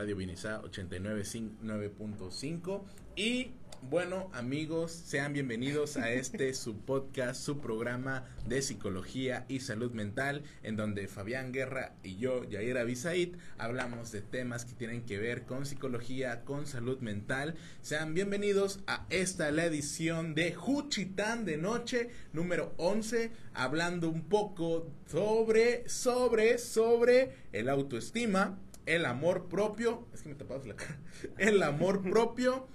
Radio 0.00 0.16
Vinizá 0.16 0.62
89.5 0.62 2.82
y 3.16 3.50
bueno, 3.82 4.30
amigos, 4.32 4.92
sean 4.92 5.34
bienvenidos 5.34 5.98
a 5.98 6.10
este 6.10 6.54
su 6.60 6.78
podcast, 6.78 7.42
su 7.42 7.60
programa 7.60 8.24
de 8.46 8.62
psicología 8.62 9.44
y 9.48 9.60
salud 9.60 9.92
mental, 9.92 10.42
en 10.62 10.76
donde 10.76 11.06
Fabián 11.06 11.52
Guerra 11.52 11.92
y 12.02 12.16
yo, 12.16 12.44
Yair 12.44 12.78
Abisaid, 12.78 13.36
hablamos 13.58 14.10
de 14.10 14.22
temas 14.22 14.64
que 14.64 14.72
tienen 14.72 15.04
que 15.04 15.18
ver 15.18 15.44
con 15.44 15.66
psicología, 15.66 16.46
con 16.46 16.66
salud 16.66 17.00
mental. 17.00 17.56
Sean 17.82 18.14
bienvenidos 18.14 18.80
a 18.86 19.04
esta 19.10 19.50
la 19.50 19.66
edición 19.66 20.34
de 20.34 20.54
Juchitán 20.54 21.44
de 21.44 21.58
noche 21.58 22.08
número 22.32 22.72
11, 22.78 23.32
hablando 23.52 24.08
un 24.08 24.22
poco 24.22 24.90
sobre 25.06 25.86
sobre 25.90 26.56
sobre 26.56 27.34
el 27.52 27.68
autoestima, 27.68 28.58
el 28.94 29.06
amor 29.06 29.48
propio, 29.48 30.06
es 30.12 30.22
que 30.22 30.28
me 30.28 30.34
tapas 30.34 30.66
la 30.66 30.74
cara. 30.74 30.98
El 31.38 31.62
amor 31.62 32.02
propio 32.10 32.66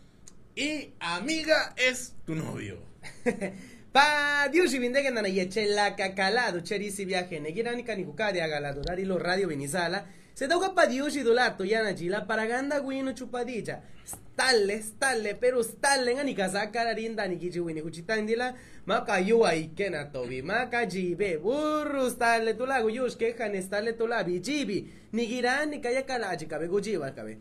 y 0.56 0.94
amiga 1.00 1.74
es 1.78 2.14
tu 2.26 2.36
novio. 2.36 2.80
Pa 3.92 4.50
diushi 4.52 4.80
vindege 4.80 5.12
nana 5.12 5.30
yeche 5.30 5.66
la 5.68 5.96
cakalado 5.96 6.60
cherisi 6.62 7.06
viaje 7.06 7.40
negirani 7.40 7.84
kanikukadi 7.84 8.42
agalado 8.42 8.82
darilo 8.82 9.18
radio 9.18 9.48
venizala 9.48 10.06
se 10.36 10.48
dauka 10.48 10.70
pa 10.70 10.86
diushi 10.88 11.24
dolato 11.24 11.66
yana 11.66 11.94
jila 11.94 12.22
paraganda 12.22 12.80
guino 12.82 13.14
chupadilla 13.14 13.82
stalle 14.04 14.82
stalle 14.82 15.34
pero 15.34 15.64
stalle 15.64 16.16
ngani 16.16 16.36
kasaka 16.36 16.94
rinda 16.94 17.28
ni 17.28 17.38
kiji 17.38 17.60
wini 17.60 17.82
kuchitandila 17.82 18.54
maka 18.86 19.20
yuwa 19.20 19.56
ikena 19.56 20.06
tobi 20.06 20.42
maka 20.42 20.86
jibe 20.86 21.38
burru 21.38 22.10
stalle 22.10 22.54
tulago 22.54 22.90
yush 22.90 23.18
ke 23.18 23.34
khan 23.34 23.62
stalle 23.62 23.94
tulabi 23.94 24.40
jibi 24.40 24.90
nigirani 25.14 25.80
kaya 25.80 26.02
kalaji 26.04 26.46
kabe 26.46 26.68
gujiba 26.68 27.12
kabe 27.12 27.38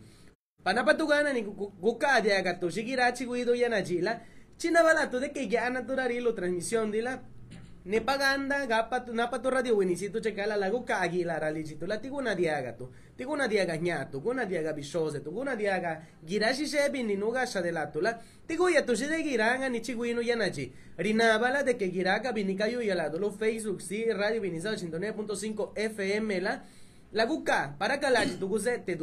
panapatugana 0.63 1.33
ni 1.33 1.41
gukadi 1.81 2.31
agato 2.31 2.69
shigirachi 2.69 3.25
guido 3.25 3.55
yana 3.55 3.81
jila 3.81 4.21
china 4.57 4.83
balato 4.83 5.19
de 5.19 5.29
que 5.29 5.49
ya 5.49 5.69
naturari 5.69 6.19
lo 6.21 6.31
transmisión 6.33 6.91
de 6.91 7.01
la 7.85 7.91
ne 7.91 7.99
paganda 8.01 8.65
gapa 8.65 8.99
tu 8.99 9.13
napa 9.13 9.39
tu 9.39 9.49
radio 9.49 9.75
winisito 9.77 10.19
chekala 10.19 10.55
la 10.57 10.69
gukagi 10.69 11.23
la 11.23 11.37
ralicito 11.39 11.85
la 11.85 11.97
tiguna 11.97 12.33
diaga 12.35 12.73
tu 12.73 12.89
tiguna 13.15 13.47
diaga 13.47 13.75
ñato 13.77 14.19
guna 14.19 14.45
diaga 14.45 14.73
bishose 14.73 15.19
tu 15.23 15.31
guna 15.31 15.55
diaga 15.55 16.01
girashi 16.25 16.65
shebi 16.67 17.03
ni 17.03 17.15
nuga 17.15 17.45
shadelato 17.45 18.01
la 18.01 18.19
tigu 18.47 18.69
ya 18.69 18.81
tu 18.81 18.95
shide 18.95 19.21
giranga 19.23 19.69
ni 19.69 19.81
chiguino 19.81 20.21
yanachi 20.21 20.71
rinabala 20.97 21.63
de 21.63 21.77
que 21.77 21.91
giraga 21.91 22.31
binikayo 22.31 22.81
y 22.81 22.89
alado 22.89 23.19
lo 23.19 23.31
facebook 23.31 23.81
sí 23.81 24.05
radio 24.11 24.41
vinizado 24.41 24.75
89.5 24.75 25.71
fm 25.75 26.41
la 26.41 26.63
la 27.13 27.25
guka 27.25 27.75
para 27.77 27.99
kalachi 27.99 28.37
tu 28.39 28.47
guse 28.47 28.79
te 28.85 28.95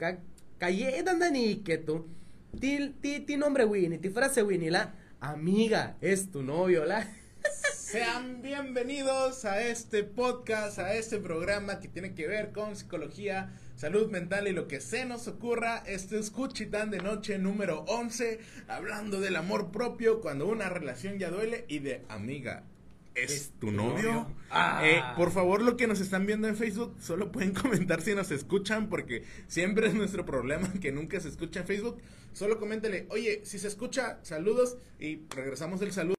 Kaye 0.58 1.04
Dandani 1.04 1.64
Ketu 1.64 2.06
Ti, 2.60 3.36
nombre 3.38 3.66
Winnie, 3.66 3.98
ti 3.98 4.10
frase 4.10 4.44
Winnie, 4.44 4.70
la 4.70 4.94
amiga 5.20 5.98
es 6.02 6.32
tu 6.32 6.44
novio, 6.44 6.86
la. 6.86 7.06
Sean 7.76 8.42
bienvenidos 8.42 9.44
a 9.44 9.62
este 9.62 10.04
podcast, 10.04 10.80
a 10.80 10.94
este 10.94 11.18
programa 11.18 11.80
que 11.80 11.88
tiene 11.88 12.14
que 12.14 12.28
ver 12.28 12.52
con 12.52 12.76
psicología, 12.76 13.52
salud 13.76 14.10
mental 14.10 14.48
y 14.48 14.54
lo 14.54 14.68
que 14.68 14.82
se 14.82 15.04
nos 15.04 15.28
ocurra. 15.28 15.84
Este 15.88 16.18
es 16.20 16.30
Cuchitán 16.30 16.92
de 16.92 17.00
Noche 17.00 17.38
número 17.38 17.86
11, 17.88 18.40
hablando 18.68 19.20
del 19.20 19.36
amor 19.36 19.72
propio 19.72 20.22
cuando 20.22 20.48
una 20.48 20.70
relación 20.70 21.18
ya 21.18 21.30
duele 21.30 21.66
y 21.68 21.80
de 21.80 22.06
amiga. 22.08 22.64
¿Es, 23.16 23.54
tu 23.60 23.72
novio? 23.72 24.14
novio? 24.14 24.36
Ah. 24.50 24.82
Eh, 24.84 25.02
por 25.16 25.32
favor, 25.32 25.62
lo 25.62 25.78
que 25.78 25.88
nos 25.88 26.00
están 26.00 26.26
viendo 26.26 26.48
en 26.48 26.56
Facebook, 26.56 26.96
solo 27.00 27.32
pueden 27.32 27.54
comentar 27.62 28.02
si 28.02 28.16
nos 28.16 28.32
escuchan, 28.32 28.90
porque 28.90 29.24
siempre 29.48 29.88
es 29.88 29.94
nuestro 29.94 30.26
problema 30.26 30.72
que 30.82 30.92
nunca 30.92 31.20
se 31.20 31.30
escucha 31.30 31.62
en 31.62 31.68
Facebook. 31.68 32.02
Solo 32.34 32.60
coméntele, 32.60 33.08
oye, 33.10 33.42
si 33.46 33.60
se 33.60 33.68
escucha, 33.68 34.20
saludos 34.24 34.78
y 35.00 35.22
regresamos 35.30 35.82
el 35.82 35.92
saludo. 35.92 36.16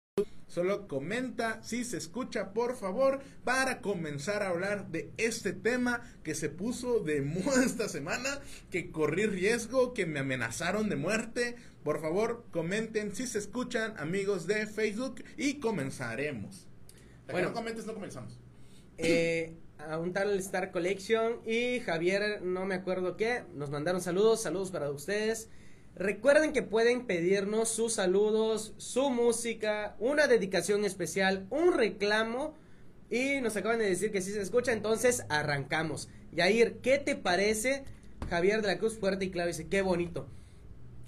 Solo 0.47 0.87
comenta 0.87 1.61
si 1.65 1.85
se 1.85 1.97
escucha, 1.97 2.53
por 2.53 2.77
favor, 2.77 3.21
para 3.43 3.81
comenzar 3.81 4.45
a 4.45 4.51
hablar 4.51 4.87
de 4.93 5.11
este 5.17 5.53
tema 5.53 6.03
que 6.23 6.37
se 6.37 6.49
puso 6.49 7.01
de 7.01 7.23
moda 7.23 7.65
esta 7.67 7.89
semana, 7.89 8.41
que 8.71 8.93
corrí 8.93 9.27
riesgo, 9.27 9.95
que 9.95 10.07
me 10.07 10.21
amenazaron 10.21 10.89
de 10.89 10.95
muerte. 10.95 11.57
Por 11.83 12.01
favor, 12.01 12.45
comenten 12.53 13.17
si 13.17 13.27
se 13.27 13.39
escuchan, 13.39 13.95
amigos 13.99 14.47
de 14.47 14.69
Facebook, 14.69 15.25
y 15.37 15.55
comenzaremos. 15.55 16.69
Bueno, 17.31 17.49
no 17.49 17.55
comentes, 17.55 17.87
no 17.87 17.95
comenzamos. 17.95 18.39
Eh, 18.99 19.57
a 19.79 19.99
un 19.99 20.13
tal 20.13 20.39
Star 20.39 20.71
Collection 20.71 21.41
y 21.47 21.81
Javier, 21.81 22.43
no 22.43 22.65
me 22.65 22.75
acuerdo 22.75 23.17
qué, 23.17 23.43
nos 23.55 23.71
mandaron 23.71 24.01
saludos, 24.01 24.43
saludos 24.43 24.71
para 24.71 24.91
ustedes. 24.91 25.49
Recuerden 25.97 26.53
que 26.53 26.63
pueden 26.63 27.07
pedirnos 27.07 27.69
sus 27.69 27.95
saludos, 27.95 28.75
su 28.79 29.11
música, 29.11 29.95
una 30.01 30.27
dedicación 30.27 30.85
especial, 30.85 31.47
un 31.51 31.73
reclamo. 31.73 32.55
Y 33.11 33.41
nos 33.41 33.57
acaban 33.57 33.79
de 33.79 33.89
decir 33.89 34.11
que 34.11 34.23
sí 34.23 34.33
se 34.33 34.41
escucha, 34.41 34.73
entonces 34.73 35.25
arrancamos. 35.29 36.09
Yair, 36.33 36.79
¿qué 36.79 36.99
te 36.99 37.15
parece? 37.15 37.85
Javier 38.29 38.61
de 38.61 38.69
la 38.69 38.79
Cruz 38.79 38.99
Fuerte 38.99 39.27
y 39.27 39.31
Clave 39.31 39.49
dice, 39.49 39.69
qué 39.69 39.83
bonito. 39.83 40.27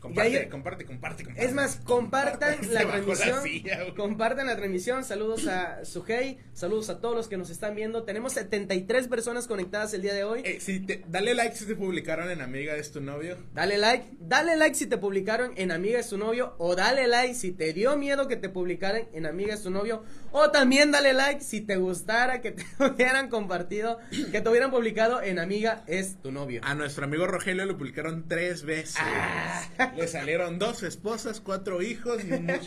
Comparte, 0.01 0.49
comparte, 0.49 0.85
comparte, 0.85 1.25
comparte. 1.25 1.45
Es 1.45 1.53
más, 1.53 1.77
compartan 1.85 2.57
la 2.73 2.81
transmisión. 2.87 3.43
silla, 3.43 3.95
compartan 3.97 4.47
la 4.47 4.57
transmisión. 4.57 5.05
Saludos 5.05 5.47
a 5.49 5.85
Sugei. 5.85 6.39
Saludos 6.53 6.91
a 6.91 7.01
todos 7.01 7.17
los 7.17 7.29
que 7.29 7.37
nos 7.37 7.51
están 7.51 7.75
viendo. 7.75 8.05
Tenemos 8.05 8.35
73 8.35 9.09
personas 9.09 9.47
conectadas 9.47 9.93
el 9.95 10.03
día 10.03 10.15
de 10.15 10.25
hoy. 10.25 10.43
Eh, 10.45 10.59
si 10.61 10.81
te- 10.81 11.03
dale 11.09 11.35
like 11.35 11.57
si 11.57 11.67
te 11.67 11.75
publicaron 11.75 12.31
en 12.31 12.41
Amiga 12.41 12.77
es 12.77 12.93
tu 12.93 13.01
novio. 13.01 13.37
Dale 13.55 13.79
like, 13.79 14.07
dale 14.21 14.57
like 14.57 14.75
si 14.77 14.87
te 14.87 14.99
publicaron 14.99 15.53
en 15.57 15.73
Amiga 15.73 15.99
es 15.99 16.09
tu 16.09 16.19
novio 16.19 16.55
o 16.59 16.77
dale 16.77 17.09
like 17.09 17.35
si 17.35 17.53
te 17.53 17.73
dio 17.73 17.97
miedo 17.97 18.29
que 18.29 18.37
te 18.37 18.49
publicaran 18.49 19.09
en 19.13 19.27
Amiga 19.27 19.55
es 19.55 19.63
tu 19.63 19.71
novio 19.71 20.05
o 20.39 20.51
también 20.51 20.91
dale 20.93 21.15
like 21.15 21.41
si 21.43 21.61
te 21.63 21.77
gustara 21.77 22.41
que 22.43 22.53
te 22.53 22.65
hubieran 22.85 23.29
compartido, 23.29 23.99
que 24.33 24.41
te 24.41 24.49
hubieran 24.49 24.71
publicado 24.71 25.23
en 25.23 25.39
Amiga 25.39 25.83
es 25.87 26.17
tu 26.23 26.31
novio. 26.31 26.61
A 26.65 26.75
nuestro 26.75 27.05
amigo 27.05 27.27
Rogelio 27.27 27.65
lo 27.65 27.79
publicaron 27.79 28.29
tres 28.29 28.65
veces. 28.65 28.97
Ah. 29.01 29.93
Le 29.97 30.07
salieron 30.09 30.59
dos 30.59 30.83
esposas, 30.83 31.41
cuatro 31.41 31.81
hijos 31.83 32.23
y. 32.25 32.29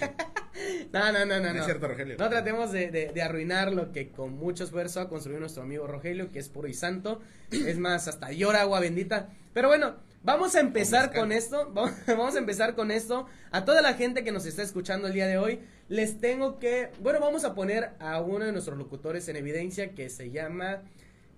No, 0.92 1.12
no, 1.14 1.26
no, 1.26 1.40
no. 1.40 1.54
No 1.54 1.60
es 1.60 1.66
cierto, 1.66 1.88
Rogelio. 1.88 2.18
No 2.18 2.28
tratemos 2.30 2.72
de, 2.72 2.90
de- 2.92 3.08
de 3.14 3.22
arruinar 3.22 3.72
lo 3.72 3.92
que 3.94 4.10
con 4.10 4.34
mucho 4.34 4.64
esfuerzo 4.66 5.00
ha 5.00 5.08
construido 5.08 5.40
nuestro 5.40 5.64
amigo 5.64 5.88
Rogelio, 5.88 6.32
que 6.32 6.40
es 6.40 6.50
puro 6.50 6.68
y 6.68 6.74
santo. 6.74 7.22
Es 7.52 7.78
más, 7.78 8.08
hasta 8.10 8.32
llora 8.32 8.62
agua 8.62 8.80
bendita. 8.82 9.30
Pero 9.54 9.70
bueno, 9.70 9.96
vamos 10.24 10.56
a 10.56 10.60
empezar 10.60 11.14
con 11.14 11.32
esto. 11.32 11.72
Vamos, 11.74 11.94
vamos 12.08 12.36
a 12.36 12.40
empezar 12.40 12.76
con 12.76 12.92
esto. 12.92 13.26
A 13.52 13.64
toda 13.64 13.82
la 13.82 13.94
gente 13.94 14.24
que 14.24 14.32
nos 14.34 14.46
está 14.46 14.62
escuchando 14.64 15.08
el 15.08 15.14
día 15.14 15.28
de 15.28 15.38
hoy, 15.38 15.60
les 15.90 16.20
tengo 16.20 16.60
que. 16.60 16.90
Bueno, 17.02 17.20
vamos 17.20 17.44
a 17.44 17.56
poner 17.56 17.92
a 18.00 18.22
uno 18.22 18.46
de 18.46 18.52
nuestros 18.52 18.78
locutores 18.78 19.28
en 19.28 19.36
evidencia 19.36 19.94
que 19.96 20.10
se 20.10 20.32
llama 20.32 20.84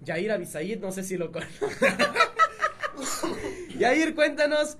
Yair 0.01 0.31
Abisaid. 0.31 0.79
No 0.79 0.91
sé 0.91 1.03
si 1.03 1.17
lo 1.17 1.31
conozco. 1.31 1.67
Yair, 3.79 4.13
cuéntanos. 4.13 4.77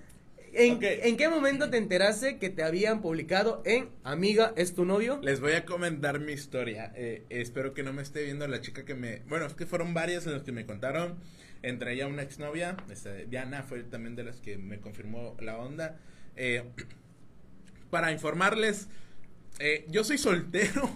¿En, 0.53 0.75
Ok. 0.75 0.83
¿En 0.83 1.15
qué 1.15 1.29
momento 1.29 1.69
te 1.69 1.77
enteraste 1.77 2.37
que 2.37 2.49
te 2.49 2.63
habían 2.63 3.01
publicado 3.01 3.63
en 3.65 3.89
Amiga 4.03 4.51
es 4.57 4.75
tu 4.75 4.83
novio? 4.83 5.17
Les 5.23 5.39
voy 5.39 5.53
a 5.53 5.63
comentar 5.63 6.19
mi 6.19 6.33
historia. 6.33 6.91
Eh, 6.93 7.23
espero 7.29 7.73
que 7.73 7.83
no 7.83 7.93
me 7.93 8.01
esté 8.01 8.25
viendo 8.25 8.45
la 8.49 8.59
chica 8.59 8.83
que 8.83 8.93
me. 8.93 9.21
Bueno, 9.29 9.45
es 9.45 9.53
que 9.53 9.65
fueron 9.65 9.93
varias 9.93 10.25
las 10.25 10.43
que 10.43 10.51
me 10.51 10.65
contaron. 10.65 11.15
Entre 11.61 11.93
ella 11.93 12.07
una 12.07 12.23
exnovia. 12.23 12.75
Este, 12.89 13.27
Diana 13.27 13.63
fue 13.63 13.83
también 13.83 14.17
de 14.17 14.25
las 14.25 14.41
que 14.41 14.57
me 14.57 14.81
confirmó 14.81 15.37
la 15.39 15.57
onda. 15.57 15.97
Eh, 16.35 16.63
para 17.89 18.11
informarles, 18.11 18.89
eh, 19.59 19.85
yo 19.89 20.03
soy 20.03 20.17
soltero. 20.17 20.89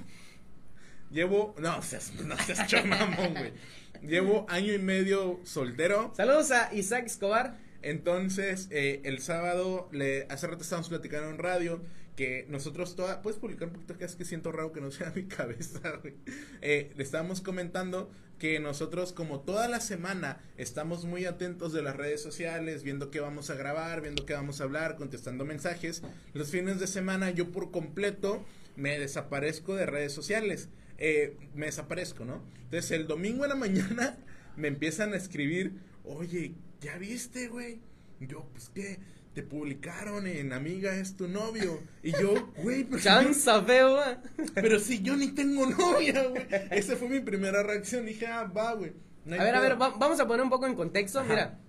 Llevo. 1.12 1.56
No 1.60 1.81
seas, 1.81 2.13
no 2.16 2.38
seas 2.38 2.68
chamamón, 2.68 3.34
güey. 3.34 3.54
Llevo 4.02 4.46
año 4.50 4.74
y 4.74 4.80
medio 4.80 5.40
soltero. 5.44 6.13
Saludos 6.16 6.52
a 6.52 6.74
Isaac 6.74 7.06
Escobar. 7.06 7.57
Entonces, 7.81 8.68
eh, 8.72 9.02
el 9.04 9.22
sábado, 9.22 9.90
le, 9.92 10.25
hace 10.30 10.48
rato 10.48 10.63
estábamos 10.63 10.90
platicando 10.90 11.30
en 11.30 11.38
radio 11.38 11.81
que 12.16 12.46
nosotros 12.50 12.96
toda, 12.96 13.22
puedes 13.22 13.40
publicar 13.40 13.68
un 13.68 13.74
poquito 13.74 13.98
que 13.98 14.06
es 14.06 14.16
que 14.16 14.26
siento 14.26 14.52
raro 14.52 14.72
que 14.72 14.82
no 14.82 14.92
sea 14.92 15.12
mi 15.16 15.26
cabeza, 15.26 15.80
güey. 16.02 16.16
Eh, 16.62 16.92
le 16.96 17.04
estábamos 17.04 17.42
comentando 17.42 18.10
que 18.40 18.60
nosotros 18.60 19.14
como 19.14 19.42
toda 19.42 19.68
la 19.68 19.80
semana 19.80 20.42
estamos 20.58 21.06
muy 21.06 21.26
atentos 21.26 21.74
de 21.74 21.82
las 21.82 21.96
redes 21.96 22.22
sociales, 22.22 22.84
viendo 22.84 23.12
qué 23.12 23.20
vamos 23.20 23.50
a 23.50 23.56
grabar, 23.56 24.02
viendo 24.02 24.26
qué 24.26 24.34
vamos 24.34 24.62
a 24.62 24.66
hablar, 24.66 24.96
contestando 24.96 25.46
mensajes. 25.46 26.04
Los 26.34 26.50
fines 26.50 26.80
de 26.80 26.88
semana 26.88 27.32
yo 27.32 27.52
por 27.52 27.72
completo 27.72 28.44
me 28.76 29.00
desaparezco 29.00 29.76
de 29.76 29.86
redes 29.86 30.14
sociales. 30.14 30.70
Eh, 30.98 31.38
me 31.54 31.66
desaparezco, 31.66 32.24
¿no? 32.26 32.42
Entonces 32.64 32.92
el 32.92 33.08
domingo 33.08 33.44
en 33.44 33.50
la 33.50 33.56
mañana 33.56 34.18
me 34.56 34.68
empiezan 34.68 35.14
a 35.14 35.18
escribir, 35.18 35.74
oye, 36.04 36.54
¿ya 36.82 36.98
viste, 36.98 37.48
güey? 37.50 37.80
Yo, 38.22 38.48
pues 38.54 38.70
qué, 38.74 39.00
te 39.36 39.44
publicaron 39.44 40.28
en 40.28 40.54
Amiga 40.54 40.96
es 40.96 41.18
tu 41.18 41.28
novio. 41.28 41.82
Y 42.02 42.14
yo, 42.14 42.54
güey, 42.64 42.86
pero. 42.86 43.04
Chanza, 43.04 43.62
feo, 43.62 43.98
güey. 43.98 44.48
Pero 44.56 44.80
si 44.80 45.02
yo 45.02 45.18
ni 45.18 45.28
tengo 45.34 45.66
novia, 45.66 46.24
güey. 46.24 46.48
Esa 46.72 46.96
fue 46.96 47.10
mi 47.10 47.20
primera 47.20 47.62
reacción. 47.62 48.06
Dije, 48.06 48.28
ah, 48.28 48.46
va, 48.46 48.74
güey. 48.74 48.94
a 49.26 49.44
ver, 49.44 49.56
a 49.56 49.60
ver, 49.60 49.76
vamos 49.76 50.22
a 50.22 50.26
poner 50.26 50.42
un 50.42 50.50
poco 50.50 50.66
en 50.68 50.76
contexto. 50.76 51.22
Mira. 51.26 51.60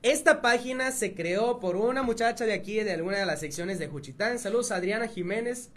Esta 0.00 0.40
página 0.40 0.92
se 0.92 1.14
creó 1.14 1.60
por 1.60 1.76
una 1.76 2.02
muchacha 2.02 2.46
de 2.46 2.54
aquí, 2.54 2.76
de 2.76 2.92
alguna 2.92 3.18
de 3.18 3.26
las 3.26 3.40
secciones 3.40 3.78
de 3.78 3.88
Juchitán. 3.88 4.38
Saludos 4.38 4.70
Adriana 4.70 5.08
Jiménez. 5.08 5.70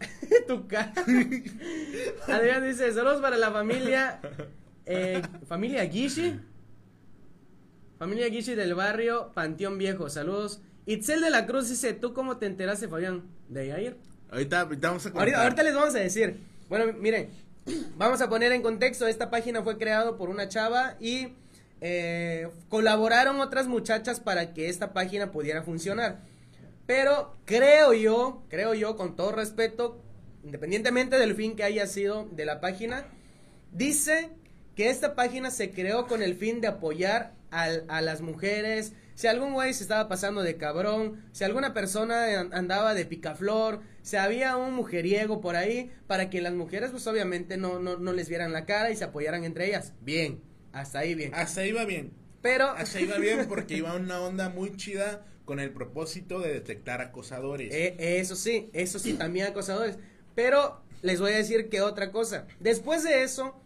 tu 0.48 0.66
cara. 0.66 0.92
Adrián 2.26 2.64
dice, 2.64 2.92
saludos 2.92 3.20
para 3.20 3.36
la 3.36 3.52
familia. 3.52 4.20
Eh, 4.84 5.22
familia 5.48 5.88
Gishi. 5.88 6.40
Familia 7.98 8.28
Gishi 8.28 8.54
del 8.54 8.74
barrio 8.74 9.32
Panteón 9.32 9.78
Viejo. 9.78 10.10
Saludos. 10.10 10.60
Itzel 10.84 11.22
de 11.22 11.30
la 11.30 11.46
Cruz 11.46 11.70
dice, 11.70 11.94
¿tú 11.94 12.12
cómo 12.12 12.36
te 12.36 12.44
enteraste, 12.44 12.88
Fabián? 12.88 13.22
¿De 13.48 13.72
ayer? 13.72 13.96
Ahorita, 14.30 14.60
ahorita 14.60 14.88
vamos 14.88 15.06
a 15.06 15.12
contar. 15.12 15.34
Ahorita, 15.34 15.62
les 15.62 15.74
vamos 15.74 15.94
a 15.94 15.98
decir. 15.98 16.38
Bueno, 16.68 16.92
miren, 16.92 17.30
vamos 17.96 18.20
a 18.20 18.28
poner 18.28 18.52
en 18.52 18.60
contexto. 18.60 19.06
Esta 19.06 19.30
página 19.30 19.62
fue 19.62 19.78
creada 19.78 20.16
por 20.18 20.28
una 20.28 20.46
chava 20.48 20.96
y 21.00 21.28
eh, 21.80 22.48
colaboraron 22.68 23.40
otras 23.40 23.66
muchachas 23.66 24.20
para 24.20 24.52
que 24.52 24.68
esta 24.68 24.92
página 24.92 25.32
pudiera 25.32 25.62
funcionar. 25.62 26.20
Pero 26.86 27.34
creo 27.46 27.94
yo, 27.94 28.42
creo 28.48 28.74
yo, 28.74 28.96
con 28.96 29.16
todo 29.16 29.32
respeto, 29.32 30.02
independientemente 30.44 31.18
del 31.18 31.34
fin 31.34 31.56
que 31.56 31.64
haya 31.64 31.86
sido 31.86 32.28
de 32.30 32.44
la 32.44 32.60
página, 32.60 33.06
dice 33.72 34.28
que 34.76 34.90
esta 34.90 35.14
página 35.14 35.50
se 35.50 35.70
creó 35.70 36.06
con 36.06 36.22
el 36.22 36.36
fin 36.36 36.60
de 36.60 36.68
apoyar 36.68 37.35
a 37.50 38.00
las 38.00 38.20
mujeres. 38.20 38.92
Si 39.14 39.28
algún 39.28 39.54
güey 39.54 39.72
se 39.72 39.82
estaba 39.82 40.08
pasando 40.08 40.42
de 40.42 40.56
cabrón, 40.56 41.24
si 41.32 41.44
alguna 41.44 41.72
persona 41.72 42.38
andaba 42.52 42.92
de 42.92 43.06
picaflor, 43.06 43.80
si 44.02 44.16
había 44.16 44.58
un 44.58 44.74
mujeriego 44.74 45.40
por 45.40 45.56
ahí, 45.56 45.90
para 46.06 46.28
que 46.28 46.42
las 46.42 46.52
mujeres 46.52 46.90
pues 46.90 47.06
obviamente 47.06 47.56
no, 47.56 47.78
no, 47.78 47.96
no 47.96 48.12
les 48.12 48.28
vieran 48.28 48.52
la 48.52 48.66
cara 48.66 48.90
y 48.90 48.96
se 48.96 49.04
apoyaran 49.04 49.44
entre 49.44 49.68
ellas. 49.68 49.94
Bien, 50.02 50.42
hasta 50.72 50.98
ahí 50.98 51.14
bien. 51.14 51.34
Hasta 51.34 51.62
ahí 51.62 51.72
va 51.72 51.86
bien. 51.86 52.12
Pero... 52.42 52.66
Hasta 52.66 52.98
ahí 52.98 53.06
va 53.06 53.16
bien 53.16 53.46
porque 53.48 53.78
iba 53.78 53.94
una 53.96 54.20
onda 54.20 54.50
muy 54.50 54.76
chida 54.76 55.24
con 55.46 55.60
el 55.60 55.70
propósito 55.70 56.40
de 56.40 56.52
detectar 56.52 57.00
acosadores. 57.00 57.72
Eh, 57.72 57.96
eso 58.20 58.36
sí, 58.36 58.68
eso 58.74 58.98
sí, 58.98 59.14
también 59.14 59.46
acosadores. 59.46 59.96
Pero 60.34 60.82
les 61.00 61.20
voy 61.20 61.32
a 61.32 61.36
decir 61.36 61.70
que 61.70 61.80
otra 61.80 62.12
cosa. 62.12 62.46
Después 62.60 63.02
de 63.02 63.22
eso, 63.22 63.58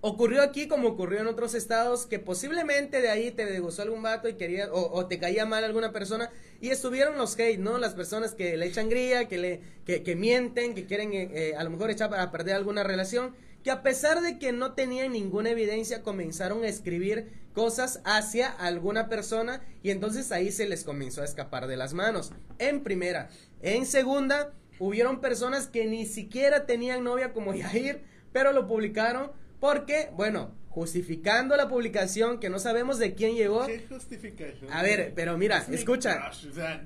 ocurrió 0.00 0.42
aquí 0.42 0.66
como 0.66 0.88
ocurrió 0.88 1.20
en 1.20 1.26
otros 1.26 1.54
estados, 1.54 2.06
que 2.06 2.18
posiblemente 2.18 3.02
de 3.02 3.10
ahí 3.10 3.30
te 3.30 3.44
degustó 3.46 3.82
algún 3.82 4.02
vato 4.02 4.28
y 4.28 4.34
quería, 4.34 4.72
o, 4.72 5.06
te 5.06 5.18
caía 5.18 5.46
mal 5.46 5.64
alguna 5.64 5.92
persona, 5.92 6.30
y 6.60 6.70
estuvieron 6.70 7.18
los 7.18 7.38
hate, 7.38 7.58
¿no? 7.58 7.78
Las 7.78 7.94
personas 7.94 8.34
que 8.34 8.56
le 8.56 8.66
echan 8.66 8.88
gría, 8.88 9.28
que 9.28 9.38
le, 9.38 9.60
que, 9.84 10.16
mienten, 10.16 10.74
que 10.74 10.86
quieren 10.86 11.12
eh, 11.12 11.30
eh, 11.32 11.54
a 11.56 11.64
lo 11.64 11.70
mejor 11.70 11.90
echar 11.90 12.10
para 12.10 12.30
perder 12.30 12.54
alguna 12.54 12.82
relación, 12.82 13.34
que 13.62 13.70
a 13.70 13.82
pesar 13.82 14.22
de 14.22 14.38
que 14.38 14.52
no 14.52 14.72
tenían 14.72 15.12
ninguna 15.12 15.50
evidencia, 15.50 16.02
comenzaron 16.02 16.64
a 16.64 16.68
escribir 16.68 17.28
cosas 17.52 18.00
hacia 18.04 18.48
alguna 18.48 19.08
persona 19.08 19.60
y 19.82 19.90
entonces 19.90 20.32
ahí 20.32 20.50
se 20.50 20.66
les 20.66 20.84
comenzó 20.84 21.20
a 21.20 21.26
escapar 21.26 21.66
de 21.66 21.76
las 21.76 21.92
manos. 21.92 22.32
En 22.58 22.82
primera. 22.82 23.28
En 23.60 23.84
segunda, 23.84 24.54
hubieron 24.78 25.20
personas 25.20 25.66
que 25.66 25.84
ni 25.86 26.06
siquiera 26.06 26.64
tenían 26.64 27.04
novia 27.04 27.34
como 27.34 27.54
Yair, 27.54 28.02
pero 28.32 28.52
lo 28.52 28.66
publicaron 28.66 29.30
porque, 29.60 30.10
bueno, 30.16 30.54
justificando 30.70 31.56
la 31.56 31.68
publicación 31.68 32.38
que 32.38 32.48
no 32.48 32.58
sabemos 32.58 32.98
de 32.98 33.14
quién 33.14 33.34
llegó. 33.34 33.66
¿Qué 33.66 33.84
justificación? 33.88 34.72
A 34.72 34.82
ver, 34.82 35.12
pero 35.14 35.36
mira, 35.36 35.64
escucha. 35.70 36.30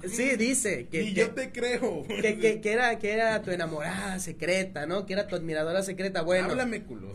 sí, 0.09 0.37
dice 0.37 0.89
que, 0.89 1.13
yo 1.13 1.31
te 1.31 1.53
creo. 1.53 2.05
Que, 2.07 2.61
que, 2.61 2.73
era, 2.73 2.99
que 2.99 3.13
era 3.13 3.43
tu 3.43 3.51
enamorada 3.51 4.19
secreta, 4.19 4.87
¿no? 4.87 5.07
Que 5.07 5.13
era 5.13 5.27
tu 5.29 5.37
admiradora 5.37 5.83
secreta. 5.83 6.23
Bueno. 6.23 6.51
Háblame, 6.51 6.83
culo. 6.83 7.13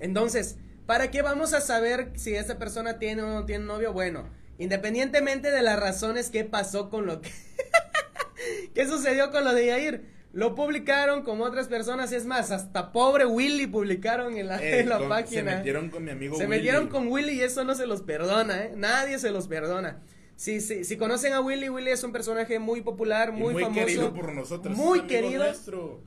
Entonces, 0.00 0.56
¿para 0.86 1.10
qué 1.10 1.22
vamos 1.22 1.54
a 1.54 1.60
saber 1.60 2.10
si 2.14 2.34
esa 2.34 2.58
persona 2.58 2.98
tiene 2.98 3.22
o 3.22 3.26
no 3.32 3.46
tiene 3.46 3.64
novio? 3.64 3.92
Bueno, 3.94 4.28
independientemente 4.58 5.50
de 5.50 5.62
las 5.62 5.80
razones 5.80 6.30
que 6.30 6.44
pasó 6.44 6.90
con 6.90 7.06
lo 7.06 7.22
que... 7.22 7.30
¿Qué 8.74 8.86
sucedió 8.86 9.30
con 9.30 9.44
lo 9.44 9.54
de 9.54 9.66
Yair? 9.66 10.04
Lo 10.32 10.54
publicaron 10.54 11.22
como 11.24 11.44
otras 11.44 11.68
personas, 11.68 12.10
es 12.12 12.24
más, 12.24 12.50
hasta 12.50 12.90
pobre 12.90 13.26
Willy 13.26 13.66
publicaron 13.66 14.36
en 14.36 14.48
la, 14.48 14.56
eh, 14.62 14.86
página. 15.08 15.50
Se 15.50 15.56
metieron 15.58 15.90
con 15.90 16.04
mi 16.04 16.10
amigo 16.10 16.36
Se 16.38 16.48
metieron 16.48 16.88
con 16.88 17.08
Willy 17.08 17.32
y 17.32 17.42
eso 17.42 17.64
no 17.64 17.74
se 17.74 17.86
los 17.86 18.00
perdona, 18.00 18.64
¿eh? 18.64 18.72
Nadie 18.74 19.18
se 19.18 19.30
los 19.30 19.46
perdona. 19.46 20.00
Si, 20.36 20.62
si, 20.62 20.84
si 20.84 20.96
conocen 20.96 21.34
a 21.34 21.40
Willy, 21.40 21.68
Willy 21.68 21.90
es 21.90 22.02
un 22.02 22.12
personaje 22.12 22.58
muy 22.58 22.80
popular, 22.80 23.32
muy, 23.32 23.52
muy 23.52 23.62
famoso. 23.62 23.84
querido 23.86 24.14
por 24.14 24.32
nosotros. 24.32 24.76
Muy 24.76 25.02
querido. 25.02 25.44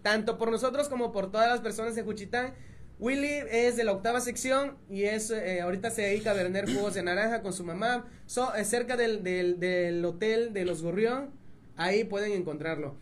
Tanto 0.01 0.39
por 0.39 0.51
nosotros 0.51 0.89
como 0.89 1.11
por 1.11 1.31
todas 1.31 1.47
las 1.47 1.61
personas 1.61 1.95
de 1.95 2.01
Juchitán. 2.01 2.53
Willy 2.97 3.43
es 3.51 3.75
de 3.75 3.83
la 3.83 3.91
octava 3.91 4.21
sección 4.21 4.77
y 4.89 5.03
es 5.03 5.29
eh, 5.29 5.61
ahorita 5.61 5.89
se 5.89 6.01
dedica 6.01 6.31
a 6.31 6.33
vender 6.33 6.65
jugos 6.73 6.93
de 6.95 7.03
naranja 7.03 7.41
con 7.41 7.53
su 7.53 7.63
mamá. 7.63 8.07
So, 8.25 8.51
cerca 8.63 8.97
del, 8.97 9.23
del, 9.23 9.59
del 9.59 10.03
hotel 10.03 10.51
de 10.51 10.65
los 10.65 10.81
Gorrión. 10.81 11.29
Ahí 11.77 12.05
pueden 12.05 12.31
encontrarlo. 12.31 12.95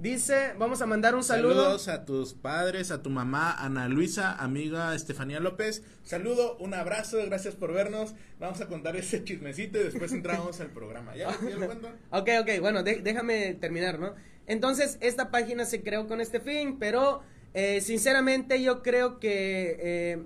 Dice, 0.00 0.54
vamos 0.58 0.80
a 0.80 0.86
mandar 0.86 1.14
un 1.14 1.22
saludo. 1.22 1.62
Saludos 1.62 1.88
a 1.88 2.06
tus 2.06 2.32
padres, 2.32 2.90
a 2.90 3.02
tu 3.02 3.10
mamá, 3.10 3.52
Ana 3.52 3.86
Luisa, 3.86 4.34
amiga 4.34 4.94
Estefanía 4.94 5.40
López. 5.40 5.82
Saludo, 6.04 6.56
un 6.56 6.72
abrazo, 6.72 7.18
gracias 7.26 7.54
por 7.54 7.74
vernos. 7.74 8.14
Vamos 8.38 8.62
a 8.62 8.66
contar 8.66 8.96
ese 8.96 9.22
chismecito 9.24 9.78
y 9.78 9.82
después 9.82 10.10
entramos 10.12 10.58
al 10.62 10.68
programa. 10.68 11.14
¿Ya, 11.14 11.30
lo 11.30 11.66
cuento? 11.66 11.88
ok, 12.12 12.28
ok, 12.40 12.60
bueno, 12.60 12.82
déjame 12.82 13.52
terminar, 13.52 13.98
¿no? 13.98 14.14
Entonces, 14.46 14.96
esta 15.02 15.30
página 15.30 15.66
se 15.66 15.82
creó 15.82 16.06
con 16.06 16.22
este 16.22 16.40
fin, 16.40 16.78
pero 16.78 17.20
eh, 17.52 17.82
sinceramente 17.82 18.62
yo 18.62 18.82
creo 18.82 19.20
que... 19.20 19.76
Eh, 19.80 20.22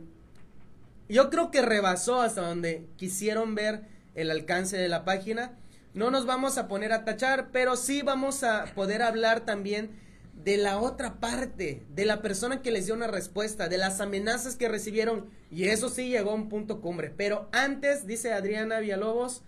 yo 1.09 1.31
creo 1.31 1.51
que 1.51 1.63
rebasó 1.63 2.21
hasta 2.21 2.43
donde 2.43 2.87
quisieron 2.95 3.57
ver 3.57 3.83
el 4.15 4.31
alcance 4.31 4.77
de 4.77 4.89
la 4.89 5.05
página 5.05 5.59
no 5.95 6.11
nos 6.11 6.27
vamos 6.27 6.59
a 6.59 6.69
poner 6.69 6.93
a 6.93 7.05
tachar, 7.05 7.49
pero 7.53 7.77
sí 7.77 8.03
vamos 8.03 8.43
a 8.43 8.67
poder 8.75 9.01
hablar 9.01 9.41
también 9.41 9.91
de 10.35 10.57
la 10.57 10.79
otra 10.79 11.21
parte, 11.21 11.85
de 11.89 12.05
la 12.05 12.21
persona 12.21 12.61
que 12.61 12.73
les 12.73 12.87
dio 12.87 12.95
una 12.95 13.07
respuesta, 13.07 13.69
de 13.69 13.79
las 13.79 14.01
amenazas 14.01 14.57
que 14.57 14.69
recibieron, 14.69 15.31
y 15.51 15.69
eso 15.69 15.89
sí 15.89 16.09
llegó 16.09 16.33
a 16.33 16.35
un 16.35 16.49
punto 16.49 16.81
cumbre. 16.81 17.13
Pero 17.17 17.49
antes, 17.53 18.07
dice 18.07 18.33
Adriana 18.33 18.81
Villalobos, 18.81 19.43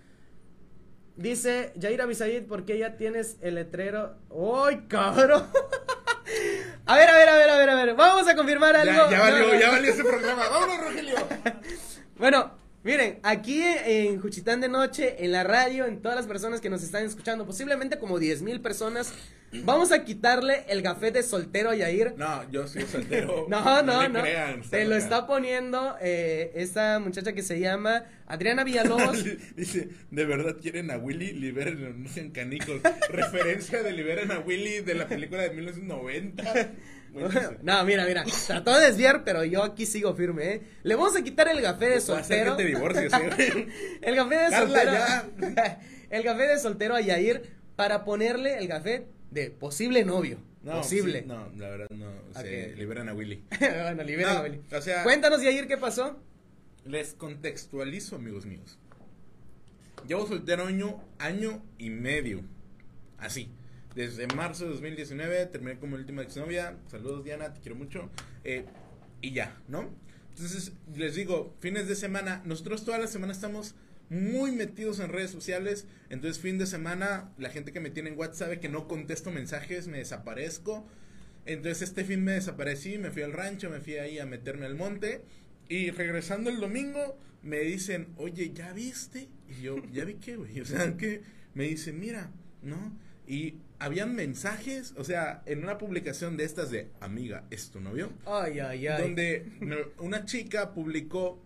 dice 1.17 1.73
Yaira 1.75 2.07
Bisaid, 2.07 2.45
¿por 2.45 2.65
qué 2.65 2.79
ya 2.79 2.97
tienes 2.97 3.37
el 3.41 3.57
letrero? 3.57 4.17
¡Ay, 4.31 4.85
cabrón! 4.89 5.47
a 6.87 6.97
ver, 6.97 7.11
a 7.11 7.17
ver, 7.19 7.29
a 7.29 7.37
ver, 7.37 7.51
a 7.51 7.57
ver, 7.59 7.71
a 7.71 7.75
ver, 7.75 7.95
vamos 7.97 8.29
a 8.29 8.37
confirmar 8.37 8.77
algo. 8.77 9.11
Ya, 9.11 9.19
valió, 9.19 9.59
ya 9.59 9.71
valió 9.71 9.93
ese 9.93 10.05
programa, 10.05 10.49
vámonos, 10.49 10.79
Rogelio. 10.79 11.17
bueno, 12.17 12.53
Miren, 12.87 13.19
aquí 13.25 13.65
en 13.65 14.21
Juchitán 14.21 14.61
de 14.61 14.69
Noche, 14.69 15.25
en 15.25 15.33
la 15.33 15.43
radio, 15.43 15.87
en 15.87 16.01
todas 16.01 16.17
las 16.17 16.29
personas 16.29 16.61
que 16.61 16.71
nos 16.71 16.85
están 16.85 17.05
escuchando, 17.05 17.45
posiblemente 17.45 17.99
como 17.99 18.21
10 18.21 18.43
mil 18.43 18.61
personas, 18.61 19.13
vamos 19.53 19.93
a 19.93 20.05
quitarle 20.05 20.65
el 20.69 20.83
café 20.83 21.11
de 21.11 21.23
soltero 21.23 21.71
a 21.71 21.77
Yair. 21.77 22.15
No, 22.17 22.49
yo 22.51 22.67
soy 22.67 22.83
soltero. 22.83 23.47
no, 23.49 23.83
no, 23.83 24.09
no. 24.09 24.23
Te 24.71 24.85
lo 24.85 24.97
está 24.97 25.27
poniendo 25.27 25.97
eh, 26.01 26.53
esta 26.55 26.99
muchacha 26.99 27.33
que 27.33 27.43
se 27.43 27.61
llama 27.61 28.05
Adriana 28.27 28.65
Villalobos. 28.65 29.25
Dice, 29.57 29.89
¿de 30.11 30.25
verdad 30.25 30.57
quieren 30.61 30.91
a 30.91 30.99
Willy? 30.99 31.33
Liberen, 31.33 32.03
no 32.03 32.09
sean 32.09 32.31
canicos. 32.31 32.81
Referencia 33.11 33.83
de 33.83 33.93
Liberen 33.93 34.33
a 34.33 34.41
Willy 34.41 34.81
de 34.81 34.95
la 34.95 35.07
película 35.07 35.43
de 35.43 35.51
1990. 35.51 36.69
no, 37.63 37.85
mira, 37.85 38.05
mira. 38.05 38.25
Trató 38.47 38.79
de 38.79 38.87
desviar, 38.87 39.25
pero 39.25 39.45
yo 39.45 39.63
aquí 39.63 39.87
sigo 39.87 40.15
firme, 40.15 40.55
¿eh? 40.55 40.63
Le 40.83 40.95
vamos 40.95 41.17
a 41.17 41.23
quitar 41.23 41.49
el 41.49 41.63
café 41.63 41.87
de 41.87 42.01
soltero. 42.01 42.59
¿eh? 42.59 42.63
el 44.03 44.17
café 44.17 44.37
de 44.37 44.51
soltero. 44.51 44.93
el 46.11 46.25
café 46.25 46.43
de 46.47 46.59
soltero 46.59 46.95
a 46.95 47.01
Yair 47.01 47.57
para 47.77 48.05
ponerle 48.05 48.59
el 48.59 48.69
café 48.69 49.07
de 49.37 49.51
posible 49.51 50.03
novio. 50.05 50.39
posible. 50.65 51.23
no, 51.23 51.51
la 51.59 51.69
verdad 51.69 51.91
no. 51.91 52.11
Se 52.41 52.75
liberan 52.75 53.09
a 53.11 53.15
Willy. 53.15 53.45
bueno, 53.61 54.03
liberan 54.03 54.37
a 54.39 54.43
Willy. 54.43 54.61
O 54.73 54.81
sea, 54.81 55.05
Cuéntanos, 55.05 55.43
Yair, 55.43 55.69
¿qué 55.69 55.77
pasó? 55.77 56.19
Les 56.87 57.13
contextualizo, 57.13 58.17
amigos 58.17 58.47
míos. 58.47 58.79
Llevo 60.09 60.27
soltero 60.27 60.67
año, 60.67 61.05
año 61.19 61.63
y 61.79 61.91
medio. 61.91 62.43
Así. 63.19 63.51
Desde 63.95 64.27
marzo 64.29 64.65
de 64.65 64.71
2019 64.71 65.47
terminé 65.47 65.79
como 65.79 65.97
última 65.97 66.23
exnovia. 66.23 66.77
Saludos 66.91 67.25
Diana, 67.25 67.53
te 67.53 67.61
quiero 67.61 67.77
mucho. 67.77 68.11
Eh, 68.45 68.65
y 69.21 69.33
ya, 69.33 69.57
¿no? 69.69 69.91
Entonces, 70.31 70.73
les 70.95 71.15
digo, 71.15 71.55
fines 71.61 71.89
de 71.89 71.95
semana, 71.95 72.43
nosotros 72.45 72.85
toda 72.85 72.99
la 72.99 73.07
semana 73.07 73.33
estamos 73.33 73.75
muy 74.09 74.53
metidos 74.53 75.01
en 75.01 75.11
redes 75.11 75.31
sociales. 75.31 75.87
Entonces, 76.11 76.41
fin 76.43 76.59
de 76.59 76.67
semana, 76.67 77.33
la 77.39 77.51
gente 77.51 77.73
que 77.73 77.81
me 77.81 77.91
tiene 77.91 78.11
en 78.11 78.19
WhatsApp 78.19 78.37
sabe 78.37 78.61
que 78.61 78.69
no 78.69 78.89
contesto 78.89 79.31
mensajes, 79.31 79.89
me 79.89 79.99
desaparezco. 79.99 80.87
Entonces, 81.45 81.83
este 81.83 82.05
fin 82.05 82.25
me 82.25 82.33
desaparecí, 82.33 82.99
me 82.99 83.11
fui 83.11 83.23
al 83.23 83.33
rancho, 83.33 83.71
me 83.71 83.81
fui 83.81 83.95
ahí 83.95 84.19
a 84.19 84.27
meterme 84.27 84.67
al 84.67 84.75
monte. 84.75 85.23
Y 85.69 85.91
regresando 85.91 86.51
el 86.51 86.61
domingo, 86.61 87.19
me 87.43 87.61
dicen, 87.61 88.09
oye, 88.17 88.53
¿ya 88.53 88.73
viste? 88.73 89.29
Y 89.49 89.63
yo, 89.63 89.77
¿ya 89.93 90.05
vi 90.05 90.15
qué, 90.15 90.37
güey? 90.37 90.61
O 90.61 90.65
sea, 90.65 90.97
que 90.97 91.23
me 91.55 91.65
dicen, 91.65 91.99
mira, 91.99 92.31
¿no? 92.63 92.97
Y 93.27 93.55
habían 93.79 94.15
mensajes, 94.15 94.95
o 94.97 95.05
sea, 95.05 95.43
en 95.47 95.63
una 95.63 95.79
publicación 95.79 96.37
de 96.37 96.45
estas 96.45 96.71
de 96.71 96.91
amiga, 97.01 97.45
¿es 97.51 97.71
tu 97.71 97.81
novio? 97.81 98.13
Ay, 98.25 98.61
ay, 98.61 98.87
ay. 98.87 99.03
Donde 99.03 99.93
una 99.99 100.25
chica 100.25 100.73
publicó, 100.73 101.45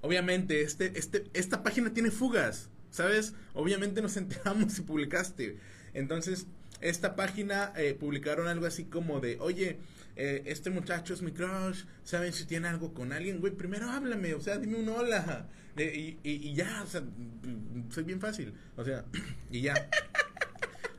obviamente, 0.00 0.62
este, 0.62 0.98
este, 0.98 1.24
esta 1.34 1.62
página 1.62 1.92
tiene 1.92 2.10
fugas, 2.10 2.70
¿sabes? 2.90 3.34
Obviamente 3.54 4.02
nos 4.02 4.16
enteramos 4.18 4.72
si 4.72 4.82
publicaste. 4.82 5.58
Entonces, 5.94 6.46
esta 6.80 7.16
página 7.16 7.72
eh, 7.76 7.94
publicaron 7.98 8.46
algo 8.46 8.66
así 8.66 8.84
como 8.84 9.20
de, 9.20 9.38
oye, 9.40 9.78
eh, 10.16 10.42
este 10.46 10.70
muchacho 10.70 11.14
es 11.14 11.22
mi 11.22 11.32
crush, 11.32 11.84
¿saben 12.04 12.32
si 12.32 12.44
tiene 12.44 12.68
algo 12.68 12.92
con 12.94 13.12
alguien? 13.12 13.40
Güey, 13.40 13.52
primero 13.54 13.90
háblame, 13.90 14.34
o 14.34 14.40
sea, 14.40 14.58
dime 14.58 14.78
un 14.78 14.88
hola. 14.88 15.48
y, 15.76 15.82
y, 15.82 16.18
y 16.24 16.54
ya, 16.54 16.82
o 16.82 16.86
sea, 16.86 17.02
soy 17.90 18.04
bien 18.04 18.20
fácil, 18.20 18.52
o 18.76 18.84
sea, 18.84 19.04
y 19.50 19.62
ya. 19.62 19.74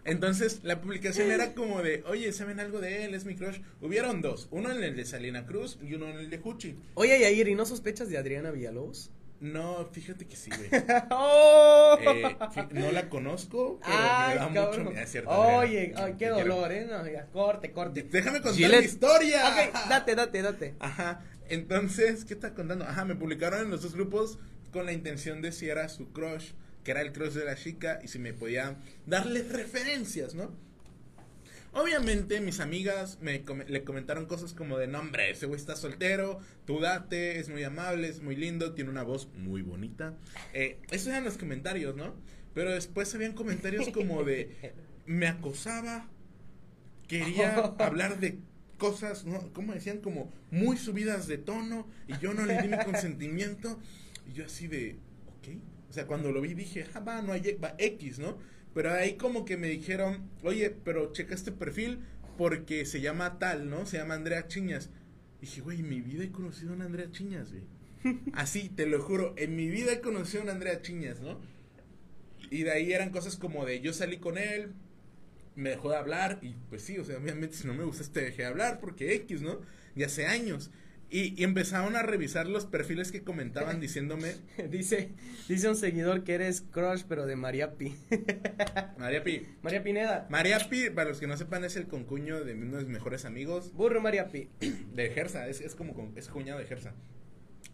Entonces, 0.06 0.60
la 0.64 0.82
publicación 0.82 1.32
era 1.32 1.54
como 1.54 1.82
de, 1.82 2.04
oye, 2.08 2.32
¿saben 2.32 2.60
algo 2.60 2.80
de 2.80 3.06
él? 3.06 3.14
Es 3.14 3.26
mi 3.26 3.36
crush. 3.36 3.60
Hubieron 3.82 4.22
dos, 4.22 4.48
uno 4.52 4.72
en 4.72 4.84
el 4.84 4.96
de 4.96 5.06
Salina 5.06 5.46
Cruz 5.46 5.78
y 5.82 5.94
uno 5.94 6.08
en 6.08 6.18
el 6.18 6.30
de 6.30 6.38
Juchi. 6.38 6.76
Oye, 6.96 7.20
Yair, 7.20 7.48
¿y 7.48 7.56
no 7.56 7.66
sospechas 7.66 8.10
de 8.10 8.18
Adriana 8.18 8.52
Villalobos? 8.52 9.12
No, 9.40 9.88
fíjate 9.92 10.26
que 10.28 10.36
sí, 10.36 10.50
güey. 10.50 10.70
¡Oh! 11.12 11.98
Eh, 12.02 12.36
no 12.72 12.92
la 12.92 13.08
conozco, 13.08 13.80
pero 13.82 13.98
Ay, 13.98 14.34
me 14.34 14.56
da 14.56 14.66
cabrón. 14.66 14.84
mucho... 14.86 14.98
Es 15.00 15.12
cierto, 15.12 15.30
Oye, 15.30 15.94
ay, 15.96 16.16
qué 16.20 16.28
dolor, 16.28 16.72
¿eh? 16.74 16.86
No, 16.90 17.08
ya, 17.08 17.26
corte, 17.28 17.72
corte. 17.72 18.04
Déjame 18.04 18.42
contar 18.42 18.56
Gillette. 18.56 18.80
mi 18.82 18.86
historia. 18.86 19.48
Ok, 19.48 19.90
date, 19.90 20.16
date, 20.16 20.42
date. 20.42 20.76
Ajá. 20.80 21.24
Entonces, 21.48 22.26
¿qué 22.26 22.34
está 22.34 22.54
contando? 22.54 22.84
Ajá, 22.86 23.06
me 23.06 23.16
publicaron 23.16 23.62
en 23.62 23.70
los 23.72 23.82
dos 23.82 23.94
grupos 23.96 24.40
con 24.72 24.86
la 24.86 24.92
intención 24.92 25.42
de 25.42 25.52
si 25.54 25.70
era 25.70 25.88
su 25.90 26.12
crush, 26.12 26.52
que 26.90 26.94
era 26.94 27.02
el 27.04 27.12
crush 27.14 27.34
de 27.34 27.46
la 27.46 27.54
chica, 27.56 28.00
y 28.04 28.08
si 28.08 28.18
me 28.18 28.34
podía 28.34 28.76
darle 29.06 29.44
referencias, 29.44 30.34
¿no? 30.34 30.50
Obviamente 31.72 32.42
mis 32.42 32.60
amigas 32.60 33.20
me 33.22 33.44
com- 33.44 33.62
le 33.68 33.84
comentaron 33.84 34.26
cosas 34.26 34.56
como 34.56 34.80
de, 34.80 34.88
no 34.88 34.98
hombre, 35.02 35.30
ese 35.30 35.46
güey 35.46 35.60
está 35.60 35.76
soltero, 35.76 36.40
tú 36.66 36.80
date, 36.80 37.38
es 37.38 37.48
muy 37.48 37.62
amable, 37.64 38.08
es 38.10 38.24
muy 38.24 38.36
lindo, 38.36 38.74
tiene 38.74 38.90
una 38.90 39.04
voz 39.04 39.30
muy 39.36 39.62
bonita. 39.62 40.16
Eh, 40.56 40.80
esos 40.90 41.10
eran 41.10 41.24
los 41.26 41.38
comentarios, 41.38 41.96
¿no? 41.96 42.16
Pero 42.56 42.72
después 42.72 43.14
habían 43.14 43.34
comentarios 43.34 43.90
como 43.90 44.24
de, 44.24 44.74
me 45.06 45.28
acosaba, 45.28 46.10
quería 47.08 47.54
hablar 47.78 48.20
de 48.20 48.40
cosas, 48.80 49.26
¿no? 49.26 49.54
¿Cómo 49.54 49.76
decían? 49.76 50.00
Como 50.00 50.34
muy 50.50 50.76
subidas 50.76 51.28
de 51.28 51.38
tono 51.38 51.88
y 52.08 52.18
yo 52.18 52.34
no 52.34 52.48
le 52.48 52.60
di 52.64 52.68
mi 52.68 52.84
consentimiento. 52.84 53.80
Y 54.28 54.34
yo 54.34 54.46
así 54.46 54.66
de, 54.68 54.96
ok. 55.38 55.50
O 55.90 55.94
sea, 55.94 56.06
cuando 56.06 56.32
lo 56.32 56.42
vi 56.42 56.54
dije, 56.54 56.86
ah, 56.94 57.00
va, 57.00 57.22
no 57.22 57.34
hay 57.34 57.58
va, 57.62 57.76
X, 57.78 58.20
¿no? 58.20 58.38
Pero 58.74 58.94
ahí 58.94 59.16
como 59.16 59.46
que 59.46 59.58
me 59.58 59.68
dijeron, 59.68 60.30
oye, 60.44 60.70
pero 60.70 61.12
checa 61.12 61.34
este 61.34 61.52
perfil 61.52 62.00
porque 62.38 62.86
se 62.86 63.02
llama 63.02 63.40
tal, 63.40 63.70
¿no? 63.70 63.86
Se 63.86 63.98
llama 63.98 64.14
Andrea 64.14 64.48
Chiñas. 64.48 64.90
Y 65.42 65.46
dije, 65.46 65.62
güey, 65.62 65.80
en 65.80 65.90
mi 65.90 66.02
vida 66.02 66.24
he 66.24 66.32
conocido 66.32 66.72
a 66.72 66.76
una 66.76 66.86
Andrea 66.86 67.12
Chiñas, 67.12 67.52
güey. 67.52 67.64
Así, 68.34 68.70
te 68.70 68.86
lo 68.86 69.02
juro, 69.02 69.34
en 69.38 69.56
mi 69.56 69.68
vida 69.68 69.94
he 69.94 70.02
conocido 70.02 70.42
a 70.42 70.44
una 70.44 70.54
Andrea 70.54 70.82
Chiñas, 70.82 71.20
¿no? 71.20 71.40
Y 72.52 72.64
de 72.64 72.72
ahí 72.72 72.94
eran 72.94 73.10
cosas 73.10 73.36
como 73.36 73.66
de 73.66 73.82
yo 73.82 73.94
salí 73.94 74.18
con 74.18 74.38
él, 74.38 74.74
me 75.56 75.72
dejó 75.72 75.90
de 75.90 75.98
hablar 75.98 76.40
y 76.42 76.56
pues 76.70 76.84
sí, 76.84 76.98
o 76.98 77.04
sea, 77.04 77.18
obviamente 77.18 77.56
si 77.56 77.68
no 77.68 77.74
me 77.74 77.84
gustas 77.84 78.12
te 78.12 78.22
dejé 78.22 78.44
de 78.44 78.48
hablar 78.48 78.80
porque 78.80 79.14
X, 79.16 79.42
¿no? 79.42 79.60
Y 79.96 80.04
hace 80.04 80.26
años. 80.26 80.72
Y, 81.12 81.40
y 81.42 81.44
empezaron 81.44 81.96
a 81.96 82.04
revisar 82.04 82.48
los 82.48 82.66
perfiles 82.66 83.12
que 83.12 83.24
comentaban 83.24 83.80
diciéndome, 83.82 84.36
Dice, 84.70 85.12
dice 85.48 85.70
un 85.70 85.76
seguidor 85.76 86.24
que 86.24 86.36
eres 86.36 86.62
crush, 86.62 87.04
pero 87.08 87.26
de 87.26 87.36
María 87.36 87.76
Pi. 87.78 87.96
María 88.98 89.24
Pi. 89.24 89.48
María 89.62 89.84
Pineda. 89.84 90.28
María 90.30 90.60
Pi, 90.70 90.90
para 90.90 91.10
los 91.10 91.20
que 91.20 91.28
no 91.28 91.38
sepan, 91.38 91.64
es 91.66 91.76
el 91.76 91.88
concuño 91.88 92.44
de 92.44 92.54
uno 92.54 92.78
de 92.78 92.84
mis 92.84 92.94
mejores 92.94 93.26
amigos 93.26 93.74
Burro 93.74 94.02
María 94.02 94.28
Pi. 94.28 94.50
de 94.94 95.10
Gersa, 95.10 95.48
es, 95.48 95.62
es 95.62 95.76
como 95.76 96.14
es 96.16 96.28
cuñado 96.28 96.60
de 96.60 96.66
Gersa. 96.66 96.94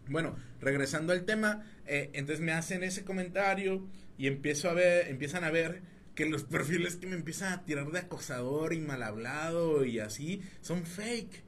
Bueno, 0.08 0.36
regresando 0.60 1.12
al 1.12 1.24
tema, 1.24 1.64
eh, 1.86 2.10
entonces 2.12 2.44
me 2.44 2.52
hacen 2.52 2.84
ese 2.84 3.04
comentario 3.04 3.86
y 4.16 4.28
empiezo 4.28 4.70
a 4.70 4.74
ver, 4.74 5.08
empiezan 5.08 5.44
a 5.44 5.50
ver 5.50 5.82
que 6.14 6.26
los 6.26 6.44
perfiles 6.44 6.96
que 6.96 7.06
me 7.06 7.16
empiezan 7.16 7.52
a 7.52 7.64
tirar 7.64 7.90
de 7.90 7.98
acosador 7.98 8.72
y 8.72 8.80
mal 8.80 9.02
hablado 9.02 9.84
y 9.84 9.98
así 9.98 10.42
son 10.60 10.86
fake. 10.86 11.44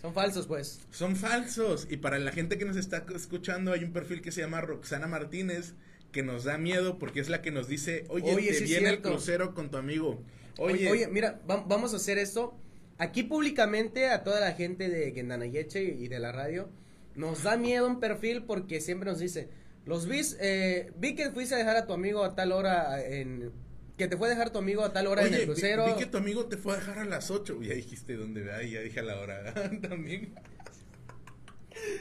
Son 0.00 0.14
falsos, 0.14 0.46
pues. 0.46 0.80
Son 0.90 1.14
falsos. 1.16 1.86
Y 1.90 1.98
para 1.98 2.18
la 2.18 2.32
gente 2.32 2.56
que 2.58 2.64
nos 2.64 2.76
está 2.76 3.04
escuchando, 3.14 3.72
hay 3.72 3.84
un 3.84 3.92
perfil 3.92 4.22
que 4.22 4.32
se 4.32 4.40
llama 4.40 4.60
Roxana 4.60 5.06
Martínez 5.06 5.74
que 6.12 6.22
nos 6.22 6.44
da 6.44 6.58
miedo 6.58 6.98
porque 6.98 7.20
es 7.20 7.28
la 7.28 7.40
que 7.42 7.50
nos 7.50 7.68
dice, 7.68 8.04
oye, 8.08 8.34
Oye, 8.34 8.48
te 8.48 8.54
sí 8.54 8.64
viene 8.64 8.88
el 8.90 9.00
crucero 9.02 9.54
con 9.54 9.70
tu 9.70 9.76
amigo. 9.76 10.22
Oye, 10.58 10.74
Oye, 10.74 10.90
oye, 10.90 11.08
mira, 11.08 11.40
va- 11.48 11.64
vamos 11.68 11.92
a 11.92 11.96
hacer 11.96 12.18
esto. 12.18 12.54
Aquí 12.98 13.22
públicamente 13.22 14.08
a 14.08 14.24
toda 14.24 14.40
la 14.40 14.52
gente 14.52 14.88
de 14.88 15.12
Gendanayeche 15.12 15.82
y 15.84 16.08
de 16.08 16.18
la 16.18 16.32
radio, 16.32 16.68
nos 17.14 17.44
da 17.44 17.56
miedo 17.56 17.86
un 17.86 18.00
perfil 18.00 18.42
porque 18.42 18.80
siempre 18.80 19.08
nos 19.10 19.20
dice, 19.20 19.48
los 19.86 20.06
vis, 20.06 20.36
eh, 20.40 20.92
vi 20.98 21.14
que 21.14 21.30
fuiste 21.30 21.54
a 21.54 21.58
dejar 21.58 21.76
a 21.76 21.86
tu 21.86 21.92
amigo 21.92 22.24
a 22.24 22.34
tal 22.34 22.52
hora 22.52 23.02
en, 23.04 23.52
que 24.00 24.08
te 24.08 24.16
fue 24.16 24.26
a 24.28 24.30
dejar 24.30 24.50
tu 24.50 24.58
amigo 24.58 24.82
a 24.84 24.92
tal 24.92 25.06
hora 25.06 25.22
en 25.22 25.28
oye, 25.28 25.36
el 25.36 25.40
vi- 25.42 25.46
crucero. 25.52 25.86
Vi, 25.86 25.94
que 25.94 26.06
tu 26.06 26.16
amigo 26.18 26.46
te 26.46 26.56
fue 26.56 26.74
a 26.74 26.76
dejar 26.76 26.98
a 26.98 27.04
las 27.04 27.30
8. 27.30 27.60
Ya 27.62 27.74
dijiste 27.74 28.16
dónde, 28.16 28.50
ay, 28.52 28.70
ya 28.72 28.80
dije 28.80 29.00
a 29.00 29.02
la 29.04 29.20
hora 29.20 29.54
también. 29.82 30.34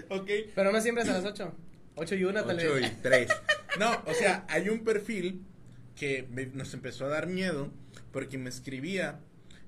ok. 0.10 0.30
Pero 0.56 0.72
no 0.72 0.82
siempre 0.82 1.04
es 1.04 1.10
a 1.10 1.14
las 1.14 1.26
8. 1.26 1.54
8 1.96 2.16
y 2.16 2.24
1 2.24 2.46
tal 2.46 2.58
8 2.58 2.74
vez. 2.76 2.92
y 2.92 2.96
3. 3.02 3.30
No, 3.80 4.02
o 4.08 4.14
sea, 4.16 4.46
hay 4.50 4.68
un 4.70 4.84
perfil 4.84 5.46
que 5.96 6.28
me- 6.32 6.48
nos 6.48 6.74
empezó 6.74 7.06
a 7.06 7.10
dar 7.10 7.28
miedo 7.28 7.72
porque 8.12 8.38
me 8.40 8.50
escribía 8.50 9.20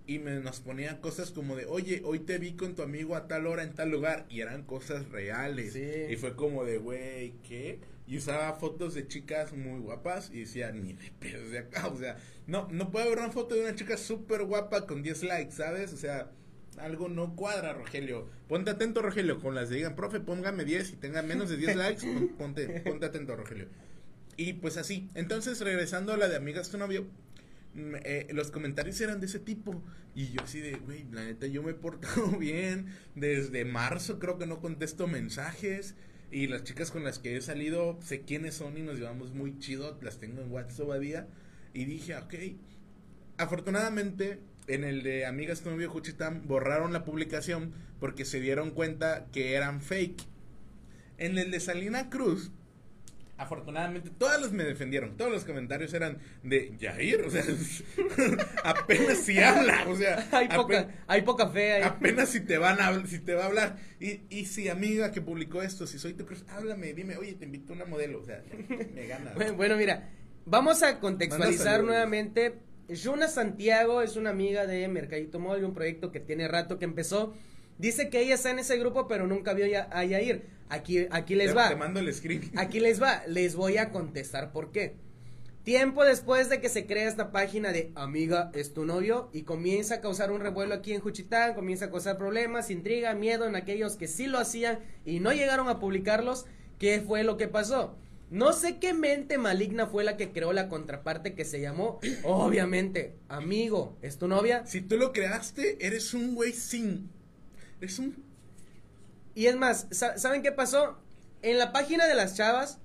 y 0.07 0.19
me 0.19 0.39
nos 0.39 0.59
ponía 0.59 0.99
cosas 0.99 1.31
como 1.31 1.55
de, 1.55 1.65
oye, 1.65 2.01
hoy 2.03 2.19
te 2.19 2.37
vi 2.37 2.53
con 2.53 2.75
tu 2.75 2.81
amigo 2.81 3.15
a 3.15 3.27
tal 3.27 3.47
hora 3.47 3.63
en 3.63 3.73
tal 3.73 3.89
lugar 3.91 4.25
y 4.29 4.41
eran 4.41 4.63
cosas 4.63 5.07
reales. 5.09 5.73
Sí. 5.73 5.89
Y 6.09 6.15
fue 6.17 6.35
como 6.35 6.63
de, 6.65 6.77
güey, 6.77 7.33
¿qué? 7.47 7.79
Y 8.07 8.17
usaba 8.17 8.53
fotos 8.53 8.93
de 8.93 9.07
chicas 9.07 9.53
muy 9.53 9.79
guapas 9.79 10.29
y 10.33 10.41
decía, 10.41 10.71
ni 10.71 10.93
de 10.93 11.11
pedos 11.19 11.51
de 11.51 11.59
acá. 11.59 11.87
O 11.87 11.97
sea, 11.97 12.17
no, 12.47 12.67
no 12.71 12.91
puede 12.91 13.05
haber 13.05 13.19
una 13.19 13.31
foto 13.31 13.55
de 13.55 13.61
una 13.61 13.75
chica 13.75 13.95
súper 13.95 14.43
guapa 14.43 14.85
con 14.85 15.01
10 15.03 15.23
likes, 15.23 15.51
¿sabes? 15.55 15.93
O 15.93 15.97
sea, 15.97 16.29
algo 16.77 17.07
no 17.07 17.35
cuadra, 17.35 17.73
Rogelio. 17.73 18.27
Ponte 18.49 18.71
atento, 18.71 19.01
Rogelio, 19.01 19.39
con 19.39 19.55
las 19.55 19.69
que 19.69 19.75
digan, 19.75 19.95
profe, 19.95 20.19
póngame 20.19 20.65
10 20.65 20.91
y 20.93 20.95
tenga 20.97 21.21
menos 21.21 21.49
de 21.49 21.57
10 21.57 21.75
likes, 21.77 22.01
pon- 22.05 22.29
ponte, 22.37 22.81
ponte 22.81 23.05
atento, 23.05 23.35
Rogelio. 23.35 23.67
Y 24.35 24.53
pues 24.53 24.77
así, 24.77 25.09
entonces 25.13 25.59
regresando 25.61 26.13
a 26.13 26.17
la 26.17 26.27
de 26.27 26.35
amigas 26.35 26.69
tu 26.71 26.77
novio, 26.77 27.05
eh, 27.75 28.27
los 28.31 28.51
comentarios 28.51 28.99
eran 29.01 29.19
de 29.19 29.27
ese 29.27 29.39
tipo. 29.39 29.81
Y 30.13 30.31
yo 30.31 30.41
así 30.41 30.59
de, 30.59 30.73
güey, 30.73 31.05
la 31.11 31.23
neta, 31.23 31.47
yo 31.47 31.63
me 31.63 31.71
he 31.71 31.75
portado 31.75 32.27
bien. 32.39 32.87
Desde 33.15 33.65
marzo 33.65 34.19
creo 34.19 34.37
que 34.37 34.45
no 34.45 34.59
contesto 34.59 35.07
mensajes. 35.07 35.95
Y 36.31 36.47
las 36.47 36.63
chicas 36.63 36.91
con 36.91 37.03
las 37.03 37.19
que 37.19 37.35
he 37.35 37.41
salido, 37.41 37.99
sé 38.01 38.21
quiénes 38.21 38.55
son 38.55 38.77
y 38.77 38.81
nos 38.81 38.97
llevamos 38.97 39.33
muy 39.33 39.59
chido. 39.59 39.97
Las 40.01 40.19
tengo 40.19 40.41
en 40.41 40.51
WhatsApp 40.51 40.77
todavía. 40.77 41.27
Y 41.73 41.85
dije, 41.85 42.15
ok. 42.15 42.33
Afortunadamente, 43.37 44.39
en 44.67 44.83
el 44.83 45.03
de 45.03 45.25
Amigas 45.25 45.65
novio 45.65 45.89
Juchitán, 45.89 46.43
borraron 46.47 46.93
la 46.93 47.03
publicación 47.03 47.73
porque 47.99 48.25
se 48.25 48.39
dieron 48.39 48.71
cuenta 48.71 49.27
que 49.31 49.53
eran 49.53 49.81
fake. 49.81 50.23
En 51.17 51.37
el 51.37 51.51
de 51.51 51.59
Salina 51.59 52.09
Cruz, 52.09 52.51
afortunadamente, 53.41 54.11
todos 54.11 54.39
los 54.39 54.51
me 54.51 54.63
defendieron. 54.63 55.17
Todos 55.17 55.31
los 55.31 55.45
comentarios 55.45 55.93
eran 55.93 56.19
de 56.43 56.77
Jair, 56.79 57.21
o 57.21 57.29
sea, 57.31 57.43
apenas 58.63 59.17
si 59.17 59.39
habla, 59.39 59.85
o 59.87 59.95
sea, 59.95 60.27
hay, 60.31 60.47
poca, 60.47 60.87
hay 61.07 61.21
poca 61.23 61.49
fe 61.49 61.73
ahí. 61.73 61.83
apenas 61.83 62.29
si 62.29 62.41
te 62.41 62.57
van 62.57 62.79
a 62.79 63.05
si 63.07 63.19
te 63.19 63.33
va 63.33 63.43
a 63.43 63.47
hablar. 63.47 63.77
Y, 63.99 64.21
y 64.29 64.45
si 64.45 64.69
amiga 64.69 65.11
que 65.11 65.21
publicó 65.21 65.61
esto, 65.61 65.87
si 65.87 65.97
soy 65.97 66.13
tu 66.13 66.25
cruz, 66.25 66.45
háblame, 66.49 66.93
dime, 66.93 67.17
oye, 67.17 67.33
te 67.33 67.45
invito 67.45 67.73
a 67.73 67.75
una 67.77 67.85
modelo, 67.85 68.19
o 68.19 68.23
sea, 68.23 68.43
me 68.93 69.07
gana. 69.07 69.31
Bueno, 69.35 69.55
bueno, 69.55 69.75
mira, 69.75 70.09
vamos 70.45 70.83
a 70.83 70.99
contextualizar 70.99 71.83
nuevamente. 71.83 72.59
Yuna 72.89 73.27
Santiago 73.27 74.01
es 74.01 74.17
una 74.17 74.31
amiga 74.31 74.67
de 74.67 74.87
Mercadito 74.87 75.39
Móvil, 75.39 75.65
un 75.65 75.73
proyecto 75.73 76.11
que 76.11 76.19
tiene 76.19 76.47
rato 76.47 76.77
que 76.77 76.85
empezó. 76.85 77.33
Dice 77.81 78.09
que 78.09 78.21
ella 78.21 78.35
está 78.35 78.51
en 78.51 78.59
ese 78.59 78.77
grupo, 78.77 79.07
pero 79.07 79.25
nunca 79.25 79.53
vio 79.53 79.65
a 79.89 80.05
Yair. 80.05 80.45
Aquí, 80.69 81.07
aquí 81.09 81.33
les 81.33 81.49
Te- 81.49 81.53
va. 81.55 81.69
Te 81.69 81.75
mando 81.75 81.99
el 81.99 82.13
screen. 82.13 82.51
Aquí 82.55 82.79
les 82.79 83.01
va. 83.01 83.23
Les 83.27 83.55
voy 83.55 83.77
a 83.77 83.89
contestar 83.89 84.51
por 84.51 84.71
qué. 84.71 84.95
Tiempo 85.63 86.03
después 86.05 86.49
de 86.49 86.61
que 86.61 86.69
se 86.69 86.85
crea 86.85 87.07
esta 87.07 87.31
página 87.31 87.71
de 87.71 87.91
Amiga 87.95 88.51
es 88.53 88.73
tu 88.73 88.85
novio 88.85 89.29
y 89.33 89.43
comienza 89.43 89.95
a 89.95 90.01
causar 90.01 90.31
un 90.31 90.41
revuelo 90.41 90.73
aquí 90.75 90.93
en 90.93 91.01
Juchitán, 91.01 91.53
comienza 91.55 91.85
a 91.85 91.89
causar 91.91 92.17
problemas, 92.17 92.69
intriga, 92.71 93.13
miedo 93.13 93.45
en 93.45 93.55
aquellos 93.55 93.95
que 93.95 94.07
sí 94.07 94.27
lo 94.27 94.39
hacían 94.39 94.79
y 95.05 95.19
no 95.19 95.33
llegaron 95.33 95.67
a 95.69 95.79
publicarlos, 95.79 96.45
¿qué 96.79 97.01
fue 97.01 97.23
lo 97.23 97.37
que 97.37 97.47
pasó? 97.47 97.95
No 98.31 98.53
sé 98.53 98.77
qué 98.79 98.93
mente 98.93 99.37
maligna 99.37 99.85
fue 99.87 100.03
la 100.03 100.17
que 100.17 100.31
creó 100.31 100.51
la 100.53 100.67
contraparte 100.69 101.35
que 101.35 101.45
se 101.45 101.61
llamó, 101.61 101.99
obviamente, 102.23 103.13
Amigo 103.27 103.97
es 104.01 104.17
tu 104.17 104.27
novia. 104.27 104.65
Si 104.65 104.81
tú 104.81 104.97
lo 104.97 105.11
creaste, 105.13 105.85
eres 105.85 106.13
un 106.13 106.33
güey 106.33 106.53
sin. 106.53 107.09
Eres 107.81 107.99
un. 107.99 108.15
Y 109.35 109.47
es 109.47 109.55
más, 109.55 109.87
sa- 109.91 110.17
¿saben 110.17 110.41
qué 110.43 110.51
pasó? 110.51 110.97
En 111.41 111.57
la 111.57 111.71
página 111.71 112.05
de 112.05 112.15
las 112.15 112.35
chavas, 112.35 112.79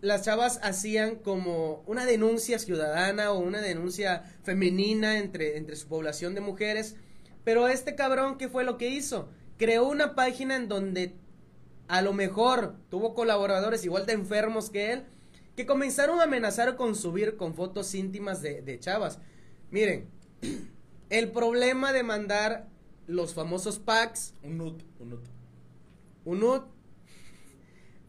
las 0.00 0.22
chavas 0.22 0.60
hacían 0.62 1.16
como 1.16 1.82
una 1.86 2.06
denuncia 2.06 2.58
ciudadana 2.58 3.32
o 3.32 3.38
una 3.40 3.60
denuncia 3.60 4.22
femenina 4.44 5.18
entre, 5.18 5.56
entre 5.56 5.76
su 5.76 5.88
población 5.88 6.34
de 6.34 6.40
mujeres. 6.40 6.96
Pero 7.44 7.68
este 7.68 7.94
cabrón, 7.94 8.38
¿qué 8.38 8.48
fue 8.48 8.64
lo 8.64 8.76
que 8.76 8.88
hizo? 8.88 9.28
Creó 9.56 9.88
una 9.88 10.14
página 10.14 10.56
en 10.56 10.68
donde 10.68 11.14
a 11.88 12.02
lo 12.02 12.12
mejor 12.12 12.76
tuvo 12.90 13.14
colaboradores 13.14 13.84
igual 13.84 14.06
de 14.06 14.12
enfermos 14.12 14.70
que 14.70 14.92
él, 14.92 15.04
que 15.56 15.66
comenzaron 15.66 16.20
a 16.20 16.24
amenazar 16.24 16.76
con 16.76 16.94
subir 16.94 17.36
con 17.36 17.54
fotos 17.54 17.94
íntimas 17.94 18.42
de 18.42 18.78
chavas. 18.78 19.18
Miren, 19.70 20.08
el 21.10 21.30
problema 21.32 21.92
de 21.92 22.02
mandar 22.02 22.68
los 23.06 23.34
famosos 23.34 23.78
packs 23.78 24.34
Un 24.42 24.58
nut. 24.58 24.82
Un 24.98 25.10
nut. 25.10 25.24
un 26.24 26.40
nude, 26.40 26.62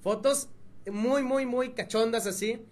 fotos 0.01 0.49
muy, 0.91 1.23
muy, 1.23 1.45
muy 1.45 1.73
cachondas 1.73 2.25
así, 2.25 2.65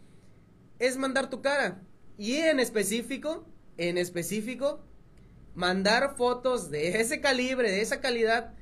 es 0.80 0.98
mandar 0.98 1.30
tu 1.30 1.42
cara. 1.42 1.82
Y 2.18 2.38
en 2.38 2.60
específico, 2.60 3.46
en 3.78 3.98
específico, 3.98 4.84
mandar 5.54 6.16
fotos 6.16 6.72
de 6.72 7.00
ese 7.00 7.22
calibre, 7.22 7.70
de 7.72 7.82
esa 7.82 8.02
calidad, 8.02 8.55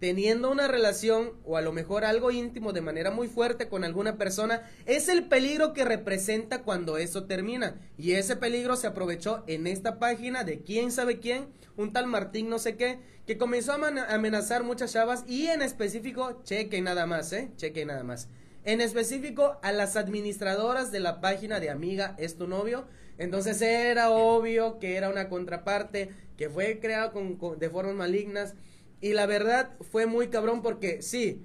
teniendo 0.00 0.50
una 0.50 0.66
relación 0.66 1.34
o 1.44 1.56
a 1.56 1.60
lo 1.60 1.72
mejor 1.72 2.04
algo 2.04 2.30
íntimo 2.30 2.72
de 2.72 2.80
manera 2.80 3.10
muy 3.10 3.28
fuerte 3.28 3.68
con 3.68 3.84
alguna 3.84 4.16
persona, 4.16 4.68
es 4.86 5.08
el 5.08 5.24
peligro 5.28 5.74
que 5.74 5.84
representa 5.84 6.62
cuando 6.62 6.96
eso 6.96 7.24
termina. 7.24 7.76
Y 7.98 8.12
ese 8.12 8.34
peligro 8.34 8.76
se 8.76 8.86
aprovechó 8.86 9.44
en 9.46 9.66
esta 9.66 9.98
página 9.98 10.42
de 10.42 10.60
quién 10.62 10.90
sabe 10.90 11.20
quién, 11.20 11.48
un 11.76 11.92
tal 11.92 12.06
Martín 12.06 12.48
no 12.48 12.58
sé 12.58 12.76
qué, 12.76 12.98
que 13.26 13.36
comenzó 13.38 13.72
a 13.72 14.14
amenazar 14.14 14.64
muchas 14.64 14.92
chavas 14.92 15.22
y 15.28 15.46
en 15.46 15.62
específico, 15.62 16.40
chequen 16.44 16.84
nada 16.84 17.06
más, 17.06 17.32
¿eh? 17.32 17.50
Chequen 17.56 17.88
nada 17.88 18.02
más. 18.02 18.28
En 18.64 18.80
específico 18.80 19.58
a 19.62 19.70
las 19.72 19.96
administradoras 19.96 20.90
de 20.92 21.00
la 21.00 21.20
página 21.20 21.60
de 21.60 21.70
Amiga 21.70 22.14
es 22.18 22.36
tu 22.36 22.46
novio. 22.48 22.86
Entonces 23.18 23.60
era 23.60 24.10
obvio 24.10 24.78
que 24.78 24.96
era 24.96 25.10
una 25.10 25.28
contraparte 25.28 26.10
que 26.38 26.48
fue 26.48 26.78
creada 26.80 27.10
con, 27.12 27.36
con- 27.36 27.58
de 27.58 27.68
formas 27.68 27.94
malignas. 27.94 28.54
Y 29.00 29.12
la 29.14 29.26
verdad 29.26 29.70
fue 29.90 30.06
muy 30.06 30.28
cabrón 30.28 30.62
porque 30.62 31.02
sí, 31.02 31.42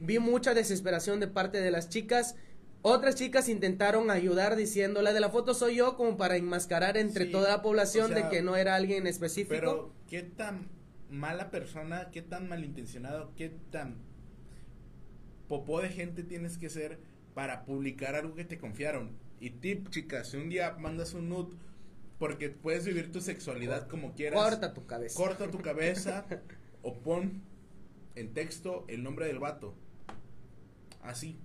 vi 0.00 0.18
mucha 0.18 0.54
desesperación 0.54 1.20
de 1.20 1.28
parte 1.28 1.60
de 1.60 1.70
las 1.70 1.88
chicas. 1.88 2.36
Otras 2.82 3.16
chicas 3.16 3.48
intentaron 3.48 4.10
ayudar 4.10 4.56
diciendo, 4.56 5.02
la 5.02 5.12
de 5.12 5.20
la 5.20 5.30
foto 5.30 5.54
soy 5.54 5.76
yo, 5.76 5.96
como 5.96 6.16
para 6.16 6.36
enmascarar 6.36 6.96
entre 6.96 7.26
Sí, 7.26 7.32
toda 7.32 7.48
la 7.48 7.62
población 7.62 8.12
o 8.12 8.14
sea, 8.14 8.24
de 8.24 8.30
que 8.30 8.42
no 8.42 8.56
era 8.56 8.74
alguien 8.74 9.06
específico. 9.06 9.54
Pero, 9.54 9.92
¿qué 10.08 10.22
tan 10.22 10.68
mala 11.10 11.50
persona, 11.50 12.10
qué 12.12 12.22
tan 12.22 12.48
malintencionado, 12.48 13.32
qué 13.36 13.50
tan 13.70 13.96
popó 15.48 15.80
de 15.80 15.88
gente 15.88 16.22
tienes 16.22 16.58
que 16.58 16.68
ser 16.68 16.98
para 17.34 17.64
publicar 17.64 18.14
algo 18.14 18.34
que 18.34 18.44
te 18.44 18.58
confiaron? 18.58 19.16
Y 19.40 19.50
tip, 19.50 19.90
chicas, 19.90 20.30
si 20.30 20.36
un 20.36 20.48
día 20.48 20.76
mandas 20.78 21.14
un 21.14 21.28
nude, 21.28 21.56
porque 22.18 22.50
puedes 22.50 22.84
vivir 22.84 23.12
tu 23.12 23.20
sexualidad 23.20 23.88
como 23.88 24.14
quieras. 24.14 24.40
Corta 24.40 24.72
tu 24.72 24.86
cabeza. 24.86 25.16
Corta 25.16 25.50
tu 25.50 25.58
cabeza 25.60 26.24
o 26.86 26.94
pon 26.94 27.42
en 28.14 28.32
texto 28.32 28.84
el 28.86 29.02
nombre 29.02 29.26
del 29.26 29.40
vato. 29.40 29.74
Así. 31.02 31.36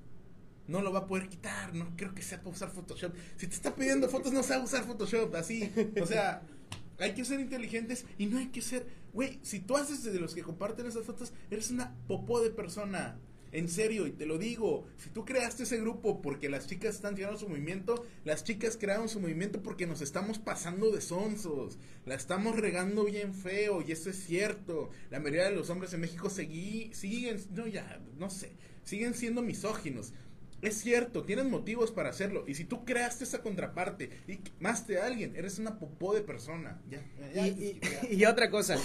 No 0.67 0.81
lo 0.81 0.93
va 0.93 0.99
a 0.99 1.07
poder 1.07 1.27
quitar, 1.27 1.73
no 1.73 1.97
creo 1.97 2.13
que 2.13 2.21
sepa 2.21 2.49
usar 2.49 2.69
Photoshop. 2.69 3.11
Si 3.37 3.47
te 3.47 3.55
está 3.55 3.75
pidiendo 3.75 4.07
fotos, 4.07 4.31
no 4.31 4.43
sabe 4.43 4.63
usar 4.63 4.85
Photoshop, 4.85 5.33
así. 5.35 5.69
O 5.99 6.05
sea, 6.05 6.43
hay 6.99 7.15
que 7.15 7.25
ser 7.25 7.39
inteligentes 7.39 8.05
y 8.19 8.27
no 8.27 8.37
hay 8.37 8.49
que 8.49 8.61
ser. 8.61 8.85
Güey, 9.13 9.39
si 9.41 9.59
tú 9.59 9.75
haces 9.75 10.03
de 10.03 10.19
los 10.19 10.35
que 10.35 10.43
comparten 10.43 10.85
esas 10.85 11.05
fotos, 11.05 11.33
eres 11.49 11.71
una 11.71 11.95
popó 12.07 12.39
de 12.39 12.51
persona. 12.51 13.17
En 13.53 13.67
serio, 13.67 14.07
y 14.07 14.11
te 14.11 14.25
lo 14.25 14.37
digo, 14.37 14.87
si 14.97 15.09
tú 15.09 15.25
creaste 15.25 15.63
ese 15.63 15.77
grupo 15.77 16.21
porque 16.21 16.47
las 16.49 16.67
chicas 16.67 16.95
están 16.95 17.15
tirando 17.15 17.37
su 17.37 17.49
movimiento, 17.49 18.05
las 18.23 18.43
chicas 18.45 18.77
crearon 18.79 19.09
su 19.09 19.19
movimiento 19.19 19.61
porque 19.61 19.85
nos 19.87 20.01
estamos 20.01 20.39
pasando 20.39 20.89
de 20.91 21.01
sonsos, 21.01 21.77
la 22.05 22.15
estamos 22.15 22.55
regando 22.55 23.03
bien 23.03 23.33
feo, 23.33 23.83
y 23.85 23.91
eso 23.91 24.09
es 24.09 24.23
cierto. 24.23 24.89
La 25.09 25.19
mayoría 25.19 25.49
de 25.49 25.55
los 25.55 25.69
hombres 25.69 25.93
en 25.93 25.99
México 26.01 26.29
seguí, 26.29 26.91
siguen, 26.93 27.41
no 27.53 27.67
ya, 27.67 27.99
no 28.17 28.29
sé, 28.29 28.53
siguen 28.85 29.13
siendo 29.13 29.41
misóginos. 29.41 30.13
Es 30.61 30.77
cierto, 30.79 31.23
tienes 31.23 31.45
motivos 31.45 31.89
para 31.91 32.09
hacerlo. 32.09 32.45
Y 32.47 32.53
si 32.53 32.65
tú 32.65 32.85
creaste 32.85 33.23
esa 33.23 33.41
contraparte 33.41 34.11
y 34.27 34.37
quemaste 34.37 34.99
a 35.01 35.07
alguien, 35.07 35.35
eres 35.35 35.57
una 35.57 35.79
popó 35.79 36.13
de 36.13 36.21
persona. 36.21 36.79
Ya, 36.87 37.03
ya, 37.33 37.47
Y, 37.47 37.79
ya, 37.81 38.07
y- 38.11 38.15
y 38.15 38.25
otra 38.25 38.51
cosa. 38.51 38.77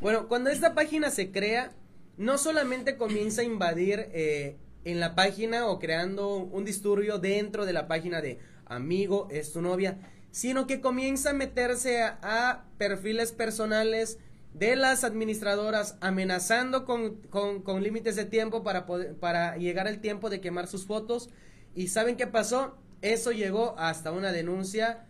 Bueno, 0.00 0.26
cuando 0.28 0.50
esta 0.50 0.74
página 0.74 1.08
se 1.10 1.30
crea, 1.30 1.72
no 2.20 2.36
solamente 2.36 2.96
comienza 2.98 3.40
a 3.40 3.44
invadir 3.44 4.08
eh, 4.12 4.58
en 4.84 5.00
la 5.00 5.14
página 5.14 5.66
o 5.66 5.78
creando 5.78 6.36
un 6.36 6.66
disturbio 6.66 7.18
dentro 7.18 7.64
de 7.64 7.72
la 7.72 7.88
página 7.88 8.20
de 8.20 8.38
amigo 8.66 9.26
es 9.30 9.52
tu 9.54 9.62
novia, 9.62 9.96
sino 10.30 10.66
que 10.66 10.82
comienza 10.82 11.30
a 11.30 11.32
meterse 11.32 12.02
a, 12.02 12.66
perfiles 12.76 13.32
personales 13.32 14.18
de 14.52 14.76
las 14.76 15.02
administradoras 15.02 15.96
amenazando 16.02 16.84
con, 16.84 17.16
con- 17.30 17.62
con 17.62 17.82
límites 17.82 18.16
de 18.16 18.26
tiempo 18.26 18.62
para, 18.62 18.84
poder, 18.84 19.14
para 19.14 19.56
llegar 19.56 19.86
el 19.88 20.00
tiempo 20.02 20.28
de 20.28 20.42
quemar 20.42 20.66
sus 20.66 20.84
fotos. 20.84 21.30
¿Y 21.74 21.88
saben 21.88 22.16
qué 22.16 22.26
pasó? 22.26 22.76
Eso 23.00 23.32
llegó 23.32 23.74
hasta 23.78 24.12
una 24.12 24.30
denuncia 24.30 25.06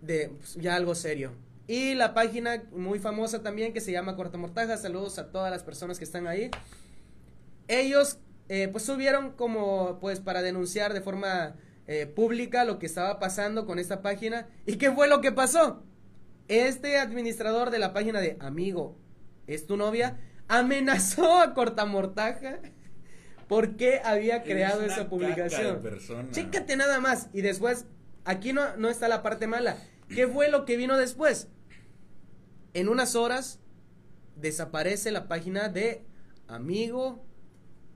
de 0.00 0.30
pues, 0.38 0.54
ya 0.54 0.74
algo 0.74 0.94
serio. 0.94 1.32
Y 1.66 1.94
la 1.94 2.14
página 2.14 2.64
muy 2.72 2.98
famosa 2.98 3.42
también 3.42 3.72
que 3.72 3.80
se 3.80 3.92
llama 3.92 4.16
Cortamortaja, 4.16 4.76
saludos 4.76 5.18
a 5.18 5.30
todas 5.30 5.50
las 5.50 5.62
personas 5.62 5.98
que 5.98 6.04
están 6.04 6.26
ahí. 6.26 6.50
Ellos 7.68 8.18
eh, 8.48 8.68
pues 8.68 8.84
subieron 8.84 9.30
como 9.32 9.98
pues 10.00 10.18
para 10.18 10.42
denunciar 10.42 10.92
de 10.92 11.00
forma 11.00 11.54
eh, 11.86 12.06
pública 12.06 12.64
lo 12.64 12.78
que 12.78 12.86
estaba 12.86 13.18
pasando 13.18 13.66
con 13.66 13.78
esta 13.78 14.02
página. 14.02 14.48
¿Y 14.66 14.76
qué 14.76 14.90
fue 14.90 15.08
lo 15.08 15.20
que 15.20 15.30
pasó? 15.32 15.84
Este 16.48 16.98
administrador 16.98 17.70
de 17.70 17.78
la 17.78 17.92
página 17.92 18.20
de 18.20 18.36
Amigo, 18.40 18.96
¿es 19.46 19.66
tu 19.66 19.76
novia? 19.76 20.18
Amenazó 20.48 21.40
a 21.40 21.54
Cortamortaja 21.54 22.58
porque 23.46 24.00
había 24.04 24.42
creado 24.44 24.82
esa 24.82 25.08
publicación. 25.08 25.80
Chécate 26.30 26.76
nada 26.76 27.00
más. 27.00 27.28
Y 27.32 27.40
después, 27.40 27.86
aquí 28.24 28.52
no, 28.52 28.76
no 28.76 28.88
está 28.88 29.08
la 29.08 29.22
parte 29.22 29.48
mala. 29.48 29.76
¿Qué 30.14 30.26
fue 30.28 30.50
lo 30.50 30.64
que 30.64 30.76
vino 30.76 30.96
después? 30.96 31.48
En 32.74 32.88
unas 32.88 33.14
horas 33.16 33.60
desaparece 34.36 35.10
la 35.10 35.28
página 35.28 35.68
de 35.68 36.04
Amigo, 36.48 37.24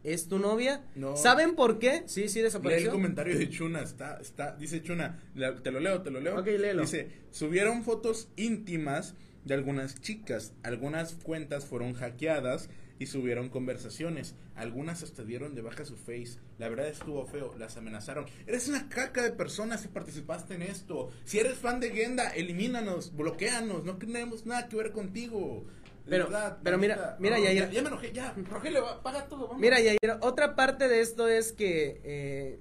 ¿es 0.04 0.28
tu 0.28 0.38
novia? 0.38 0.84
No. 0.94 1.16
¿Saben 1.16 1.54
por 1.56 1.78
qué? 1.78 2.02
Sí, 2.06 2.28
sí 2.28 2.34
Lee 2.34 2.38
el 2.40 2.44
desapareció. 2.46 2.90
comentario 2.92 3.36
de 3.38 3.48
Chuna, 3.50 3.80
está, 3.82 4.18
está, 4.20 4.54
dice 4.56 4.82
Chuna, 4.82 5.20
la- 5.34 5.56
te 5.62 5.70
lo 5.70 5.80
leo, 5.80 6.02
te 6.02 6.10
lo 6.10 6.20
leo. 6.20 6.38
Ok, 6.38 6.46
léelo. 6.46 6.82
Dice, 6.82 7.10
subieron 7.30 7.82
fotos 7.84 8.28
íntimas 8.36 9.14
de 9.44 9.54
algunas 9.54 10.00
chicas, 10.00 10.54
algunas 10.62 11.14
cuentas 11.14 11.64
fueron 11.64 11.94
hackeadas 11.94 12.68
y 12.98 13.06
subieron 13.06 13.48
conversaciones, 13.48 14.34
algunas 14.54 15.02
hasta 15.02 15.24
dieron 15.24 15.54
de 15.54 15.62
baja 15.62 15.84
su 15.84 15.96
face, 15.96 16.38
la 16.58 16.68
verdad 16.68 16.88
estuvo 16.88 17.26
feo, 17.26 17.54
las 17.58 17.76
amenazaron. 17.76 18.26
Eres 18.46 18.68
una 18.68 18.88
caca 18.88 19.22
de 19.22 19.32
personas 19.32 19.80
si 19.82 19.88
participaste 19.88 20.54
en 20.54 20.62
esto, 20.62 21.10
si 21.24 21.38
eres 21.38 21.54
fan 21.58 21.80
de 21.80 21.90
Genda, 21.90 22.28
elimínanos, 22.30 23.14
bloqueanos, 23.16 23.84
no 23.84 23.96
tenemos 23.96 24.46
nada 24.46 24.68
que 24.68 24.76
ver 24.76 24.92
contigo. 24.92 25.64
Pero- 26.06 26.24
verdad, 26.26 26.58
pero 26.62 26.76
mira- 26.78 27.16
mira, 27.18 27.38
no, 27.38 27.44
Yair. 27.44 27.62
ya, 27.62 27.70
ya 27.70 27.82
me 27.82 27.88
enojé, 27.88 28.12
ya, 28.12 28.34
Rogelio, 28.50 28.86
apaga 28.86 29.26
todo, 29.26 29.46
vamos. 29.48 29.60
Mira, 29.60 29.80
Yair, 29.80 29.98
otra 30.20 30.54
parte 30.54 30.86
de 30.86 31.00
esto 31.00 31.26
es 31.28 31.52
que 31.52 32.00
eh, 32.04 32.60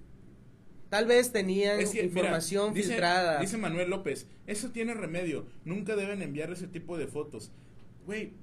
tal 0.89 1.05
vez 1.07 1.31
tenían 1.33 1.79
Es 1.79 1.89
que, 1.91 2.03
mira, 2.03 2.07
información 2.07 2.73
dice- 2.73 2.89
filtrada. 2.91 3.39
Dice 3.39 3.57
Manuel 3.57 3.89
López, 3.89 4.27
eso 4.47 4.69
tiene 4.71 4.93
remedio. 4.93 5.45
Nunca 5.65 5.95
deben 5.97 6.21
enviar 6.21 6.51
ese 6.51 6.67
tipo 6.67 6.97
de 6.97 7.07
fotos. 7.07 7.51
Güey, 8.05 8.33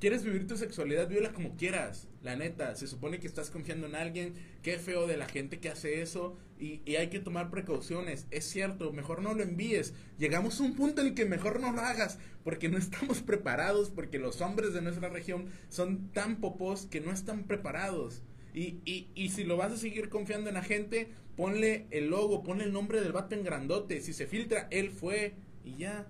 quieres 0.00 0.24
vivir 0.24 0.46
tu 0.46 0.56
sexualidad, 0.56 1.08
vívela 1.08 1.32
como 1.32 1.56
quieras. 1.56 2.08
La 2.22 2.36
neta, 2.36 2.74
se 2.74 2.86
supone 2.86 3.18
que 3.18 3.26
estás 3.26 3.50
confiando 3.50 3.86
en 3.86 3.94
alguien. 3.94 4.34
Qué 4.62 4.78
feo 4.78 5.06
de 5.06 5.16
la 5.16 5.26
gente 5.26 5.60
que 5.60 5.68
hace 5.68 6.02
eso. 6.02 6.36
Y, 6.58 6.80
y 6.84 6.96
hay 6.96 7.08
que 7.08 7.20
tomar 7.20 7.50
precauciones. 7.50 8.26
Es 8.30 8.44
cierto, 8.46 8.92
mejor 8.92 9.22
no 9.22 9.34
lo 9.34 9.42
envíes. 9.42 9.94
Llegamos 10.18 10.60
a 10.60 10.64
un 10.64 10.74
punto 10.74 11.00
en 11.00 11.08
el 11.08 11.14
que 11.14 11.24
mejor 11.24 11.60
no 11.60 11.72
lo 11.72 11.80
hagas. 11.80 12.18
Porque 12.44 12.68
no 12.68 12.78
estamos 12.78 13.22
preparados. 13.22 13.90
Porque 13.90 14.18
los 14.18 14.40
hombres 14.40 14.72
de 14.72 14.82
nuestra 14.82 15.08
región 15.08 15.46
son 15.68 16.12
tan 16.12 16.40
popos 16.40 16.86
que 16.86 17.00
no 17.00 17.12
están 17.12 17.44
preparados. 17.44 18.22
Y, 18.54 18.80
y, 18.84 19.08
y 19.14 19.28
si 19.30 19.44
lo 19.44 19.56
vas 19.56 19.72
a 19.72 19.76
seguir 19.76 20.08
confiando 20.08 20.48
en 20.48 20.54
la 20.54 20.62
gente, 20.62 21.10
ponle 21.36 21.86
el 21.90 22.08
logo, 22.08 22.42
ponle 22.42 22.64
el 22.64 22.72
nombre 22.72 23.00
del 23.00 23.12
vato 23.12 23.34
en 23.34 23.44
grandote. 23.44 24.00
Si 24.00 24.12
se 24.12 24.26
filtra, 24.26 24.66
él 24.70 24.90
fue 24.90 25.34
y 25.64 25.76
ya. 25.76 26.06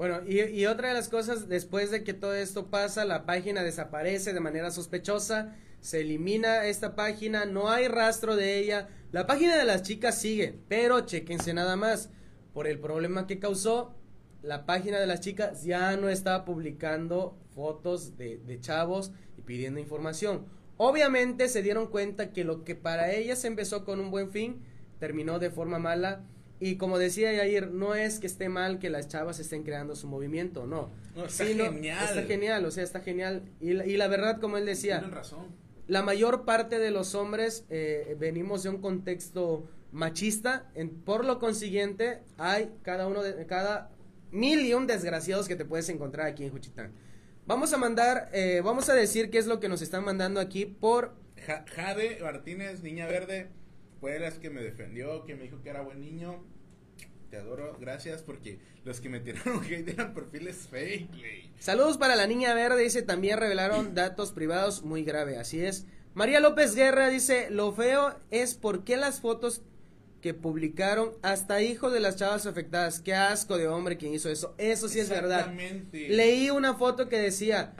Bueno, 0.00 0.22
y, 0.26 0.64
otra 0.64 0.88
de 0.88 0.94
las 0.94 1.10
cosas, 1.10 1.46
después 1.46 1.90
de 1.90 2.02
que 2.02 2.14
todo 2.14 2.34
esto 2.34 2.70
pasa, 2.70 3.04
la 3.04 3.26
página 3.26 3.62
desaparece 3.62 4.32
de 4.32 4.40
manera 4.40 4.70
sospechosa, 4.70 5.54
se 5.82 6.00
elimina 6.00 6.64
esta 6.64 6.96
página, 6.96 7.44
no 7.44 7.68
hay 7.68 7.86
rastro 7.86 8.34
de 8.34 8.58
ella, 8.58 8.88
la 9.12 9.26
página 9.26 9.58
de 9.58 9.66
las 9.66 9.82
chicas 9.82 10.18
sigue, 10.18 10.58
pero 10.68 11.00
chequense 11.02 11.52
nada 11.52 11.76
más, 11.76 12.08
por 12.54 12.66
el 12.66 12.78
problema 12.78 13.26
que 13.26 13.38
causó, 13.38 13.94
la 14.40 14.64
página 14.64 14.98
de 14.98 15.06
las 15.06 15.20
chicas 15.20 15.64
ya 15.64 15.94
no 15.98 16.08
está 16.08 16.46
publicando 16.46 17.36
fotos 17.54 18.16
de 18.16 18.58
chavos 18.58 19.12
y 19.36 19.42
pidiendo 19.42 19.80
información. 19.80 20.46
Obviamente 20.78 21.46
se 21.50 21.60
dieron 21.60 21.88
cuenta 21.88 22.32
que 22.32 22.44
lo 22.44 22.64
que 22.64 22.74
para 22.74 23.12
ellas 23.12 23.44
empezó 23.44 23.84
con 23.84 24.00
un 24.00 24.10
buen 24.10 24.30
fin, 24.30 24.62
terminó 24.98 25.38
de 25.38 25.50
forma 25.50 25.78
mala 25.78 26.24
y 26.60 26.76
como 26.76 26.98
decía 26.98 27.32
Yair, 27.32 27.70
no 27.70 27.94
es 27.94 28.20
que 28.20 28.26
esté 28.26 28.48
mal 28.50 28.78
que 28.78 28.90
las 28.90 29.08
chavas 29.08 29.40
estén 29.40 29.62
creando 29.62 29.96
su 29.96 30.06
movimiento, 30.06 30.66
no. 30.66 30.90
no 31.16 31.24
está 31.24 31.46
genial. 31.46 32.04
Está 32.04 32.22
genial, 32.22 32.64
o 32.66 32.70
sea, 32.70 32.84
está 32.84 33.00
genial. 33.00 33.42
Y 33.60 33.72
la, 33.72 33.86
y 33.86 33.96
la 33.96 34.08
verdad, 34.08 34.40
como 34.40 34.58
él 34.58 34.66
decía, 34.66 34.98
Tienen 34.98 35.16
razón. 35.16 35.46
la 35.88 36.02
mayor 36.02 36.44
parte 36.44 36.78
de 36.78 36.90
los 36.90 37.14
hombres 37.14 37.64
eh, 37.70 38.14
venimos 38.20 38.62
de 38.62 38.68
un 38.68 38.78
contexto 38.82 39.66
machista, 39.92 40.70
en, 40.74 40.90
por 40.90 41.24
lo 41.24 41.38
consiguiente, 41.38 42.20
hay 42.36 42.70
cada 42.82 43.08
uno 43.08 43.22
de 43.22 43.46
cada 43.46 43.90
millón 44.30 44.86
desgraciados 44.86 45.48
que 45.48 45.56
te 45.56 45.64
puedes 45.64 45.88
encontrar 45.88 46.26
aquí 46.26 46.44
en 46.44 46.50
Juchitán. 46.50 46.92
Vamos 47.46 47.72
a 47.72 47.78
mandar, 47.78 48.28
eh, 48.32 48.60
vamos 48.62 48.88
a 48.88 48.94
decir 48.94 49.30
qué 49.30 49.38
es 49.38 49.46
lo 49.46 49.58
que 49.58 49.68
nos 49.68 49.82
están 49.82 50.04
mandando 50.04 50.38
aquí 50.40 50.66
por... 50.66 51.14
Ja 51.46 51.64
Jade 51.66 52.18
Martínez, 52.22 52.82
Niña 52.82 53.06
Verde, 53.06 53.48
fue 54.00 54.12
de 54.12 54.20
las 54.20 54.38
que 54.38 54.50
me 54.50 54.62
defendió, 54.62 55.24
que 55.24 55.34
me 55.34 55.44
dijo 55.44 55.62
que 55.62 55.70
era 55.70 55.82
buen 55.82 56.00
niño. 56.00 56.42
Te 57.30 57.36
adoro, 57.36 57.76
gracias, 57.78 58.22
porque 58.22 58.58
los 58.84 59.00
que 59.00 59.08
me 59.08 59.20
tiraron 59.20 59.62
hate 59.64 59.88
eran 59.88 60.14
perfiles 60.14 60.66
fake, 60.68 61.10
güey. 61.10 61.50
Saludos 61.58 61.96
para 61.96 62.16
la 62.16 62.26
niña 62.26 62.54
verde, 62.54 62.82
dice, 62.82 63.02
también 63.02 63.38
revelaron 63.38 63.94
datos 63.94 64.32
privados 64.32 64.82
muy 64.82 65.04
grave, 65.04 65.38
así 65.38 65.64
es. 65.64 65.86
María 66.14 66.40
López 66.40 66.74
Guerra 66.74 67.08
dice, 67.08 67.50
lo 67.50 67.72
feo 67.72 68.18
es 68.30 68.54
por 68.54 68.82
qué 68.82 68.96
las 68.96 69.20
fotos 69.20 69.62
que 70.20 70.34
publicaron 70.34 71.12
hasta 71.22 71.62
hijos 71.62 71.92
de 71.92 72.00
las 72.00 72.16
chavas 72.16 72.46
afectadas. 72.46 73.00
Qué 73.00 73.14
asco 73.14 73.56
de 73.58 73.68
hombre 73.68 73.96
quien 73.96 74.12
hizo 74.12 74.28
eso. 74.28 74.54
Eso 74.58 74.88
sí 74.88 74.98
es 74.98 75.08
verdad. 75.08 75.52
Leí 75.92 76.50
una 76.50 76.74
foto 76.74 77.08
que 77.08 77.18
decía, 77.18 77.74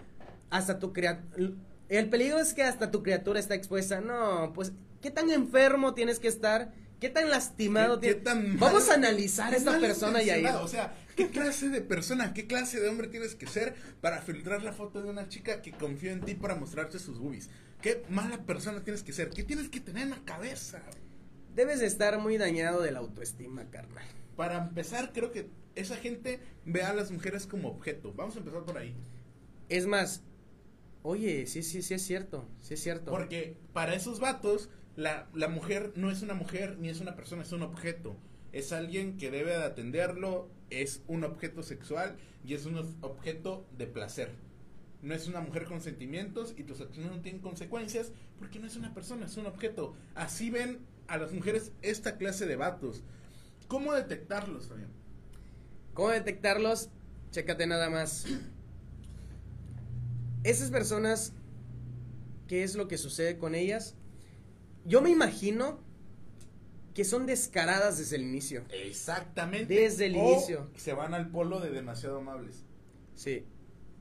hasta 0.48 0.78
tu 0.78 0.92
criatura... 0.92 1.52
El 1.88 2.08
peligro 2.08 2.38
es 2.38 2.54
que 2.54 2.62
hasta 2.62 2.92
tu 2.92 3.02
criatura 3.02 3.40
está 3.40 3.56
expuesta. 3.56 4.00
No, 4.00 4.52
pues, 4.54 4.72
¿qué 5.00 5.10
tan 5.10 5.30
enfermo 5.30 5.94
tienes 5.94 6.18
que 6.18 6.28
estar? 6.28 6.72
¿Qué 7.00 7.08
tan 7.08 7.30
lastimado 7.30 7.98
¿Qué, 8.00 8.08
qué 8.08 8.14
tienes? 8.16 8.24
tan 8.24 8.58
Vamos 8.58 8.82
mal- 8.88 8.90
a 8.90 8.94
analizar 8.94 9.52
a 9.52 9.56
esta 9.56 9.78
persona 9.80 10.22
y 10.22 10.30
ahí. 10.30 10.44
O 10.44 10.68
sea, 10.68 10.94
¿qué 11.16 11.28
clase 11.28 11.70
de 11.70 11.80
persona, 11.80 12.34
qué 12.34 12.46
clase 12.46 12.78
de 12.80 12.88
hombre 12.88 13.08
tienes 13.08 13.34
que 13.34 13.46
ser 13.46 13.74
para 14.02 14.20
filtrar 14.20 14.62
la 14.62 14.72
foto 14.72 15.02
de 15.02 15.08
una 15.08 15.28
chica 15.28 15.62
que 15.62 15.72
confió 15.72 16.12
en 16.12 16.20
ti 16.20 16.34
para 16.34 16.54
mostrarte 16.56 16.98
sus 16.98 17.18
boobies? 17.18 17.48
¿Qué 17.80 18.02
mala 18.10 18.44
persona 18.44 18.84
tienes 18.84 19.02
que 19.02 19.14
ser? 19.14 19.30
¿Qué 19.30 19.42
tienes 19.44 19.70
que 19.70 19.80
tener 19.80 20.02
en 20.02 20.10
la 20.10 20.22
cabeza? 20.26 20.82
Debes 21.54 21.80
de 21.80 21.86
estar 21.86 22.18
muy 22.18 22.36
dañado 22.36 22.82
de 22.82 22.90
la 22.92 22.98
autoestima, 22.98 23.64
carnal. 23.70 24.04
Para 24.36 24.58
empezar, 24.58 25.12
creo 25.14 25.32
que 25.32 25.48
esa 25.76 25.96
gente 25.96 26.40
ve 26.66 26.82
a 26.82 26.92
las 26.92 27.10
mujeres 27.10 27.46
como 27.46 27.68
objeto. 27.68 28.12
Vamos 28.12 28.36
a 28.36 28.40
empezar 28.40 28.62
por 28.64 28.76
ahí. 28.76 28.94
Es 29.70 29.86
más, 29.86 30.22
oye, 31.02 31.46
sí, 31.46 31.62
sí, 31.62 31.80
sí 31.82 31.94
es 31.94 32.02
cierto, 32.02 32.46
sí 32.60 32.74
es 32.74 32.82
cierto. 32.82 33.10
Porque 33.10 33.56
para 33.72 33.94
esos 33.94 34.20
vatos, 34.20 34.68
la, 34.96 35.28
la 35.34 35.48
mujer 35.48 35.92
no 35.96 36.10
es 36.10 36.22
una 36.22 36.34
mujer 36.34 36.78
ni 36.78 36.88
es 36.88 37.00
una 37.00 37.16
persona, 37.16 37.42
es 37.42 37.52
un 37.52 37.62
objeto. 37.62 38.16
Es 38.52 38.72
alguien 38.72 39.16
que 39.16 39.30
debe 39.30 39.50
de 39.50 39.64
atenderlo, 39.64 40.48
es 40.70 41.02
un 41.06 41.24
objeto 41.24 41.62
sexual 41.62 42.16
y 42.44 42.54
es 42.54 42.66
un 42.66 42.76
objeto 43.00 43.66
de 43.76 43.86
placer. 43.86 44.30
No 45.02 45.14
es 45.14 45.26
una 45.28 45.40
mujer 45.40 45.64
con 45.64 45.80
sentimientos 45.80 46.54
y 46.56 46.64
tus 46.64 46.80
acciones 46.80 47.12
no 47.12 47.20
tienen 47.20 47.40
consecuencias 47.40 48.12
porque 48.38 48.58
no 48.58 48.66
es 48.66 48.76
una 48.76 48.92
persona, 48.92 49.26
es 49.26 49.36
un 49.36 49.46
objeto. 49.46 49.94
Así 50.14 50.50
ven 50.50 50.78
a 51.08 51.16
las 51.16 51.32
mujeres 51.32 51.72
esta 51.82 52.16
clase 52.18 52.46
de 52.46 52.56
vatos. 52.56 53.02
¿Cómo 53.66 53.94
detectarlos, 53.94 54.68
Fabián? 54.68 54.90
¿Cómo 55.94 56.10
detectarlos? 56.10 56.90
Chécate 57.30 57.66
nada 57.66 57.88
más. 57.88 58.26
Esas 60.42 60.70
personas, 60.70 61.32
¿qué 62.48 62.62
es 62.62 62.74
lo 62.74 62.88
que 62.88 62.98
sucede 62.98 63.38
con 63.38 63.54
ellas? 63.54 63.94
Yo 64.84 65.02
me 65.02 65.10
imagino 65.10 65.80
que 66.94 67.04
son 67.04 67.26
descaradas 67.26 67.98
desde 67.98 68.16
el 68.16 68.22
inicio. 68.22 68.64
Exactamente. 68.70 69.72
Desde 69.74 70.06
el 70.06 70.16
O 70.16 70.32
inicio. 70.32 70.70
Se 70.76 70.92
van 70.92 71.14
al 71.14 71.30
polo 71.30 71.60
de 71.60 71.70
demasiado 71.70 72.18
amables. 72.18 72.64
Sí. 73.14 73.44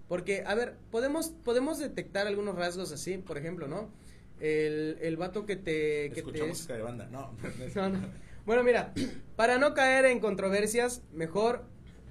Porque, 0.08 0.44
a 0.46 0.56
ver, 0.56 0.76
podemos, 0.92 1.30
podemos 1.30 1.78
detectar 1.78 2.26
algunos 2.26 2.56
rasgos 2.56 2.92
así, 2.92 3.18
por 3.18 3.38
ejemplo, 3.38 3.68
¿no? 3.68 3.92
El, 4.39 4.98
el 5.02 5.18
vato 5.18 5.46
que 5.46 5.56
te... 5.56 6.10
Que 6.12 6.20
Escucha 6.22 6.39
te 6.39 6.48
música 6.48 6.74
de 6.76 6.82
banda. 6.82 7.08
No, 7.12 7.36
No, 7.76 7.89
no. 7.89 8.00
Bueno, 8.46 8.63
mira, 8.63 8.94
para 9.36 9.60
no 9.60 9.74
caer 9.74 10.06
en 10.06 10.20
controversias, 10.20 11.04
mejor 11.13 11.65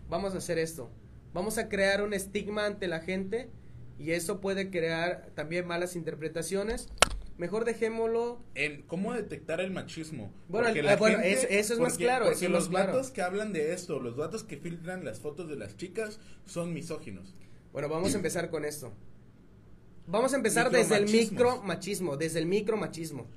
vamos 0.08 0.34
a 0.34 0.38
hacer 0.38 0.58
esto. 0.58 0.90
Vamos 1.32 1.58
a 1.58 1.68
crear 1.68 2.02
un 2.02 2.14
estigma 2.14 2.66
ante 2.66 2.86
la 2.86 3.00
gente 3.00 3.50
y 3.98 4.12
eso 4.12 4.40
puede 4.40 4.70
crear 4.70 5.30
también 5.34 5.66
malas 5.66 5.96
interpretaciones. 5.96 6.88
Mejor 7.38 7.64
dejémoslo. 7.64 8.42
en 8.54 8.82
cómo 8.82 9.14
detectar 9.14 9.60
el 9.60 9.70
machismo. 9.70 10.32
Bueno, 10.48 10.68
el- 10.68 10.84
la 10.84 10.92
ah, 10.92 10.96
bueno, 10.96 11.18
gente- 11.18 11.32
eso- 11.32 11.46
eso 11.48 11.74
es 11.74 11.80
más 11.80 11.96
claro, 11.96 12.24
Porque 12.26 12.44
eso 12.46 12.48
los 12.52 12.68
claro. 12.68 12.92
vatos 12.92 13.10
que 13.12 13.22
hablan 13.22 13.52
de 13.52 13.72
esto, 13.72 14.00
los 14.00 14.16
vatos 14.16 14.42
que 14.44 14.56
filtran 14.56 15.04
las 15.04 15.20
fotos 15.20 15.48
de 15.48 15.54
las 15.56 15.76
chicas, 15.76 16.18
son 16.44 16.74
misóginos. 16.74 17.34
Bueno, 17.72 17.88
vamos 17.88 18.12
a 18.14 18.16
empezar 18.16 18.50
con 18.50 18.64
esto. 18.64 18.92
Vamos 20.06 20.32
a 20.32 20.36
empezar 20.36 20.70
desde 20.70 20.96
el 20.96 21.04
micro 21.04 21.62
machismo, 21.62 22.16
desde 22.16 22.40
el 22.40 22.46
micro 22.46 22.76
machismo. 22.76 23.28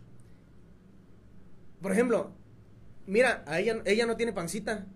Por 1.82 1.92
ejemplo, 1.92 2.32
mira, 3.06 3.44
a 3.46 3.60
ella, 3.60 3.82
ella 3.86 4.06
no 4.06 4.16
tiene 4.18 4.34
pancita. 4.34 4.88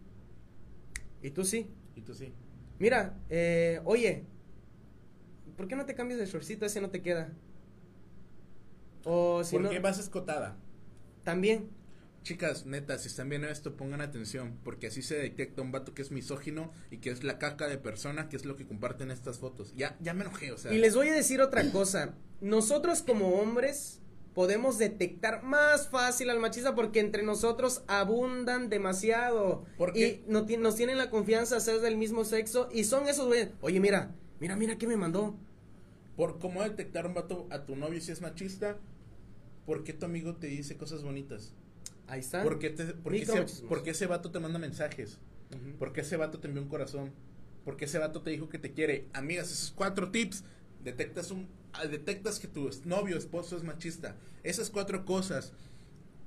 Y 1.22 1.32
tú 1.32 1.44
sí. 1.46 1.68
Y 1.96 2.02
tú 2.02 2.14
sí. 2.14 2.34
Mira, 2.80 3.18
eh, 3.30 3.82
oye, 3.86 4.24
¿por 5.58 5.68
qué 5.68 5.76
no 5.76 5.86
te 5.86 5.96
cambias 5.96 6.20
de 6.20 6.26
shortcito? 6.26 6.66
Ese 6.66 6.82
no 6.82 6.90
te 6.90 7.02
queda. 7.02 7.34
O 9.06 9.44
si 9.44 9.54
¿Por 9.56 9.62
no, 9.62 9.70
qué 9.70 9.80
vas 9.80 10.00
escotada? 10.00 10.58
también. 11.24 11.70
Chicas, 12.24 12.66
neta, 12.66 12.98
si 12.98 13.08
están 13.08 13.30
viendo 13.30 13.48
esto, 13.48 13.78
pongan 13.78 14.02
atención, 14.02 14.58
porque 14.64 14.88
así 14.88 15.04
se 15.04 15.16
detecta 15.16 15.62
un 15.62 15.72
vato 15.72 15.94
que 15.94 16.02
es 16.02 16.10
misógino 16.10 16.72
y 16.90 16.98
que 16.98 17.12
es 17.12 17.24
la 17.24 17.38
caca 17.38 17.68
de 17.68 17.78
persona, 17.78 18.30
que 18.30 18.36
es 18.36 18.46
lo 18.46 18.56
que 18.56 18.66
comparten 18.66 19.12
estas 19.12 19.38
fotos. 19.38 19.74
Ya, 19.76 19.96
ya 20.02 20.16
me 20.16 20.24
enojé, 20.24 20.52
o 20.52 20.58
sea. 20.58 20.74
Y 20.74 20.80
les 20.80 20.96
voy 20.96 21.10
a 21.10 21.14
decir 21.14 21.40
otra 21.40 21.72
cosa. 21.72 22.16
Nosotros 22.42 23.04
como 23.04 23.36
hombres 23.40 24.02
podemos 24.34 24.78
detectar 24.80 25.44
más 25.44 25.88
fácil 25.88 26.32
al 26.32 26.40
machista 26.40 26.74
porque 26.74 27.00
entre 27.00 27.22
nosotros 27.22 27.84
abundan 27.88 28.70
demasiado. 28.70 29.66
¿Por 29.78 29.94
qué? 29.94 30.24
Y 30.28 30.32
no 30.32 30.46
nos 30.60 30.76
tienen 30.76 30.98
la 30.98 31.12
confianza 31.12 31.56
de 31.56 31.62
ser 31.62 31.80
del 31.80 31.96
mismo 31.96 32.26
sexo 32.26 32.70
y 32.72 32.84
son 32.84 33.08
esos 33.08 33.28
güeyes. 33.28 33.50
Oye, 33.62 33.80
mira, 33.80 34.16
mira, 34.40 34.56
mira 34.56 34.78
qué 34.78 34.88
me 34.88 34.98
mandó. 34.98 35.38
Por 36.18 36.40
cómo 36.40 36.64
detectar 36.64 37.06
un 37.06 37.14
vato 37.14 37.48
a 37.52 37.66
tu 37.66 37.76
novio 37.76 38.02
si 38.02 38.12
es 38.12 38.22
machista, 38.22 38.78
¿por 39.66 39.84
qué 39.84 39.94
tu 39.94 40.06
amigo 40.06 40.36
te 40.36 40.48
dice 40.48 40.78
cosas 40.78 41.04
bonitas? 41.04 41.54
Ahí 42.08 42.20
está. 42.20 42.44
¿Por 42.44 42.60
qué, 42.60 42.70
te- 42.70 42.86
por 42.94 43.14
qué 43.14 43.22
ese, 43.24 43.46
por 43.68 43.84
qué 43.84 43.92
ese 43.92 44.06
vato 44.08 44.32
te 44.32 44.40
manda 44.40 44.60
mensajes? 44.60 45.18
Ujú. 45.52 45.78
¿Por 45.78 45.94
qué 45.94 46.02
ese 46.02 46.18
vato 46.18 46.40
te 46.40 46.48
envió 46.48 46.62
un 46.62 46.70
corazón? 46.70 47.12
¿Por 47.64 47.78
qué 47.78 47.86
ese 47.86 47.98
vato 47.98 48.22
te 48.22 48.30
dijo 48.30 48.48
que 48.50 48.60
te 48.60 48.74
quiere? 48.74 49.08
Amigas, 49.14 49.52
esos 49.52 49.72
cuatro 49.72 50.12
tips. 50.12 50.44
Detectas 50.84 51.32
un 51.32 51.48
ah, 51.74 51.88
detectas 51.88 52.40
que 52.40 52.48
tu 52.48 52.70
novio, 52.86 53.18
esposo 53.18 53.58
es 53.58 53.64
machista. 53.64 54.16
Esas 54.44 54.70
cuatro 54.70 55.04
cosas. 55.04 55.54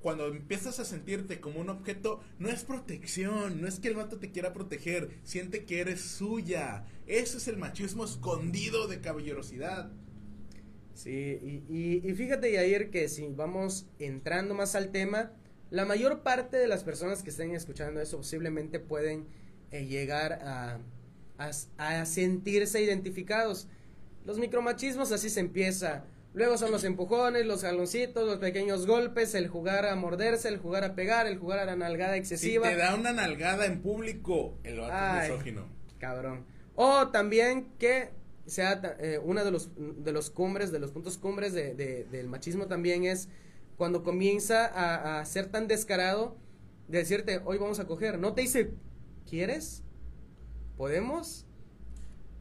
Cuando 0.01 0.27
empiezas 0.29 0.79
a 0.79 0.85
sentirte 0.85 1.41
como 1.41 1.61
un 1.61 1.71
objeto, 1.71 2.21
no 2.39 2.49
es 2.49 2.63
protección, 2.65 3.61
no 3.61 3.67
es 3.67 3.81
que 3.81 3.89
el 3.89 3.95
vato 3.95 4.19
te 4.19 4.31
quiera 4.31 4.53
proteger, 4.53 5.11
siente 5.25 5.65
que 5.65 5.81
eres 5.81 6.01
suya. 6.01 6.85
Ese 7.07 7.39
es 7.39 7.49
el 7.49 7.57
machismo 7.57 8.05
escondido 8.05 8.87
de 8.87 9.01
caballerosidad. 9.01 9.91
Sí, 10.99 11.11
y, 11.71 11.73
y, 11.73 12.11
y 12.11 12.15
fíjate, 12.15 12.51
Yair, 12.51 12.91
que 12.91 13.09
si 13.09 13.29
vamos 13.29 13.87
entrando 14.01 14.53
más 14.55 14.75
al 14.75 14.91
tema, 14.91 15.31
la 15.71 15.85
mayor 15.85 16.23
parte 16.25 16.57
de 16.57 16.67
las 16.67 16.83
personas 16.83 17.23
que 17.23 17.31
estén 17.31 17.55
escuchando 17.55 18.01
eso 18.01 18.17
posiblemente 18.17 18.81
pueden 18.81 19.27
eh, 19.71 19.87
llegar 19.87 20.33
a, 20.43 20.79
a, 21.39 21.51
a 22.01 22.05
sentirse 22.05 22.83
identificados. 22.83 23.69
Los 24.25 24.39
micromachismos 24.39 25.13
así 25.13 25.31
se 25.31 25.39
empieza. 25.39 26.05
Luego 26.35 26.59
son 26.59 26.73
los 26.73 26.83
empujones, 26.83 27.47
los 27.47 27.63
jaloncitos, 27.63 28.27
los 28.27 28.39
pequeños 28.39 28.85
golpes, 28.87 29.37
el 29.37 29.47
jugar 29.47 29.87
a 29.87 29.95
morderse, 29.95 30.49
el 30.49 30.59
jugar 30.59 30.83
a 30.83 30.97
pegar, 30.97 31.29
el 31.29 31.39
jugar 31.39 31.61
a 31.61 31.65
la 31.65 31.77
nalgada 31.77 32.15
Si 32.15 32.19
excesiva. 32.19 32.69
te 32.69 32.75
da 32.77 32.97
una 32.97 33.13
nalgada 33.13 33.67
en 33.67 33.83
público, 33.83 34.59
el 34.65 34.81
vato 34.81 34.93
Ay. 34.95 35.27
es 35.27 35.31
misógino. 35.31 35.67
Cabrón. 36.01 36.45
O 36.75 37.09
también 37.09 37.69
que 37.79 38.11
sea 38.49 38.97
eh, 38.99 39.21
uno 39.23 39.45
de 39.45 39.51
los, 39.51 39.71
de 39.77 40.13
los 40.13 40.31
cumbres, 40.31 40.73
de 40.73 40.79
los 40.79 40.91
puntos 40.91 41.19
cumbres 41.19 41.53
de, 41.53 41.75
de, 41.75 42.05
del 42.05 42.29
machismo 42.29 42.67
también 42.67 43.05
es 43.05 43.29
cuando 43.77 44.03
comienza 44.03 44.67
a, 44.67 45.21
a, 45.21 45.25
ser 45.25 45.47
tan 45.51 45.69
descarado 45.69 46.37
de 46.89 46.99
decirte, 46.99 47.41
hoy 47.45 47.59
vamos 47.59 47.79
a 47.79 47.87
coger. 47.87 48.19
No 48.19 48.35
te 48.35 48.41
dice, 48.43 48.73
¿quieres? 49.29 49.85
¿Podemos? 50.77 51.47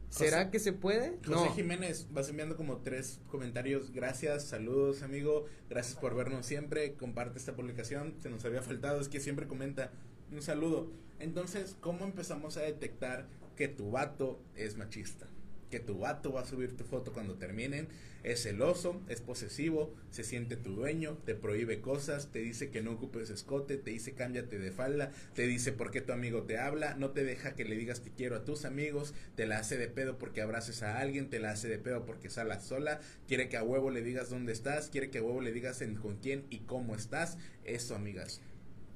¿Será 0.08 0.50
que 0.50 0.58
se 0.58 0.72
puede? 0.72 1.18
José 1.18 1.30
no. 1.30 1.54
Jiménez, 1.54 2.08
vas 2.10 2.28
enviando 2.28 2.56
como 2.56 2.78
tres 2.78 3.20
comentarios. 3.28 3.92
Gracias, 3.92 4.44
saludos, 4.44 5.02
amigo. 5.02 5.44
Gracias 5.68 5.96
por 5.98 6.14
vernos 6.14 6.46
siempre. 6.46 6.94
Comparte 6.94 7.38
esta 7.38 7.54
publicación. 7.54 8.14
Se 8.20 8.30
nos 8.30 8.44
había 8.44 8.62
faltado, 8.62 9.00
es 9.00 9.08
que 9.08 9.20
siempre 9.20 9.46
comenta. 9.46 9.92
Un 10.32 10.42
saludo. 10.42 10.90
Entonces, 11.20 11.76
¿cómo 11.80 12.04
empezamos 12.04 12.56
a 12.56 12.62
detectar 12.62 13.28
que 13.56 13.68
tu 13.68 13.90
vato 13.90 14.40
es 14.54 14.76
machista? 14.76 15.28
Que 15.70 15.80
tu 15.80 15.98
vato 15.98 16.32
va 16.32 16.42
a 16.42 16.46
subir 16.46 16.76
tu 16.76 16.84
foto 16.84 17.12
cuando 17.12 17.34
terminen, 17.34 17.88
es 18.24 18.42
celoso, 18.42 19.00
es 19.08 19.20
posesivo, 19.20 19.94
se 20.10 20.24
siente 20.24 20.56
tu 20.56 20.74
dueño, 20.74 21.18
te 21.24 21.34
prohíbe 21.34 21.80
cosas, 21.80 22.32
te 22.32 22.40
dice 22.40 22.70
que 22.70 22.82
no 22.82 22.92
ocupes 22.92 23.30
escote, 23.30 23.76
te 23.76 23.90
dice 23.90 24.12
cámbiate 24.12 24.58
de 24.58 24.72
falda, 24.72 25.12
te 25.34 25.46
dice 25.46 25.72
por 25.72 25.90
qué 25.90 26.00
tu 26.00 26.12
amigo 26.12 26.42
te 26.42 26.58
habla, 26.58 26.94
no 26.94 27.10
te 27.10 27.24
deja 27.24 27.54
que 27.54 27.64
le 27.64 27.76
digas 27.76 28.00
te 28.00 28.10
quiero 28.10 28.36
a 28.36 28.44
tus 28.44 28.64
amigos, 28.64 29.14
te 29.36 29.46
la 29.46 29.58
hace 29.58 29.76
de 29.76 29.88
pedo 29.88 30.18
porque 30.18 30.42
abraces 30.42 30.82
a 30.82 30.98
alguien, 30.98 31.30
te 31.30 31.38
la 31.38 31.52
hace 31.52 31.68
de 31.68 31.78
pedo 31.78 32.04
porque 32.04 32.30
salas 32.30 32.64
sola, 32.64 33.00
quiere 33.26 33.48
que 33.48 33.56
a 33.56 33.62
huevo 33.62 33.90
le 33.90 34.02
digas 34.02 34.30
dónde 34.30 34.52
estás, 34.52 34.88
quiere 34.88 35.10
que 35.10 35.18
a 35.18 35.22
huevo 35.22 35.40
le 35.40 35.52
digas 35.52 35.82
con 36.02 36.16
quién 36.16 36.44
y 36.50 36.60
cómo 36.60 36.94
estás, 36.94 37.38
eso 37.64 37.94
amigas. 37.94 38.40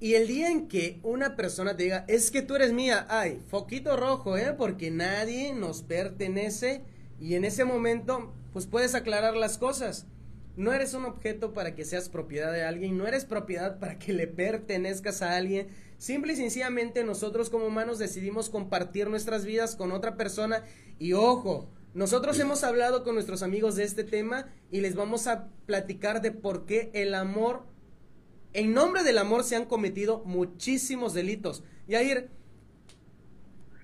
Y 0.02 0.16
el 0.16 0.26
día 0.26 0.50
en 0.50 0.66
que 0.66 0.98
una 1.04 1.36
persona 1.36 1.76
te 1.76 1.84
diga, 1.84 2.04
es 2.08 2.32
que 2.32 2.42
tú 2.42 2.56
eres 2.56 2.72
mía, 2.72 3.06
ay, 3.08 3.40
foquito 3.48 3.96
rojo, 3.96 4.36
¿eh? 4.36 4.52
Porque 4.58 4.90
nadie 4.90 5.52
nos 5.54 5.82
pertenece 5.82 6.82
y 7.20 7.36
en 7.36 7.44
ese 7.44 7.64
momento, 7.64 8.34
pues 8.52 8.66
puedes 8.66 8.96
aclarar 8.96 9.36
las 9.36 9.58
cosas. 9.58 10.06
No 10.56 10.72
eres 10.72 10.94
un 10.94 11.04
objeto 11.04 11.54
para 11.54 11.76
que 11.76 11.84
seas 11.84 12.08
propiedad 12.08 12.52
de 12.52 12.64
alguien, 12.64 12.98
no 12.98 13.06
eres 13.06 13.24
propiedad 13.24 13.78
para 13.78 14.00
que 14.00 14.12
le 14.12 14.26
pertenezcas 14.26 15.22
a 15.22 15.36
alguien. 15.36 15.68
Simple 15.98 16.32
y 16.32 16.36
sencillamente 16.36 17.04
nosotros 17.04 17.48
como 17.48 17.66
humanos 17.66 18.00
decidimos 18.00 18.50
compartir 18.50 19.08
nuestras 19.08 19.44
vidas 19.44 19.76
con 19.76 19.92
otra 19.92 20.16
persona 20.16 20.64
y 20.98 21.12
ojo, 21.12 21.70
nosotros 21.94 22.40
hemos 22.40 22.64
hablado 22.64 23.04
con 23.04 23.14
nuestros 23.14 23.44
amigos 23.44 23.76
de 23.76 23.84
este 23.84 24.02
tema 24.02 24.48
y 24.72 24.80
les 24.80 24.96
vamos 24.96 25.28
a 25.28 25.46
platicar 25.66 26.22
de 26.22 26.32
por 26.32 26.66
qué 26.66 26.90
el 26.92 27.14
amor 27.14 27.70
en 28.52 28.74
nombre 28.74 29.02
del 29.02 29.18
amor 29.18 29.44
se 29.44 29.56
han 29.56 29.66
cometido 29.66 30.22
muchísimos 30.24 31.14
delitos. 31.14 31.62
Y 31.86 31.92
Yair, 31.92 32.30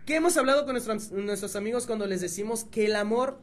¿qué 0.07 0.17
hemos 0.17 0.37
hablado 0.37 0.65
con 0.65 0.73
nuestros, 0.73 1.11
nuestros 1.13 1.57
amigos 1.57 1.87
cuando 1.87 2.07
les 2.07 2.21
decimos 2.21 2.65
que 2.65 2.87
el 2.87 2.97
amor 2.97 3.41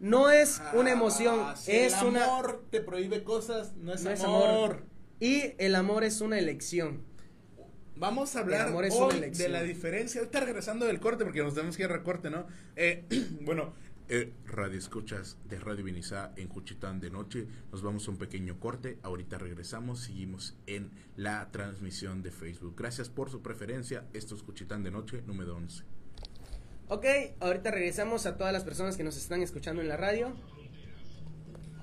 no 0.00 0.30
es 0.30 0.62
una 0.74 0.92
emoción, 0.92 1.40
ah, 1.40 1.54
es 1.66 2.00
el 2.00 2.08
una... 2.08 2.24
amor 2.24 2.64
te 2.70 2.80
prohíbe 2.80 3.24
cosas, 3.24 3.74
no 3.76 3.92
es, 3.92 4.06
amor. 4.22 4.84
Y 5.20 5.54
el 5.58 5.74
amor 5.74 6.04
es 6.04 6.20
una 6.20 6.38
elección. 6.38 7.02
Vamos 7.96 8.36
a 8.36 8.40
hablar 8.40 8.72
hoy 8.72 9.20
de 9.30 9.48
la 9.48 9.62
diferencia. 9.64 10.20
Ahorita 10.20 10.38
regresando 10.38 10.86
del 10.86 11.00
corte, 11.00 11.24
porque 11.24 11.42
nos 11.42 11.54
tenemos 11.54 11.76
que 11.76 11.82
ir 11.82 11.90
a 11.90 11.92
recorte, 11.92 12.30
¿no? 12.30 12.46
Eh, 12.76 13.04
bueno, 13.40 13.74
eh, 14.08 14.32
radio 14.46 14.78
Escuchas 14.78 15.36
de 15.48 15.58
Radio 15.58 15.84
Vinizá 15.84 16.32
en 16.36 16.48
Juchitán 16.48 17.00
de 17.00 17.10
noche. 17.10 17.46
Nos 17.70 17.82
vamos 17.82 18.08
a 18.08 18.10
un 18.10 18.16
pequeño 18.16 18.58
corte. 18.58 18.98
Ahorita 19.02 19.38
regresamos. 19.38 20.00
Seguimos 20.00 20.56
en 20.66 20.90
la 21.16 21.50
transmisión 21.50 22.22
de 22.22 22.30
Facebook. 22.30 22.74
Gracias 22.76 23.08
por 23.08 23.30
su 23.30 23.42
preferencia. 23.42 24.04
Esto 24.12 24.34
es 24.34 24.42
Juchitán 24.42 24.82
de 24.82 24.90
noche, 24.90 25.22
número 25.26 25.56
11. 25.56 25.84
Ok, 26.88 27.04
ahorita 27.40 27.70
regresamos 27.70 28.24
a 28.24 28.38
todas 28.38 28.52
las 28.52 28.64
personas 28.64 28.96
que 28.96 29.04
nos 29.04 29.16
están 29.16 29.42
escuchando 29.42 29.82
en 29.82 29.88
la 29.88 29.96
radio. 29.96 30.34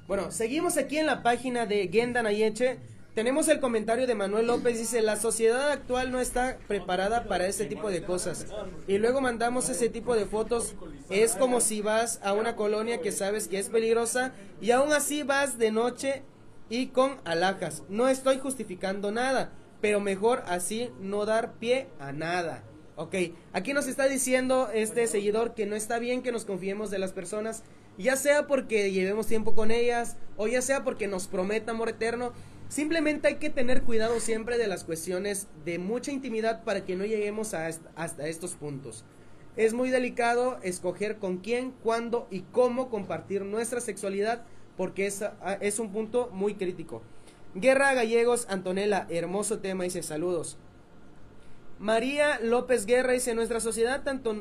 Bueno, 0.08 0.32
seguimos 0.32 0.78
aquí 0.78 0.98
en 0.98 1.06
la 1.06 1.22
página 1.22 1.66
de 1.66 1.88
Gendan 1.90 2.26
Ayeche 2.26 2.80
tenemos 3.16 3.48
el 3.48 3.62
comentario 3.62 4.08
de 4.08 4.14
Manuel 4.14 4.48
López, 4.48 4.78
dice, 4.78 5.02
la 5.02 5.16
sociedad 5.16 5.72
actual 5.72 6.12
no 6.12 6.20
está 6.20 6.58
preparada 6.68 7.24
para 7.24 7.48
ese 7.48 7.66
tipo 7.66 7.90
de 7.90 8.04
cosas. 8.04 8.46
Y 8.88 8.98
luego 8.98 9.22
mandamos 9.22 9.70
ese 9.70 9.88
tipo 9.88 10.16
de 10.16 10.26
fotos. 10.26 10.76
Es 11.10 11.36
como 11.36 11.62
si 11.62 11.82
vas 11.82 12.20
a 12.24 12.34
una 12.34 12.58
colonia 12.58 13.00
que 13.00 13.14
sabes 13.14 13.48
que 13.48 13.58
es 13.58 13.70
peligrosa 13.70 14.34
y 14.60 14.72
aún 14.72 14.92
así 14.92 15.24
vas 15.24 15.58
de 15.58 15.72
noche 15.72 16.24
y 16.70 16.88
con 16.88 17.16
alhajas. 17.24 17.84
No 17.88 18.10
estoy 18.10 18.38
justificando 18.38 19.14
nada, 19.14 19.54
pero 19.80 20.02
mejor 20.02 20.44
así 20.46 20.92
no 21.00 21.26
dar 21.26 21.54
pie 21.54 21.88
a 22.00 22.12
nada. 22.12 22.64
Ok, 22.98 23.16
aquí 23.54 23.74
nos 23.74 23.88
está 23.88 24.08
diciendo 24.08 24.70
este 24.74 25.08
seguidor 25.08 25.54
que 25.54 25.66
no 25.66 25.78
está 25.78 26.00
bien 26.00 26.22
que 26.22 26.34
nos 26.34 26.44
confiemos 26.44 26.92
de 26.92 27.00
las 27.00 27.14
personas, 27.14 27.64
ya 27.98 28.18
sea 28.18 28.46
porque 28.48 28.92
llevemos 28.92 29.28
tiempo 29.28 29.56
con 29.56 29.72
ellas 29.72 30.18
o 30.36 30.48
ya 30.48 30.62
sea 30.62 30.84
porque 30.84 31.08
nos 31.08 31.28
prometa 31.28 31.72
amor 31.72 31.90
eterno. 31.90 32.34
Simplemente 32.68 33.28
hay 33.28 33.36
que 33.36 33.50
tener 33.50 33.84
cuidado 33.84 34.20
siempre 34.20 34.58
de 34.58 34.68
las 34.68 34.84
cuestiones 34.84 35.48
de 35.64 35.80
mucha 35.80 36.12
intimidad 36.12 36.64
para 36.64 36.84
que 36.84 36.96
no 36.96 37.06
lleguemos 37.06 37.54
a 37.54 37.68
hasta 37.68 38.28
estos 38.28 38.56
puntos. 38.56 39.06
Es 39.56 39.74
muy 39.74 39.90
delicado 39.90 40.60
escoger 40.64 41.18
con 41.18 41.38
quién, 41.38 41.72
cuándo 41.72 42.28
y 42.30 42.42
cómo 42.42 42.90
compartir 42.90 43.44
nuestra 43.44 43.80
sexualidad 43.80 44.44
porque 44.78 45.06
es, 45.06 45.22
ah, 45.22 45.58
es 45.62 45.80
un 45.80 45.92
punto 45.92 46.30
muy 46.34 46.56
crítico. 46.56 47.02
Guerra 47.54 47.94
Gallegos, 47.94 48.48
Antonella, 48.50 49.08
hermoso 49.10 49.60
tema, 49.60 49.86
dice 49.86 50.04
saludos. 50.04 50.58
María 51.80 52.40
López 52.42 52.86
Guerra 52.86 53.14
dice, 53.14 53.36
nuestra 53.36 53.60
sociedad, 53.60 54.04
tanto, 54.04 54.36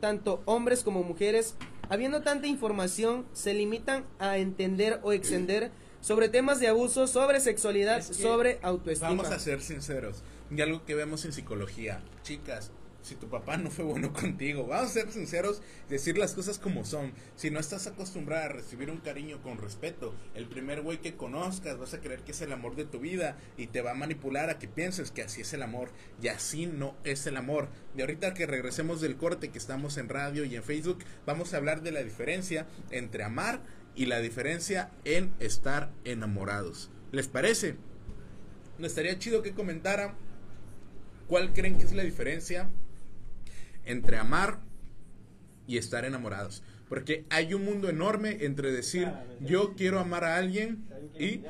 tanto 0.00 0.42
hombres 0.46 0.82
como 0.82 1.02
mujeres, 1.02 1.56
habiendo 1.88 2.22
tanta 2.22 2.46
información, 2.46 3.26
se 3.32 3.52
limitan 3.52 4.04
a 4.18 4.38
entender 4.38 5.00
o 5.02 5.12
extender 5.12 5.70
sobre 6.04 6.28
temas 6.28 6.60
de 6.60 6.68
abuso, 6.68 7.06
sobre 7.06 7.40
sexualidad, 7.40 8.02
sobre 8.02 8.58
autoestima. 8.60 9.08
Vamos 9.08 9.30
a 9.30 9.38
ser 9.38 9.62
sinceros. 9.62 10.22
Y 10.54 10.60
algo 10.60 10.84
que 10.84 10.94
vemos 10.94 11.24
en 11.24 11.32
psicología, 11.32 12.02
chicas, 12.22 12.72
si 13.00 13.14
tu 13.14 13.30
papá 13.30 13.56
no 13.56 13.70
fue 13.70 13.86
bueno 13.86 14.12
contigo, 14.12 14.66
vamos 14.66 14.90
a 14.90 14.92
ser 14.92 15.10
sinceros, 15.10 15.62
decir 15.88 16.18
las 16.18 16.34
cosas 16.34 16.58
como 16.58 16.84
son. 16.84 17.14
Si 17.36 17.50
no 17.50 17.58
estás 17.58 17.86
acostumbrada 17.86 18.44
a 18.44 18.48
recibir 18.48 18.90
un 18.90 18.98
cariño 18.98 19.42
con 19.42 19.56
respeto, 19.56 20.14
el 20.34 20.46
primer 20.46 20.82
güey 20.82 20.98
que 20.98 21.16
conozcas 21.16 21.78
vas 21.78 21.94
a 21.94 22.00
creer 22.00 22.20
que 22.20 22.32
es 22.32 22.42
el 22.42 22.52
amor 22.52 22.76
de 22.76 22.84
tu 22.84 23.00
vida 23.00 23.38
y 23.56 23.68
te 23.68 23.80
va 23.80 23.92
a 23.92 23.94
manipular 23.94 24.50
a 24.50 24.58
que 24.58 24.68
pienses 24.68 25.10
que 25.10 25.22
así 25.22 25.40
es 25.40 25.54
el 25.54 25.62
amor 25.62 25.88
y 26.22 26.28
así 26.28 26.66
no 26.66 26.96
es 27.04 27.26
el 27.26 27.38
amor. 27.38 27.70
Y 27.96 28.02
ahorita 28.02 28.34
que 28.34 28.44
regresemos 28.44 29.00
del 29.00 29.16
corte 29.16 29.48
que 29.48 29.58
estamos 29.58 29.96
en 29.96 30.10
radio 30.10 30.44
y 30.44 30.54
en 30.54 30.62
Facebook, 30.62 30.98
vamos 31.24 31.54
a 31.54 31.56
hablar 31.56 31.80
de 31.80 31.92
la 31.92 32.02
diferencia 32.02 32.66
entre 32.90 33.24
amar 33.24 33.62
y 33.94 34.06
la 34.06 34.20
diferencia 34.20 34.90
en 35.04 35.32
estar 35.40 35.90
enamorados. 36.04 36.90
¿Les 37.12 37.28
parece? 37.28 37.76
Me 38.78 38.86
estaría 38.86 39.18
chido 39.18 39.42
que 39.42 39.52
comentaran 39.52 40.14
cuál 41.28 41.52
creen 41.52 41.78
que 41.78 41.84
es 41.84 41.92
la 41.92 42.02
diferencia 42.02 42.68
entre 43.84 44.18
amar 44.18 44.58
y 45.66 45.78
estar 45.78 46.04
enamorados. 46.04 46.62
Porque 46.88 47.24
hay 47.30 47.54
un 47.54 47.64
mundo 47.64 47.88
enorme 47.88 48.38
entre 48.40 48.72
decir 48.72 49.10
yo 49.40 49.74
quiero 49.74 50.00
amar 50.00 50.24
a 50.24 50.36
alguien 50.36 50.84
y 51.18 51.42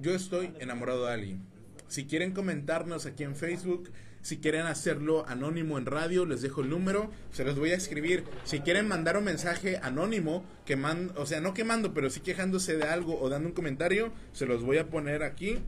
yo 0.00 0.14
estoy 0.14 0.54
enamorado 0.58 1.06
de 1.06 1.12
alguien. 1.12 1.42
Si 1.88 2.06
quieren 2.06 2.32
comentarnos 2.32 3.06
aquí 3.06 3.22
en 3.22 3.36
Facebook, 3.36 3.90
si 4.24 4.38
quieren 4.38 4.66
hacerlo 4.66 5.28
anónimo 5.28 5.76
en 5.76 5.84
radio, 5.84 6.24
les 6.24 6.40
dejo 6.40 6.62
el 6.62 6.70
número, 6.70 7.10
se 7.30 7.44
los 7.44 7.58
voy 7.58 7.72
a 7.72 7.76
escribir. 7.76 8.24
Si 8.44 8.60
quieren 8.60 8.88
mandar 8.88 9.18
un 9.18 9.24
mensaje 9.24 9.78
anónimo, 9.82 10.46
quemando, 10.64 11.12
o 11.20 11.26
sea, 11.26 11.42
no 11.42 11.52
quemando, 11.52 11.92
pero 11.92 12.08
sí 12.08 12.20
quejándose 12.20 12.78
de 12.78 12.84
algo 12.84 13.20
o 13.20 13.28
dando 13.28 13.50
un 13.50 13.54
comentario, 13.54 14.12
se 14.32 14.46
los 14.46 14.62
voy 14.62 14.78
a 14.78 14.88
poner 14.88 15.22
aquí. 15.22 15.58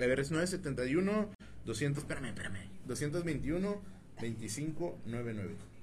A 0.00 0.06
ver, 0.06 0.18
es 0.18 0.30
971 0.30 1.28
200, 1.66 2.02
espérame, 2.02 2.28
espérame, 2.28 2.70
221 2.86 3.82
2599. 4.18 5.75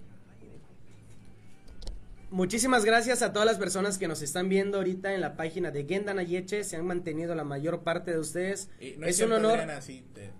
Muchísimas 2.33 2.83
gracias 2.83 3.21
a 3.21 3.31
todas 3.31 3.45
las 3.45 3.59
personas 3.59 3.99
que 3.99 4.07
nos 4.07 4.23
están 4.23 4.49
viendo 4.49 4.79
ahorita 4.79 5.13
en 5.13 5.21
la 5.21 5.35
página 5.35 5.69
de 5.69 5.85
Gendan 5.85 6.17
Ayeche. 6.17 6.63
Se 6.63 6.75
han 6.75 6.87
mantenido 6.87 7.35
la 7.35 7.43
mayor 7.43 7.83
parte 7.83 8.09
de 8.09 8.17
ustedes. 8.17 8.71
es, 8.79 9.21
un 9.21 9.33
honor, 9.33 9.59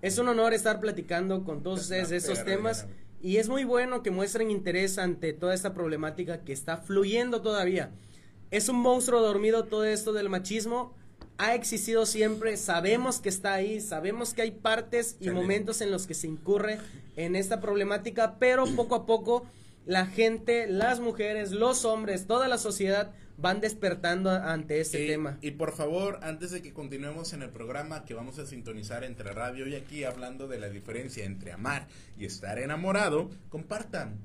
es 0.02 0.18
un 0.18 0.26
honor 0.26 0.54
estar 0.54 0.80
platicando 0.80 1.44
con 1.44 1.62
todos 1.62 1.82
ustedes 1.82 2.08
de 2.08 2.16
estos 2.16 2.44
temas. 2.44 2.88
Y 3.22 3.36
es 3.36 3.48
muy 3.48 3.62
bueno 3.62 4.02
que 4.02 4.10
muestren 4.10 4.50
interés 4.50 4.98
ante 4.98 5.32
toda 5.34 5.54
esta 5.54 5.72
problemática 5.72 6.42
que 6.42 6.52
está 6.52 6.78
fluyendo 6.78 7.42
todavía. 7.42 7.92
Es 8.50 8.68
un 8.68 8.80
monstruo 8.80 9.20
dormido 9.22 9.66
todo 9.66 9.84
esto 9.84 10.12
del 10.12 10.28
machismo. 10.28 10.96
Ha 11.38 11.54
existido 11.54 12.06
siempre, 12.06 12.56
sabemos 12.56 13.20
que 13.20 13.28
está 13.28 13.52
ahí, 13.52 13.80
sabemos 13.80 14.34
que 14.34 14.42
hay 14.42 14.50
partes 14.50 15.16
y 15.20 15.30
momentos 15.30 15.80
en 15.80 15.92
los 15.92 16.08
que 16.08 16.14
se 16.14 16.26
incurre 16.26 16.80
en 17.14 17.36
esta 17.36 17.60
problemática, 17.60 18.34
pero 18.40 18.66
poco 18.66 18.96
a 18.96 19.06
poco 19.06 19.46
la 19.86 20.06
gente, 20.06 20.66
las 20.66 21.00
mujeres, 21.00 21.52
los 21.52 21.84
hombres, 21.84 22.26
toda 22.26 22.48
la 22.48 22.58
sociedad 22.58 23.12
van 23.36 23.60
despertando 23.60 24.30
ante 24.30 24.80
este 24.80 25.06
tema. 25.06 25.38
Y 25.40 25.52
por 25.52 25.72
favor, 25.72 26.20
antes 26.22 26.50
de 26.50 26.62
que 26.62 26.72
continuemos 26.72 27.32
en 27.32 27.42
el 27.42 27.50
programa 27.50 28.04
que 28.04 28.14
vamos 28.14 28.38
a 28.38 28.46
sintonizar 28.46 29.04
entre 29.04 29.32
radio 29.32 29.66
y 29.66 29.74
aquí 29.74 30.04
hablando 30.04 30.46
de 30.46 30.58
la 30.58 30.68
diferencia 30.68 31.24
entre 31.24 31.52
amar 31.52 31.88
y 32.16 32.26
estar 32.26 32.58
enamorado, 32.58 33.30
compartan. 33.48 34.18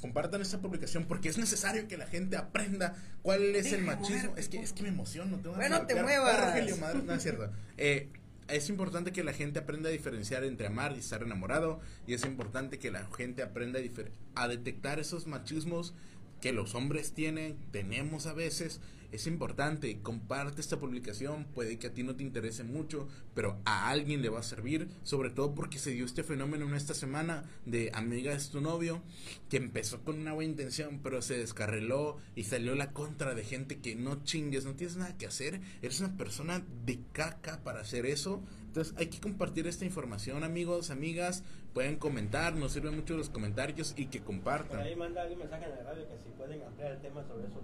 compartan 0.00 0.42
esta 0.42 0.58
publicación 0.58 1.04
porque 1.04 1.28
es 1.28 1.38
necesario 1.38 1.88
que 1.88 1.96
la 1.96 2.06
gente 2.06 2.36
aprenda 2.36 2.94
cuál 3.22 3.54
es 3.54 3.72
el 3.72 3.82
machismo. 3.82 4.36
Es 4.36 4.48
que, 4.48 4.58
es 4.58 4.72
que 4.72 4.82
me 4.82 4.88
emociono. 4.88 5.38
Tengo 5.38 5.56
Bueno, 5.56 5.86
te 5.86 5.94
muevas. 6.02 6.36
Ah, 6.36 6.46
Rogelio, 6.46 6.76
madre, 6.76 7.02
no 7.04 7.14
es 7.14 7.22
cierto. 7.22 7.50
Eh, 7.76 8.08
es 8.48 8.68
importante 8.68 9.12
que 9.12 9.24
la 9.24 9.32
gente 9.32 9.58
aprenda 9.58 9.88
a 9.88 9.92
diferenciar 9.92 10.44
entre 10.44 10.66
amar 10.66 10.92
y 10.94 11.00
estar 11.00 11.22
enamorado. 11.22 11.80
Y 12.06 12.14
es 12.14 12.24
importante 12.24 12.78
que 12.78 12.90
la 12.90 13.06
gente 13.16 13.42
aprenda 13.42 13.80
a, 13.80 14.42
a 14.42 14.48
detectar 14.48 15.00
esos 15.00 15.26
machismos 15.26 15.94
que 16.40 16.52
los 16.52 16.74
hombres 16.74 17.12
tienen, 17.12 17.56
tenemos 17.72 18.26
a 18.26 18.34
veces. 18.34 18.80
Es 19.12 19.26
importante, 19.26 20.00
comparte 20.00 20.60
esta 20.60 20.78
publicación, 20.78 21.44
puede 21.54 21.78
que 21.78 21.88
a 21.88 21.94
ti 21.94 22.02
no 22.02 22.16
te 22.16 22.22
interese 22.22 22.64
mucho, 22.64 23.08
pero 23.34 23.58
a 23.64 23.88
alguien 23.88 24.22
le 24.22 24.28
va 24.28 24.40
a 24.40 24.42
servir, 24.42 24.88
sobre 25.02 25.30
todo 25.30 25.54
porque 25.54 25.78
se 25.78 25.90
dio 25.90 26.04
este 26.04 26.22
fenómeno 26.22 26.66
en 26.66 26.74
esta 26.74 26.94
semana 26.94 27.44
de 27.64 27.90
amiga 27.94 28.32
es 28.32 28.50
tu 28.50 28.60
novio, 28.60 29.02
que 29.48 29.56
empezó 29.56 30.02
con 30.02 30.20
una 30.20 30.32
buena 30.32 30.50
intención, 30.50 31.00
pero 31.02 31.22
se 31.22 31.38
descarriló 31.38 32.18
y 32.34 32.44
salió 32.44 32.74
la 32.74 32.92
contra 32.92 33.34
de 33.34 33.44
gente 33.44 33.78
que 33.78 33.94
no 33.94 34.22
chingues, 34.24 34.64
no 34.64 34.74
tienes 34.74 34.96
nada 34.96 35.16
que 35.16 35.26
hacer, 35.26 35.60
eres 35.82 36.00
una 36.00 36.16
persona 36.16 36.64
de 36.84 37.00
caca 37.12 37.62
para 37.62 37.80
hacer 37.80 38.06
eso. 38.06 38.42
Entonces 38.66 38.94
hay 38.98 39.06
que 39.06 39.20
compartir 39.20 39.66
esta 39.66 39.86
información, 39.86 40.44
amigos, 40.44 40.90
amigas, 40.90 41.42
pueden 41.72 41.96
comentar, 41.96 42.54
nos 42.54 42.72
sirven 42.72 42.94
mucho 42.94 43.16
los 43.16 43.30
comentarios 43.30 43.94
y 43.96 44.06
que 44.06 44.20
compartan. 44.20 44.80
ahí 44.80 44.96
manda 44.96 45.22
algún 45.22 45.38
mensaje 45.38 45.64
en 45.64 45.70
la 45.70 45.82
radio 45.82 46.08
que 46.08 46.18
si 46.18 46.30
pueden 46.30 46.62
ampliar 46.62 46.92
el 46.92 47.00
tema 47.00 47.22
sobre 47.24 47.46
eso 47.46 47.60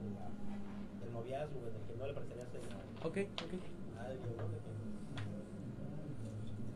noviazgo, 1.12 1.61
de 1.64 1.70
que 1.92 1.98
no 1.98 2.07
le 2.07 2.14
pertenece 2.14 2.59
a, 2.59 3.07
Ok, 3.07 3.16
ok. 3.16 3.53
a 3.98 4.05
alguien, 4.07 4.37
¿no? 4.37 4.44
De 4.48 4.59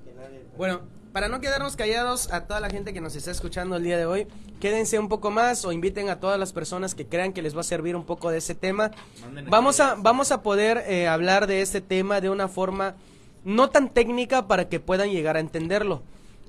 que, 0.05 0.11
que 0.11 0.17
nadie... 0.17 0.47
Bueno, 0.57 0.81
para 1.13 1.29
no 1.29 1.41
quedarnos 1.41 1.77
callados 1.77 2.31
a 2.33 2.47
toda 2.47 2.61
la 2.61 2.69
gente 2.69 2.93
que 2.93 3.01
nos 3.01 3.17
está 3.17 3.31
escuchando 3.31 3.77
el 3.77 3.83
día 3.83 3.97
de 3.97 4.05
hoy, 4.05 4.27
quédense 4.61 4.99
un 4.99 5.09
poco 5.09 5.31
más 5.31 5.65
o 5.65 5.73
inviten 5.73 6.11
a 6.11 6.21
todas 6.21 6.39
las 6.39 6.53
personas 6.53 6.95
que 6.95 7.07
crean 7.07 7.33
que 7.33 7.41
les 7.41 7.57
va 7.57 7.61
a 7.61 7.65
servir 7.65 7.97
un 7.97 8.05
poco 8.05 8.31
de 8.31 8.39
ese 8.39 8.55
tema. 8.55 8.91
Vamos 9.49 9.81
a, 9.81 9.95
vamos 9.95 10.31
a 10.31 10.43
poder 10.43 10.85
eh, 10.87 11.09
hablar 11.09 11.47
de 11.47 11.63
este 11.63 11.81
tema 11.81 12.21
de 12.21 12.29
una 12.29 12.49
forma 12.49 12.97
no 13.45 13.71
tan 13.71 13.89
técnica 13.89 14.47
para 14.47 14.69
que 14.69 14.79
puedan 14.81 15.11
llegar 15.11 15.37
a 15.37 15.41
entenderlo. 15.41 16.03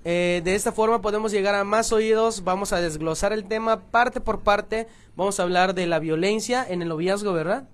Eh, 0.04 0.42
de 0.44 0.56
esta 0.56 0.72
forma 0.72 1.02
podemos 1.02 1.32
llegar 1.32 1.56
a 1.56 1.64
más 1.64 1.92
oídos, 1.94 2.44
vamos 2.44 2.74
a 2.74 2.82
desglosar 2.82 3.34
el 3.34 3.46
tema 3.46 3.82
parte 3.92 4.20
por 4.20 4.42
parte, 4.42 4.88
vamos 5.16 5.40
a 5.40 5.44
hablar 5.44 5.76
de 5.76 5.86
la 5.86 6.00
violencia 6.00 6.66
en 6.68 6.82
el 6.82 6.90
noviazgo, 6.90 7.34
¿verdad? 7.34 7.68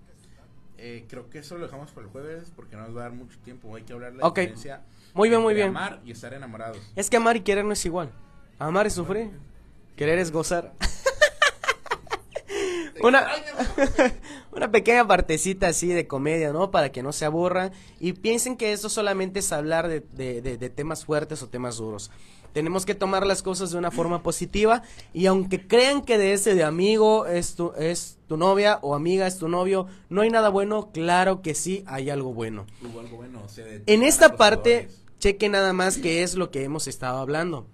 Eh, 0.85 1.05
creo 1.07 1.29
que 1.29 1.39
eso 1.39 1.57
lo 1.57 1.63
dejamos 1.65 1.91
para 1.91 2.07
el 2.07 2.11
jueves 2.11 2.51
porque 2.57 2.75
no 2.75 2.81
nos 2.81 2.93
va 2.93 2.99
a 2.99 3.03
dar 3.03 3.13
mucho 3.13 3.39
tiempo. 3.39 3.73
Hay 3.73 3.83
que 3.83 3.93
hablar 3.93 4.11
de 4.11 4.17
la 4.17 4.27
Ok. 4.27 4.37
diferencia 4.39 4.81
Muy 5.13 5.29
bien, 5.29 5.41
muy 5.41 5.53
bien. 5.53 5.69
Amar 5.69 6.01
y 6.03 6.11
estar 6.11 6.33
enamorados. 6.33 6.77
Es 6.97 7.09
que 7.09 7.15
amar 7.15 7.37
y 7.37 7.41
querer 7.41 7.63
no 7.63 7.71
es 7.71 7.85
igual. 7.85 8.11
Amar 8.59 8.85
es 8.85 8.91
sufrir, 8.93 9.31
querer 9.95 10.19
es 10.19 10.29
gozar. 10.31 10.73
una, 13.01 13.27
una 14.51 14.71
pequeña 14.71 15.07
partecita 15.07 15.67
así 15.67 15.87
de 15.87 16.07
comedia, 16.07 16.51
¿no? 16.51 16.71
Para 16.71 16.91
que 16.91 17.03
no 17.03 17.11
se 17.13 17.25
aburran 17.25 17.71
y 17.99 18.13
piensen 18.13 18.57
que 18.57 18.73
esto 18.73 18.89
solamente 18.89 19.39
es 19.39 19.51
hablar 19.51 19.87
de, 19.87 20.01
de- 20.01 20.41
de- 20.41 20.57
de 20.57 20.69
temas 20.69 21.05
fuertes 21.05 21.41
o 21.43 21.49
temas 21.49 21.77
duros. 21.77 22.11
Tenemos 22.53 22.85
que 22.85 22.95
tomar 22.95 23.25
las 23.25 23.41
cosas 23.41 23.71
de 23.71 23.77
una 23.79 23.91
forma 23.91 24.21
positiva 24.23 24.83
y 25.13 25.25
aunque 25.25 25.67
crean 25.67 26.03
que 26.03 26.17
de 26.17 26.33
ese 26.33 26.53
de 26.55 26.63
amigo 26.63 27.25
es 27.25 27.55
tu, 27.55 27.73
es 27.77 28.17
tu 28.27 28.37
novia 28.37 28.79
o 28.83 28.93
amiga 28.95 29.25
es 29.27 29.37
tu 29.39 29.47
novio, 29.49 29.87
no 30.09 30.21
hay 30.21 30.29
nada 30.29 30.49
bueno, 30.49 30.91
claro 30.93 31.41
que 31.41 31.55
sí 31.55 31.83
hay 31.87 32.09
algo 32.11 32.33
bueno. 32.33 32.65
Hubo 32.83 32.99
algo 32.99 33.17
bueno, 33.17 33.41
o 33.43 33.49
sea, 33.49 33.65
de- 33.65 33.81
En 33.87 34.03
esta 34.03 34.37
parte, 34.37 34.87
cheque 35.19 35.49
nada 35.49 35.73
más 35.73 35.97
que 35.97 36.21
es 36.23 36.35
lo 36.35 36.51
que 36.51 36.63
hemos 36.63 36.87
estado 36.87 37.17
hablando. 37.19 37.65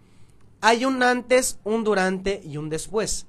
Hay 0.61 0.85
un 0.85 1.03
antes, 1.03 1.59
un 1.63 1.83
durante 1.83 2.41
y 2.45 2.57
un 2.57 2.69
después. 2.69 3.25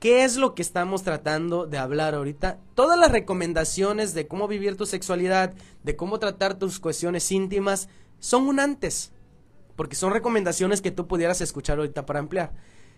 ¿Qué 0.00 0.24
es 0.24 0.36
lo 0.36 0.54
que 0.54 0.62
estamos 0.62 1.02
tratando 1.02 1.66
de 1.66 1.76
hablar 1.78 2.14
ahorita? 2.14 2.58
Todas 2.74 2.98
las 2.98 3.12
recomendaciones 3.12 4.14
de 4.14 4.26
cómo 4.26 4.48
vivir 4.48 4.76
tu 4.76 4.86
sexualidad, 4.86 5.52
de 5.84 5.94
cómo 5.94 6.18
tratar 6.18 6.58
tus 6.58 6.80
cuestiones 6.80 7.30
íntimas, 7.30 7.88
son 8.18 8.48
un 8.48 8.60
antes. 8.60 9.12
Porque 9.80 9.96
son 9.96 10.12
recomendaciones 10.12 10.82
que 10.82 10.90
tú 10.90 11.06
pudieras 11.06 11.40
escuchar 11.40 11.78
ahorita 11.78 12.04
para 12.04 12.18
ampliar. 12.18 12.52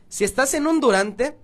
Si 0.09 0.25
estás 0.25 0.53
en 0.55 0.66
un 0.66 0.81
durante, 0.81 1.38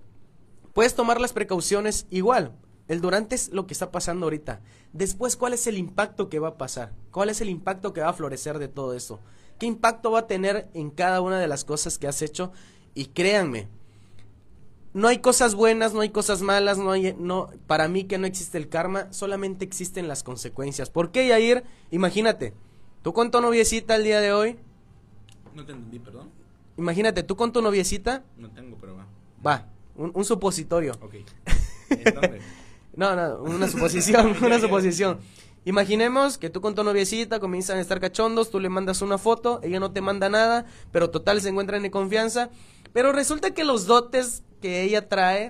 puedes 0.73 0.95
tomar 0.95 1.21
las 1.21 1.31
precauciones 1.31 2.07
igual. 2.09 2.57
El 2.89 2.99
durante 2.99 3.35
es 3.35 3.47
lo 3.53 3.65
que 3.65 3.71
está 3.71 3.89
pasando 3.89 4.25
ahorita. 4.25 4.59
Después, 4.91 5.37
¿cuál 5.37 5.53
es 5.53 5.65
el 5.65 5.77
impacto 5.77 6.27
que 6.27 6.39
va 6.39 6.49
a 6.49 6.57
pasar? 6.57 6.91
¿Cuál 7.11 7.29
es 7.29 7.39
el 7.39 7.47
impacto 7.47 7.93
que 7.93 8.01
va 8.01 8.09
a 8.09 8.13
florecer 8.13 8.59
de 8.59 8.67
todo 8.67 8.93
eso? 8.93 9.21
¿Qué 9.57 9.65
impacto 9.65 10.11
va 10.11 10.19
a 10.19 10.27
tener 10.27 10.67
en 10.73 10.89
cada 10.89 11.21
una 11.21 11.39
de 11.39 11.47
las 11.47 11.63
cosas 11.63 11.97
que 11.97 12.09
has 12.09 12.21
hecho? 12.21 12.51
Y 12.93 13.05
créanme, 13.05 13.69
no 14.93 15.07
hay 15.07 15.19
cosas 15.19 15.55
buenas, 15.55 15.93
no 15.93 16.01
hay 16.01 16.09
cosas 16.09 16.41
malas, 16.41 16.77
no 16.77 16.91
hay, 16.91 17.15
no, 17.17 17.49
para 17.65 17.87
mí 17.87 18.03
que 18.03 18.17
no 18.17 18.27
existe 18.27 18.57
el 18.57 18.67
karma, 18.67 19.07
solamente 19.13 19.63
existen 19.63 20.09
las 20.09 20.21
consecuencias. 20.21 20.89
¿Por 20.89 21.13
qué, 21.13 21.29
Yair? 21.29 21.63
Imagínate, 21.91 22.53
tú 23.03 23.13
con 23.13 23.31
tu 23.31 23.39
noviecita 23.39 23.95
el 23.95 24.03
día 24.03 24.19
de 24.19 24.33
hoy, 24.33 24.59
No 25.59 25.65
te 25.65 25.71
entendí, 25.73 25.99
perdón. 25.99 26.29
imagínate, 26.77 27.23
tú 27.23 27.35
con 27.35 27.51
tu 27.51 27.61
noviecita, 27.61 28.23
No 28.37 28.49
tengo, 28.51 28.77
pero 28.79 28.95
va. 28.95 29.05
va, 29.45 29.65
un, 29.95 30.11
un 30.13 30.25
supositorio. 30.25 30.93
Ok. 31.01 31.15
No, 32.95 33.15
no, 33.15 33.43
una 33.43 33.67
suposición, 33.67 34.35
una 34.43 34.59
suposición. 34.59 35.19
Imaginemos 35.63 36.37
que 36.37 36.49
tú 36.49 36.59
con 36.59 36.75
tu 36.75 36.83
noviecita 36.83 37.39
comienzan 37.39 37.77
a 37.77 37.81
estar 37.81 37.99
cachondos, 37.99 38.49
tú 38.49 38.59
le 38.59 38.67
mandas 38.69 39.01
una 39.01 39.17
foto, 39.17 39.59
ella 39.63 39.79
no 39.79 39.91
te 39.91 40.01
manda 40.01 40.27
nada, 40.29 40.65
pero 40.91 41.09
total 41.09 41.41
se 41.41 41.49
encuentran 41.49 41.85
en 41.85 41.91
confianza, 41.91 42.49
pero 42.91 43.11
resulta 43.13 43.51
que 43.53 43.63
los 43.63 43.85
dotes 43.85 44.43
que 44.61 44.83
ella 44.83 45.07
trae, 45.07 45.47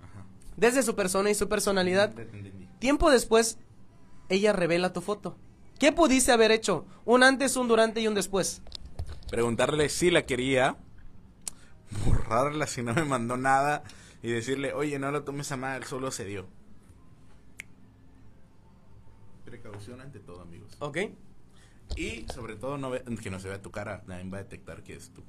Ajá. 0.00 0.24
desde 0.56 0.82
su 0.82 0.94
persona 0.94 1.30
y 1.30 1.34
su 1.34 1.48
personalidad, 1.48 2.14
tiempo 2.78 3.10
después, 3.10 3.58
ella 4.28 4.52
revela 4.52 4.92
tu 4.92 5.00
foto. 5.00 5.36
¿Qué 5.78 5.92
pudiste 5.92 6.32
haber 6.32 6.52
hecho? 6.52 6.86
Un 7.04 7.22
antes, 7.22 7.56
un 7.56 7.68
durante 7.68 8.00
y 8.00 8.08
un 8.08 8.14
después. 8.14 8.62
Preguntarle 9.32 9.88
si 9.88 10.10
la 10.10 10.26
quería, 10.26 10.76
borrarla 12.04 12.66
si 12.66 12.82
no 12.82 12.92
me 12.92 13.06
mandó 13.06 13.38
nada 13.38 13.82
y 14.22 14.30
decirle, 14.30 14.74
oye, 14.74 14.98
no 14.98 15.10
lo 15.10 15.24
tomes 15.24 15.50
a 15.52 15.56
mal, 15.56 15.84
solo 15.84 16.10
se 16.10 16.26
dio. 16.26 16.46
Precaución 19.46 20.02
ante 20.02 20.20
todo, 20.20 20.42
amigos. 20.42 20.76
¿Ok? 20.80 20.98
Y 21.96 22.26
sobre 22.30 22.56
todo 22.56 22.76
no 22.76 22.90
ve- 22.90 23.02
que 23.22 23.30
no 23.30 23.40
se 23.40 23.48
vea 23.48 23.62
tu 23.62 23.70
cara, 23.70 24.02
nadie 24.06 24.28
va 24.28 24.36
a 24.36 24.42
detectar 24.42 24.82
que 24.82 24.96
es 24.96 25.08
tú. 25.14 25.22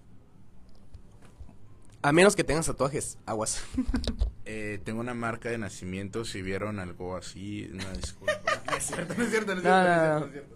A 2.02 2.12
menos 2.12 2.36
que 2.36 2.44
tengas 2.44 2.66
tatuajes, 2.66 3.18
aguas. 3.26 3.64
Eh, 4.46 4.82
tengo 4.84 5.00
una 5.00 5.14
marca 5.14 5.48
de 5.48 5.58
nacimiento, 5.58 6.26
si 6.26 6.42
vieron 6.42 6.78
algo 6.82 7.16
así, 7.16 7.70
una 7.72 7.90
disculpa. 7.94 8.34
no 8.70 8.76
es 8.76 8.84
cierto, 8.86 9.14
no 9.18 9.24
es 9.24 9.30
cierto, 9.30 9.56
no 9.56 9.60
es 9.60 9.64
No, 9.64 9.72
cierto, 9.72 9.90
no, 9.96 10.14
no, 10.14 10.20
no. 10.20 10.26
es 10.26 10.32
cierto. 10.34 10.56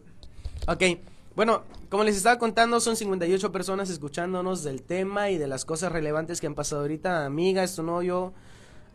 Ok, 0.68 0.82
bueno, 1.38 1.66
como 1.92 2.04
les 2.04 2.18
estaba 2.18 2.40
contando, 2.40 2.80
son 2.80 2.96
58 2.96 3.52
personas 3.52 3.92
escuchándonos 3.92 4.64
del 4.64 4.82
tema 4.82 5.30
y 5.30 5.38
de 5.38 5.46
las 5.46 5.66
cosas 5.66 5.92
relevantes 5.92 6.42
que 6.42 6.48
han 6.48 6.56
pasado 6.56 6.82
ahorita. 6.82 7.28
Amiga, 7.28 7.64
es 7.64 7.76
tu 7.76 7.84
novio, 7.84 8.34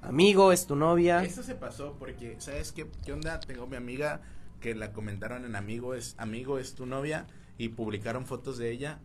amigo, 0.00 0.50
es 0.50 0.66
tu 0.66 0.74
novia. 0.74 1.22
Esto 1.22 1.44
se 1.44 1.54
pasó 1.54 1.94
porque, 2.00 2.34
¿sabes 2.40 2.72
qué, 2.72 2.88
qué 3.04 3.12
onda? 3.12 3.38
Tengo 3.38 3.68
mi 3.68 3.76
amiga 3.76 4.22
que 4.58 4.74
la 4.74 4.92
comentaron 4.92 5.44
en 5.44 5.54
Amigo 5.54 5.94
es, 5.94 6.16
Amigo 6.18 6.58
es 6.58 6.74
tu 6.74 6.84
novia 6.84 7.28
y 7.58 7.68
publicaron 7.68 8.26
fotos 8.26 8.58
de 8.58 8.72
ella. 8.72 8.98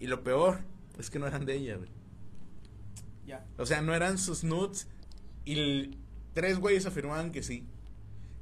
Y 0.00 0.06
lo 0.06 0.24
peor 0.24 0.60
es 0.98 1.10
que 1.10 1.18
no 1.18 1.26
eran 1.26 1.44
de 1.44 1.56
ella, 1.56 1.76
güey. 1.76 1.90
Ya. 3.26 3.44
O 3.58 3.66
sea, 3.66 3.82
no 3.82 3.92
eran 3.92 4.16
sus 4.16 4.42
nudes 4.42 4.88
y 5.44 5.98
tres 6.32 6.58
güeyes 6.58 6.86
afirmaban 6.86 7.30
que 7.30 7.42
sí. 7.42 7.66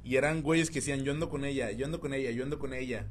Y 0.01 0.15
eran 0.15 0.43
güeyes 0.43 0.69
que 0.69 0.75
decían, 0.75 1.03
yo 1.03 1.11
ando 1.11 1.29
con 1.29 1.43
ella, 1.43 1.71
yo 1.71 1.85
ando 1.85 1.99
con 1.99 2.13
ella, 2.13 2.31
yo 2.31 2.45
ando 2.45 2.57
con 2.57 2.73
ella. 2.73 3.05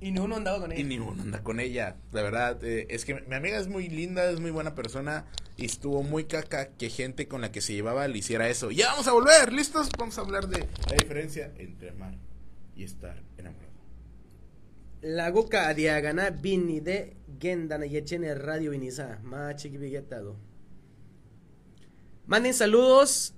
Y 0.00 0.12
ni 0.12 0.20
uno 0.20 0.36
andaba 0.36 0.60
con 0.60 0.76
Y 0.76 0.84
ni 0.84 0.98
uno 0.98 1.22
anda 1.22 1.42
con 1.42 1.58
ella. 1.58 1.96
La 2.12 2.22
verdad, 2.22 2.62
eh, 2.62 2.86
es 2.88 3.04
que 3.04 3.14
mi 3.14 3.34
amiga 3.34 3.58
es 3.58 3.66
muy 3.66 3.88
linda, 3.88 4.30
es 4.30 4.38
muy 4.38 4.50
buena 4.50 4.74
persona. 4.74 5.26
Y 5.56 5.64
estuvo 5.66 6.04
muy 6.04 6.24
caca 6.24 6.68
que 6.68 6.88
gente 6.88 7.26
con 7.26 7.40
la 7.40 7.50
que 7.50 7.60
se 7.60 7.72
llevaba 7.72 8.06
le 8.06 8.18
hiciera 8.18 8.48
eso. 8.48 8.70
Ya 8.70 8.90
vamos 8.90 9.08
a 9.08 9.12
volver, 9.12 9.52
¿listos? 9.52 9.88
Vamos 9.98 10.16
a 10.18 10.20
hablar 10.20 10.46
de 10.46 10.60
la 10.88 10.96
diferencia 10.96 11.52
entre 11.58 11.90
amar 11.90 12.14
y 12.76 12.84
estar 12.84 13.20
enamorado. 13.36 13.72
Laguka 15.00 15.74
diagana 15.74 16.30
bini 16.30 16.78
de 16.78 17.16
gendana 17.40 17.86
yechene 17.86 18.34
radio 18.36 18.70
vinisa. 18.70 19.18
Ma 19.24 19.54
chiquibigetado. 19.56 20.36
Manden 22.26 22.54
saludos 22.54 23.34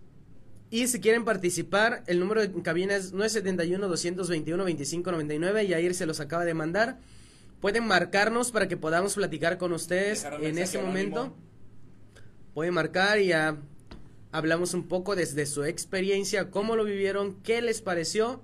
y 0.71 0.87
si 0.87 1.01
quieren 1.01 1.25
participar, 1.25 2.05
el 2.07 2.21
número 2.21 2.43
de 2.43 2.63
cabina 2.63 2.95
es 2.95 3.13
971-221-2599. 3.13 5.67
Yair 5.67 5.95
se 5.95 6.07
los 6.07 6.21
acaba 6.21 6.45
de 6.45 6.55
mandar. 6.55 7.01
Pueden 7.61 7.87
marcarnos 7.87 8.53
para 8.53 8.69
que 8.69 8.77
podamos 8.77 9.15
platicar 9.15 9.59
con 9.59 9.73
ustedes 9.73 10.25
en 10.41 10.59
este 10.59 10.79
momento. 10.79 11.21
anónimo. 11.21 11.37
Pueden 12.55 12.75
marcar 12.75 13.19
y 13.19 13.27
ya 13.27 13.57
hablamos 14.31 14.73
un 14.73 14.87
poco 14.87 15.17
desde 15.17 15.47
su 15.47 15.65
experiencia, 15.65 16.51
cómo 16.51 16.77
lo 16.77 16.85
vivieron, 16.85 17.35
qué 17.43 17.61
les 17.63 17.83
pareció. 17.83 18.41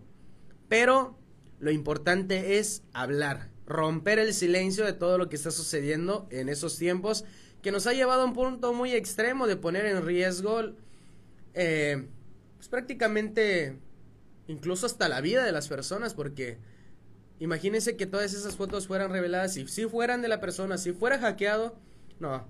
Pero 0.69 1.17
lo 1.61 1.71
importante 1.71 2.59
es 2.59 2.83
hablar, 2.93 3.51
romper 3.67 4.19
el 4.19 4.35
silencio 4.35 4.85
de 4.85 4.95
todo 4.95 5.17
lo 5.17 5.29
que 5.29 5.37
está 5.37 5.53
sucediendo 5.53 6.27
en 6.31 6.49
esos 6.49 6.77
tiempos 6.77 7.25
que 7.63 7.71
nos 7.71 7.87
ha 7.87 7.93
llevado 7.93 8.23
a 8.23 8.25
un 8.25 8.33
punto 8.33 8.73
muy 8.73 8.93
extremo 8.93 9.47
de 9.47 9.57
poner 9.57 9.87
en 9.87 10.05
riesgo 10.05 10.73
eh, 11.55 12.09
prácticamente 12.69 13.79
incluso 14.49 14.87
hasta 14.87 15.09
la 15.09 15.21
vida 15.21 15.45
de 15.45 15.53
las 15.53 15.69
personas 15.69 16.15
porque 16.15 16.59
imagínense 17.39 17.97
que 17.97 18.07
todas 18.07 18.33
esas 18.33 18.57
fotos 18.57 18.87
fueran 18.87 19.11
reveladas 19.11 19.57
y 19.57 19.67
si 19.69 19.87
fueran 19.87 20.23
de 20.23 20.29
la 20.29 20.41
persona, 20.41 20.79
si 20.79 20.93
fuera 20.93 21.19
hackeado, 21.19 21.79
no, 22.19 22.47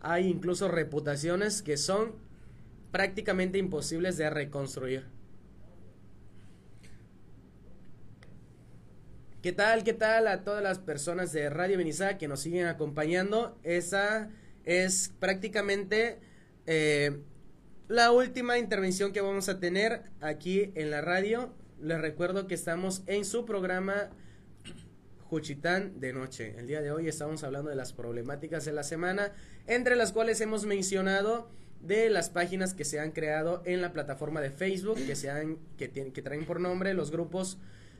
hay 0.00 0.28
incluso 0.28 0.68
reputaciones 0.68 1.62
que 1.62 1.76
son 1.76 2.14
prácticamente 2.90 3.58
imposibles 3.58 4.16
de 4.16 4.30
reconstruir. 4.30 5.06
¿Qué 9.42 9.52
tal? 9.52 9.82
¿Qué 9.82 9.92
tal 9.92 10.28
a 10.28 10.44
todas 10.44 10.62
las 10.62 10.78
personas 10.78 11.32
de 11.32 11.50
Radio 11.50 11.76
Benizá 11.76 12.16
que 12.16 12.28
nos 12.28 12.40
siguen 12.40 12.66
acompañando? 12.66 13.58
Esa 13.64 14.30
es 14.64 15.12
prácticamente 15.18 16.20
eh, 16.66 17.20
la 17.92 18.10
última 18.10 18.56
intervención 18.56 19.12
que 19.12 19.20
vamos 19.20 19.50
a 19.50 19.60
tener 19.60 20.04
aquí 20.22 20.72
en 20.76 20.90
la 20.90 21.02
radio. 21.02 21.52
Les 21.78 22.00
recuerdo 22.00 22.46
que 22.46 22.54
estamos 22.54 23.02
en 23.06 23.26
su 23.26 23.44
programa 23.44 24.08
Juchitán 25.24 26.00
de 26.00 26.14
Noche. 26.14 26.54
El 26.56 26.66
día 26.66 26.80
de 26.80 26.90
hoy 26.90 27.06
estamos 27.06 27.44
hablando 27.44 27.68
de 27.68 27.76
las 27.76 27.92
problemáticas 27.92 28.64
de 28.64 28.72
la 28.72 28.82
semana, 28.82 29.32
entre 29.66 29.94
las 29.94 30.12
cuales 30.12 30.40
hemos 30.40 30.64
mencionado 30.64 31.50
de 31.82 32.08
las 32.08 32.30
páginas 32.30 32.72
que 32.72 32.86
se 32.86 32.98
han 32.98 33.10
creado 33.10 33.60
en 33.66 33.82
la 33.82 33.92
plataforma 33.92 34.40
de 34.40 34.50
Facebook, 34.50 34.96
que, 34.96 35.14
se 35.14 35.28
han, 35.28 35.58
que, 35.76 35.88
tienen, 35.88 36.14
que 36.14 36.22
traen 36.22 36.46
por 36.46 36.60
nombre 36.60 36.94
los 36.94 37.10
grupos 37.10 37.58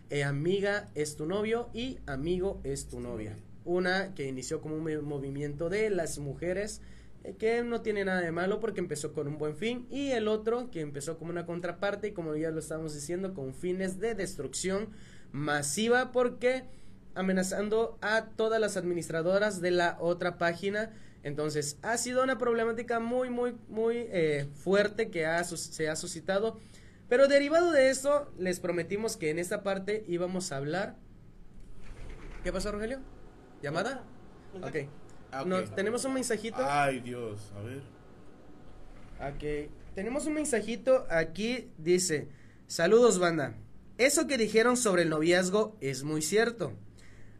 eh, 0.08 0.24
Amiga 0.24 0.88
es 0.94 1.16
tu 1.16 1.26
novio 1.26 1.68
y 1.74 1.98
Amigo 2.06 2.62
es 2.64 2.88
tu 2.88 2.98
novia. 2.98 3.36
Una 3.66 4.14
que 4.14 4.26
inició 4.26 4.62
como 4.62 4.74
un 4.76 5.04
movimiento 5.04 5.68
de 5.68 5.90
las 5.90 6.18
mujeres 6.18 6.80
que 7.38 7.62
no 7.62 7.82
tiene 7.82 8.04
nada 8.04 8.20
de 8.20 8.32
malo 8.32 8.60
porque 8.60 8.80
empezó 8.80 9.12
con 9.12 9.28
un 9.28 9.38
buen 9.38 9.56
fin 9.56 9.86
y 9.90 10.10
el 10.10 10.28
otro 10.28 10.70
que 10.70 10.80
empezó 10.80 11.18
como 11.18 11.30
una 11.30 11.46
contraparte 11.46 12.08
y 12.08 12.12
como 12.12 12.34
ya 12.34 12.50
lo 12.50 12.58
estábamos 12.58 12.94
diciendo 12.94 13.32
con 13.34 13.54
fines 13.54 14.00
de 14.00 14.14
destrucción 14.14 14.88
masiva 15.30 16.12
porque 16.12 16.64
amenazando 17.14 17.98
a 18.00 18.26
todas 18.36 18.60
las 18.60 18.76
administradoras 18.76 19.60
de 19.60 19.70
la 19.70 19.96
otra 20.00 20.38
página. 20.38 20.92
Entonces 21.22 21.78
ha 21.82 21.96
sido 21.96 22.24
una 22.24 22.38
problemática 22.38 22.98
muy 22.98 23.30
muy 23.30 23.54
muy 23.68 23.98
eh, 24.10 24.48
fuerte 24.54 25.10
que 25.10 25.26
se 25.44 25.88
ha 25.88 25.96
suscitado. 25.96 26.58
Pero 27.08 27.28
derivado 27.28 27.70
de 27.70 27.90
eso 27.90 28.32
les 28.38 28.58
prometimos 28.58 29.16
que 29.16 29.30
en 29.30 29.38
esta 29.38 29.62
parte 29.62 30.04
íbamos 30.08 30.50
a 30.50 30.56
hablar. 30.56 30.96
¿qué 32.42 32.52
pasó 32.52 32.72
Rogelio? 32.72 32.98
¿llamada? 33.62 34.02
ok 34.62 35.01
Ah, 35.32 35.44
tenemos 35.74 36.04
un 36.04 36.14
mensajito. 36.14 36.58
Ay, 36.58 37.00
Dios, 37.00 37.50
a 37.56 37.62
ver. 37.62 37.82
Ok, 39.18 39.70
tenemos 39.94 40.26
un 40.26 40.34
mensajito 40.34 41.06
aquí, 41.08 41.70
dice, 41.78 42.28
saludos 42.66 43.18
banda. 43.18 43.54
Eso 43.96 44.26
que 44.26 44.36
dijeron 44.36 44.76
sobre 44.76 45.02
el 45.02 45.08
noviazgo 45.08 45.76
es 45.80 46.02
muy 46.02 46.20
cierto. 46.20 46.72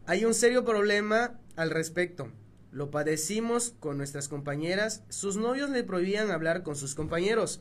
Hay 0.07 0.25
un 0.25 0.33
serio 0.33 0.65
problema 0.65 1.39
al 1.57 1.71
respecto. 1.71 2.33
Lo 2.71 2.91
padecimos 2.91 3.75
con 3.79 3.99
nuestras 3.99 4.29
compañeras. 4.29 5.05
Sus 5.11 5.37
novios 5.37 5.69
le 5.69 5.85
prohibían 5.85 6.31
hablar 6.31 6.63
con 6.63 6.77
sus 6.77 6.95
compañeros. 6.95 7.61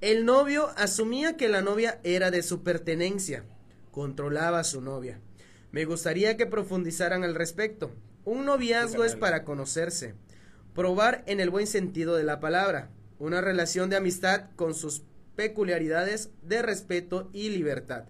El 0.00 0.24
novio 0.24 0.70
asumía 0.76 1.36
que 1.36 1.48
la 1.48 1.60
novia 1.60 2.00
era 2.02 2.30
de 2.30 2.42
su 2.42 2.62
pertenencia. 2.62 3.44
Controlaba 3.90 4.60
a 4.60 4.64
su 4.64 4.80
novia. 4.80 5.20
Me 5.72 5.84
gustaría 5.84 6.36
que 6.36 6.46
profundizaran 6.46 7.24
al 7.24 7.34
respecto. 7.34 7.90
Un 8.26 8.44
noviazgo 8.44 9.04
es 9.04 9.14
para 9.14 9.44
conocerse, 9.44 10.14
probar 10.74 11.22
en 11.28 11.38
el 11.38 11.48
buen 11.48 11.68
sentido 11.68 12.16
de 12.16 12.24
la 12.24 12.40
palabra, 12.40 12.90
una 13.20 13.40
relación 13.40 13.88
de 13.88 13.94
amistad 13.94 14.50
con 14.56 14.74
sus 14.74 15.04
peculiaridades 15.36 16.30
de 16.42 16.60
respeto 16.60 17.30
y 17.32 17.50
libertad. 17.50 18.06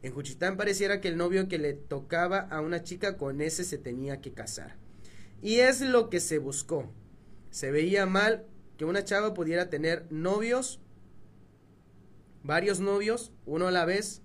En 0.00 0.14
Juchitán 0.14 0.56
pareciera 0.56 1.02
que 1.02 1.08
el 1.08 1.18
novio 1.18 1.48
que 1.48 1.58
le 1.58 1.74
tocaba 1.74 2.38
a 2.50 2.62
una 2.62 2.82
chica 2.82 3.18
con 3.18 3.42
ese 3.42 3.62
se 3.62 3.76
tenía 3.76 4.22
que 4.22 4.32
casar. 4.32 4.76
Y 5.42 5.56
es 5.56 5.82
lo 5.82 6.08
que 6.08 6.20
se 6.20 6.38
buscó. 6.38 6.90
Se 7.50 7.70
veía 7.70 8.06
mal 8.06 8.46
que 8.78 8.86
una 8.86 9.04
chava 9.04 9.34
pudiera 9.34 9.68
tener 9.68 10.06
novios, 10.08 10.80
varios 12.42 12.80
novios, 12.80 13.32
uno 13.44 13.68
a 13.68 13.70
la 13.70 13.84
vez, 13.84 14.22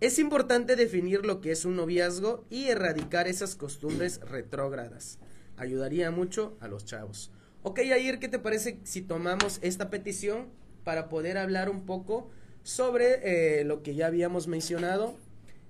es 0.00 0.18
importante 0.18 0.76
definir 0.76 1.24
lo 1.24 1.40
que 1.40 1.52
es 1.52 1.64
un 1.64 1.76
noviazgo 1.76 2.44
y 2.50 2.66
erradicar 2.66 3.28
esas 3.28 3.54
costumbres 3.54 4.20
retrógradas. 4.20 5.18
Ayudaría 5.56 6.10
mucho 6.10 6.56
a 6.60 6.68
los 6.68 6.84
chavos. 6.84 7.30
Ok, 7.62 7.78
Ayer, 7.78 8.18
¿qué 8.18 8.28
te 8.28 8.38
parece 8.38 8.80
si 8.84 9.02
tomamos 9.02 9.58
esta 9.62 9.90
petición 9.90 10.48
para 10.82 11.08
poder 11.08 11.38
hablar 11.38 11.70
un 11.70 11.86
poco 11.86 12.30
sobre 12.62 13.60
eh, 13.60 13.64
lo 13.64 13.82
que 13.82 13.94
ya 13.94 14.06
habíamos 14.06 14.48
mencionado 14.48 15.16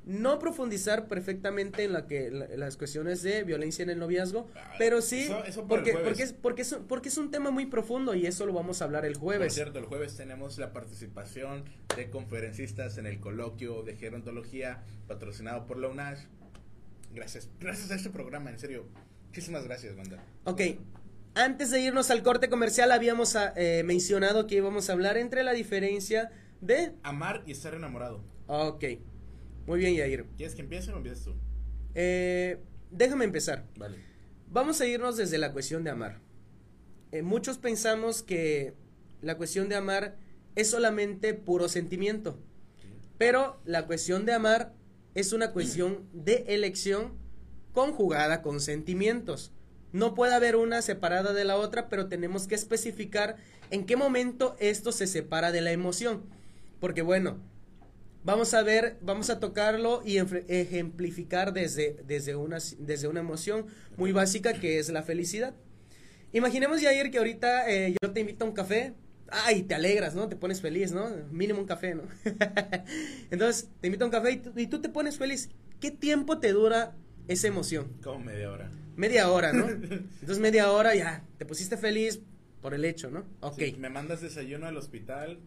no 0.06 0.38
profundizar 0.38 1.08
perfectamente 1.08 1.84
en 1.84 1.92
la 1.92 2.06
que 2.06 2.30
las 2.30 2.76
cuestiones 2.76 3.22
de 3.22 3.42
violencia 3.42 3.82
en 3.82 3.90
el 3.90 3.98
noviazgo, 3.98 4.48
ah, 4.54 4.74
pero 4.78 5.00
sí 5.00 5.28
porque 5.66 5.94
porque 5.94 6.22
es, 6.22 6.32
porque 6.32 6.62
es 6.62 6.76
porque 6.88 7.08
es 7.08 7.18
un 7.18 7.30
tema 7.30 7.50
muy 7.50 7.66
profundo 7.66 8.14
y 8.14 8.26
eso 8.26 8.44
lo 8.44 8.52
vamos 8.52 8.82
a 8.82 8.84
hablar 8.84 9.04
el 9.06 9.16
jueves. 9.16 9.46
Por 9.46 9.54
cierto, 9.54 9.78
el 9.78 9.86
jueves 9.86 10.16
tenemos 10.16 10.58
la 10.58 10.72
participación 10.72 11.64
de 11.96 12.10
conferencistas 12.10 12.98
en 12.98 13.06
el 13.06 13.18
coloquio 13.18 13.82
de 13.82 13.96
gerontología 13.96 14.82
patrocinado 15.08 15.66
por 15.66 15.78
la 15.78 15.88
UNASH. 15.88 16.20
Gracias, 17.14 17.48
gracias 17.60 17.90
a 17.90 17.94
este 17.94 18.10
programa, 18.10 18.50
en 18.50 18.58
serio. 18.58 18.86
Muchísimas 19.28 19.64
gracias, 19.64 19.96
banda. 19.96 20.22
Ok. 20.44 20.60
Antes 21.34 21.70
de 21.70 21.80
irnos 21.80 22.10
al 22.10 22.22
corte 22.22 22.48
comercial 22.48 22.92
habíamos 22.92 23.34
ah, 23.36 23.52
eh, 23.56 23.82
mencionado 23.84 24.46
que 24.46 24.56
íbamos 24.56 24.88
a 24.88 24.92
hablar 24.92 25.16
entre 25.16 25.42
la 25.42 25.52
diferencia 25.52 26.30
de 26.60 26.92
amar 27.02 27.42
y 27.46 27.52
estar 27.52 27.74
enamorado. 27.74 28.22
Ok. 28.46 28.84
Muy 29.66 29.78
bien, 29.78 29.94
Yair. 29.94 30.26
¿Quieres 30.36 30.54
que 30.54 30.62
empiece 30.62 30.92
o 30.92 30.96
empiezas 30.96 31.24
tú? 31.24 31.34
Eh, 31.94 32.58
déjame 32.90 33.24
empezar. 33.24 33.66
Vale. 33.76 33.98
Vamos 34.50 34.80
a 34.80 34.86
irnos 34.86 35.16
desde 35.16 35.38
la 35.38 35.52
cuestión 35.52 35.84
de 35.84 35.90
amar. 35.90 36.20
Eh, 37.12 37.22
muchos 37.22 37.58
pensamos 37.58 38.22
que 38.22 38.74
la 39.22 39.36
cuestión 39.36 39.68
de 39.68 39.76
amar 39.76 40.16
es 40.54 40.70
solamente 40.70 41.34
puro 41.34 41.68
sentimiento. 41.68 42.38
Pero 43.18 43.60
la 43.64 43.86
cuestión 43.86 44.26
de 44.26 44.32
amar 44.32 44.74
es 45.14 45.32
una 45.32 45.52
cuestión 45.52 46.08
de 46.12 46.44
elección 46.48 47.14
conjugada 47.72 48.42
con 48.42 48.60
sentimientos. 48.60 49.52
No 49.92 50.14
puede 50.14 50.34
haber 50.34 50.56
una 50.56 50.82
separada 50.82 51.32
de 51.32 51.44
la 51.44 51.56
otra, 51.56 51.88
pero 51.88 52.08
tenemos 52.08 52.48
que 52.48 52.56
especificar 52.56 53.36
en 53.70 53.86
qué 53.86 53.96
momento 53.96 54.56
esto 54.58 54.92
se 54.92 55.06
separa 55.06 55.52
de 55.52 55.60
la 55.60 55.72
emoción. 55.72 56.24
Porque 56.80 57.02
bueno, 57.02 57.38
Vamos 58.24 58.54
a 58.54 58.62
ver, 58.62 58.96
vamos 59.02 59.28
a 59.28 59.38
tocarlo 59.38 60.02
y 60.02 60.16
ejemplificar 60.16 61.52
desde, 61.52 61.98
desde, 62.06 62.34
una, 62.34 62.56
desde 62.78 63.06
una 63.06 63.20
emoción 63.20 63.66
muy 63.98 64.12
básica 64.12 64.54
que 64.54 64.78
es 64.78 64.88
la 64.88 65.02
felicidad. 65.02 65.54
Imaginemos, 66.32 66.80
Yair, 66.80 67.10
que 67.10 67.18
ahorita 67.18 67.70
eh, 67.70 67.94
yo 68.02 68.12
te 68.12 68.20
invito 68.20 68.46
a 68.46 68.48
un 68.48 68.54
café. 68.54 68.94
Ay, 69.28 69.62
te 69.64 69.74
alegras, 69.74 70.14
¿no? 70.14 70.26
Te 70.26 70.36
pones 70.36 70.62
feliz, 70.62 70.90
¿no? 70.90 71.10
Mínimo 71.30 71.60
un 71.60 71.66
café, 71.66 71.94
¿no? 71.94 72.04
Entonces, 73.30 73.68
te 73.82 73.88
invito 73.88 74.04
a 74.04 74.08
un 74.08 74.12
café 74.12 74.32
y 74.32 74.36
tú, 74.38 74.52
y 74.56 74.66
tú 74.68 74.80
te 74.80 74.88
pones 74.88 75.18
feliz. 75.18 75.50
¿Qué 75.78 75.90
tiempo 75.90 76.38
te 76.38 76.52
dura 76.52 76.96
esa 77.28 77.46
emoción? 77.46 77.92
Como 78.02 78.20
media 78.24 78.50
hora. 78.50 78.70
Media 78.96 79.30
hora, 79.30 79.52
¿no? 79.52 79.68
Entonces, 79.70 80.38
media 80.38 80.72
hora 80.72 80.94
ya, 80.94 81.24
te 81.36 81.44
pusiste 81.44 81.76
feliz 81.76 82.20
por 82.62 82.72
el 82.72 82.86
hecho, 82.86 83.10
¿no? 83.10 83.26
Ok. 83.40 83.60
me 83.76 83.90
mandas 83.90 84.22
desayuno 84.22 84.66
al 84.66 84.78
hospital. 84.78 85.40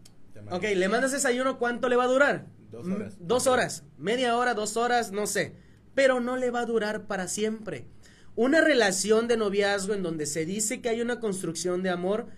Ok, 0.50 0.64
le 0.74 0.88
mandas 0.88 1.12
desayuno, 1.12 1.58
¿cuánto 1.58 1.88
le 1.88 1.96
va 1.96 2.04
a 2.04 2.08
durar? 2.08 2.46
Dos 2.70 2.86
mm, 2.86 2.92
horas. 2.92 3.14
Dos 3.20 3.46
horas, 3.46 3.84
media 3.96 4.36
hora, 4.36 4.54
dos 4.54 4.76
horas, 4.76 5.12
no 5.12 5.26
sé. 5.26 5.54
Pero 5.94 6.20
no 6.20 6.36
le 6.36 6.50
va 6.50 6.60
a 6.60 6.66
durar 6.66 7.06
para 7.06 7.28
siempre. 7.28 7.86
Una 8.34 8.60
relación 8.60 9.26
de 9.26 9.36
noviazgo 9.36 9.94
en 9.94 10.02
donde 10.02 10.26
se 10.26 10.44
dice 10.44 10.80
que 10.80 10.88
hay 10.88 11.00
una 11.00 11.18
construcción 11.18 11.82
de 11.82 11.90
amor, 11.90 12.28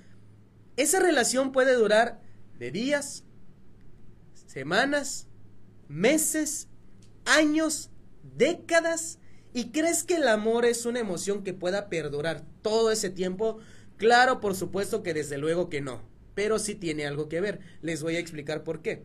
esa 0.76 0.98
relación 0.98 1.53
puede 1.53 1.74
durar 1.74 2.20
de 2.59 2.70
días, 2.70 3.24
semanas, 4.46 5.26
meses, 5.88 6.68
años, 7.26 7.90
décadas. 8.22 9.18
¿Y 9.53 9.72
crees 9.72 10.05
que 10.05 10.14
el 10.14 10.28
amor 10.28 10.64
es 10.64 10.86
una 10.86 11.01
emoción 11.01 11.42
que 11.42 11.53
pueda 11.53 11.88
perdurar 11.88 12.44
todo 12.62 12.90
ese 12.90 13.11
tiempo? 13.11 13.59
Claro, 13.96 14.40
por 14.40 14.55
supuesto 14.55 15.03
que 15.03 15.12
desde 15.12 15.36
luego 15.36 15.68
que 15.68 15.80
no, 15.80 16.03
pero 16.35 16.59
sí 16.59 16.74
tiene 16.74 17.07
algo 17.07 17.28
que 17.28 17.41
ver. 17.41 17.61
Les 17.83 18.03
voy 18.03 18.16
a 18.16 18.20
explicar 18.20 18.64
por 18.64 18.83
qué 18.83 19.05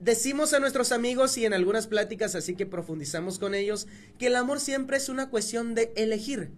decimos 0.00 0.52
a 0.52 0.60
nuestros 0.60 0.92
amigos 0.92 1.36
y 1.38 1.46
en 1.46 1.54
algunas 1.54 1.86
pláticas, 1.86 2.34
así 2.34 2.54
que 2.54 2.66
profundizamos 2.66 3.38
con 3.38 3.54
ellos, 3.54 3.86
que 4.18 4.26
el 4.28 4.36
amor 4.36 4.60
siempre 4.60 4.96
es 4.96 5.08
una 5.08 5.30
cuestión 5.30 5.74
de 5.74 5.92
elegir. 5.96 6.50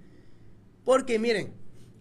Porque 0.84 1.18
miren, 1.18 1.52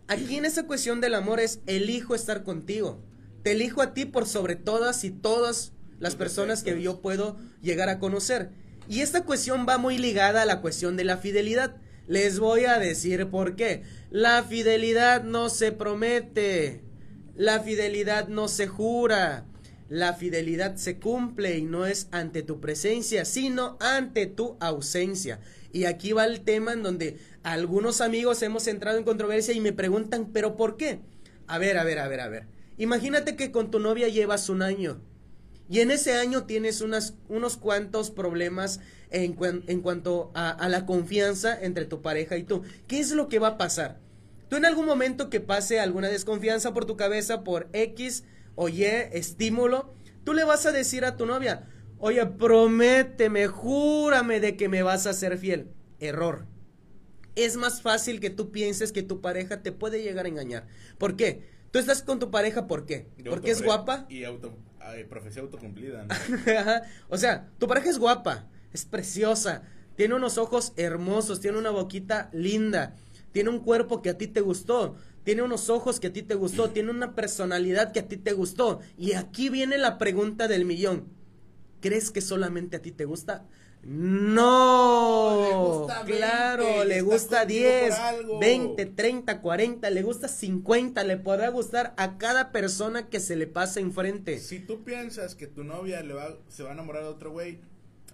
aquí 0.07 0.37
en 0.37 0.45
esa 0.45 0.63
cuestión 0.63 1.01
del 1.01 1.15
amor 1.15 1.39
es 1.39 1.59
elijo 1.67 2.15
estar 2.15 2.43
contigo. 2.43 3.03
Te 3.43 3.51
elijo 3.51 3.81
a 3.81 3.93
ti 3.93 4.05
por 4.05 4.25
sobre 4.25 4.55
todas 4.55 5.03
y 5.03 5.11
todas 5.11 5.73
las 5.99 6.15
personas 6.15 6.63
que 6.63 6.81
yo 6.81 7.01
puedo 7.01 7.37
llegar 7.61 7.89
a 7.89 7.99
conocer. 7.99 8.51
Y 8.89 9.01
esta 9.01 9.23
cuestión 9.23 9.65
va 9.67 9.77
muy 9.77 9.97
ligada 9.97 10.41
a 10.41 10.45
la 10.45 10.61
cuestión 10.61 10.95
de 10.95 11.03
la 11.03 11.17
fidelidad. 11.17 11.75
Les 12.07 12.39
voy 12.39 12.65
a 12.65 12.79
decir 12.79 13.27
por 13.27 13.55
qué. 13.55 13.83
La 14.09 14.43
fidelidad 14.43 15.23
no 15.23 15.49
se 15.49 15.71
promete. 15.71 16.86
La 17.37 17.59
fidelidad 17.59 18.29
no 18.29 18.47
se 18.47 18.65
jura. 18.65 19.45
La 19.89 20.15
fidelidad 20.15 20.75
se 20.77 20.97
cumple 20.97 21.55
y 21.55 21.61
no 21.61 21.85
es 21.85 22.07
ante 22.09 22.41
tu 22.41 22.59
presencia, 22.59 23.25
sino 23.25 23.77
ante 23.79 24.25
tu 24.25 24.57
ausencia. 24.59 25.39
Y 25.71 25.85
aquí 25.85 26.13
va 26.13 26.25
el 26.25 26.41
tema 26.41 26.73
en 26.73 26.81
donde 26.81 27.19
algunos 27.43 28.01
amigos 28.01 28.41
hemos 28.41 28.65
entrado 28.65 28.97
en 28.97 29.03
controversia 29.03 29.53
y 29.53 29.61
me 29.61 29.71
preguntan, 29.71 30.31
¿pero 30.33 30.57
por 30.57 30.77
qué? 30.77 30.99
A 31.45 31.59
ver, 31.59 31.77
a 31.77 31.83
ver, 31.83 31.99
a 31.99 32.07
ver, 32.07 32.21
a 32.21 32.27
ver. 32.27 32.47
Imagínate 32.79 33.35
que 33.35 33.51
con 33.51 33.69
tu 33.69 33.77
novia 33.77 34.07
llevas 34.07 34.49
un 34.49 34.63
año 34.63 34.99
y 35.69 35.81
en 35.81 35.91
ese 35.91 36.13
año 36.15 36.45
tienes 36.45 36.81
unos 36.81 37.57
cuantos 37.57 38.09
problemas 38.09 38.79
en, 39.11 39.37
en 39.67 39.81
cuanto 39.81 40.31
a, 40.33 40.49
a, 40.49 40.69
la 40.69 40.87
confianza 40.87 41.55
entre 41.61 41.85
tu 41.85 42.01
pareja 42.01 42.35
y 42.35 42.43
tú. 42.43 42.63
¿Qué 42.87 42.99
es 42.99 43.11
lo 43.11 43.29
que 43.29 43.37
va 43.37 43.49
a 43.49 43.57
pasar? 43.59 43.99
Tú 44.49 44.55
en 44.55 44.65
algún 44.65 44.85
momento 44.85 45.29
que 45.29 45.41
pase 45.41 45.79
alguna 45.79 46.07
desconfianza 46.07 46.73
por 46.73 46.85
tu 46.85 46.95
cabeza, 46.95 47.43
por 47.43 47.67
X 47.73 48.23
o 48.55 48.69
Y 48.69 48.83
estímulo, 48.83 49.93
tú 50.23 50.33
le 50.33 50.43
vas 50.43 50.65
a 50.65 50.71
decir 50.71 51.05
a 51.05 51.17
tu 51.17 51.25
novia, 51.25 51.67
oye, 51.99 52.25
prométeme, 52.25 53.47
júrame 53.47 54.39
de 54.39 54.55
que 54.55 54.69
me 54.69 54.83
vas 54.83 55.05
a 55.07 55.13
ser 55.13 55.37
fiel. 55.37 55.69
Error. 55.99 56.45
Es 57.35 57.55
más 57.55 57.81
fácil 57.81 58.19
que 58.19 58.29
tú 58.29 58.51
pienses 58.51 58.91
que 58.91 59.03
tu 59.03 59.21
pareja 59.21 59.61
te 59.61 59.71
puede 59.71 60.01
llegar 60.01 60.25
a 60.25 60.29
engañar. 60.29 60.67
¿Por 60.97 61.15
qué? 61.15 61.43
Tú 61.71 61.79
estás 61.79 62.01
con 62.01 62.19
tu 62.19 62.31
pareja, 62.31 62.67
¿por 62.67 62.85
qué? 62.85 63.07
Porque 63.29 63.51
es 63.51 63.61
guapa. 63.61 64.05
Y 64.09 64.23
auto, 64.23 64.57
ay, 64.79 65.03
profecía 65.03 65.41
autocumplida. 65.41 66.05
¿no? 66.05 66.15
o 67.09 67.17
sea, 67.17 67.49
tu 67.59 67.67
pareja 67.67 67.89
es 67.89 67.99
guapa, 67.99 68.47
es 68.73 68.85
preciosa, 68.85 69.63
tiene 69.95 70.15
unos 70.15 70.37
ojos 70.37 70.73
hermosos, 70.77 71.41
tiene 71.41 71.57
una 71.57 71.71
boquita 71.71 72.29
linda, 72.31 72.95
tiene 73.37 73.51
un 73.51 73.59
cuerpo 73.59 74.01
que 74.01 74.09
a 74.09 74.17
ti 74.17 74.25
te 74.25 74.41
gustó, 74.41 74.95
tiene 75.23 75.43
unos 75.43 75.69
ojos 75.69 75.99
que 75.99 76.07
a 76.07 76.11
ti 76.11 76.23
te 76.23 76.33
gustó, 76.33 76.71
tiene 76.71 76.89
una 76.89 77.13
personalidad 77.13 77.91
que 77.91 77.99
a 77.99 78.07
ti 78.07 78.17
te 78.17 78.33
gustó. 78.33 78.79
Y 78.97 79.13
aquí 79.13 79.49
viene 79.49 79.77
la 79.77 79.99
pregunta 79.99 80.47
del 80.47 80.65
millón. 80.65 81.05
¿Crees 81.79 82.09
que 82.09 82.19
solamente 82.19 82.77
a 82.77 82.81
ti 82.81 82.91
te 82.91 83.05
gusta? 83.05 83.45
No, 83.83 85.45
le 85.47 85.55
gusta 85.55 86.03
claro, 86.03 86.63
20, 86.63 86.85
le 86.85 87.01
gusta 87.01 87.39
contigo 87.41 87.69
10, 87.69 87.89
por 87.89 87.99
algo. 87.99 88.39
20, 88.39 88.85
30, 88.87 89.39
40, 89.39 89.89
le 89.91 90.01
gusta 90.01 90.27
50, 90.27 91.03
le 91.03 91.17
podrá 91.17 91.49
gustar 91.49 91.93
a 91.97 92.17
cada 92.17 92.51
persona 92.51 93.07
que 93.07 93.19
se 93.19 93.35
le 93.35 93.45
pase 93.45 93.81
enfrente. 93.81 94.39
Si 94.39 94.61
tú 94.61 94.83
piensas 94.83 95.35
que 95.35 95.45
tu 95.45 95.63
novia 95.63 96.01
le 96.01 96.15
va, 96.15 96.39
se 96.47 96.63
va 96.63 96.71
a 96.71 96.73
enamorar 96.73 97.03
de 97.03 97.09
otro 97.09 97.29
güey, 97.29 97.59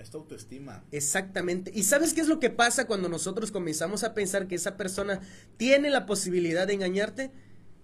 es 0.04 0.12
tu 0.12 0.18
autoestima. 0.20 0.84
Exactamente. 0.92 1.72
¿Y 1.74 1.84
sabes 1.84 2.14
qué 2.14 2.22
es 2.22 2.28
lo 2.28 2.40
que 2.40 2.50
pasa 2.50 2.86
cuando 2.86 3.10
nosotros 3.10 3.52
comenzamos 3.52 4.04
a 4.04 4.14
pensar 4.14 4.48
que 4.48 4.56
esa 4.56 4.78
persona 4.78 5.22
tiene 5.58 5.90
la 5.90 6.06
posibilidad 6.06 6.68
de 6.68 6.74
engañarte? 6.74 7.32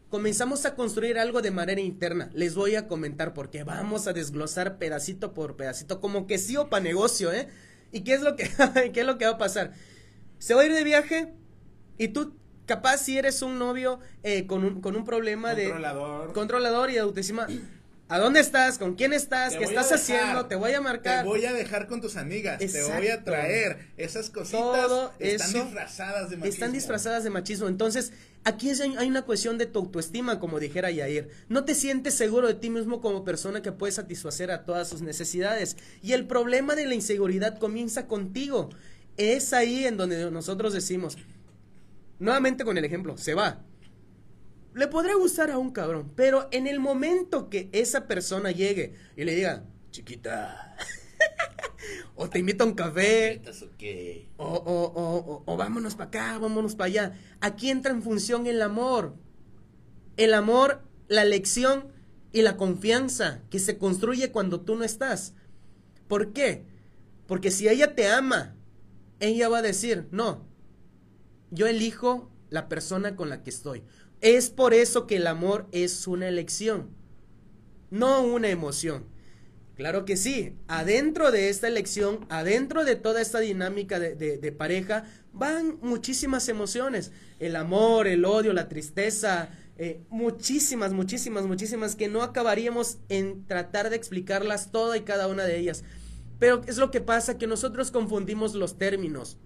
Comenzamos 0.10 0.66
a 0.66 0.76
construir 0.76 1.20
algo 1.20 1.42
de 1.42 1.52
manera 1.52 1.82
interna. 1.82 2.30
Les 2.34 2.56
voy 2.56 2.76
a 2.76 2.88
comentar 2.88 3.34
porque 3.34 3.64
vamos 3.64 4.08
a 4.08 4.14
desglosar 4.14 4.78
pedacito 4.78 5.34
por 5.34 5.56
pedacito, 5.56 6.02
como 6.02 6.28
que 6.28 6.38
sí 6.38 6.58
o 6.58 6.70
para 6.70 6.84
negocio, 6.84 7.32
¿eh? 7.32 7.48
¿Y 7.92 8.02
qué 8.02 8.14
es 8.14 8.22
lo 8.22 8.36
que, 8.36 8.50
qué 8.94 9.02
es 9.02 9.06
lo 9.06 9.18
que 9.18 9.26
va 9.26 9.32
a 9.32 9.38
pasar? 9.38 9.74
Se 10.40 10.54
va 10.54 10.62
a 10.62 10.66
ir 10.66 10.74
de 10.74 10.84
viaje 10.84 11.34
y 11.98 12.10
tú, 12.10 12.34
capaz, 12.66 12.98
si 12.98 13.18
eres 13.18 13.42
un 13.42 13.60
novio 13.60 14.00
eh, 14.24 14.48
con, 14.48 14.64
un, 14.64 14.82
con 14.82 14.96
un 14.96 15.04
problema 15.06 15.54
Controlador. 15.54 16.28
de 16.28 16.34
controlador 16.34 16.90
y 16.90 16.94
de 16.94 17.00
autoestima, 17.00 17.48
¿a 18.10 18.20
dónde 18.20 18.42
estás? 18.42 18.78
¿Con 18.78 18.96
quién 18.96 19.14
estás? 19.14 19.54
Te 19.54 19.60
¿Qué 19.60 19.64
estás 19.66 19.90
dejar, 19.90 20.00
haciendo? 20.24 20.46
Te 20.48 20.56
voy 20.56 20.74
a 20.74 20.82
marcar. 20.82 21.24
Te 21.24 21.30
voy 21.30 21.46
a 21.46 21.54
dejar 21.54 21.88
con 21.88 22.02
tus 22.02 22.18
amigas. 22.18 22.60
Te 22.60 22.84
voy 22.84 23.08
a 23.08 23.24
traer. 23.24 23.88
Esas 23.96 24.30
cositas 24.30 24.60
Todo 24.60 25.14
están 25.20 25.50
eso 25.50 25.64
disfrazadas 25.64 26.30
de 26.30 26.36
machismo. 26.38 26.46
Están 26.54 26.72
disfrazadas 26.74 27.24
de 27.24 27.30
machismo. 27.30 27.68
Entonces, 27.70 28.12
aquí 28.44 28.70
es- 28.70 28.82
hay 28.82 29.08
una 29.08 29.22
cuestión 29.22 29.58
de 29.58 29.66
tu 29.68 29.80
autoestima, 29.80 30.40
como 30.40 30.60
dijera 30.60 30.92
Yair. 30.92 31.30
No 31.48 31.64
te 31.64 31.76
sientes 31.76 32.16
seguro 32.16 32.48
de 32.48 32.56
ti 32.56 32.70
mismo 32.70 33.00
como 33.00 33.24
persona 33.24 33.62
que 33.62 33.72
puede 33.72 33.94
satisfacer 33.94 34.52
a 34.52 34.66
todas 34.66 34.90
sus 34.90 35.02
necesidades. 35.02 35.78
Y 36.02 36.12
el 36.14 36.26
problema 36.28 36.76
de 36.76 36.86
la 36.88 36.96
inseguridad 36.96 37.58
comienza 37.58 38.08
contigo. 38.08 38.70
Es 39.18 39.54
ahí 39.54 39.86
en 39.86 39.98
donde 39.98 40.32
nosotros 40.32 40.74
decimos, 40.74 41.18
nuevamente 42.20 42.64
con 42.64 42.78
el 42.78 42.86
ejemplo, 42.86 43.18
se 43.18 43.34
va. 43.34 43.60
Le 44.74 44.88
podrá 44.88 45.16
gustar 45.16 45.50
a 45.52 45.58
un 45.58 45.72
cabrón, 45.72 46.12
pero 46.16 46.48
en 46.52 46.68
el 46.68 46.80
momento 46.80 47.50
que 47.50 47.70
esa 47.72 48.08
persona 48.08 48.52
llegue 48.52 48.94
y 49.16 49.24
le 49.24 49.36
diga, 49.36 49.66
chiquita, 49.92 50.76
o 52.16 52.30
te 52.30 52.40
invito 52.40 52.64
a 52.64 52.68
un 52.68 52.74
café, 52.74 53.34
¿Estás 53.34 53.64
o 53.64 53.70
qué? 53.78 54.30
o, 54.38 54.46
o, 54.46 55.44
o, 55.46 55.58
vámonos 55.58 55.96
para 55.96 56.08
acá, 56.08 56.38
vámonos 56.38 56.76
para 56.76 56.88
allá. 56.88 57.14
Aquí 57.42 57.70
entra 57.70 57.92
en 57.92 58.04
función 58.04 58.48
el 58.48 58.62
amor. 58.62 59.16
El 60.18 60.34
amor, 60.34 60.82
la 61.08 61.24
elección 61.24 61.92
y 62.32 62.42
la 62.42 62.58
confianza 62.58 63.42
que 63.50 63.60
se 63.60 63.78
construye 63.78 64.32
cuando 64.32 64.62
tú 64.62 64.76
no 64.76 64.84
estás. 64.84 65.34
¿Por 66.08 66.34
qué? 66.34 66.66
Porque 67.28 67.52
si 67.52 67.68
ella 67.68 67.96
te 67.96 68.08
ama, 68.08 68.56
ella 69.20 69.50
va 69.50 69.60
a 69.60 69.64
decir, 69.64 70.08
no, 70.12 70.46
yo 71.52 71.68
elijo 71.68 72.30
la 72.50 72.68
persona 72.68 73.16
con 73.16 73.30
la 73.30 73.44
que 73.44 73.50
estoy. 73.50 73.84
Es 74.22 74.50
por 74.50 74.74
eso 74.74 75.08
que 75.08 75.16
el 75.18 75.28
amor 75.28 75.68
es 75.72 76.06
una 76.06 76.28
elección, 76.28 76.90
no 77.90 78.22
una 78.24 78.50
emoción. 78.50 79.06
Claro 79.76 80.04
que 80.04 80.18
sí, 80.18 80.58
adentro 80.68 81.32
de 81.32 81.48
esta 81.48 81.70
elección, 81.70 82.26
adentro 82.28 82.84
de 82.84 82.98
toda 82.98 83.22
esta 83.22 83.40
dinámica 83.40 83.98
de, 83.98 84.52
pareja, 84.52 85.06
van 85.32 85.80
muchísimas 85.82 86.50
emociones. 86.50 87.14
El 87.40 87.56
amor, 87.56 88.08
el 88.08 88.26
odio, 88.26 88.52
la 88.52 88.68
tristeza, 88.68 89.52
eh, 89.78 90.02
muchísimas, 90.10 90.92
muchísimas, 90.92 91.46
muchísimas 91.46 91.96
que 91.96 92.10
no 92.10 92.24
acabaríamos 92.24 92.98
en 93.08 93.46
tratar 93.48 93.90
de 93.90 93.96
explicarlas 93.96 94.70
toda 94.70 94.98
y 94.98 95.04
cada 95.04 95.28
una 95.30 95.46
de 95.46 95.58
ellas. 95.58 95.86
Pero 96.40 96.62
es 96.68 96.76
lo 96.76 96.92
que 96.92 97.00
pasa, 97.00 97.38
que 97.38 97.48
nosotros 97.48 97.90
confundimos 97.90 98.56
los 98.56 98.78
términos. 98.78 99.38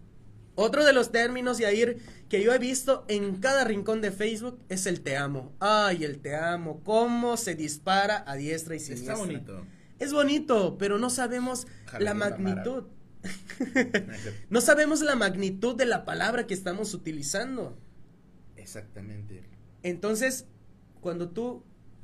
Otro 0.55 0.85
de 0.85 0.93
los 0.93 1.11
términos, 1.11 1.57
Yair, 1.57 1.97
que 2.29 2.43
yo 2.43 2.53
he 2.53 2.59
visto 2.59 3.05
en 3.07 3.37
cada 3.37 3.63
rincón 3.63 4.01
de 4.01 4.11
Facebook 4.11 4.59
es 4.69 4.85
el 4.85 5.01
te 5.01 5.17
amo. 5.17 5.53
Ay, 5.59 6.03
el 6.03 6.19
te 6.19 6.35
amo, 6.35 6.81
cómo 6.83 7.37
se 7.37 7.55
dispara 7.55 8.23
a 8.27 8.35
diestra 8.35 8.75
y 8.75 8.79
siniestra. 8.79 9.13
Está 9.13 9.25
bonito. 9.25 9.65
Es 9.99 10.13
bonito, 10.13 10.77
pero 10.77 10.99
no 10.99 11.09
sabemos 11.09 11.65
Ojalá 11.87 12.03
la 12.03 12.13
no 12.13 12.19
la 12.19 12.29
magnitud. 12.29 12.83
no 14.49 14.61
sabemos 14.61 15.01
la 15.01 15.15
magnitud 15.15 15.75
de 15.75 15.85
la 15.85 16.05
palabra 16.05 16.45
que 16.45 16.53
estamos 16.53 16.93
utilizando. 16.93 17.77
Exactamente. 18.57 19.43
Entonces, 19.81 20.45
cuando 21.01 21.29
tú 21.29 21.63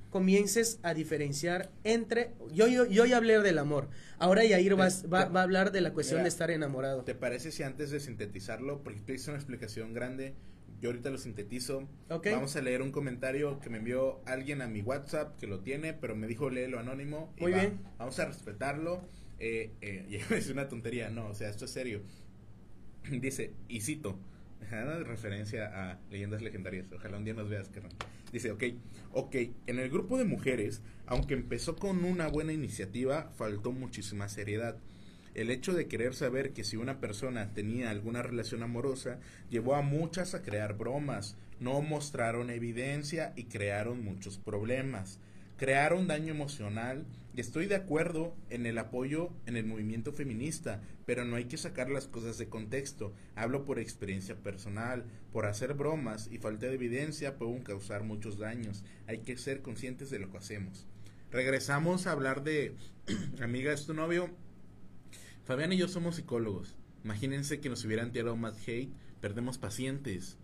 comiences 0.10 0.80
a 0.84 0.94
diferenciar 0.94 1.72
entre... 1.84 2.34
Yo, 2.52 2.68
yo, 2.68 2.86
yo 2.86 3.06
ya 3.06 3.18
hablé 3.18 3.40
del 3.42 3.58
amor. 3.58 3.90
Ahora 4.18 4.44
Yair 4.44 4.80
va, 4.80 4.90
va, 5.12 5.26
va 5.26 5.40
a 5.42 5.44
hablar 5.44 5.72
de 5.72 5.82
la 5.82 5.94
cuestión 5.94 6.18
Mira, 6.18 6.24
de 6.24 6.30
estar 6.30 6.52
enamorado. 6.52 7.04
¿Te 7.04 7.16
parece 7.16 7.52
si 7.52 7.64
antes 7.64 7.92
de 7.92 8.00
sintetizarlo, 8.00 8.82
porque 8.84 9.00
tú 9.02 9.14
hiciste 9.14 9.32
una 9.32 9.40
explicación 9.40 9.94
grande, 9.94 10.36
yo 10.82 10.90
ahorita 10.90 11.10
lo 11.10 11.18
sintetizo? 11.18 11.88
Vamos 12.10 12.56
a 12.56 12.62
leer 12.62 12.82
un 12.82 12.92
comentario 12.92 13.60
que 13.60 13.70
me 13.70 13.78
envió 13.78 14.22
alguien 14.26 14.62
a 14.62 14.68
mi 14.68 14.82
WhatsApp 14.82 15.38
que 15.38 15.48
lo 15.48 15.60
tiene, 15.60 15.94
pero 15.94 16.16
me 16.16 16.28
dijo 16.28 16.50
léelo 16.50 16.80
anónimo. 16.80 17.34
y 17.38 17.42
Muy 17.42 17.52
va. 17.52 17.60
bien. 17.60 17.80
Vamos 17.98 18.18
a 18.20 18.26
respetarlo. 18.26 19.02
Eh, 19.40 19.72
eh, 19.82 20.06
y 20.32 20.34
es 20.34 20.50
una 20.50 20.68
tontería, 20.68 21.10
no, 21.10 21.28
o 21.28 21.34
sea, 21.34 21.50
esto 21.50 21.66
es 21.66 21.72
serio. 21.72 22.02
Dice, 23.10 23.54
y 23.68 23.82
cito, 23.82 24.20
Ajá, 24.62 25.00
referencia 25.04 25.66
a 25.74 26.00
leyendas 26.12 26.42
legendarias. 26.42 26.86
Ojalá 26.92 27.18
un 27.18 27.26
día 27.26 27.34
nos 27.34 27.50
veas, 27.50 27.70
carnal. 27.70 27.92
Dice, 28.32 28.52
ok, 28.52 28.64
ok, 29.14 29.36
en 29.68 29.80
el 29.80 29.90
grupo 29.90 30.18
de 30.18 30.26
mujeres, 30.26 30.82
aunque 31.06 31.34
empezó 31.34 31.76
con 31.76 32.04
una 32.06 32.28
buena 32.28 32.54
iniciativa, 32.54 33.32
faltó 33.36 33.72
muchísima 33.72 34.30
seriedad. 34.30 34.78
El 35.34 35.52
hecho 35.52 35.74
de 35.74 35.88
querer 35.88 36.16
saber 36.16 36.54
que 36.54 36.64
si 36.64 36.76
una 36.76 37.00
persona 37.00 37.54
tenía 37.54 37.92
alguna 37.92 38.22
relación 38.22 38.64
amorosa 38.64 39.20
llevó 39.50 39.76
a 39.76 39.82
muchas 39.82 40.34
a 40.34 40.42
crear 40.42 40.78
bromas, 40.78 41.38
no 41.60 41.82
mostraron 41.82 42.50
evidencia 42.50 43.34
y 43.36 43.46
crearon 43.46 44.04
muchos 44.04 44.38
problemas. 44.38 45.20
Crearon 45.58 46.08
daño 46.08 46.34
emocional 46.34 47.06
estoy 47.40 47.68
de 47.68 47.76
acuerdo 47.76 48.36
en 48.50 48.66
el 48.66 48.78
apoyo 48.78 49.30
en 49.46 49.56
el 49.56 49.66
movimiento 49.66 50.12
feminista, 50.12 50.82
pero 51.06 51.26
no 51.26 51.36
hay 51.36 51.46
que 51.46 51.58
sacar 51.58 51.90
las 51.90 52.08
cosas 52.08 52.38
de 52.38 52.50
contexto. 52.50 53.14
Hablo 53.36 53.66
por 53.66 53.80
experiencia 53.80 54.36
personal, 54.36 55.06
por 55.32 55.46
hacer 55.46 55.74
bromas 55.74 56.28
y 56.32 56.38
falta 56.38 56.68
de 56.68 56.74
evidencia 56.74 57.38
pueden 57.38 57.64
causar 57.64 58.04
muchos 58.04 58.38
daños. 58.38 58.84
Hay 59.08 59.20
que 59.20 59.38
ser 59.38 59.62
conscientes 59.62 60.10
de 60.10 60.20
lo 60.20 60.32
que 60.32 60.38
hacemos. 60.38 60.88
Regresamos 61.32 62.08
a 62.08 62.12
hablar 62.12 62.44
de 62.44 62.76
amiga, 63.42 63.72
es 63.72 63.86
tu 63.86 63.94
novio. 63.94 64.30
Fabián 65.46 65.74
y 65.74 65.78
yo 65.78 65.88
somos 65.88 66.16
psicólogos. 66.16 66.76
Imagínense 67.04 67.60
que 67.60 67.70
nos 67.70 67.86
hubieran 67.86 68.12
tirado 68.12 68.36
más 68.36 68.56
hate, 68.68 68.92
perdemos 69.22 69.58
pacientes. 69.58 70.38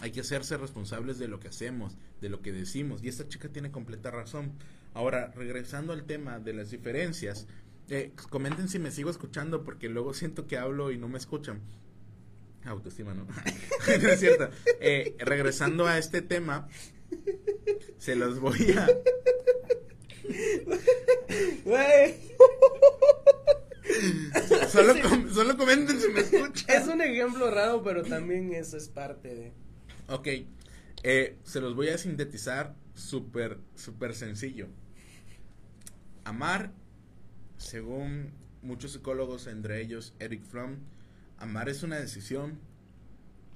Hay 0.00 0.12
que 0.12 0.20
hacerse 0.20 0.56
responsables 0.56 1.18
de 1.18 1.26
lo 1.26 1.40
que 1.40 1.48
hacemos, 1.48 1.98
de 2.20 2.28
lo 2.28 2.40
que 2.40 2.52
decimos. 2.52 3.02
Y 3.02 3.08
esta 3.08 3.26
chica 3.26 3.48
tiene 3.48 3.72
completa 3.72 4.10
razón. 4.12 4.52
Ahora, 4.94 5.30
regresando 5.34 5.92
al 5.92 6.04
tema 6.04 6.38
de 6.40 6.52
las 6.54 6.70
diferencias, 6.70 7.46
eh, 7.88 8.12
comenten 8.30 8.68
si 8.68 8.78
me 8.78 8.90
sigo 8.90 9.10
escuchando 9.10 9.64
porque 9.64 9.88
luego 9.88 10.12
siento 10.14 10.46
que 10.46 10.58
hablo 10.58 10.90
y 10.90 10.98
no 10.98 11.08
me 11.08 11.18
escuchan. 11.18 11.60
Autoestima, 12.64 13.14
¿no? 13.14 13.24
no 14.02 14.08
es 14.08 14.20
cierto. 14.20 14.50
Eh, 14.80 15.14
regresando 15.20 15.86
a 15.86 15.96
este 15.98 16.20
tema, 16.22 16.68
se 17.98 18.16
los 18.16 18.40
voy 18.40 18.72
a... 18.76 18.86
Solo, 24.70 24.94
com- 25.02 25.28
solo 25.32 25.56
comenten 25.56 25.98
si 26.00 26.08
me 26.08 26.20
escuchan. 26.20 26.76
Es 26.76 26.86
un 26.86 27.00
ejemplo 27.00 27.50
raro, 27.50 27.82
pero 27.82 28.02
también 28.02 28.52
eso 28.54 28.76
es 28.76 28.88
parte 28.88 29.34
de. 29.34 29.52
Ok, 30.08 30.28
eh, 31.02 31.36
se 31.44 31.60
los 31.60 31.74
voy 31.74 31.88
a 31.88 31.98
sintetizar 31.98 32.74
súper, 32.98 33.58
súper 33.74 34.14
sencillo. 34.14 34.68
Amar, 36.24 36.72
según 37.56 38.32
muchos 38.62 38.92
psicólogos, 38.92 39.46
entre 39.46 39.80
ellos 39.80 40.14
Eric 40.18 40.44
Fromm, 40.44 40.76
amar 41.38 41.68
es 41.68 41.82
una 41.82 41.96
decisión 41.96 42.58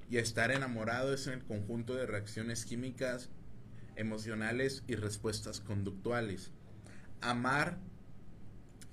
y 0.09 0.17
estar 0.17 0.51
enamorado 0.51 1.13
es 1.13 1.27
el 1.27 1.43
conjunto 1.43 1.95
de 1.95 2.05
reacciones 2.05 2.65
químicas, 2.65 3.29
emocionales 3.95 4.83
y 4.87 4.95
respuestas 4.95 5.59
conductuales. 5.59 6.51
Amar 7.21 7.77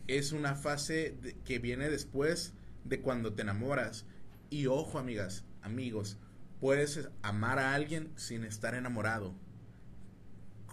es 0.06 0.32
una 0.32 0.54
fase 0.54 1.16
de- 1.22 1.34
que 1.44 1.58
viene 1.58 1.88
después 1.88 2.52
de 2.84 3.00
cuando 3.00 3.32
te 3.32 3.42
enamoras. 3.42 4.06
Y 4.50 4.66
ojo, 4.66 4.98
amigas, 4.98 5.44
amigos, 5.62 6.18
puedes 6.60 7.08
amar 7.22 7.58
a 7.58 7.74
alguien 7.74 8.12
sin 8.16 8.44
estar 8.44 8.74
enamorado. 8.74 9.34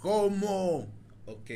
¿Cómo? 0.02 0.88
Ok. 1.26 1.52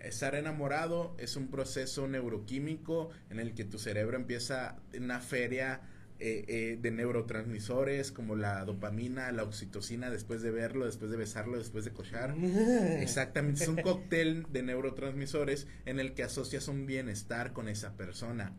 Estar 0.00 0.34
enamorado 0.34 1.14
es 1.18 1.36
un 1.36 1.48
proceso 1.48 2.08
neuroquímico 2.08 3.10
en 3.30 3.38
el 3.38 3.54
que 3.54 3.64
tu 3.64 3.78
cerebro 3.78 4.16
empieza 4.16 4.76
una 4.98 5.20
feria 5.20 5.80
eh, 6.18 6.44
eh, 6.46 6.78
de 6.80 6.90
neurotransmisores 6.90 8.12
como 8.12 8.36
la 8.36 8.64
dopamina, 8.64 9.30
la 9.32 9.44
oxitocina 9.44 10.10
después 10.10 10.42
de 10.42 10.50
verlo, 10.50 10.86
después 10.86 11.10
de 11.10 11.16
besarlo, 11.16 11.58
después 11.58 11.84
de 11.84 11.92
cochar. 11.92 12.34
Exactamente, 13.00 13.62
es 13.62 13.68
un 13.68 13.76
cóctel 13.76 14.46
de 14.52 14.62
neurotransmisores 14.62 15.66
en 15.84 16.00
el 16.00 16.14
que 16.14 16.24
asocias 16.24 16.68
un 16.68 16.86
bienestar 16.86 17.52
con 17.52 17.68
esa 17.68 17.96
persona. 17.96 18.52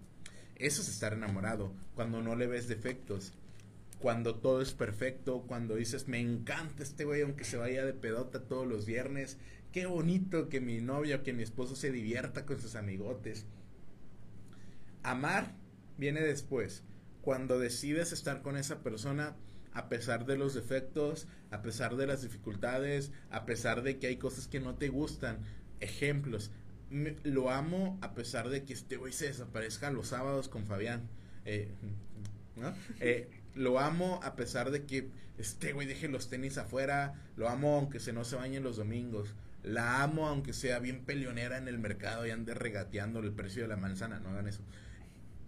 Eso 0.56 0.82
es 0.82 0.90
estar 0.90 1.14
enamorado, 1.14 1.74
cuando 1.96 2.22
no 2.22 2.36
le 2.36 2.48
ves 2.48 2.68
defectos, 2.68 3.34
cuando 4.04 4.36
todo 4.36 4.62
es 4.62 4.74
perfecto, 4.74 5.44
cuando 5.48 5.76
dices, 5.76 6.10
me 6.10 6.20
encanta 6.20 6.84
este 6.84 7.06
güey 7.06 7.22
aunque 7.22 7.46
se 7.46 7.56
vaya 7.56 7.86
de 7.86 7.94
pedota 7.94 8.44
todos 8.44 8.68
los 8.68 8.86
viernes, 8.86 9.38
qué 9.72 9.86
bonito 9.86 10.50
que 10.50 10.60
mi 10.60 10.82
novia 10.82 11.24
que 11.24 11.32
mi 11.32 11.42
esposo 11.42 11.78
se 11.78 11.90
divierta 11.90 12.46
con 12.46 12.60
sus 12.60 12.76
amigotes. 12.76 13.46
Amar 15.04 15.56
viene 15.98 16.20
después, 16.20 16.84
cuando 17.22 17.60
decides 17.60 18.12
estar 18.12 18.42
con 18.42 18.58
esa 18.58 18.84
persona 18.84 19.38
a 19.72 19.88
pesar 19.88 20.26
de 20.26 20.38
los 20.38 20.54
defectos, 20.54 21.30
a 21.50 21.62
pesar 21.62 21.96
de 21.96 22.06
las 22.06 22.24
dificultades, 22.24 23.14
a 23.30 23.46
pesar 23.46 23.84
de 23.84 24.00
que 24.00 24.08
hay 24.08 24.18
cosas 24.18 24.50
que 24.50 24.60
no 24.60 24.76
te 24.76 24.90
gustan. 24.90 25.40
Ejemplos, 25.80 26.52
lo 27.24 27.52
amo 27.52 27.98
a 28.02 28.16
pesar 28.16 28.50
de 28.50 28.66
que 28.66 28.74
este 28.74 28.98
güey 28.98 29.14
se 29.14 29.28
desaparezca 29.28 29.92
los 29.92 30.10
sábados 30.10 30.50
con 30.50 30.66
Fabián. 30.66 31.08
Eh, 31.46 31.72
¿no? 32.58 32.74
Eh, 33.00 33.30
lo 33.56 33.80
amo 33.80 34.20
a 34.24 34.36
pesar 34.36 34.72
de 34.72 34.86
que 34.86 35.10
este 35.38 35.74
güey 35.74 35.88
deje 35.88 36.08
los 36.08 36.30
tenis 36.30 36.58
afuera. 36.58 37.14
Lo 37.36 37.50
amo 37.50 37.78
aunque 37.78 38.00
se 38.00 38.14
no 38.14 38.24
se 38.24 38.36
bañe 38.36 38.60
los 38.60 38.78
domingos. 38.78 39.34
La 39.64 40.04
amo 40.04 40.28
aunque 40.28 40.54
sea 40.54 40.80
bien 40.80 41.06
peleonera 41.06 41.58
en 41.58 41.68
el 41.68 41.80
mercado 41.80 42.26
y 42.26 42.32
ande 42.32 42.54
regateando 42.54 43.20
el 43.20 43.32
precio 43.32 43.64
de 43.64 43.70
la 43.70 43.78
manzana. 43.78 44.20
No 44.20 44.30
hagan 44.30 44.48
eso. 44.48 44.62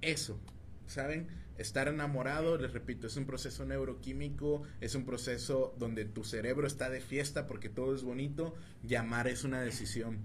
Eso, 0.02 0.40
¿saben? 0.88 1.28
Estar 1.58 1.88
enamorado, 1.88 2.58
les 2.58 2.74
repito, 2.74 3.08
es 3.08 3.16
un 3.16 3.26
proceso 3.26 3.66
neuroquímico, 3.66 4.64
es 4.82 4.94
un 4.94 5.06
proceso 5.06 5.74
donde 5.80 6.04
tu 6.04 6.26
cerebro 6.26 6.68
está 6.68 6.90
de 6.90 7.00
fiesta 7.00 7.48
porque 7.48 7.70
todo 7.70 7.96
es 7.96 8.04
bonito 8.04 8.56
y 8.88 8.96
amar 8.96 9.28
es 9.28 9.44
una 9.44 9.62
decisión. 9.62 10.20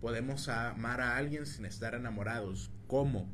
Podemos 0.00 0.48
amar 0.48 1.00
a 1.00 1.16
alguien 1.16 1.46
sin 1.46 1.64
estar 1.64 1.94
enamorados. 1.94 2.70
¿Cómo? 2.88 3.28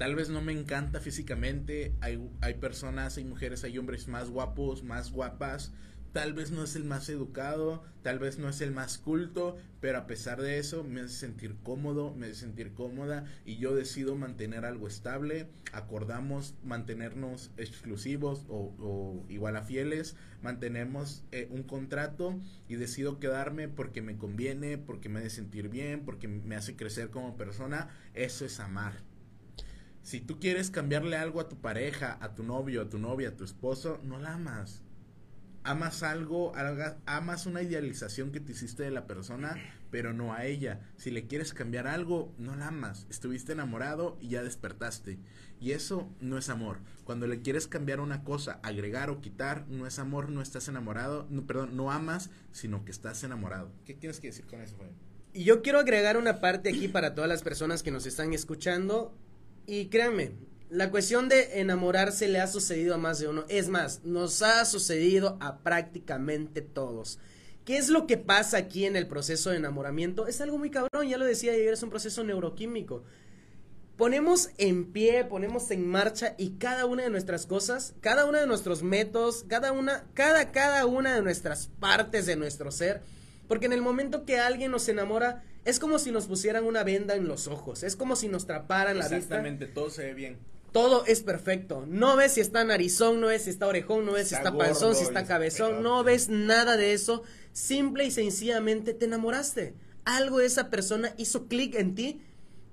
Tal 0.00 0.14
vez 0.14 0.30
no 0.30 0.40
me 0.40 0.52
encanta 0.52 0.98
físicamente, 0.98 1.94
hay, 2.00 2.26
hay 2.40 2.54
personas, 2.54 3.18
hay 3.18 3.24
mujeres, 3.24 3.64
hay 3.64 3.76
hombres 3.76 4.08
más 4.08 4.30
guapos, 4.30 4.82
más 4.82 5.12
guapas, 5.12 5.74
tal 6.12 6.32
vez 6.32 6.50
no 6.52 6.64
es 6.64 6.74
el 6.74 6.84
más 6.84 7.10
educado, 7.10 7.84
tal 8.00 8.18
vez 8.18 8.38
no 8.38 8.48
es 8.48 8.62
el 8.62 8.72
más 8.72 8.96
culto, 8.96 9.58
pero 9.82 9.98
a 9.98 10.06
pesar 10.06 10.40
de 10.40 10.56
eso 10.56 10.84
me 10.84 11.02
hace 11.02 11.16
sentir 11.16 11.54
cómodo, 11.62 12.14
me 12.14 12.28
hace 12.28 12.36
sentir 12.36 12.72
cómoda 12.72 13.26
y 13.44 13.58
yo 13.58 13.74
decido 13.74 14.16
mantener 14.16 14.64
algo 14.64 14.88
estable, 14.88 15.48
acordamos 15.74 16.54
mantenernos 16.64 17.50
exclusivos 17.58 18.46
o, 18.48 19.22
igual 19.28 19.54
a 19.56 19.64
fieles, 19.64 20.16
mantenemos 20.40 21.24
eh, 21.30 21.46
un 21.50 21.62
contrato 21.62 22.40
y 22.68 22.76
decido 22.76 23.20
quedarme 23.20 23.68
porque 23.68 24.00
me 24.00 24.16
conviene, 24.16 24.78
porque 24.78 25.10
me 25.10 25.20
hace 25.20 25.28
sentir 25.28 25.68
bien, 25.68 26.06
porque 26.06 26.26
me 26.26 26.56
hace 26.56 26.74
crecer 26.74 27.10
como 27.10 27.36
persona, 27.36 27.90
eso 28.14 28.46
es 28.46 28.60
amar. 28.60 29.09
Si 30.10 30.20
tú 30.20 30.40
quieres 30.40 30.72
cambiarle 30.72 31.16
algo 31.16 31.40
a 31.40 31.48
tu 31.48 31.60
pareja, 31.60 32.18
a 32.20 32.34
tu 32.34 32.42
novio, 32.42 32.82
a 32.82 32.88
tu 32.88 32.98
novia, 32.98 33.28
a 33.28 33.36
tu 33.36 33.44
esposo, 33.44 34.00
no 34.02 34.18
la 34.18 34.34
amas. 34.34 34.82
Amas 35.62 36.02
algo, 36.02 36.52
amas 37.06 37.46
una 37.46 37.62
idealización 37.62 38.32
que 38.32 38.40
te 38.40 38.50
hiciste 38.50 38.82
de 38.82 38.90
la 38.90 39.06
persona, 39.06 39.54
pero 39.92 40.12
no 40.12 40.34
a 40.34 40.46
ella. 40.46 40.80
Si 40.96 41.12
le 41.12 41.28
quieres 41.28 41.54
cambiar 41.54 41.86
algo, 41.86 42.34
no 42.38 42.56
la 42.56 42.66
amas. 42.66 43.06
Estuviste 43.08 43.52
enamorado 43.52 44.18
y 44.20 44.30
ya 44.30 44.42
despertaste. 44.42 45.20
Y 45.60 45.70
eso 45.70 46.10
no 46.20 46.38
es 46.38 46.48
amor. 46.48 46.78
Cuando 47.04 47.28
le 47.28 47.40
quieres 47.40 47.68
cambiar 47.68 48.00
una 48.00 48.24
cosa, 48.24 48.58
agregar 48.64 49.10
o 49.10 49.20
quitar, 49.20 49.68
no 49.68 49.86
es 49.86 50.00
amor, 50.00 50.28
no 50.28 50.42
estás 50.42 50.66
enamorado, 50.66 51.28
no, 51.30 51.46
perdón, 51.46 51.76
no 51.76 51.92
amas, 51.92 52.30
sino 52.50 52.84
que 52.84 52.90
estás 52.90 53.22
enamorado. 53.22 53.70
¿Qué 53.84 53.94
tienes 53.94 54.18
que 54.18 54.26
decir 54.26 54.46
con 54.46 54.60
eso, 54.60 54.74
Fabián? 54.74 54.96
Y 55.32 55.44
yo 55.44 55.62
quiero 55.62 55.78
agregar 55.78 56.16
una 56.16 56.40
parte 56.40 56.70
aquí 56.70 56.88
para 56.88 57.14
todas 57.14 57.30
las 57.30 57.44
personas 57.44 57.84
que 57.84 57.92
nos 57.92 58.06
están 58.06 58.32
escuchando. 58.32 59.14
Y 59.70 59.86
créanme, 59.86 60.32
la 60.68 60.90
cuestión 60.90 61.28
de 61.28 61.60
enamorarse 61.60 62.26
le 62.26 62.40
ha 62.40 62.48
sucedido 62.48 62.92
a 62.92 62.98
más 62.98 63.20
de 63.20 63.28
uno. 63.28 63.44
Es 63.48 63.68
más, 63.68 64.00
nos 64.02 64.42
ha 64.42 64.64
sucedido 64.64 65.38
a 65.40 65.58
prácticamente 65.58 66.60
todos. 66.60 67.20
¿Qué 67.64 67.76
es 67.76 67.88
lo 67.88 68.08
que 68.08 68.16
pasa 68.16 68.56
aquí 68.56 68.84
en 68.84 68.96
el 68.96 69.06
proceso 69.06 69.50
de 69.50 69.58
enamoramiento? 69.58 70.26
Es 70.26 70.40
algo 70.40 70.58
muy 70.58 70.70
cabrón, 70.72 71.06
ya 71.08 71.18
lo 71.18 71.24
decía 71.24 71.52
ayer, 71.52 71.72
es 71.72 71.84
un 71.84 71.90
proceso 71.90 72.24
neuroquímico. 72.24 73.04
Ponemos 73.96 74.50
en 74.58 74.90
pie, 74.90 75.24
ponemos 75.24 75.70
en 75.70 75.86
marcha 75.86 76.34
y 76.36 76.56
cada 76.58 76.84
una 76.86 77.04
de 77.04 77.10
nuestras 77.10 77.46
cosas, 77.46 77.94
cada 78.00 78.24
uno 78.24 78.38
de 78.38 78.48
nuestros 78.48 78.82
métodos, 78.82 79.44
cada 79.46 79.70
una, 79.70 80.04
cada, 80.14 80.50
cada 80.50 80.84
una 80.84 81.14
de 81.14 81.22
nuestras 81.22 81.68
partes 81.78 82.26
de 82.26 82.34
nuestro 82.34 82.72
ser, 82.72 83.02
porque 83.46 83.66
en 83.66 83.72
el 83.72 83.82
momento 83.82 84.24
que 84.24 84.40
alguien 84.40 84.72
nos 84.72 84.88
enamora, 84.88 85.44
es 85.64 85.78
como 85.78 85.98
si 85.98 86.10
nos 86.10 86.26
pusieran 86.26 86.64
una 86.64 86.84
venda 86.84 87.14
en 87.14 87.28
los 87.28 87.46
ojos, 87.46 87.82
es 87.82 87.96
como 87.96 88.16
si 88.16 88.28
nos 88.28 88.46
traparan 88.46 88.98
la 88.98 89.04
vista. 89.04 89.16
Exactamente, 89.16 89.66
todo 89.66 89.90
se 89.90 90.04
ve 90.04 90.14
bien. 90.14 90.38
Todo 90.72 91.04
es 91.06 91.22
perfecto. 91.22 91.84
No 91.88 92.16
ves 92.16 92.32
si 92.32 92.40
está 92.40 92.62
narizón, 92.64 93.20
no 93.20 93.26
ves 93.26 93.42
si 93.42 93.50
está 93.50 93.66
orejón, 93.66 94.06
no 94.06 94.12
ves 94.12 94.28
si 94.28 94.34
Está 94.36 94.50
está 94.50 94.58
panzón, 94.58 94.94
si 94.94 95.02
está 95.02 95.26
cabezón, 95.26 95.82
no 95.82 96.04
ves 96.04 96.28
nada 96.28 96.76
de 96.76 96.92
eso. 96.92 97.24
Simple 97.52 98.04
y 98.04 98.10
sencillamente 98.12 98.94
te 98.94 99.06
enamoraste. 99.06 99.74
Algo 100.04 100.38
de 100.38 100.46
esa 100.46 100.70
persona 100.70 101.12
hizo 101.18 101.48
clic 101.48 101.74
en 101.74 101.94
ti 101.96 102.20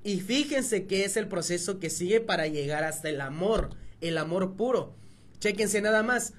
y 0.04 0.20
fíjense 0.20 0.86
que 0.86 1.06
es 1.06 1.18
el 1.18 1.28
proceso 1.28 1.80
que 1.80 1.90
sigue 1.90 2.22
para 2.22 2.48
llegar 2.48 2.84
hasta 2.84 3.10
el 3.10 3.20
amor, 3.20 3.72
el 4.00 4.18
amor 4.20 4.56
puro. 4.56 4.94
Chéquense 5.40 5.82
nada 5.82 6.04
más. 6.04 6.34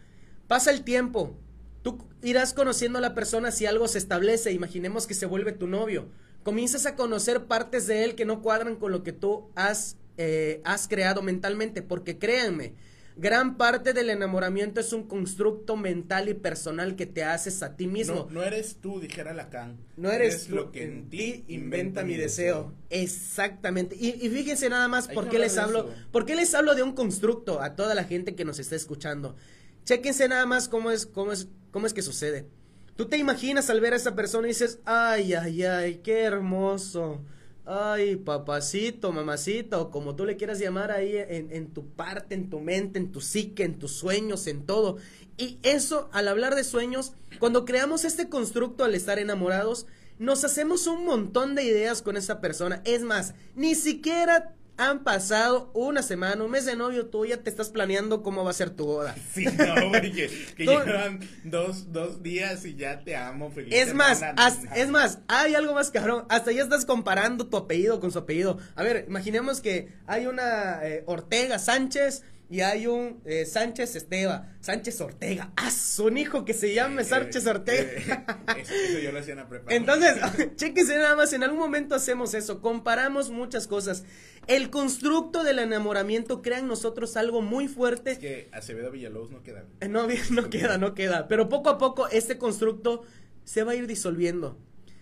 Pasa 0.47 0.71
el 0.71 0.85
tiempo. 0.85 1.37
Tú 1.83 1.99
irás 2.23 2.55
conociendo 2.55 2.99
a 2.99 3.03
la 3.03 3.15
persona 3.15 3.51
si 3.51 3.67
algo 3.67 3.89
se 3.89 3.99
establece. 3.99 4.53
Imaginemos 4.53 5.07
que 5.07 5.15
se 5.15 5.27
vuelve 5.27 5.53
tu 5.53 5.67
novio. 5.67 6.09
Comienzas 6.49 6.87
a 6.87 6.97
conocer 6.97 7.45
partes 7.45 7.87
de 7.87 8.05
él 8.05 8.15
que 8.15 8.25
no 8.25 8.41
cuadran 8.41 8.77
con 8.77 8.91
lo 8.91 9.03
que 9.03 9.13
tú 9.13 9.51
has, 9.55 9.99
eh, 10.17 10.63
has 10.65 10.89
creado 10.89 11.21
mentalmente. 11.21 11.83
Porque 11.83 12.17
créanme, 12.17 12.73
gran 13.19 13.59
parte 13.59 13.93
del 13.93 14.09
enamoramiento 14.09 14.81
es 14.81 14.95
un 14.95 15.07
constructo 15.07 15.77
mental 15.77 16.31
y 16.31 16.33
personal 16.33 16.97
que 16.97 17.05
te 17.05 17.23
haces 17.23 17.63
a 17.63 17.77
ti 17.77 17.87
mismo. 17.87 18.15
No, 18.15 18.31
no 18.31 18.43
eres 18.43 18.79
tú, 18.81 18.99
dijera 18.99 19.35
Lacan. 19.35 19.77
No 19.99 20.11
eres 20.11 20.47
tú, 20.47 20.55
lo 20.55 20.73
que 20.73 20.85
en 20.85 21.11
ti 21.11 21.45
inventa 21.49 22.03
mi 22.03 22.17
deseo. 22.17 22.73
Exactamente. 22.89 23.95
Y, 24.01 24.15
y 24.19 24.31
fíjense 24.31 24.71
nada 24.71 24.89
más 24.89 25.11
Hay 25.11 25.15
por 25.15 25.29
qué 25.29 25.39
les 25.39 25.59
hablo. 25.59 25.91
¿Por 26.11 26.25
qué 26.25 26.35
les 26.35 26.55
hablo 26.55 26.75
de 26.75 26.83
un 26.83 26.95
constructo 26.95 27.61
a 27.61 27.77
toda 27.77 27.95
la 27.95 28.05
gente 28.05 28.35
que 28.35 28.47
nos 28.47 28.59
está 28.59 28.75
escuchando? 28.75 29.37
Chéquense 29.85 30.27
nada 30.29 30.47
más 30.47 30.71
cómo 30.71 30.91
es, 30.93 31.05
cómo 31.05 31.31
es, 31.31 31.49
cómo 31.73 31.87
es 31.87 31.93
que 31.93 32.01
sucede. 32.01 32.47
Tú 32.99 33.07
te 33.07 33.17
imaginas 33.17 33.71
al 33.71 33.81
ver 33.81 33.93
a 33.93 33.97
esa 33.97 34.17
persona 34.17 34.49
y 34.49 34.51
dices, 34.51 34.81
ay, 34.85 35.33
ay, 35.33 35.63
ay, 35.63 36.01
qué 36.03 36.23
hermoso. 36.23 37.21
Ay, 37.65 38.17
papacito, 38.17 39.13
mamacita, 39.13 39.79
o 39.79 39.93
como 39.93 40.17
tú 40.17 40.25
le 40.25 40.37
quieras 40.37 40.59
llamar 40.59 40.91
ahí 40.91 41.17
en, 41.17 41.53
en 41.53 41.69
tu 41.73 41.87
parte, 41.87 42.35
en 42.35 42.51
tu 42.51 42.59
mente, 42.59 42.99
en 42.99 43.13
tu 43.13 43.21
psique, 43.21 43.63
en 43.63 43.79
tus 43.79 43.93
sueños, 43.93 44.49
en 44.49 44.67
todo. 44.67 44.97
Y 45.37 45.61
eso, 45.63 46.09
al 46.13 46.27
hablar 46.27 46.57
de 46.57 46.65
sueños, 46.65 47.13
cuando 47.39 47.65
creamos 47.65 48.05
este 48.05 48.29
constructo 48.29 48.83
al 48.83 48.97
estar 48.97 49.21
enamorados, 49.21 49.87
nos 50.19 50.43
hacemos 50.43 50.89
un 50.89 51.05
montón 51.05 51.55
de 51.55 51.63
ideas 51.63 52.03
con 52.03 52.17
esa 52.17 52.41
persona. 52.41 52.83
Es 52.85 53.03
más, 53.03 53.35
ni 53.55 53.77
siquiera 53.77 54.57
han 54.79 55.03
pasado 55.03 55.71
una 55.75 56.03
semana, 56.03 56.43
un 56.45 56.51
mes 56.53 56.65
de 56.65 56.77
novio, 56.77 57.07
tú 57.07 57.27
ya 57.27 57.37
te 57.39 57.51
estás 57.51 57.69
planeando 57.69 58.23
cómo 58.23 58.45
va 58.45 58.51
a 58.51 58.55
ser 58.55 58.71
tu 58.71 58.87
boda. 58.87 59.15
Sí, 59.35 59.45
no, 59.45 59.89
güey, 59.91 60.13
que, 60.13 60.31
llevan 60.65 61.21
dos, 61.45 61.93
dos 61.93 62.23
días 62.23 62.65
y 62.65 62.77
ya 62.77 63.05
te 63.05 63.17
amo, 63.17 63.51
feliz 63.51 63.75
Es 63.75 63.93
más, 63.93 64.23
es 64.75 64.89
más, 64.89 65.19
hay 65.29 65.55
algo 65.55 65.75
más 65.75 65.91
cabrón. 65.91 66.25
Hasta 66.29 66.53
ya 66.53 66.63
estás 66.63 66.85
comparando 66.87 67.49
tu 67.49 67.57
apellido 67.57 68.01
con 68.01 68.11
su 68.13 68.19
apellido. 68.19 68.59
A 68.77 68.83
ver, 68.83 69.05
imaginemos 69.09 69.61
que 69.61 69.93
hay 70.07 70.27
una 70.27 70.81
eh, 70.87 71.03
Ortega 71.07 71.59
Sánchez 71.59 72.23
y 72.51 72.63
hay 72.63 72.87
un 72.87 73.21
eh, 73.27 73.45
Sánchez 73.45 73.95
Esteba. 73.97 74.49
Sánchez 74.61 75.01
Ortega. 75.01 75.53
¡Ah! 75.57 75.71
Un 75.99 76.17
hijo 76.17 76.45
que 76.45 76.55
se 76.55 76.73
llame 76.73 77.05
Sánchez 77.05 77.45
Eh, 77.47 77.51
Ortega. 77.51 77.91
eh, 77.91 78.61
eso, 78.61 78.73
eso 78.73 78.99
yo 79.01 79.13
lo 79.13 79.19
hacía 79.19 79.33
en 79.33 79.41
la 79.41 79.49
prepa. 79.49 79.75
Entonces, 79.75 80.15
chéquense 80.57 80.97
nada 80.97 81.15
más, 81.15 81.33
en 81.33 81.43
algún 81.43 81.59
momento 81.59 81.95
hacemos 81.95 82.35
eso, 82.35 82.61
comparamos 82.63 83.31
muchas 83.31 83.67
cosas. 83.67 84.05
El 84.49 84.71
constructo 84.71 85.45
del 85.45 85.59
enamoramiento 85.59 86.41
crea 86.41 86.59
en 86.59 86.69
nosotros 86.69 87.19
algo 87.19 87.43
muy 87.43 87.69
fuerte 87.69 88.13
Es 88.13 88.19
que 88.19 88.49
Acevedo 88.51 88.91
Villalobos 88.91 89.31
no 89.31 89.43
queda. 89.43 89.67
No, 89.89 90.09
no 90.31 90.51
queda, 90.51 90.79
no 90.79 90.95
queda. 90.95 91.29
Pero 91.29 91.51
poco 91.51 91.69
a 91.69 91.77
poco 91.77 92.09
este 92.09 92.39
constructo 92.39 93.03
se 93.45 93.63
va 93.63 93.73
a 93.73 93.75
ir 93.77 93.87
disolviendo. 93.87 94.59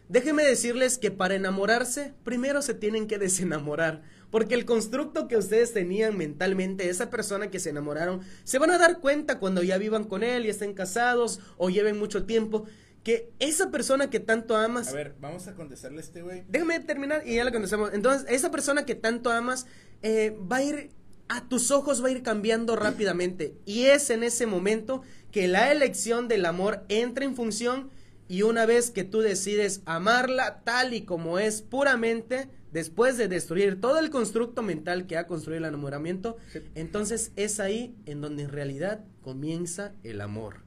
Déjenme 0.08 0.44
decirles 0.44 0.98
que 0.98 1.12
para 1.12 1.36
enamorarse, 1.36 2.12
primero 2.24 2.60
se 2.60 2.74
tienen 2.74 3.06
que 3.06 3.18
desenamorar. 3.18 4.02
Porque 4.30 4.54
el 4.54 4.64
constructo 4.64 5.28
que 5.28 5.36
ustedes 5.36 5.72
tenían 5.72 6.16
mentalmente, 6.16 6.88
esa 6.88 7.10
persona 7.10 7.48
que 7.48 7.60
se 7.60 7.70
enamoraron, 7.70 8.22
se 8.42 8.58
van 8.58 8.72
a 8.72 8.78
dar 8.78 9.00
cuenta 9.00 9.38
cuando 9.38 9.62
ya 9.62 9.78
vivan 9.78 10.04
con 10.04 10.24
él 10.24 10.44
y 10.44 10.48
estén 10.48 10.74
casados 10.74 11.40
o 11.56 11.70
lleven 11.70 11.98
mucho 11.98 12.24
tiempo, 12.24 12.66
que 13.06 13.30
esa 13.38 13.70
persona 13.70 14.10
que 14.10 14.18
tanto 14.18 14.56
amas 14.56 14.88
A 14.88 14.92
ver, 14.92 15.14
vamos 15.20 15.46
a 15.46 15.54
contestarle 15.54 15.98
a 15.98 16.00
este 16.00 16.22
güey. 16.22 16.42
Déjame 16.48 16.80
terminar 16.80 17.22
y 17.24 17.36
ya 17.36 17.44
la 17.44 17.52
contestamos. 17.52 17.94
Entonces, 17.94 18.26
esa 18.28 18.50
persona 18.50 18.84
que 18.84 18.96
tanto 18.96 19.30
amas 19.30 19.68
eh, 20.02 20.36
va 20.50 20.56
a 20.56 20.64
ir, 20.64 20.90
a 21.28 21.48
tus 21.48 21.70
ojos 21.70 22.02
va 22.02 22.08
a 22.08 22.10
ir 22.10 22.24
cambiando 22.24 22.74
rápidamente. 22.74 23.54
Y 23.64 23.84
es 23.84 24.10
en 24.10 24.24
ese 24.24 24.46
momento 24.46 25.02
que 25.30 25.46
la 25.46 25.70
elección 25.70 26.26
del 26.26 26.44
amor 26.46 26.84
entra 26.88 27.24
en 27.24 27.36
función 27.36 27.90
y 28.26 28.42
una 28.42 28.66
vez 28.66 28.90
que 28.90 29.04
tú 29.04 29.20
decides 29.20 29.82
amarla 29.84 30.64
tal 30.64 30.92
y 30.92 31.02
como 31.02 31.38
es 31.38 31.62
puramente, 31.62 32.48
después 32.72 33.16
de 33.16 33.28
destruir 33.28 33.80
todo 33.80 34.00
el 34.00 34.10
constructo 34.10 34.62
mental 34.64 35.06
que 35.06 35.16
ha 35.16 35.28
construido 35.28 35.58
el 35.58 35.66
enamoramiento, 35.66 36.38
entonces 36.74 37.30
es 37.36 37.60
ahí 37.60 37.94
en 38.04 38.20
donde 38.20 38.42
en 38.42 38.50
realidad 38.50 39.04
comienza 39.22 39.92
el 40.02 40.20
amor. 40.22 40.64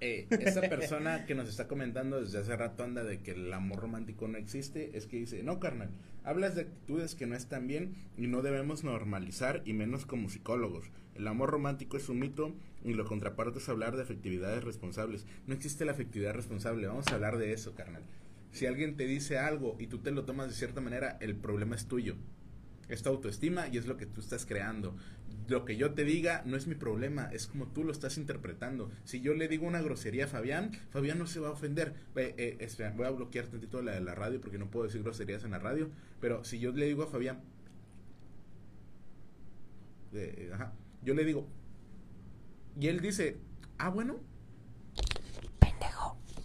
Eh, 0.00 0.26
esa 0.30 0.60
persona 0.62 1.24
que 1.24 1.34
nos 1.34 1.48
está 1.48 1.66
comentando 1.66 2.20
desde 2.20 2.38
hace 2.38 2.56
rato 2.56 2.84
anda 2.84 3.02
de 3.02 3.20
que 3.20 3.30
el 3.32 3.52
amor 3.52 3.80
romántico 3.80 4.28
no 4.28 4.36
existe, 4.36 4.96
es 4.96 5.06
que 5.06 5.16
dice, 5.16 5.42
no 5.42 5.58
carnal, 5.58 5.90
hablas 6.24 6.54
de 6.54 6.62
actitudes 6.62 7.14
que 7.14 7.26
no 7.26 7.34
están 7.34 7.66
bien 7.66 7.94
y 8.18 8.26
no 8.26 8.42
debemos 8.42 8.84
normalizar 8.84 9.62
y 9.64 9.72
menos 9.72 10.04
como 10.04 10.28
psicólogos. 10.28 10.90
El 11.14 11.26
amor 11.28 11.50
romántico 11.50 11.96
es 11.96 12.08
un 12.10 12.18
mito 12.18 12.54
y 12.84 12.92
lo 12.92 13.06
contraparte 13.06 13.58
es 13.58 13.68
hablar 13.68 13.96
de 13.96 14.02
afectividades 14.02 14.64
responsables. 14.64 15.26
No 15.46 15.54
existe 15.54 15.86
la 15.86 15.92
afectividad 15.92 16.34
responsable, 16.34 16.86
vamos 16.86 17.06
a 17.08 17.14
hablar 17.14 17.38
de 17.38 17.52
eso, 17.52 17.74
carnal. 17.74 18.02
Si 18.52 18.66
alguien 18.66 18.96
te 18.96 19.06
dice 19.06 19.38
algo 19.38 19.76
y 19.78 19.86
tú 19.86 19.98
te 19.98 20.10
lo 20.10 20.24
tomas 20.24 20.48
de 20.48 20.54
cierta 20.54 20.80
manera, 20.80 21.16
el 21.20 21.36
problema 21.36 21.74
es 21.74 21.86
tuyo. 21.86 22.16
Es 22.88 23.02
tu 23.02 23.08
autoestima 23.08 23.68
y 23.68 23.78
es 23.78 23.86
lo 23.86 23.96
que 23.96 24.06
tú 24.06 24.20
estás 24.20 24.46
creando. 24.46 24.96
Lo 25.48 25.64
que 25.64 25.76
yo 25.76 25.92
te 25.92 26.04
diga 26.04 26.42
no 26.44 26.56
es 26.56 26.66
mi 26.66 26.74
problema, 26.74 27.28
es 27.32 27.46
como 27.46 27.66
tú 27.68 27.84
lo 27.84 27.92
estás 27.92 28.18
interpretando. 28.18 28.90
Si 29.04 29.20
yo 29.20 29.34
le 29.34 29.48
digo 29.48 29.66
una 29.66 29.80
grosería 29.80 30.24
a 30.24 30.28
Fabián, 30.28 30.72
Fabián 30.90 31.18
no 31.18 31.26
se 31.26 31.38
va 31.38 31.48
a 31.48 31.52
ofender. 31.52 31.94
Eh, 32.16 32.34
eh, 32.36 32.56
espera, 32.60 32.92
voy 32.92 33.06
a 33.06 33.10
bloquear 33.10 33.46
tantito 33.46 33.80
la 33.82 33.92
de 33.92 34.00
la 34.00 34.14
radio 34.14 34.40
porque 34.40 34.58
no 34.58 34.70
puedo 34.70 34.86
decir 34.86 35.02
groserías 35.02 35.44
en 35.44 35.52
la 35.52 35.58
radio. 35.58 35.90
Pero 36.20 36.42
si 36.44 36.58
yo 36.58 36.72
le 36.72 36.86
digo 36.86 37.04
a 37.04 37.06
Fabián, 37.06 37.42
eh, 40.14 40.50
ajá, 40.52 40.72
yo 41.02 41.14
le 41.14 41.24
digo, 41.24 41.46
y 42.78 42.88
él 42.88 43.00
dice, 43.00 43.38
ah, 43.78 43.90
bueno, 43.90 44.18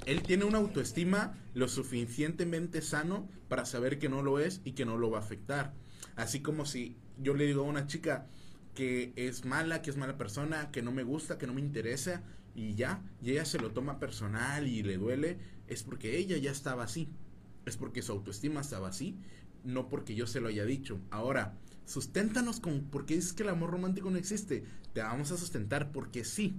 él 0.06 0.24
tiene 0.24 0.46
una 0.46 0.60
autoestima 0.60 1.38
lo 1.54 1.68
suficientemente 1.68 2.82
sano 2.82 3.30
para 3.48 3.66
saber 3.66 4.00
que 4.00 4.10
no 4.10 4.22
lo 4.22 4.40
es 4.40 4.62
y 4.64 4.74
que 4.74 4.86
no 4.86 4.98
lo 4.98 5.10
va 5.10 5.20
a 5.20 5.22
afectar. 5.22 5.74
Así 6.16 6.42
como 6.42 6.66
si 6.66 6.98
yo 7.18 7.34
le 7.34 7.46
digo 7.46 7.62
a 7.62 7.66
una 7.66 7.88
chica 7.88 8.28
que 8.74 9.14
es 9.16 9.46
mala, 9.46 9.82
que 9.82 9.90
es 9.90 9.98
mala 9.98 10.18
persona, 10.18 10.72
que 10.72 10.82
no 10.82 10.92
me 10.92 11.04
gusta, 11.04 11.38
que 11.38 11.48
no 11.48 11.54
me 11.54 11.62
interesa 11.62 12.24
y 12.56 12.76
ya, 12.76 13.02
y 13.22 13.32
ella 13.32 13.46
se 13.46 13.60
lo 13.60 13.72
toma 13.72 14.00
personal 14.00 14.68
y 14.68 14.84
le 14.84 14.98
duele, 14.98 15.38
es 15.68 15.84
porque 15.84 16.18
ella 16.18 16.38
ya 16.38 16.52
estaba 16.52 16.84
así. 16.84 17.10
Es 17.66 17.78
porque 17.78 18.02
su 18.02 18.12
autoestima 18.12 18.62
estaba 18.62 18.90
así, 18.90 19.18
no 19.64 19.88
porque 19.88 20.16
yo 20.16 20.28
se 20.28 20.42
lo 20.42 20.48
haya 20.48 20.66
dicho. 20.66 21.00
Ahora, 21.12 21.58
susténtanos 21.86 22.60
con 22.60 22.86
por 22.86 23.06
qué 23.06 23.16
dices 23.16 23.34
que 23.34 23.44
el 23.44 23.50
amor 23.50 23.72
romántico 23.72 24.10
no 24.10 24.18
existe. 24.18 24.64
Te 24.94 25.02
vamos 25.02 25.32
a 25.32 25.38
sustentar 25.38 25.92
porque 25.92 26.24
sí. 26.24 26.56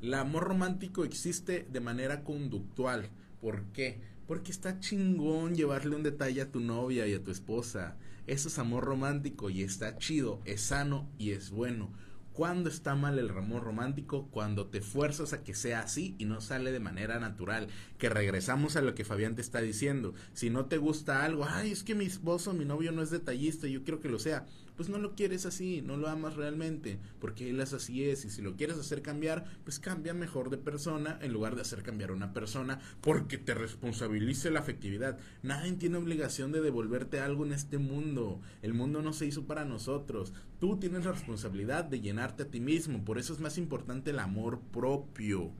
El 0.00 0.14
amor 0.14 0.44
romántico 0.44 1.04
existe 1.04 1.66
de 1.70 1.80
manera 1.80 2.22
conductual. 2.24 3.10
¿Por 3.40 3.64
qué? 3.72 4.00
Porque 4.26 4.52
está 4.52 4.78
chingón 4.80 5.54
llevarle 5.54 5.96
un 5.96 6.02
detalle 6.02 6.40
a 6.40 6.50
tu 6.50 6.60
novia 6.60 7.06
y 7.06 7.14
a 7.14 7.22
tu 7.22 7.30
esposa. 7.30 7.96
Eso 8.30 8.46
es 8.46 8.60
amor 8.60 8.84
romántico 8.84 9.50
y 9.50 9.64
está 9.64 9.98
chido, 9.98 10.40
es 10.44 10.60
sano 10.60 11.10
y 11.18 11.32
es 11.32 11.50
bueno. 11.50 11.90
¿Cuándo 12.32 12.68
está 12.68 12.94
mal 12.94 13.18
el 13.18 13.28
amor 13.30 13.64
romántico? 13.64 14.28
Cuando 14.30 14.68
te 14.68 14.82
fuerzas 14.82 15.32
a 15.32 15.42
que 15.42 15.52
sea 15.52 15.80
así 15.80 16.14
y 16.16 16.26
no 16.26 16.40
sale 16.40 16.70
de 16.70 16.78
manera 16.78 17.18
natural. 17.18 17.66
Que 17.98 18.08
regresamos 18.08 18.76
a 18.76 18.82
lo 18.82 18.94
que 18.94 19.04
Fabián 19.04 19.34
te 19.34 19.42
está 19.42 19.60
diciendo. 19.60 20.14
Si 20.32 20.48
no 20.48 20.66
te 20.66 20.78
gusta 20.78 21.24
algo, 21.24 21.44
ay, 21.44 21.72
es 21.72 21.82
que 21.82 21.96
mi 21.96 22.04
esposo, 22.04 22.52
mi 22.52 22.64
novio 22.64 22.92
no 22.92 23.02
es 23.02 23.10
detallista, 23.10 23.66
yo 23.66 23.82
quiero 23.82 23.98
que 23.98 24.08
lo 24.08 24.20
sea. 24.20 24.46
Pues 24.80 24.88
no 24.88 24.96
lo 24.96 25.14
quieres 25.14 25.44
así, 25.44 25.82
no 25.82 25.98
lo 25.98 26.08
amas 26.08 26.36
realmente, 26.36 26.98
porque 27.18 27.50
él 27.50 27.60
es 27.60 27.74
así 27.74 28.08
es. 28.08 28.24
Y 28.24 28.30
si 28.30 28.40
lo 28.40 28.56
quieres 28.56 28.78
hacer 28.78 29.02
cambiar, 29.02 29.44
pues 29.62 29.78
cambia 29.78 30.14
mejor 30.14 30.48
de 30.48 30.56
persona 30.56 31.18
en 31.20 31.34
lugar 31.34 31.54
de 31.54 31.60
hacer 31.60 31.82
cambiar 31.82 32.08
a 32.08 32.14
una 32.14 32.32
persona 32.32 32.80
porque 33.02 33.36
te 33.36 33.52
responsabilice 33.52 34.50
la 34.50 34.60
afectividad. 34.60 35.18
Nadie 35.42 35.72
tiene 35.72 35.98
obligación 35.98 36.50
de 36.50 36.62
devolverte 36.62 37.20
algo 37.20 37.44
en 37.44 37.52
este 37.52 37.76
mundo. 37.76 38.40
El 38.62 38.72
mundo 38.72 39.02
no 39.02 39.12
se 39.12 39.26
hizo 39.26 39.44
para 39.44 39.66
nosotros. 39.66 40.32
Tú 40.60 40.78
tienes 40.78 41.04
la 41.04 41.12
responsabilidad 41.12 41.84
de 41.84 42.00
llenarte 42.00 42.44
a 42.44 42.50
ti 42.50 42.60
mismo. 42.60 43.04
Por 43.04 43.18
eso 43.18 43.34
es 43.34 43.40
más 43.40 43.58
importante 43.58 44.12
el 44.12 44.18
amor 44.18 44.62
propio. 44.72 45.52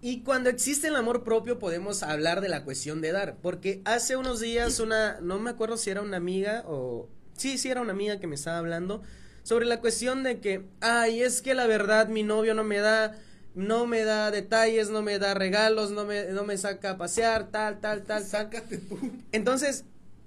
Y 0.00 0.22
cuando 0.22 0.48
existe 0.48 0.86
el 0.86 0.94
amor 0.94 1.24
propio 1.24 1.58
podemos 1.58 2.04
hablar 2.04 2.40
de 2.40 2.48
la 2.48 2.62
cuestión 2.62 3.00
de 3.00 3.10
dar, 3.10 3.36
porque 3.42 3.82
hace 3.84 4.16
unos 4.16 4.38
días 4.38 4.78
una, 4.78 5.20
no 5.20 5.40
me 5.40 5.50
acuerdo 5.50 5.76
si 5.76 5.90
era 5.90 6.02
una 6.02 6.18
amiga 6.18 6.62
o, 6.68 7.08
sí, 7.40 7.58
sí 7.58 7.68
era 7.70 7.80
una 7.80 7.92
amiga 7.92 8.20
que 8.20 8.26
me 8.26 8.34
estaba 8.34 8.58
hablando 8.58 9.02
sobre 9.42 9.64
la 9.64 9.80
cuestión 9.80 10.22
de 10.22 10.40
que, 10.40 10.66
ay, 10.80 11.22
es 11.22 11.42
que 11.42 11.54
la 11.54 11.66
verdad 11.66 12.08
mi 12.08 12.22
novio 12.22 12.54
no 12.54 12.62
me 12.64 12.78
da, 12.78 13.16
no 13.54 13.86
me 13.86 14.04
da 14.04 14.30
detalles, 14.30 14.90
no 14.90 15.02
me 15.02 15.18
da 15.18 15.34
regalos, 15.34 15.90
no 15.90 16.04
me, 16.04 16.26
no 16.26 16.44
me 16.44 16.56
saca 16.58 16.90
a 16.90 16.98
pasear, 16.98 17.50
tal, 17.50 17.80
tal, 17.80 18.02
tal, 18.02 18.22
tal. 18.22 18.24
Sácate 18.24 18.78
tú. 18.78 18.98
Entonces, 19.32 19.84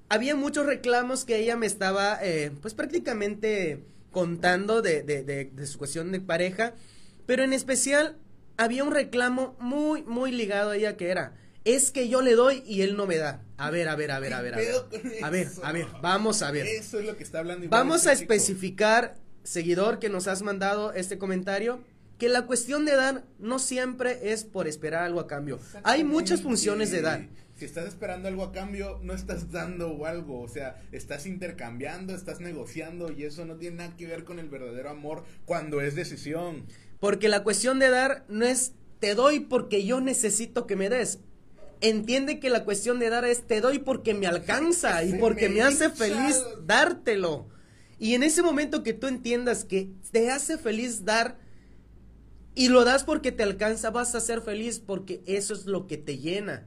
había 0.10 0.36
muchos 0.36 0.66
reclamos 0.66 1.26
que 1.26 1.38
ella 1.38 1.56
me 1.56 1.68
estaba, 1.68 2.18
eh, 2.22 2.52
pues 2.62 2.74
prácticamente 2.74 3.84
contando 4.12 4.82
de, 4.82 5.04
de, 5.04 5.24
de, 5.24 5.46
de 5.46 5.68
su 5.68 5.78
cuestión 5.78 6.12
de 6.12 6.20
pareja, 6.20 6.74
pero 7.26 7.44
en 7.44 7.54
especial 7.54 8.18
había 8.58 8.84
un 8.84 8.92
reclamo 8.92 9.56
muy, 9.60 10.04
muy 10.04 10.32
ligado 10.32 10.72
a 10.72 10.76
ella 10.76 10.98
que 10.98 11.10
era, 11.10 11.34
es 11.66 11.92
que 11.92 12.10
yo 12.10 12.22
le 12.22 12.36
doy 12.36 12.64
y 12.66 12.82
él 12.82 12.96
no 12.96 13.08
me 13.08 13.18
da. 13.18 13.44
A 13.58 13.70
ver, 13.70 13.88
a 13.88 13.96
ver, 13.96 14.12
a 14.12 14.20
ver, 14.20 14.34
a 14.34 14.42
ver, 14.42 14.54
a 14.54 14.58
ver. 14.58 14.66
¿Qué 14.66 14.72
pedo 14.72 14.90
con 14.90 15.02
A 15.24 15.30
ver, 15.30 15.48
a 15.64 16.02
vamos 16.02 16.42
a 16.42 16.52
ver. 16.52 16.68
Eso 16.68 17.00
es 17.00 17.06
lo 17.06 17.16
que 17.16 17.24
está 17.24 17.40
hablando. 17.40 17.68
Vamos 17.70 18.06
a 18.06 18.12
este 18.12 18.24
chico. 18.24 18.34
especificar, 18.34 19.16
seguidor 19.44 20.00
que 20.00 20.10
nos 20.10 20.28
has 20.28 20.42
mandado 20.42 20.94
este 20.94 21.18
comentario, 21.18 21.82
que 22.18 22.30
la 22.30 22.46
cuestión 22.46 22.86
de 22.86 22.96
dar 22.96 23.24
no 23.40 23.60
siempre 23.60 24.32
es 24.32 24.44
por 24.44 24.68
esperar 24.68 25.04
algo 25.04 25.20
a 25.20 25.28
cambio. 25.28 25.60
Hay 25.84 26.04
muchas 26.04 26.42
funciones 26.42 26.92
de 26.92 27.02
dar. 27.02 27.28
Si 27.56 27.66
estás 27.66 27.88
esperando 27.88 28.28
algo 28.28 28.44
a 28.44 28.52
cambio, 28.52 29.00
no 29.04 29.14
estás 29.14 29.52
dando 29.52 30.06
algo, 30.06 30.42
o 30.42 30.48
sea, 30.48 30.82
estás 30.92 31.26
intercambiando, 31.26 32.16
estás 32.16 32.40
negociando 32.40 33.12
y 33.12 33.24
eso 33.24 33.46
no 33.46 33.56
tiene 33.58 33.78
nada 33.78 33.96
que 33.96 34.08
ver 34.08 34.26
con 34.26 34.40
el 34.40 34.50
verdadero 34.50 34.90
amor 34.90 35.24
cuando 35.46 35.80
es 35.80 35.96
decisión. 35.96 36.66
Porque 37.00 37.30
la 37.30 37.44
cuestión 37.44 37.80
de 37.80 37.90
dar 37.90 38.26
no 38.28 38.46
es 38.46 38.74
te 39.00 39.16
doy 39.16 39.42
porque 39.42 39.86
yo 39.86 40.02
necesito 40.02 40.66
que 40.66 40.76
me 40.76 40.90
des. 40.90 41.20
Entiende 41.84 42.40
que 42.40 42.50
la 42.50 42.64
cuestión 42.64 42.98
de 42.98 43.10
dar 43.10 43.26
es 43.26 43.46
te 43.46 43.60
doy 43.60 43.80
porque 43.80 44.14
me 44.14 44.26
alcanza 44.26 45.04
y 45.04 45.16
porque 45.20 45.50
me 45.50 45.56
me 45.56 45.62
hace 45.64 45.90
feliz 45.90 46.42
dártelo. 46.66 47.50
Y 48.00 48.14
en 48.14 48.24
ese 48.24 48.42
momento 48.42 48.84
que 48.84 48.94
tú 48.94 49.08
entiendas 49.08 49.66
que 49.66 49.90
te 50.12 50.32
hace 50.32 50.58
feliz 50.58 51.04
dar 51.04 51.38
y 52.56 52.70
lo 52.70 52.86
das 52.86 53.04
porque 53.04 53.34
te 53.34 53.44
alcanza, 53.44 53.90
vas 53.90 54.16
a 54.16 54.22
ser 54.22 54.40
feliz 54.40 54.80
porque 54.80 55.22
eso 55.26 55.54
es 55.54 55.66
lo 55.66 55.86
que 55.86 55.98
te 55.98 56.20
llena. 56.20 56.66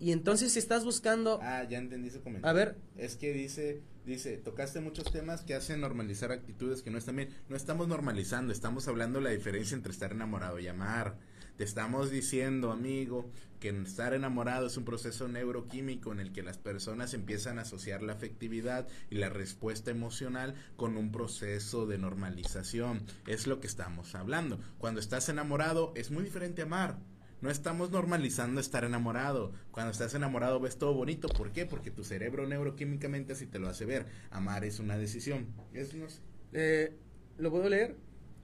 Y 0.00 0.10
entonces 0.10 0.52
si 0.52 0.58
estás 0.58 0.84
buscando... 0.84 1.38
Ah, 1.42 1.62
ya 1.62 1.78
entendí 1.78 2.10
su 2.10 2.20
comentario. 2.20 2.50
A 2.50 2.52
ver. 2.52 2.76
Es 2.96 3.14
que 3.14 3.32
dice, 3.32 3.82
dice, 4.04 4.36
tocaste 4.36 4.80
muchos 4.80 5.12
temas 5.12 5.42
que 5.42 5.54
hacen 5.54 5.80
normalizar 5.80 6.32
actitudes 6.32 6.82
que 6.82 6.90
no 6.90 6.98
están 6.98 7.14
bien. 7.14 7.28
No 7.48 7.54
estamos 7.54 7.86
normalizando, 7.86 8.52
estamos 8.52 8.88
hablando 8.88 9.20
de 9.20 9.26
la 9.26 9.30
diferencia 9.30 9.76
entre 9.76 9.92
estar 9.92 10.10
enamorado 10.10 10.58
y 10.58 10.66
amar. 10.66 11.16
Te 11.56 11.64
estamos 11.64 12.10
diciendo, 12.10 12.70
amigo, 12.70 13.30
que 13.60 13.70
estar 13.70 14.12
enamorado 14.12 14.66
es 14.66 14.76
un 14.76 14.84
proceso 14.84 15.26
neuroquímico 15.26 16.12
en 16.12 16.20
el 16.20 16.30
que 16.30 16.42
las 16.42 16.58
personas 16.58 17.14
empiezan 17.14 17.58
a 17.58 17.62
asociar 17.62 18.02
la 18.02 18.12
afectividad 18.12 18.86
y 19.08 19.14
la 19.14 19.30
respuesta 19.30 19.90
emocional 19.90 20.54
con 20.76 20.98
un 20.98 21.10
proceso 21.10 21.86
de 21.86 21.96
normalización. 21.96 23.06
Es 23.26 23.46
lo 23.46 23.58
que 23.58 23.68
estamos 23.68 24.14
hablando. 24.14 24.60
Cuando 24.76 25.00
estás 25.00 25.30
enamorado 25.30 25.94
es 25.96 26.10
muy 26.10 26.24
diferente 26.24 26.60
a 26.60 26.66
amar. 26.66 26.98
No 27.40 27.50
estamos 27.50 27.90
normalizando 27.90 28.60
estar 28.60 28.84
enamorado. 28.84 29.52
Cuando 29.70 29.92
estás 29.92 30.14
enamorado 30.14 30.60
ves 30.60 30.76
todo 30.76 30.92
bonito. 30.92 31.28
¿Por 31.28 31.52
qué? 31.52 31.64
Porque 31.64 31.90
tu 31.90 32.04
cerebro 32.04 32.46
neuroquímicamente 32.46 33.32
así 33.32 33.46
te 33.46 33.58
lo 33.58 33.68
hace 33.68 33.86
ver. 33.86 34.04
Amar 34.30 34.66
es 34.66 34.78
una 34.78 34.98
decisión. 34.98 35.46
Es, 35.72 35.94
no 35.94 36.10
sé. 36.10 36.20
Eh, 36.52 36.96
¿Lo 37.38 37.50
puedo 37.50 37.68
leer? 37.70 37.96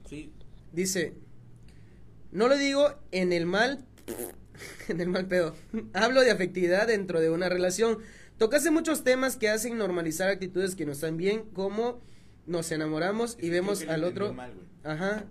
Sí. 0.09 0.33
Dice, 0.71 1.15
no 2.33 2.47
lo 2.47 2.57
digo 2.57 2.93
en 3.11 3.31
el 3.33 3.45
mal, 3.45 3.85
en 4.89 4.99
el 5.01 5.09
mal 5.09 5.27
pedo. 5.27 5.55
Hablo 5.93 6.21
de 6.21 6.31
afectividad 6.31 6.87
dentro 6.87 7.19
de 7.21 7.29
una 7.29 7.49
relación. 7.49 7.99
Tocaste 8.37 8.71
muchos 8.71 9.03
temas 9.03 9.37
que 9.37 9.49
hacen 9.49 9.77
normalizar 9.77 10.29
actitudes 10.29 10.75
que 10.75 10.85
no 10.85 10.91
están 10.91 11.17
bien, 11.17 11.43
como 11.53 12.01
nos 12.45 12.71
enamoramos 12.71 13.37
y 13.39 13.49
vemos 13.49 13.79
que 13.79 13.85
lo 13.85 13.91
al 13.93 14.03
otro. 14.03 14.33
mal, 14.33 14.53
güey. 14.53 14.65
Ajá. 14.83 15.25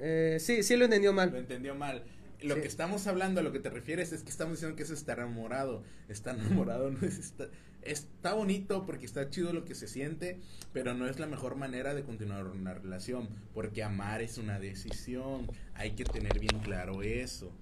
Eh, 0.00 0.38
sí, 0.40 0.62
sí 0.62 0.76
lo 0.76 0.84
entendió 0.84 1.10
Lo 1.10 1.16
mal. 1.16 1.34
entendió 1.34 1.74
mal. 1.74 2.04
Lo 2.42 2.56
Sí. 2.56 2.60
que 2.62 2.68
estamos 2.68 3.06
hablando, 3.06 3.40
a 3.40 3.42
lo 3.42 3.52
que 3.52 3.60
te 3.60 3.70
refieres, 3.70 4.12
es 4.12 4.22
que 4.22 4.28
estamos 4.30 4.54
diciendo 4.54 4.76
que 4.76 4.82
es 4.82 4.90
estar 4.90 5.18
enamorado. 5.18 5.82
Estar 6.08 6.36
enamorado 6.38 6.90
no 6.90 7.06
es 7.06 7.18
estar... 7.18 7.48
Está 7.84 8.32
bonito 8.32 8.86
porque 8.86 9.06
está 9.06 9.28
chido 9.28 9.52
lo 9.52 9.64
que 9.64 9.74
se 9.74 9.88
siente, 9.88 10.40
pero 10.72 10.94
no 10.94 11.06
es 11.06 11.18
la 11.18 11.26
mejor 11.26 11.56
manera 11.56 11.94
de 11.94 12.02
continuar 12.02 12.46
una 12.46 12.74
relación, 12.74 13.28
porque 13.52 13.82
amar 13.82 14.22
es 14.22 14.38
una 14.38 14.58
decisión. 14.58 15.46
Hay 15.74 15.92
que 15.92 16.04
tener 16.04 16.38
bien 16.38 16.60
claro 16.60 17.02
eso. 17.02 17.52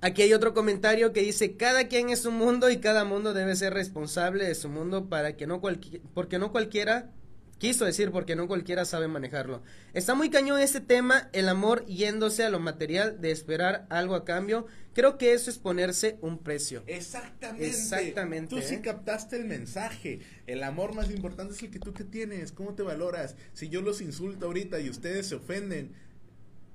Aquí 0.00 0.22
hay 0.22 0.32
otro 0.32 0.54
comentario 0.54 1.12
que 1.12 1.22
dice, 1.22 1.56
cada 1.56 1.88
quien 1.88 2.10
es 2.10 2.26
un 2.26 2.36
mundo 2.36 2.70
y 2.70 2.78
cada 2.78 3.04
mundo 3.04 3.32
debe 3.34 3.56
ser 3.56 3.72
responsable 3.74 4.44
de 4.44 4.54
su 4.54 4.68
mundo 4.68 5.08
para 5.08 5.36
que 5.36 5.46
no 5.46 5.60
porque 6.14 6.38
no 6.38 6.52
cualquiera, 6.52 7.10
quiso 7.58 7.84
decir, 7.84 8.10
porque 8.10 8.36
no 8.36 8.48
cualquiera 8.48 8.84
sabe 8.84 9.08
manejarlo. 9.08 9.62
Está 9.94 10.14
muy 10.14 10.30
cañón 10.30 10.60
este 10.60 10.80
tema, 10.80 11.28
el 11.32 11.48
amor 11.48 11.84
yéndose 11.86 12.44
a 12.44 12.50
lo 12.50 12.60
material, 12.60 13.20
de 13.20 13.30
esperar 13.30 13.86
algo 13.90 14.14
a 14.14 14.24
cambio. 14.24 14.66
Creo 14.92 15.18
que 15.18 15.32
eso 15.32 15.50
es 15.50 15.58
ponerse 15.58 16.18
un 16.20 16.38
precio. 16.38 16.82
Exactamente. 16.86 17.66
Exactamente, 17.66 18.54
Tú 18.54 18.62
sí 18.62 18.76
¿eh? 18.76 18.80
captaste 18.82 19.36
el 19.36 19.44
mensaje. 19.44 20.20
El 20.46 20.62
amor 20.62 20.94
más 20.94 21.10
importante 21.10 21.54
es 21.54 21.62
el 21.62 21.70
que 21.70 21.78
tú 21.78 21.92
te 21.92 22.04
tienes. 22.04 22.52
¿Cómo 22.52 22.74
te 22.74 22.82
valoras? 22.82 23.36
Si 23.52 23.68
yo 23.68 23.82
los 23.82 24.00
insulto 24.00 24.46
ahorita 24.46 24.80
y 24.80 24.88
ustedes 24.90 25.26
se 25.26 25.36
ofenden, 25.36 25.94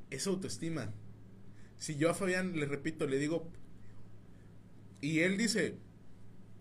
es 0.09 0.27
autoestima. 0.27 0.91
Si 1.77 1.95
yo 1.95 2.09
a 2.09 2.13
Fabián 2.13 2.59
le 2.59 2.65
repito, 2.67 3.07
le 3.07 3.17
digo, 3.17 3.49
y 4.99 5.21
él 5.21 5.35
dice, 5.37 5.77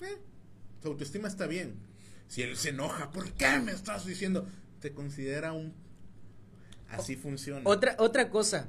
eh, 0.00 0.16
su 0.82 0.88
autoestima 0.88 1.28
está 1.28 1.46
bien. 1.46 1.89
Si 2.30 2.42
él 2.42 2.56
se 2.56 2.68
enoja, 2.68 3.10
¿por 3.10 3.32
qué 3.32 3.58
me 3.58 3.72
estás 3.72 4.06
diciendo? 4.06 4.46
Te 4.80 4.92
considera 4.92 5.52
un... 5.52 5.74
Así 6.88 7.16
funciona. 7.16 7.62
Otra, 7.64 7.96
otra 7.98 8.30
cosa. 8.30 8.68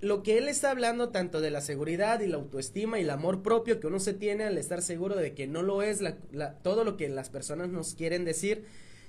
Lo 0.00 0.22
que 0.22 0.38
él 0.38 0.46
está 0.46 0.70
hablando 0.70 1.08
tanto 1.08 1.40
de 1.40 1.50
la 1.50 1.60
seguridad 1.60 2.20
y 2.20 2.28
la 2.28 2.36
autoestima 2.36 3.00
y 3.00 3.02
el 3.02 3.10
amor 3.10 3.42
propio 3.42 3.80
que 3.80 3.88
uno 3.88 3.98
se 3.98 4.14
tiene 4.14 4.44
al 4.44 4.58
estar 4.58 4.80
seguro 4.80 5.16
de 5.16 5.34
que 5.34 5.48
no 5.48 5.62
lo 5.64 5.82
es 5.82 6.00
la- 6.00 6.18
la- 6.30 6.54
todo 6.58 6.84
lo 6.84 6.96
que 6.96 7.08
las 7.08 7.30
personas 7.30 7.68
nos 7.70 7.94
quieren 7.94 8.24
decir, 8.24 8.64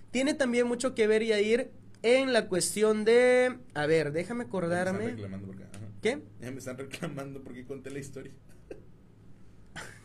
tiene 0.10 0.34
también 0.34 0.66
mucho 0.66 0.96
que 0.96 1.06
ver 1.06 1.22
y 1.22 1.32
a 1.32 1.40
ir 1.40 1.70
en 2.02 2.34
la 2.34 2.48
cuestión 2.48 3.06
de, 3.06 3.60
a 3.76 3.86
ver, 3.86 4.14
déjame 4.14 4.46
Ya 4.46 4.46
me 4.46 4.48
están 4.48 4.48
acordarme. 4.48 5.06
reclamando 5.12 5.46
porque, 5.46 5.64
ajá. 5.64 5.80
¿Qué? 6.02 6.22
Ya 6.42 6.52
me 6.52 6.58
están 6.58 6.78
reclamando 6.80 7.44
porque 7.44 7.66
conté 7.68 7.92
la 7.92 8.00
historia. 8.00 8.32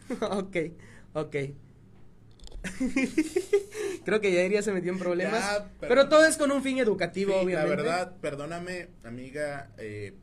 ok, 0.21 0.57
ok. 1.15 1.37
Creo 4.05 4.21
que 4.21 4.33
Yair 4.33 4.53
ya 4.53 4.63
se 4.63 4.73
metió 4.73 4.93
en 4.93 4.99
problemas. 4.99 5.41
Ya, 5.41 5.71
pero, 5.81 5.95
pero- 5.95 6.09
todo 6.09 6.25
es 6.27 6.37
con 6.37 6.51
un 6.51 6.63
fin 6.63 6.79
educativo, 6.79 7.33
Sí, 7.33 7.45
obviamente. 7.45 7.77
La 7.77 7.83
verdad, 7.83 8.17
perdóname, 8.21 8.89
amiga, 9.05 9.71
eh, 9.79 10.15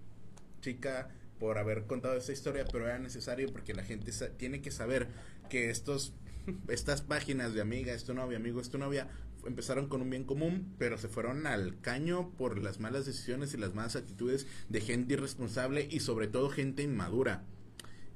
chica, 0.62 1.10
por 1.40 1.58
haber 1.58 1.86
contado 1.86 2.18
esta 2.18 2.32
historia, 2.34 2.66
pero 2.72 2.86
era 2.86 3.00
necesario 3.00 3.52
porque 3.52 3.74
la 3.74 3.84
gente 3.84 4.12
tiene 4.38 4.62
que 4.62 4.72
saber 4.72 5.08
que 5.50 5.70
estos, 5.70 6.14
estas 6.68 7.02
páginas 7.02 7.54
de 7.54 7.62
amiga, 7.62 7.94
es 7.94 8.04
tu 8.04 8.14
novia, 8.14 8.38
amigo, 8.38 8.60
es 8.60 8.70
tu 8.70 8.78
novia, 8.78 9.08
empezaron 9.46 9.88
con 9.88 10.02
un 10.02 10.10
bien 10.10 10.26
común, 10.26 10.76
pero 10.78 10.98
se 10.98 11.08
fueron 11.08 11.48
al 11.48 11.80
caño 11.80 12.32
por 12.38 12.62
las 12.62 12.80
malas 12.80 13.06
decisiones 13.06 13.54
y 13.54 13.58
las 13.58 13.74
malas 13.74 13.96
actitudes 13.96 14.48
de 14.68 14.82
gente 14.82 15.14
irresponsable 15.14 15.88
y 15.90 16.02
sobre 16.02 16.28
todo 16.28 16.50
gente 16.50 16.84
inmadura. 16.84 17.44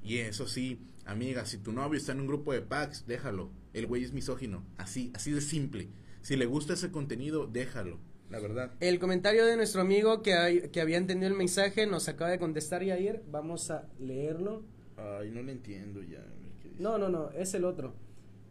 Y 0.02 0.18
eso 0.18 0.46
sí, 0.46 0.82
amiga, 1.06 1.46
si 1.46 1.56
tu 1.56 1.72
novio 1.72 1.98
está 1.98 2.12
en 2.12 2.20
un 2.20 2.26
grupo 2.26 2.52
de 2.52 2.60
packs, 2.60 3.06
déjalo. 3.06 3.50
El 3.74 3.86
güey 3.86 4.02
es 4.04 4.12
misógino. 4.12 4.64
Así, 4.78 5.10
así 5.14 5.30
de 5.32 5.40
simple. 5.42 5.88
Si 6.22 6.36
le 6.36 6.46
gusta 6.46 6.72
ese 6.72 6.90
contenido, 6.90 7.46
déjalo. 7.46 7.98
La 8.30 8.38
verdad. 8.40 8.72
El 8.80 8.98
comentario 8.98 9.44
de 9.44 9.56
nuestro 9.56 9.82
amigo 9.82 10.22
que, 10.22 10.32
hay- 10.34 10.68
que 10.70 10.80
había 10.80 10.96
entendido 10.96 11.30
el 11.30 11.36
mensaje 11.36 11.86
nos 11.86 12.08
acaba 12.08 12.30
de 12.30 12.38
contestar 12.38 12.82
Yair. 12.82 13.22
Vamos 13.30 13.70
a 13.70 13.86
leerlo. 14.00 14.62
Ay, 14.96 15.30
no 15.30 15.42
le 15.42 15.52
entiendo 15.52 16.02
ya. 16.02 16.24
No, 16.78 16.96
no, 16.98 17.08
no, 17.10 17.30
es 17.32 17.52
el 17.54 17.64
otro. 17.64 17.92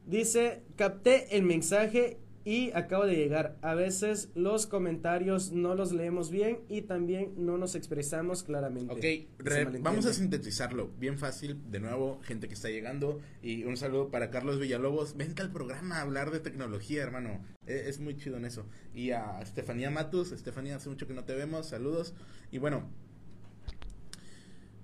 Dice, 0.05 0.61
capté 0.76 1.36
el 1.36 1.43
mensaje 1.43 2.17
y 2.45 2.71
acabo 2.71 3.05
de 3.05 3.15
llegar. 3.15 3.57
A 3.61 3.73
veces 3.73 4.29
los 4.35 4.67
comentarios 4.67 5.51
no 5.51 5.75
los 5.75 5.91
leemos 5.93 6.29
bien 6.29 6.59
y 6.69 6.81
también 6.81 7.33
no 7.37 7.57
nos 7.57 7.75
expresamos 7.75 8.43
claramente. 8.43 8.93
Ok, 8.93 9.27
re- 9.39 9.65
vamos 9.79 10.05
a 10.05 10.13
sintetizarlo. 10.13 10.89
Bien 10.99 11.17
fácil, 11.17 11.57
de 11.71 11.79
nuevo, 11.79 12.19
gente 12.23 12.47
que 12.47 12.53
está 12.53 12.69
llegando. 12.69 13.21
Y 13.41 13.63
un 13.63 13.77
saludo 13.77 14.09
para 14.09 14.29
Carlos 14.29 14.59
Villalobos. 14.59 15.15
Vente 15.15 15.41
al 15.41 15.51
programa 15.51 15.97
a 15.97 16.01
hablar 16.01 16.31
de 16.31 16.39
tecnología, 16.39 17.01
hermano. 17.03 17.45
E- 17.65 17.85
Es, 17.87 17.99
muy 17.99 18.17
chido 18.17 18.37
en 18.37 18.45
eso. 18.45 18.65
Y 18.93 19.11
a 19.11 19.39
Estefanía 19.41 19.89
Matus. 19.89 20.31
Estefanía, 20.31 20.75
hace 20.75 20.89
mucho 20.89 21.07
que 21.07 21.13
no 21.13 21.23
te 21.23 21.33
vemos. 21.35 21.67
Saludos. 21.67 22.13
Y 22.51 22.57
bueno, 22.57 22.83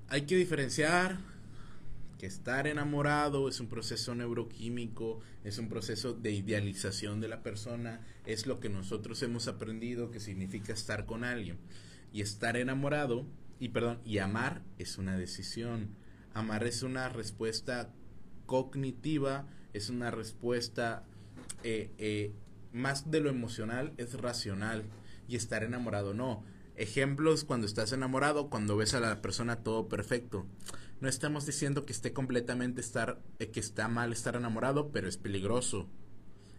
hay 0.07 0.21
que 0.23 0.35
diferenciar 0.35 1.17
que 2.19 2.25
estar 2.25 2.67
enamorado 2.67 3.47
es 3.47 3.61
un 3.61 3.69
proceso 3.69 4.13
neuroquímico, 4.13 5.21
es 5.45 5.57
un 5.57 5.69
proceso 5.69 6.13
de 6.13 6.33
idealización 6.33 7.21
de 7.21 7.29
la 7.29 7.41
persona, 7.41 8.01
es 8.25 8.45
lo 8.45 8.59
que 8.59 8.67
nosotros 8.67 9.23
hemos 9.23 9.47
aprendido 9.47 10.11
que 10.11 10.19
significa 10.19 10.73
estar 10.73 11.05
con 11.05 11.23
alguien. 11.23 11.57
Y 12.11 12.21
estar 12.21 12.57
enamorado, 12.57 13.25
y 13.57 13.69
perdón, 13.69 14.01
y 14.03 14.17
amar 14.17 14.61
es 14.77 14.97
una 14.97 15.17
decisión. 15.17 15.95
Amar 16.33 16.65
es 16.65 16.83
una 16.83 17.07
respuesta 17.07 17.89
cognitiva, 18.45 19.47
es 19.71 19.89
una 19.89 20.11
respuesta 20.11 21.05
eh, 21.63 21.89
eh, 21.97 22.33
más 22.73 23.09
de 23.09 23.21
lo 23.21 23.29
emocional, 23.29 23.93
es 23.95 24.13
racional. 24.13 24.83
Y 25.29 25.37
estar 25.37 25.63
enamorado 25.63 26.13
no. 26.13 26.43
Ejemplos 26.75 27.45
cuando 27.45 27.65
estás 27.65 27.93
enamorado, 27.93 28.49
cuando 28.49 28.75
ves 28.75 28.93
a 28.93 28.99
la 28.99 29.21
persona 29.21 29.63
todo 29.63 29.87
perfecto. 29.87 30.45
No 31.01 31.07
estamos 31.07 31.45
diciendo 31.45 31.85
que 31.85 31.93
esté 31.93 32.11
completamente 32.11 32.81
estar, 32.81 33.21
eh, 33.39 33.51
que 33.51 33.61
está 33.61 33.87
mal 33.87 34.11
estar 34.11 34.35
enamorado, 34.35 34.91
pero 34.91 35.07
es 35.07 35.15
peligroso. 35.15 35.87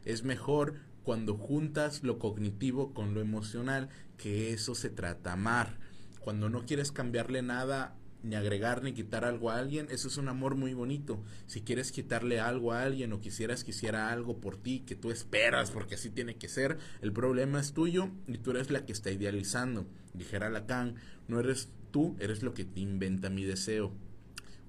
Es 0.07 0.25
mejor 0.25 0.77
cuando 1.03 1.37
juntas 1.37 2.03
lo 2.03 2.19
cognitivo 2.19 2.95
con 2.95 3.13
lo 3.13 3.21
emocional, 3.21 3.91
que 4.17 4.55
eso 4.55 4.75
se 4.75 4.89
trata 4.89 5.35
amar. 5.35 5.79
Cuando 6.21 6.49
no 6.49 6.65
quieres 6.65 6.91
cambiarle 6.91 7.43
nada, 7.43 7.99
ni 8.23 8.35
agregar 8.35 8.83
ni 8.83 8.95
quitar 8.95 9.27
algo 9.27 9.51
a 9.51 9.59
alguien, 9.59 9.89
eso 9.91 10.09
es 10.09 10.17
un 10.17 10.29
amor 10.29 10.55
muy 10.55 10.73
bonito. 10.73 11.23
Si 11.47 11.61
quieres 11.61 11.93
quitarle 11.93 12.41
algo 12.41 12.73
a 12.73 12.83
alguien 12.83 13.13
o 13.13 13.21
quisieras 13.21 13.63
que 13.63 13.73
hiciera 13.73 14.11
algo 14.11 14.41
por 14.41 14.57
ti 14.57 14.85
que 14.87 14.97
tú 14.97 15.11
esperas 15.11 15.71
porque 15.71 15.97
así 15.97 16.09
tiene 16.09 16.37
que 16.37 16.49
ser, 16.49 16.79
el 17.03 17.13
problema 17.13 17.61
es 17.61 17.75
tuyo 17.75 18.09
y 18.27 18.39
tú 18.39 18.53
eres 18.53 18.71
la 18.71 18.87
que 18.87 18.93
está 18.93 19.11
idealizando. 19.11 19.87
Dijera 20.15 20.49
Lacan, 20.49 20.95
no 21.29 21.41
eres 21.41 21.69
tú, 21.91 22.17
eres 22.21 22.43
lo 22.43 22.55
que 22.55 22.65
te 22.65 22.81
inventa 22.81 23.29
mi 23.29 23.45
deseo. 23.45 23.93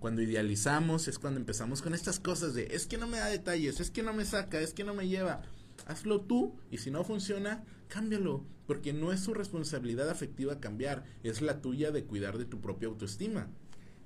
Cuando 0.02 0.24
idealizamos 0.24 1.08
es 1.08 1.20
cuando 1.20 1.40
empezamos 1.40 1.84
con 1.84 1.94
estas 1.94 2.20
cosas 2.20 2.56
de 2.56 2.70
es 2.72 2.88
que 2.88 2.98
no 2.98 3.06
me 3.06 3.20
da 3.20 3.28
detalles, 3.28 3.80
es 3.80 3.92
que 3.92 4.02
no 4.02 4.16
me 4.16 4.26
saca, 4.26 4.60
es 4.60 4.74
que 4.74 4.84
no 4.84 4.96
me 4.96 5.08
lleva. 5.08 5.44
Hazlo 5.86 6.22
tú 6.22 6.56
y 6.72 6.80
si 6.80 6.90
no 6.90 7.04
funciona, 7.04 7.64
cámbialo, 7.88 8.44
porque 8.66 8.94
no 8.94 9.14
es 9.14 9.20
su 9.20 9.36
responsabilidad 9.36 10.10
afectiva 10.10 10.60
cambiar, 10.60 11.04
es 11.22 11.44
la 11.44 11.62
tuya 11.62 11.92
de 11.92 12.04
cuidar 12.04 12.40
de 12.40 12.46
tu 12.46 12.60
propia 12.62 12.88
autoestima. 12.88 13.48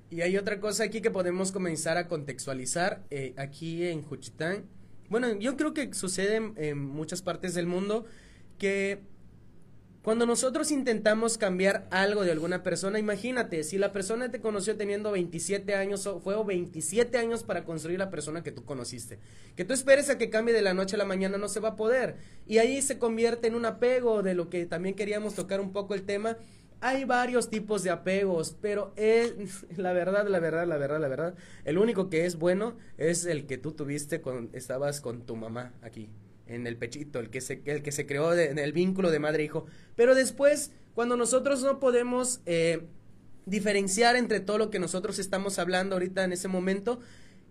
Y 0.10 0.20
hay 0.20 0.36
otra 0.36 0.60
cosa 0.60 0.84
aquí 0.84 1.00
que 1.00 1.12
podemos 1.12 1.54
comenzar 1.54 1.96
a 1.96 2.10
contextualizar 2.10 3.06
eh, 3.10 3.34
aquí 3.38 3.86
en 3.86 4.02
Juchitán. 4.02 4.66
Bueno, 5.08 5.32
yo 5.39 5.56
creo 5.56 5.74
que 5.74 5.93
sucede 5.93 6.36
en, 6.36 6.56
en 6.58 6.78
muchas 6.78 7.22
partes 7.22 7.54
del 7.54 7.68
mundo 7.68 8.06
que 8.58 9.02
cuando 10.06 10.28
nosotros 10.28 10.70
intentamos 10.70 11.39
cambiar 11.39 11.88
algo 11.89 12.24
de 12.24 12.32
alguna 12.32 12.62
persona, 12.62 12.99
imagínate, 12.99 13.64
si 13.64 13.80
la 13.80 13.91
persona 13.91 14.30
te 14.30 14.39
conoció 14.39 14.78
teniendo 14.78 15.12
27 15.12 15.74
años, 15.74 16.08
fue 16.24 16.36
27 16.43 17.18
años 17.18 17.41
para 17.41 17.66
construir 17.66 17.97
la 17.97 18.12
persona 18.12 18.43
que 18.43 18.51
tú 18.51 18.64
conociste. 18.64 19.18
Que 19.56 19.66
tú 19.66 19.74
esperes 19.74 20.12
a 20.12 20.20
que 20.20 20.30
cambie 20.30 20.53
de 20.53 20.62
la 20.62 20.76
noche 20.76 20.95
a 20.95 20.99
la 20.99 21.06
mañana 21.06 21.39
no 21.39 21.47
se 21.47 21.60
va 21.60 21.70
a 21.70 21.76
poder. 21.76 22.18
Y 22.45 22.60
ahí 22.60 22.84
se 22.84 22.99
convierte 22.99 23.47
en 23.47 23.56
un 23.56 23.66
apego 23.66 24.22
de 24.22 24.36
lo 24.36 24.47
que 24.47 24.68
también 24.68 24.93
queríamos 24.93 25.34
tocar 25.34 25.60
un 25.60 25.74
poco 25.74 25.95
el 25.95 26.03
tema 26.03 26.38
hay 26.82 27.03
varios 27.03 27.49
tipos 27.49 27.82
de 27.82 27.89
apegos, 27.89 28.56
pero 28.62 28.93
es, 28.95 29.66
la 29.78 29.91
verdad, 29.91 30.28
la 30.28 30.39
verdad, 30.39 30.68
la 30.68 30.78
verdad, 30.78 30.99
la 30.99 31.08
verdad, 31.08 31.36
el 31.64 31.80
único 31.80 32.12
que 32.12 32.28
es 32.28 32.36
bueno 32.38 32.78
es 32.99 33.26
el 33.26 33.47
que 33.47 33.58
tú 33.58 33.72
tuviste 33.72 34.22
cuando 34.22 34.56
estabas 34.56 35.01
con 35.01 35.26
tu 35.26 35.36
mamá 35.36 35.74
aquí, 35.82 36.10
en 36.48 36.68
el 36.68 36.78
pechito, 36.78 37.20
el 37.20 37.30
que 37.30 37.41
se, 37.41 37.62
el 37.66 37.82
que 37.82 37.91
se 37.91 38.06
creó 38.06 38.34
en 38.34 38.60
el 38.60 38.74
vínculo 38.74 39.12
de 39.12 39.20
madre-hijo. 39.20 39.66
Pero 39.96 40.16
después, 40.16 40.72
cuando 40.93 41.18
nosotros 41.18 41.64
no 41.64 41.80
podemos 41.80 42.41
eh, 42.46 42.86
diferenciar 43.46 44.16
entre 44.16 44.39
todo 44.39 44.58
lo 44.58 44.70
que 44.70 44.80
nosotros 44.80 45.20
estamos 45.20 45.60
hablando 45.60 45.96
ahorita 45.96 46.24
en 46.24 46.34
ese 46.34 46.48
momento, 46.48 47.00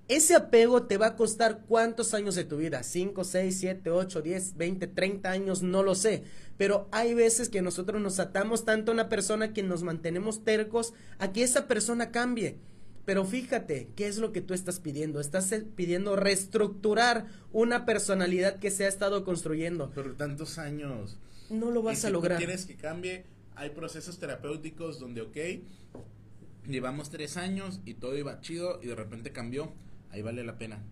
ese 0.07 0.35
apego 0.35 0.83
te 0.83 0.99
va 0.99 1.07
a 1.07 1.17
costar 1.17 1.63
cuántos 1.67 2.13
años 2.13 2.35
de 2.35 2.45
tu 2.45 2.59
vida, 2.59 2.83
5, 2.83 3.25
6, 3.25 3.57
7, 3.59 3.91
8, 3.91 4.23
10, 4.23 4.57
20, 4.57 4.87
30 4.89 5.31
años, 5.31 5.63
no 5.63 5.83
lo 5.83 5.95
sé. 5.95 6.25
Pero 6.59 6.89
hay 6.93 7.15
veces 7.15 7.49
que 7.49 7.63
nosotros 7.63 8.03
nos 8.03 8.21
atamos 8.21 8.65
tanto 8.65 8.91
a 8.91 8.95
una 8.95 9.09
persona 9.09 9.55
que 9.55 9.63
nos 9.63 9.83
mantenemos 9.83 10.45
tercos 10.45 10.93
a 11.19 11.33
que 11.33 11.43
esa 11.43 11.67
persona 11.67 12.11
cambie. 12.11 12.59
Pero 13.05 13.25
fíjate, 13.25 13.91
¿qué 13.97 14.07
es 14.09 14.19
lo 14.19 14.33
que 14.33 14.41
tú 14.41 14.55
estás 14.55 14.81
pidiendo? 14.81 15.21
Estás 15.21 15.53
eh, 15.53 15.67
pidiendo 15.75 16.17
reestructurar 16.17 17.27
una 17.53 17.85
personalidad 17.85 18.59
que 18.59 18.71
se 18.71 18.85
ha 18.85 18.89
estado 18.89 19.25
construyendo. 19.25 19.91
Por 19.91 20.17
tantos 20.17 20.59
años. 20.59 21.19
No 21.51 21.71
lo 21.71 21.83
vas 21.83 22.05
a 22.05 22.11
lograr. 22.11 22.39
Si 22.39 22.45
quieres 22.45 22.65
que 22.65 22.77
cambie, 22.77 23.25
hay 23.55 23.71
procesos 23.71 24.19
terapéuticos 24.19 24.99
donde, 24.99 25.21
ok, 25.21 25.37
llevamos 26.67 27.11
tres 27.11 27.37
años 27.37 27.81
y 27.85 27.95
todo 27.95 28.17
iba 28.17 28.41
chido 28.41 28.81
y 28.83 28.87
de 28.87 28.95
repente 28.95 29.33
cambió 29.33 29.73
ahí 30.15 30.23
vale 30.23 30.45
la 30.45 30.57
pena. 30.57 30.83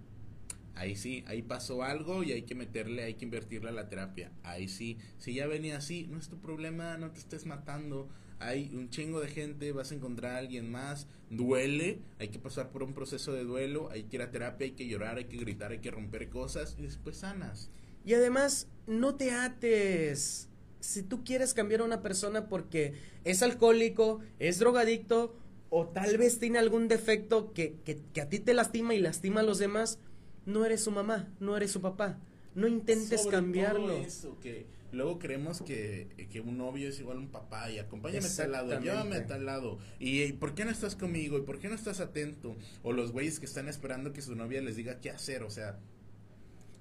Ahí 0.74 0.96
sí, 0.96 1.22
ahí 1.28 1.42
pasó 1.42 1.82
algo 1.84 2.24
y 2.24 2.32
hay 2.32 2.42
que 2.42 2.54
meterle, 2.54 3.04
hay 3.04 3.14
que 3.14 3.24
invertirle 3.24 3.68
a 3.68 3.72
la 3.72 3.88
terapia. 3.88 4.32
Ahí 4.42 4.68
sí, 4.68 4.98
si 5.18 5.34
ya 5.34 5.46
venía 5.46 5.76
así, 5.76 6.08
no 6.10 6.18
es 6.18 6.28
tu 6.28 6.40
problema, 6.40 6.96
no 6.98 7.10
te 7.10 7.20
estés 7.20 7.46
matando. 7.46 8.08
Hay 8.42 8.72
un 8.74 8.90
chingo 8.90 9.20
de 9.20 9.28
gente, 9.28 9.70
vas 9.72 9.92
a 9.92 9.94
encontrar 9.94 10.34
a 10.34 10.38
alguien 10.38 10.70
más, 10.70 11.06
duele, 11.30 12.00
hay 12.18 12.28
que 12.28 12.38
pasar 12.38 12.70
por 12.70 12.82
un 12.82 12.92
proceso 12.92 13.32
de 13.32 13.44
duelo, 13.44 13.88
hay 13.90 14.04
que 14.04 14.16
ir 14.16 14.22
a 14.22 14.30
terapia, 14.30 14.66
hay 14.66 14.72
que 14.72 14.86
llorar, 14.86 15.16
hay 15.18 15.26
que 15.26 15.36
gritar, 15.36 15.70
hay 15.70 15.78
que 15.78 15.90
romper 15.90 16.28
cosas 16.28 16.74
y 16.78 16.82
después 16.82 17.18
sanas. 17.18 17.70
Y 18.04 18.14
además, 18.14 18.66
no 18.86 19.14
te 19.14 19.30
ates. 19.30 20.48
Si 20.80 21.02
tú 21.02 21.22
quieres 21.22 21.54
cambiar 21.54 21.82
a 21.82 21.84
una 21.84 22.02
persona 22.02 22.48
porque 22.48 22.94
es 23.24 23.42
alcohólico, 23.42 24.20
es 24.40 24.58
drogadicto 24.58 25.36
o 25.70 25.86
tal 25.86 26.18
vez 26.18 26.38
tiene 26.38 26.58
algún 26.58 26.88
defecto 26.88 27.52
que, 27.52 27.76
que, 27.84 28.20
a 28.20 28.28
ti 28.28 28.40
te 28.40 28.54
lastima 28.54 28.94
y 28.94 28.98
lastima 28.98 29.40
a 29.40 29.44
los 29.44 29.58
demás, 29.58 29.98
no 30.44 30.66
eres 30.66 30.82
su 30.82 30.90
mamá, 30.90 31.32
no 31.38 31.56
eres 31.56 31.70
su 31.70 31.80
papá. 31.80 32.18
No 32.54 32.66
intentes 32.66 33.26
cambiarlo. 33.28 33.96
eso, 33.96 34.36
que 34.40 34.66
luego 34.92 35.18
creemos 35.18 35.62
que, 35.62 36.28
que, 36.30 36.40
un 36.40 36.58
novio 36.58 36.88
es 36.88 37.00
igual 37.00 37.16
a 37.16 37.20
un 37.20 37.28
papá 37.28 37.70
y 37.70 37.78
acompáñame 37.78 38.26
a 38.26 38.36
tal 38.36 38.52
lado, 38.52 38.80
llévame 38.80 39.16
a 39.16 39.26
tal 39.26 39.46
lado. 39.46 39.78
Y, 39.98 40.22
y, 40.22 40.32
por 40.32 40.54
qué 40.54 40.64
no 40.64 40.70
estás 40.70 40.94
conmigo? 40.94 41.38
¿Y 41.38 41.42
por 41.42 41.58
qué 41.58 41.68
no 41.68 41.74
estás 41.74 42.00
atento? 42.00 42.56
O 42.82 42.92
los 42.92 43.12
güeyes 43.12 43.40
que 43.40 43.46
están 43.46 43.68
esperando 43.68 44.12
que 44.12 44.22
su 44.22 44.36
novia 44.36 44.60
les 44.60 44.76
diga 44.76 45.00
qué 45.00 45.10
hacer, 45.10 45.42
o 45.42 45.50
sea. 45.50 45.78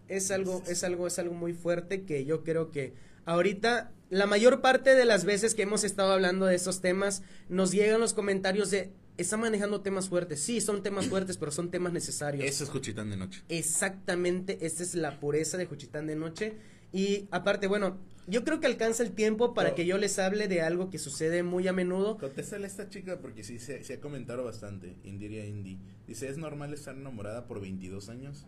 Es 0.08 0.30
algo, 0.30 0.62
es 0.68 0.84
algo, 0.84 1.08
es 1.08 1.18
algo 1.20 1.34
muy 1.34 1.54
fuerte 1.54 2.04
que 2.04 2.26
yo 2.26 2.44
creo 2.44 2.70
que 2.70 2.94
ahorita 3.26 3.92
la 4.10 4.26
mayor 4.26 4.60
parte 4.60 4.94
de 4.94 5.06
las 5.06 5.24
veces 5.24 5.56
que 5.56 5.62
hemos 5.62 5.86
estado 5.86 6.12
hablando 6.12 6.46
de 6.46 6.56
esos 6.56 6.82
temas 6.82 7.24
nos 7.48 7.72
llegan 7.72 8.02
los 8.02 8.14
comentarios 8.14 8.70
de 8.72 8.92
está 9.18 9.38
manejando 9.38 9.82
temas 9.82 10.10
fuertes. 10.10 10.42
Sí, 10.42 10.62
son 10.62 10.84
temas 10.84 11.08
fuertes, 11.08 11.38
pero 11.38 11.52
son 11.52 11.72
temas 11.72 11.94
necesarios. 11.94 12.46
Eso 12.46 12.64
es 12.64 12.70
Juchitán 12.70 13.10
de 13.10 13.18
Noche. 13.18 13.44
Exactamente, 13.50 14.58
esta 14.62 14.84
es 14.84 14.96
la 14.96 15.20
pureza 15.20 15.58
de 15.58 15.66
Juchitán 15.66 16.08
de 16.08 16.16
Noche. 16.16 16.54
Y 16.94 17.28
aparte, 17.32 17.68
bueno, 17.68 17.98
yo 18.28 18.44
creo 18.44 18.60
que 18.60 18.68
alcanza 18.68 19.04
el 19.04 19.12
tiempo 19.12 19.54
para 19.54 19.76
que 19.76 19.86
yo 19.86 19.98
les 19.98 20.20
hable 20.20 20.48
de 20.48 20.62
algo 20.62 20.90
que 20.90 21.00
sucede 21.00 21.44
muy 21.44 21.68
a 21.68 21.74
menudo. 21.74 22.18
Contéstale 22.18 22.66
a 22.66 22.68
esta 22.68 22.90
chica 22.90 23.20
porque 23.20 23.44
sí 23.44 23.60
se, 23.60 23.84
se 23.84 23.96
ha 23.96 24.00
comentado 24.00 24.44
bastante, 24.44 24.96
Indiria 25.04 25.46
Indy. 25.46 25.80
Dice, 26.08 26.30
¿es 26.30 26.38
normal 26.38 26.74
estar 26.74 26.96
enamorada 26.96 27.48
por 27.48 27.62
22 27.62 28.10
años? 28.10 28.46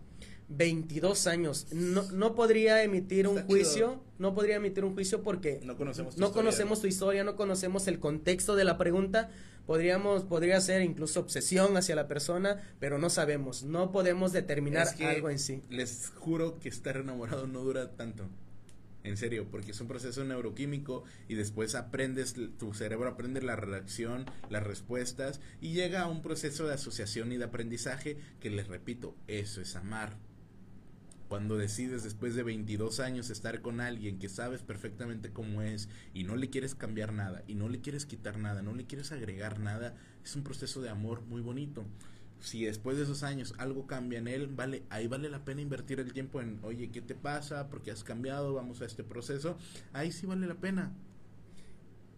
22 0.50 1.28
años. 1.28 1.68
No, 1.72 2.04
no 2.12 2.36
podría 2.36 2.84
emitir 2.84 3.28
un 3.28 3.44
juicio, 3.44 4.04
no 4.20 4.34
podría 4.34 4.58
emitir 4.58 4.84
un 4.86 4.94
juicio 4.94 5.24
porque 5.24 5.60
no 5.64 5.76
conocemos 5.76 6.16
tu 6.16 6.22
no 6.22 6.28
historia, 6.28 6.44
conocemos 6.44 6.82
tu 6.82 6.88
historia, 6.88 7.24
no 7.24 7.36
conocemos 7.36 7.88
el 7.88 8.00
contexto 8.00 8.56
de 8.56 8.64
la 8.66 8.78
pregunta. 8.78 9.30
Podríamos, 9.66 10.24
podría 10.24 10.60
ser 10.60 10.82
incluso 10.82 11.20
obsesión 11.22 11.78
hacia 11.78 11.96
la 11.96 12.08
persona, 12.08 12.62
pero 12.80 12.98
no 12.98 13.10
sabemos, 13.10 13.64
no 13.64 13.92
podemos 13.92 14.34
determinar 14.34 14.88
algo 15.02 15.30
en 15.30 15.40
sí. 15.40 15.62
Les 15.70 16.12
juro 16.16 16.60
que 16.60 16.70
estar 16.70 16.98
enamorado 16.98 17.48
no 17.48 17.62
dura 17.62 17.92
tanto. 17.92 18.28
En 19.04 19.18
serio, 19.18 19.48
porque 19.52 19.72
es 19.72 19.82
un 19.82 19.90
proceso 19.90 20.24
neuroquímico 20.24 21.04
y 21.28 21.36
después 21.36 21.76
aprendes, 21.76 22.36
tu 22.58 22.74
cerebro 22.74 23.10
aprende 23.10 23.42
la 23.42 23.58
reacción, 23.58 24.26
las 24.50 24.64
respuestas 24.64 25.42
y 25.60 25.74
llega 25.74 26.04
a 26.04 26.08
un 26.08 26.22
proceso 26.22 26.68
de 26.68 26.76
asociación 26.76 27.34
y 27.34 27.38
de 27.38 27.44
aprendizaje 27.44 28.18
que 28.40 28.50
les 28.50 28.70
repito, 28.70 29.16
eso 29.28 29.60
es 29.60 29.76
amar 29.76 30.16
cuando 31.34 31.58
decides 31.58 32.04
después 32.04 32.36
de 32.36 32.44
22 32.44 33.00
años 33.00 33.32
estar 33.32 33.62
con 33.62 33.82
alguien 33.82 34.20
que 34.20 34.30
sabes 34.30 34.62
perfectamente 34.62 35.32
cómo 35.32 35.64
es 35.64 35.90
y 36.14 36.26
no 36.26 36.36
le 36.36 36.52
quieres 36.52 36.76
cambiar 36.76 37.12
nada 37.12 37.44
y 37.48 37.56
no 37.56 37.70
le 37.70 37.82
quieres 37.82 38.06
quitar 38.06 38.38
nada, 38.38 38.62
no 38.62 38.76
le 38.76 38.86
quieres 38.86 39.12
agregar 39.12 39.60
nada, 39.60 39.96
es 40.24 40.36
un 40.36 40.44
proceso 40.44 40.80
de 40.80 40.90
amor 40.90 41.24
muy 41.24 41.42
bonito. 41.42 41.86
Si 42.40 42.66
después 42.66 42.98
de 42.98 43.04
esos 43.06 43.24
años 43.24 43.56
algo 43.58 43.88
cambia 43.88 44.20
en 44.20 44.28
él, 44.28 44.46
vale, 44.46 44.84
ahí 44.92 45.08
vale 45.08 45.28
la 45.28 45.44
pena 45.44 45.62
invertir 45.62 46.00
el 46.00 46.14
tiempo 46.14 46.40
en, 46.40 46.60
oye, 46.62 46.92
¿qué 46.92 47.02
te 47.02 47.16
pasa? 47.16 47.68
¿Por 47.68 47.82
qué 47.82 47.90
has 47.90 48.04
cambiado? 48.04 48.54
Vamos 48.54 48.84
a 48.84 48.86
este 48.86 49.04
proceso. 49.04 49.58
Ahí 49.92 50.12
sí 50.12 50.28
vale 50.28 50.46
la 50.46 50.62
pena. 50.62 50.94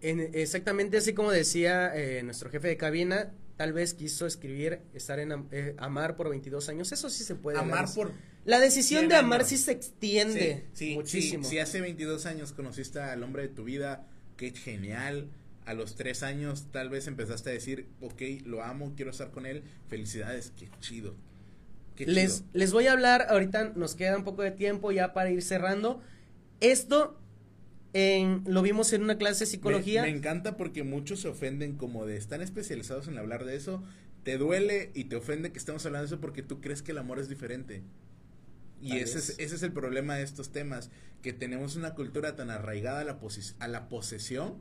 En, 0.02 0.20
exactamente 0.34 0.98
así 0.98 1.14
como 1.14 1.32
decía 1.32 1.96
eh, 1.96 2.22
nuestro 2.22 2.50
jefe 2.50 2.68
de 2.68 2.76
cabina, 2.76 3.32
tal 3.56 3.72
vez 3.72 3.94
quiso 3.94 4.26
escribir 4.26 4.82
estar 4.94 5.20
en 5.20 5.48
eh, 5.52 5.74
amar 5.78 6.18
por 6.18 6.28
22 6.28 6.68
años. 6.68 6.92
Eso 6.92 7.10
sí 7.10 7.24
se 7.24 7.36
puede. 7.36 7.58
Amar 7.58 7.86
por. 7.96 8.12
La 8.46 8.60
decisión 8.60 9.08
de 9.08 9.16
amar 9.16 9.44
sí 9.44 9.58
se 9.58 9.72
extiende 9.72 10.66
sí, 10.74 10.94
muchísimo. 10.94 11.44
si 11.44 11.60
hace 11.60 11.82
22 11.82 12.26
años 12.28 12.54
conociste 12.54 13.00
al 13.00 13.24
hombre 13.24 13.44
de 13.44 13.50
tu 13.50 13.64
vida, 13.64 14.08
qué 14.38 14.52
genial. 14.52 15.30
A 15.66 15.74
los 15.74 15.96
tres 15.96 16.22
años 16.22 16.68
tal 16.72 16.90
vez 16.90 17.08
empezaste 17.08 17.50
a 17.50 17.54
decir, 17.54 17.88
ok, 18.00 18.22
lo 18.46 18.64
amo, 18.64 18.94
quiero 18.96 19.10
estar 19.10 19.32
con 19.32 19.48
él. 19.48 19.64
Felicidades, 19.88 20.54
qué 20.56 20.70
chido. 20.80 21.16
Qué 21.96 22.06
les, 22.06 22.38
chido. 22.38 22.50
les 22.54 22.72
voy 22.72 22.86
a 22.86 22.92
hablar, 22.92 23.26
ahorita 23.30 23.74
nos 23.76 23.96
queda 23.96 24.16
un 24.16 24.24
poco 24.24 24.44
de 24.44 24.52
tiempo 24.52 24.92
ya 24.92 25.12
para 25.14 25.32
ir 25.32 25.42
cerrando. 25.42 26.04
Esto 26.60 27.20
lo 28.46 28.62
vimos 28.62 28.92
en 28.92 29.04
una 29.04 29.18
clase 29.18 29.46
de 29.46 29.52
psicología. 29.52 30.02
Me, 30.02 30.10
encanta 30.10 30.58
porque 30.58 30.84
muchos 30.84 31.22
se 31.22 31.30
ofenden 31.30 31.78
como 31.78 32.06
de 32.06 32.18
están 32.18 32.42
especializados 32.42 33.08
en 33.08 33.18
hablar 33.18 33.46
de 33.46 33.56
eso. 33.56 33.84
Te 34.24 34.38
duele 34.38 34.92
y 34.94 35.06
te 35.06 35.16
ofende 35.16 35.52
que 35.52 35.60
estemos 35.60 35.86
hablando 35.86 36.08
de 36.08 36.14
eso 36.14 36.22
porque 36.22 36.44
tú 36.44 36.60
crees 36.60 36.82
que 36.82 36.92
el 36.92 36.98
amor 36.98 37.20
es 37.20 37.30
diferente. 37.30 37.84
Y 38.82 38.98
ese 38.98 39.20
es, 39.20 39.30
ese 39.40 39.56
es, 39.56 39.64
el 39.64 39.72
problema 39.72 40.16
de 40.16 40.24
estos 40.24 40.52
temas, 40.52 40.92
que 41.22 41.34
tenemos 41.34 41.76
una 41.76 41.96
cultura 41.96 42.36
tan 42.36 42.50
arraigada 42.50 43.02
a 43.02 43.04
la, 43.04 43.20
a 43.60 43.68
la 43.68 43.90
posesión. 43.90 44.56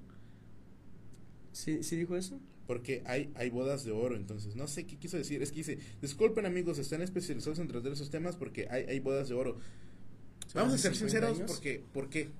¿Sí, 1.52 1.82
¿Sí 1.82 1.96
dijo 1.96 2.16
eso? 2.16 2.40
Porque 2.66 3.02
hay, 3.06 3.32
hay 3.34 3.50
bodas 3.50 3.84
de 3.84 3.92
oro, 3.92 4.16
entonces 4.16 4.56
no 4.56 4.66
sé 4.66 4.86
qué 4.86 4.96
quiso 4.96 5.16
decir. 5.16 5.42
Es 5.42 5.50
que 5.50 5.58
dice, 5.58 5.78
disculpen 6.00 6.46
amigos, 6.46 6.78
están 6.78 7.02
especializados 7.02 7.58
en 7.58 7.68
tratar 7.68 7.92
esos 7.92 8.10
temas 8.10 8.36
porque 8.36 8.66
hay, 8.70 8.84
hay 8.84 9.00
bodas 9.00 9.28
de 9.28 9.34
oro. 9.34 9.58
Vamos 10.54 10.74
a 10.74 10.78
ser 10.78 10.96
sinceros 10.96 11.40
porque, 11.46 11.84
¿por 11.92 12.08
qué? 12.08 12.30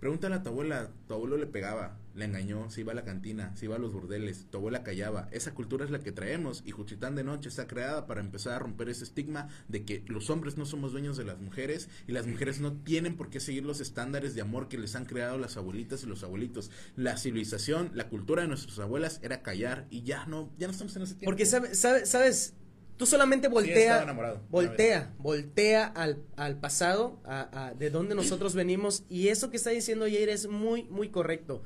Pregúntale 0.00 0.34
a 0.34 0.42
tu 0.42 0.50
abuela, 0.50 0.90
tu 1.08 1.14
abuelo 1.14 1.38
le 1.38 1.46
pegaba, 1.46 1.98
le 2.16 2.24
engañó, 2.24 2.70
se 2.70 2.80
iba 2.80 2.92
a 2.92 2.94
la 2.94 3.04
cantina, 3.04 3.54
se 3.56 3.66
iba 3.66 3.76
a 3.76 3.78
los 3.78 3.92
burdeles, 3.92 4.46
tu 4.50 4.58
abuela 4.58 4.82
callaba. 4.82 5.28
Esa 5.32 5.54
cultura 5.54 5.84
es 5.84 5.90
la 5.90 6.00
que 6.00 6.12
traemos 6.12 6.62
y 6.64 6.70
Juchitán 6.70 7.14
de 7.14 7.24
Noche 7.24 7.48
está 7.48 7.66
creada 7.66 8.06
para 8.06 8.20
empezar 8.20 8.54
a 8.54 8.58
romper 8.58 8.88
ese 8.88 9.04
estigma 9.04 9.48
de 9.68 9.84
que 9.84 10.02
los 10.06 10.30
hombres 10.30 10.56
no 10.56 10.64
somos 10.64 10.92
dueños 10.92 11.16
de 11.16 11.24
las 11.24 11.38
mujeres 11.38 11.88
y 12.08 12.12
las 12.12 12.26
mujeres 12.26 12.60
no 12.60 12.72
tienen 12.72 13.16
por 13.16 13.28
qué 13.28 13.38
seguir 13.38 13.64
los 13.64 13.80
estándares 13.80 14.34
de 14.34 14.40
amor 14.40 14.68
que 14.68 14.78
les 14.78 14.96
han 14.96 15.04
creado 15.04 15.38
las 15.38 15.56
abuelitas 15.56 16.02
y 16.02 16.06
los 16.06 16.24
abuelitos. 16.24 16.70
La 16.96 17.16
civilización, 17.18 17.90
la 17.94 18.08
cultura 18.08 18.42
de 18.42 18.48
nuestras 18.48 18.78
abuelas 18.78 19.20
era 19.22 19.42
callar 19.42 19.86
y 19.90 20.02
ya 20.02 20.24
no, 20.26 20.50
ya 20.58 20.66
no 20.66 20.72
estamos 20.72 20.96
en 20.96 21.02
ese 21.02 21.14
tiempo. 21.14 21.30
Porque 21.30 21.44
sabes, 21.44 21.78
sabes 21.78 22.54
Tú 22.96 23.04
solamente 23.04 23.48
voltea, 23.48 24.06
voltea, 24.48 25.12
voltea 25.18 25.84
al, 25.84 26.22
al 26.36 26.58
pasado, 26.58 27.20
a, 27.26 27.66
a, 27.66 27.74
de 27.74 27.90
donde 27.90 28.14
nosotros 28.14 28.54
venimos, 28.54 29.04
y 29.10 29.28
eso 29.28 29.50
que 29.50 29.58
está 29.58 29.68
diciendo 29.68 30.06
Jair 30.06 30.30
es 30.30 30.48
muy, 30.48 30.84
muy 30.84 31.10
correcto. 31.10 31.62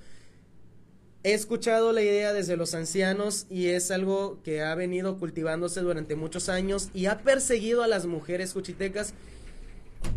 He 1.22 1.34
escuchado 1.34 1.92
la 1.92 2.00
idea 2.00 2.32
desde 2.32 2.56
los 2.56 2.74
ancianos 2.74 3.46
y 3.50 3.66
es 3.68 3.90
algo 3.90 4.40
que 4.42 4.62
ha 4.62 4.74
venido 4.74 5.18
cultivándose 5.18 5.80
durante 5.80 6.16
muchos 6.16 6.48
años 6.48 6.88
y 6.94 7.06
ha 7.06 7.18
perseguido 7.18 7.82
a 7.82 7.88
las 7.88 8.06
mujeres 8.06 8.54
cuchitecas, 8.54 9.12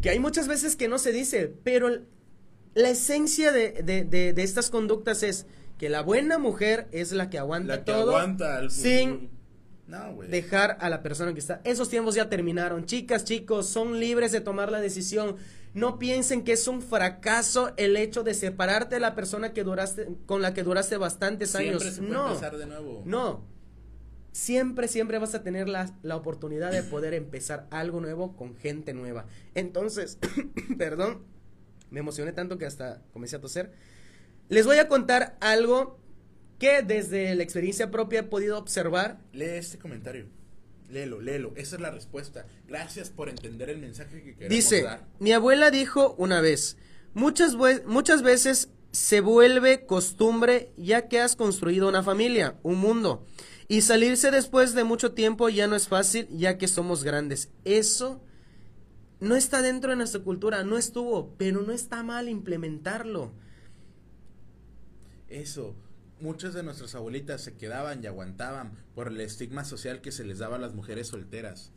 que 0.01 0.09
hay 0.09 0.19
muchas 0.19 0.47
veces 0.47 0.77
que 0.77 0.87
no 0.87 0.97
se 0.97 1.11
dice, 1.11 1.53
pero 1.63 1.89
la 2.73 2.89
esencia 2.89 3.51
de, 3.51 3.83
de, 3.83 4.33
de, 4.33 4.43
estas 4.43 4.69
conductas 4.69 5.23
es 5.23 5.45
que 5.77 5.89
la 5.89 6.01
buena 6.01 6.37
mujer 6.37 6.87
es 6.93 7.11
la 7.11 7.29
que 7.29 7.37
aguanta 7.37 7.75
la 7.75 7.83
que 7.83 7.91
todo 7.91 8.15
aguanta 8.15 8.69
sin 8.69 9.29
dejar 10.29 10.77
a 10.79 10.89
la 10.89 11.03
persona 11.03 11.33
que 11.33 11.39
está. 11.39 11.59
Esos 11.65 11.89
tiempos 11.89 12.15
ya 12.15 12.29
terminaron. 12.29 12.85
Chicas, 12.85 13.25
chicos, 13.25 13.67
son 13.67 13.99
libres 13.99 14.31
de 14.31 14.39
tomar 14.39 14.71
la 14.71 14.79
decisión. 14.79 15.35
No 15.74 15.97
piensen 15.97 16.43
que 16.43 16.53
es 16.53 16.67
un 16.67 16.82
fracaso 16.82 17.74
el 17.78 17.97
hecho 17.97 18.24
de 18.24 18.34
separarte 18.34 18.95
de 18.95 19.01
la 19.01 19.15
persona 19.15 19.53
que 19.53 19.63
duraste, 19.63 20.07
con 20.26 20.41
la 20.41 20.53
que 20.53 20.63
duraste 20.63 20.97
bastantes 20.97 21.55
años. 21.55 21.84
Se 21.84 22.01
puede 22.01 22.11
no, 22.11 22.28
empezar 22.28 22.57
de 22.57 22.65
nuevo. 22.65 23.01
no. 23.05 23.51
Siempre, 24.32 24.88
siempre 24.88 25.19
vas 25.19 25.36
a 25.36 25.43
tener 25.43 25.69
la, 25.69 25.95
la 26.01 26.15
oportunidad 26.15 26.71
de 26.71 26.82
poder 26.82 27.13
empezar 27.13 27.67
algo 27.69 28.01
nuevo 28.01 28.36
con 28.36 28.55
gente 28.55 28.91
nueva. 28.91 29.28
Entonces, 29.53 30.17
perdón, 30.80 31.21
me 31.91 31.99
emocioné 31.99 32.34
tanto 32.34 32.57
que 32.57 32.65
hasta 32.65 33.03
comencé 33.13 33.36
a 33.36 33.41
toser. 33.41 33.71
Les 34.49 34.65
voy 34.65 34.78
a 34.78 34.88
contar 34.88 35.38
algo 35.39 35.99
que 36.57 36.82
desde 36.82 37.36
la 37.36 37.43
experiencia 37.43 37.91
propia 37.91 38.21
he 38.21 38.24
podido 38.24 38.57
observar 38.57 39.19
Lee 39.34 39.45
este 39.45 39.78
comentario. 39.78 40.26
Léelo, 40.93 41.19
léelo. 41.21 41.53
Esa 41.55 41.75
es 41.77 41.81
la 41.81 41.89
respuesta. 41.89 42.45
Gracias 42.67 43.09
por 43.09 43.27
entender 43.27 43.69
el 43.71 43.79
mensaje 43.79 44.21
que 44.21 44.35
queremos 44.35 44.49
Dice, 44.55 44.83
dar. 44.83 45.07
mi 45.19 45.31
abuela 45.31 45.71
dijo 45.71 46.13
una 46.19 46.39
vez, 46.39 46.77
muchas 47.15 48.21
veces 48.21 48.69
se 48.91 49.19
vuelve 49.19 49.87
costumbre 49.87 50.71
ya 50.77 51.07
que 51.07 51.19
has 51.19 51.35
construido 51.35 51.89
una 51.89 52.03
familia, 52.03 52.59
un 52.61 52.77
mundo, 52.77 53.25
y 53.67 53.81
salirse 53.81 54.29
después 54.29 54.75
de 54.75 54.83
mucho 54.83 55.13
tiempo 55.13 55.49
ya 55.49 55.65
no 55.65 55.75
es 55.75 55.87
fácil 55.87 56.27
ya 56.29 56.59
que 56.59 56.67
somos 56.67 57.03
grandes. 57.03 57.49
Eso 57.65 58.21
no 59.19 59.35
está 59.35 59.63
dentro 59.63 59.89
de 59.89 59.95
nuestra 59.95 60.21
cultura, 60.21 60.63
no 60.63 60.77
estuvo, 60.77 61.33
pero 61.37 61.63
no 61.63 61.71
está 61.71 62.03
mal 62.03 62.29
implementarlo. 62.29 63.31
Eso. 65.27 65.75
Muchas 66.24 66.53
de 66.53 66.63
nuestras 66.63 66.95
abuelitas 66.95 67.41
se 67.41 67.55
quedaban 67.57 68.01
y 68.01 68.07
aguantaban 68.07 68.71
por 68.95 69.09
el 69.09 69.19
estigma 69.19 69.65
social 69.65 69.99
que 69.99 70.13
se 70.13 70.24
les 70.24 70.39
daba 70.39 70.55
a 70.55 70.59
las 70.59 70.74
mujeres 70.74 71.07
solteras. 71.09 71.74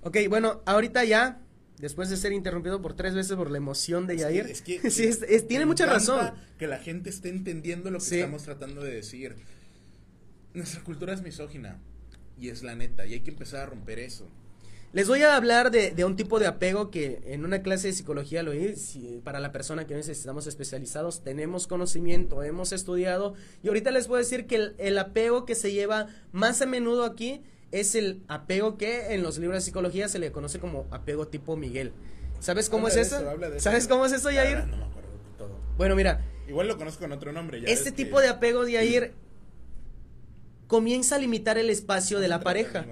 Ok, 0.00 0.16
bueno, 0.28 0.62
ahorita 0.66 1.04
ya, 1.04 1.40
después 1.78 2.10
de 2.10 2.16
ser 2.16 2.32
interrumpido 2.32 2.82
por 2.82 2.96
tres 2.96 3.14
veces 3.14 3.36
por 3.36 3.52
la 3.52 3.58
emoción 3.58 4.08
de 4.08 4.14
Es 4.14 4.18
que- 4.24 4.24
Yair, 4.34 4.46
es 4.46 4.62
que- 4.62 4.80
sí, 4.90 5.04
es- 5.04 5.22
es- 5.22 5.46
tiene 5.46 5.64
mucha 5.64 5.86
razón. 5.86 6.32
Que 6.58 6.66
la 6.66 6.78
gente 6.78 7.08
esté 7.08 7.28
entendiendo 7.28 7.88
lo 7.92 8.00
que 8.00 8.04
Sí. 8.04 8.16
estamos 8.18 8.42
tratando 8.42 8.82
de 8.82 8.92
decir. 8.96 9.36
Nuestra 10.52 10.82
cultura 10.82 11.14
es 11.14 11.22
misógina. 11.22 11.78
Y 12.36 12.48
es 12.48 12.64
la 12.64 12.74
neta. 12.74 13.06
Y 13.06 13.12
hay 13.12 13.20
que 13.20 13.30
empezar 13.30 13.60
a 13.60 13.66
romper 13.66 14.00
eso. 14.00 14.28
Les 14.96 15.06
voy 15.08 15.20
a 15.20 15.36
hablar 15.36 15.70
de, 15.70 15.90
de 15.90 16.04
un 16.06 16.16
tipo 16.16 16.38
de 16.38 16.46
apego 16.46 16.90
que 16.90 17.20
en 17.26 17.44
una 17.44 17.60
clase 17.60 17.88
de 17.88 17.92
psicología 17.92 18.42
lo 18.42 18.52
oí, 18.52 18.76
si- 18.76 19.20
para 19.22 19.40
la 19.40 19.52
persona 19.52 19.86
que 19.86 19.94
necesitamos 19.94 20.46
especializados, 20.46 21.22
tenemos 21.22 21.66
conocimiento, 21.66 22.42
hemos 22.42 22.72
estudiado, 22.72 23.34
y 23.62 23.68
ahorita 23.68 23.90
les 23.90 24.06
puedo 24.06 24.18
decir 24.20 24.46
que 24.46 24.56
el, 24.56 24.74
el 24.78 24.96
apego 24.96 25.44
que 25.44 25.54
se 25.54 25.70
lleva 25.70 26.06
más 26.32 26.62
a 26.62 26.66
menudo 26.66 27.04
aquí 27.04 27.42
es 27.72 27.94
el 27.94 28.22
apego 28.26 28.78
que 28.78 29.12
en 29.12 29.22
los 29.22 29.36
libros 29.36 29.58
de 29.58 29.60
psicología 29.66 30.08
se 30.08 30.18
le 30.18 30.32
conoce 30.32 30.60
como 30.60 30.86
apego 30.90 31.28
tipo 31.28 31.58
Miguel. 31.58 31.92
¿Sabes 32.40 32.70
cómo 32.70 32.88
es 32.88 32.96
eso? 32.96 33.22
¿Sabes 33.58 33.86
cómo 33.88 34.06
es 34.06 34.12
eso, 34.12 34.30
Yair? 34.30 34.64
No 34.66 34.78
me 34.78 34.84
acuerdo 34.84 35.10
de 35.10 35.36
todo. 35.36 35.60
Bueno, 35.76 35.94
mira, 35.94 36.24
Igual 36.48 36.68
lo 36.68 36.78
conozco 36.78 37.00
con 37.02 37.12
otro 37.12 37.32
nombre. 37.32 37.60
ya 37.60 37.68
este 37.68 37.90
que- 37.90 38.02
tipo 38.04 38.18
de 38.22 38.28
apego, 38.28 38.66
Yair, 38.66 39.12
comienza 40.68 41.16
a 41.16 41.18
limitar 41.18 41.58
el 41.58 41.68
espacio 41.68 42.18
de 42.18 42.28
la 42.28 42.40
pareja. 42.40 42.86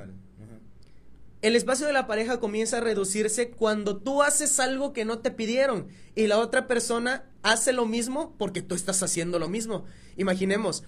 El 1.45 1.57
espacio 1.57 1.87
de 1.87 1.93
la 1.93 2.07
pareja 2.07 2.41
comienza 2.41 2.79
a 2.79 2.81
reducirse 2.81 3.51
cuando 3.51 3.99
tú 3.99 4.23
haces 4.23 4.59
algo 4.61 4.95
que 4.95 5.05
no 5.05 5.19
te 5.19 5.31
pidieron 5.31 5.89
y 6.15 6.27
la 6.27 6.39
otra 6.39 6.67
persona 6.67 7.27
hace 7.43 7.75
lo 7.75 7.85
mismo 7.85 8.35
porque 8.39 8.63
tú 8.63 8.75
estás 8.75 9.03
haciendo 9.03 9.39
lo 9.39 9.47
mismo. 9.51 9.85
Imaginemos, 10.17 10.85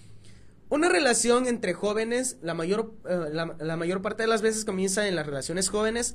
una 0.70 0.88
relación 0.88 1.46
entre 1.46 1.74
jóvenes, 1.74 2.38
la 2.40 2.54
mayor, 2.54 2.94
eh, 3.06 3.28
la, 3.34 3.54
la 3.58 3.76
mayor 3.76 4.00
parte 4.00 4.22
de 4.22 4.30
las 4.30 4.40
veces 4.40 4.64
comienza 4.64 5.06
en 5.06 5.14
las 5.14 5.26
relaciones 5.26 5.68
jóvenes, 5.68 6.14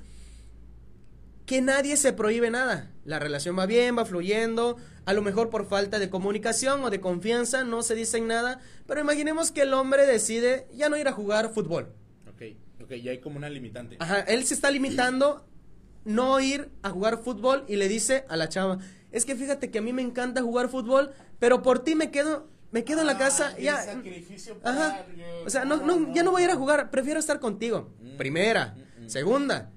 que 1.45 1.61
nadie 1.61 1.95
se 1.95 2.11
prohíbe 2.11 2.49
nada. 2.49 2.89
La 3.05 3.19
relación 3.19 3.55
va 3.59 3.67
bien, 3.67 3.95
va 3.95 4.05
fluyendo, 4.05 4.77
a 5.05 5.13
lo 5.13 5.21
mejor 5.21 5.51
por 5.51 5.67
falta 5.67 5.99
de 5.99 6.09
comunicación 6.09 6.83
o 6.83 6.89
de 6.89 6.99
confianza 6.99 7.63
no 7.63 7.83
se 7.83 7.93
dicen 7.93 8.25
nada, 8.25 8.59
pero 8.87 9.01
imaginemos 9.01 9.51
que 9.51 9.61
el 9.61 9.73
hombre 9.75 10.07
decide 10.07 10.67
ya 10.73 10.89
no 10.89 10.97
ir 10.97 11.07
a 11.07 11.13
jugar 11.13 11.53
fútbol. 11.53 11.93
Ok, 12.91 12.97
ok, 12.97 13.03
ya 13.03 13.11
hay 13.11 13.19
como 13.19 13.37
una 13.37 13.49
limitante. 13.49 13.97
Ajá, 13.99 14.19
él 14.21 14.43
se 14.45 14.53
está 14.53 14.69
limitando 14.71 15.45
no 16.05 16.39
ir 16.39 16.69
a 16.81 16.89
jugar 16.89 17.19
fútbol 17.23 17.63
y 17.67 17.75
le 17.75 17.87
dice 17.87 18.25
a 18.29 18.35
la 18.37 18.49
chava, 18.49 18.79
es 19.11 19.25
que 19.25 19.35
fíjate 19.35 19.69
que 19.71 19.79
a 19.79 19.81
mí 19.81 19.93
me 19.93 20.01
encanta 20.01 20.41
jugar 20.41 20.69
fútbol, 20.69 21.11
pero 21.39 21.61
por 21.61 21.79
ti 21.83 21.95
me 21.95 22.11
quedo, 22.11 22.47
me 22.71 22.83
quedo 22.83 23.01
en 23.01 23.07
la 23.07 23.13
Ah, 23.13 23.17
casa, 23.17 23.53
el 23.57 23.63
ya. 23.63 23.77
sacrificio 23.83 24.57
Ajá. 24.63 25.05
O 25.45 25.49
sea, 25.49 25.65
no, 25.65 25.77
no, 25.77 26.13
ya 26.13 26.23
no 26.23 26.31
voy 26.31 26.41
a 26.43 26.45
ir 26.45 26.51
a 26.51 26.55
jugar, 26.55 26.89
prefiero 26.91 27.19
estar 27.19 27.39
contigo. 27.39 27.93
Mm. 28.01 28.17
Primera, 28.17 28.75
Mm, 28.99 29.05
mm. 29.05 29.09
segunda. 29.09 29.71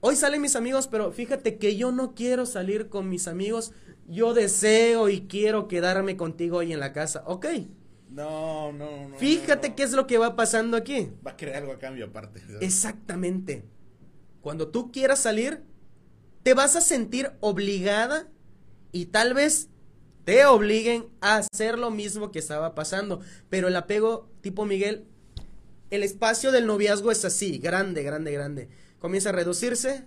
Hoy 0.00 0.16
salen 0.16 0.40
mis 0.40 0.56
amigos, 0.56 0.86
pero 0.88 1.12
fíjate 1.12 1.58
que 1.58 1.76
yo 1.76 1.92
no 1.92 2.14
quiero 2.14 2.46
salir 2.46 2.88
con 2.88 3.08
mis 3.10 3.28
amigos. 3.28 3.72
Yo 4.08 4.32
deseo 4.32 5.08
y 5.10 5.22
quiero 5.26 5.68
quedarme 5.68 6.16
contigo 6.16 6.58
hoy 6.58 6.72
en 6.72 6.80
la 6.80 6.92
casa. 6.94 7.22
Ok. 7.26 7.46
No, 8.10 8.72
no, 8.72 9.08
no. 9.08 9.16
Fíjate 9.16 9.70
no. 9.70 9.76
qué 9.76 9.82
es 9.84 9.92
lo 9.92 10.06
que 10.06 10.18
va 10.18 10.36
pasando 10.36 10.76
aquí. 10.76 11.10
Va 11.24 11.32
a 11.32 11.36
querer 11.36 11.56
algo 11.56 11.72
a 11.72 11.78
cambio 11.78 12.06
aparte. 12.06 12.40
¿sabes? 12.40 12.56
Exactamente. 12.60 13.64
Cuando 14.40 14.68
tú 14.68 14.90
quieras 14.90 15.20
salir, 15.20 15.62
te 16.42 16.54
vas 16.54 16.76
a 16.76 16.80
sentir 16.80 17.32
obligada 17.40 18.28
y 18.92 19.06
tal 19.06 19.34
vez 19.34 19.68
te 20.24 20.44
obliguen 20.46 21.06
a 21.20 21.36
hacer 21.36 21.78
lo 21.78 21.90
mismo 21.90 22.32
que 22.32 22.38
estaba 22.38 22.74
pasando. 22.74 23.20
Pero 23.48 23.68
el 23.68 23.76
apego 23.76 24.28
tipo 24.40 24.64
Miguel, 24.64 25.06
el 25.90 26.02
espacio 26.02 26.52
del 26.52 26.66
noviazgo 26.66 27.10
es 27.10 27.24
así, 27.24 27.58
grande, 27.58 28.02
grande, 28.02 28.32
grande. 28.32 28.68
Comienza 28.98 29.30
a 29.30 29.32
reducirse, 29.32 30.04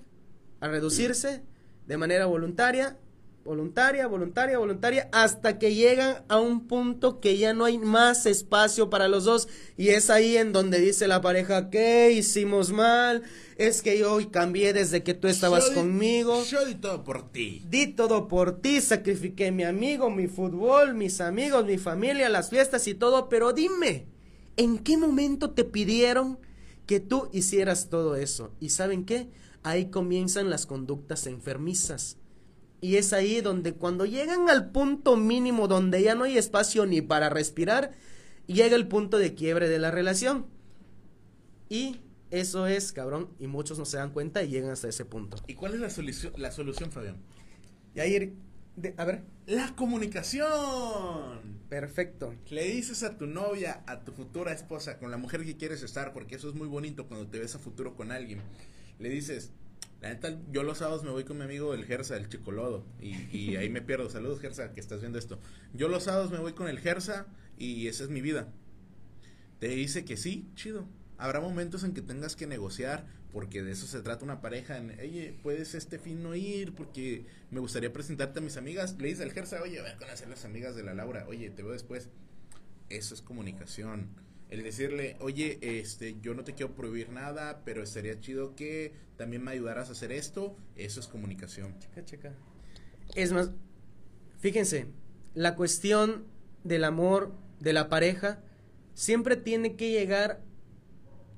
a 0.60 0.68
reducirse 0.68 1.43
de 1.88 1.97
manera 1.97 2.26
voluntaria, 2.26 2.97
voluntaria, 3.44 4.08
voluntaria, 4.08 4.58
voluntaria, 4.58 5.10
hasta 5.12 5.60
que 5.60 5.76
llegan 5.76 6.24
a 6.30 6.39
un 6.39 6.68
punto 6.68 7.20
que 7.20 7.38
ya 7.38 7.54
no 7.54 7.66
hay 7.66 7.78
más 7.78 8.26
espacio 8.26 8.89
para 8.89 9.08
los 9.08 9.26
dos. 9.26 9.48
Y 9.78 9.89
es 9.89 10.10
ahí 10.10 10.38
en 10.38 10.54
donde 10.54 10.80
dice 10.80 11.08
la 11.08 11.22
pareja, 11.22 11.70
¿qué 11.70 12.12
hicimos 12.12 12.72
mal? 12.72 13.24
Es 13.58 13.82
que 13.82 14.00
yo 14.00 14.14
hoy 14.14 14.28
cambié 14.28 14.74
desde 14.74 15.04
que 15.04 15.14
tú 15.14 15.28
estabas 15.28 15.66
Yo 15.66 15.70
di- 15.72 15.76
conmigo. 15.76 16.44
Yo 16.46 16.66
di 16.66 16.76
todo 16.76 17.04
por 17.04 17.32
ti. 17.32 17.64
Di 17.70 17.88
todo 17.88 18.28
por 18.28 18.62
ti, 18.62 18.82
sacrifiqué 18.82 19.52
mi 19.52 19.64
amigo, 19.64 20.10
mi 20.10 20.28
fútbol, 20.28 20.94
mis 20.94 21.22
amigos, 21.22 21.66
mi 21.66 21.78
familia, 21.78 22.30
las 22.30 22.50
fiestas 22.50 22.88
y 22.88 22.94
todo, 22.94 23.30
pero 23.30 23.54
dime, 23.54 24.08
¿en 24.58 24.80
qué 24.80 24.98
momento 24.98 25.52
te 25.52 25.64
pidieron 25.66 26.39
que 26.86 27.00
tú 27.00 27.30
hicieras 27.32 27.89
todo 27.89 28.16
eso? 28.16 28.52
¿Y 28.60 28.70
saben 28.70 29.06
qué? 29.06 29.30
Ahí 29.64 29.86
comienzan 29.89 30.50
las 30.50 30.66
conductas 30.66 31.28
enfermizas. 31.28 32.18
Y 32.84 32.97
es 32.97 33.13
ahí 33.13 33.39
donde 33.39 33.75
cuando 33.75 34.05
llegan 34.05 34.49
al 34.49 34.69
punto 34.71 35.15
mínimo 35.15 35.69
donde 35.69 36.01
ya 36.03 36.15
no 36.15 36.25
hay 36.25 36.38
espacio 36.38 36.86
ni 36.86 36.99
para 37.01 37.29
respirar, 37.29 37.91
llega 38.45 38.75
el 38.75 38.89
punto 38.89 39.17
de 39.17 39.34
quiebre 39.36 39.69
de 39.69 39.79
la 39.79 39.89
relación. 39.89 40.47
Y 41.69 42.01
eso 42.29 42.67
es, 42.67 42.91
cabrón, 42.91 43.29
y 43.39 43.47
muchos 43.47 43.79
no 43.79 43.86
se 43.86 43.95
dan 43.95 44.11
cuenta 44.11 44.43
y 44.43 44.49
llegan 44.49 44.71
hasta 44.71 44.89
ese 44.89 45.05
punto. 45.05 45.38
¿Y 45.47 45.53
cuál 45.53 45.75
es 45.75 45.79
la 45.79 45.89
solución, 45.89 46.34
la 46.36 46.51
solución 46.51 46.91
Fabián? 46.91 47.15
Y 47.95 48.01
ahí, 48.01 48.34
de- 48.75 48.93
a 48.97 49.05
ver, 49.05 49.23
La 49.47 49.73
comunicación. 49.77 51.61
perfecto. 51.69 52.36
Le 52.49 52.65
dices 52.65 53.03
a 53.03 53.17
tu 53.17 53.27
novia, 53.27 53.81
a 53.88 54.03
tu 54.03 54.11
futura 54.11 54.51
esposa, 54.51 54.97
con 54.99 55.09
la 55.09 55.17
mujer 55.17 55.45
que 55.45 55.55
quieres 55.55 55.84
estar, 55.84 56.11
porque 56.11 56.36
eso 56.36 56.49
es 56.49 56.55
muy 56.55 56.67
bonito 56.67 57.07
cuando 57.07 57.27
te 57.27 57.39
ves 57.39 57.55
a 57.55 57.59
futuro 57.59 57.95
con 57.95 58.11
alguien. 58.11 58.41
Le 58.99 59.09
dices, 59.09 59.51
la 60.04 60.10
neta, 60.10 60.38
yo 60.51 60.64
los 60.64 60.80
sábados 60.80 61.06
me 61.06 61.12
voy 61.12 61.24
con 61.24 61.38
mi 61.38 61.45
amigo 61.45 61.74
el 61.74 61.86
Gersa, 61.86 62.18
el 62.18 62.28
Chicolodo, 62.28 62.86
y, 62.99 63.16
y 63.32 63.56
ahí 63.56 63.70
me 63.70 63.82
pierdo. 63.82 64.10
Saludos, 64.10 64.41
Gersa, 64.41 64.74
que 64.74 64.82
estás 64.82 64.99
viendo 64.99 65.18
esto. 65.18 65.39
Yo 65.74 65.88
los 65.88 66.04
sábados 66.04 66.30
me 66.30 66.39
voy 66.39 66.51
con 66.51 66.68
el 66.68 66.78
Gersa 66.80 67.26
y 67.58 67.88
esa 67.88 68.04
es 68.04 68.10
mi 68.10 68.20
vida. 68.20 68.51
Te 69.60 69.70
dice 69.70 70.04
que 70.04 70.18
sí, 70.18 70.51
chido. 70.56 70.89
Habrá 71.18 71.39
momentos 71.39 71.86
en 71.86 71.93
que 71.93 72.01
tengas 72.01 72.36
que 72.36 72.47
negociar, 72.47 73.06
porque 73.32 73.64
de 73.64 73.72
eso 73.72 73.88
se 73.88 74.01
trata 74.01 74.26
una 74.26 74.41
pareja. 74.41 74.78
En, 74.78 74.89
oye, 74.99 75.39
puedes 75.41 75.74
este 75.74 75.99
fin 75.99 76.22
no 76.22 76.36
ir, 76.36 76.73
porque 76.73 77.26
me 77.49 77.61
gustaría 77.61 77.94
presentarte 77.94 78.40
a 78.40 78.41
mis 78.41 78.57
amigas. 78.57 78.98
Le 78.99 79.07
dice 79.07 79.23
al 79.23 79.32
Gersa, 79.32 79.61
oye, 79.61 79.80
voy 79.80 79.90
a 79.90 79.98
conocer 79.98 80.27
las 80.27 80.44
amigas 80.44 80.76
de 80.76 80.84
la 80.84 80.94
Laura. 80.94 81.26
Oye, 81.30 81.49
te 81.49 81.64
veo 81.64 81.72
después. 81.72 82.10
Eso 82.90 83.15
es 83.15 83.22
comunicación. 83.22 84.10
El 84.53 84.61
decirle, 84.61 85.17
oye, 85.19 85.57
este, 85.80 86.15
yo 86.21 86.35
no 86.35 86.43
te 86.43 86.53
quiero 86.53 86.75
prohibir 86.75 87.09
nada, 87.09 87.63
pero 87.65 87.81
estaría 87.81 88.19
chido 88.19 88.53
que 88.55 88.93
también 89.17 89.43
me 89.43 89.49
ayudaras 89.49 89.89
a 89.89 89.93
hacer 89.93 90.11
esto. 90.11 90.55
Eso 90.75 90.99
es 90.99 91.07
comunicación. 91.07 91.80
Checa, 91.80 92.05
checa. 92.05 92.35
Es 93.15 93.31
más, 93.34 93.49
fíjense, 94.38 94.85
la 95.34 95.55
cuestión 95.55 96.25
del 96.63 96.84
amor, 96.84 97.34
de 97.61 97.73
la 97.73 97.89
pareja, 97.89 98.43
siempre 98.93 99.38
tiene 99.38 99.75
que 99.75 99.89
llegar 99.89 100.43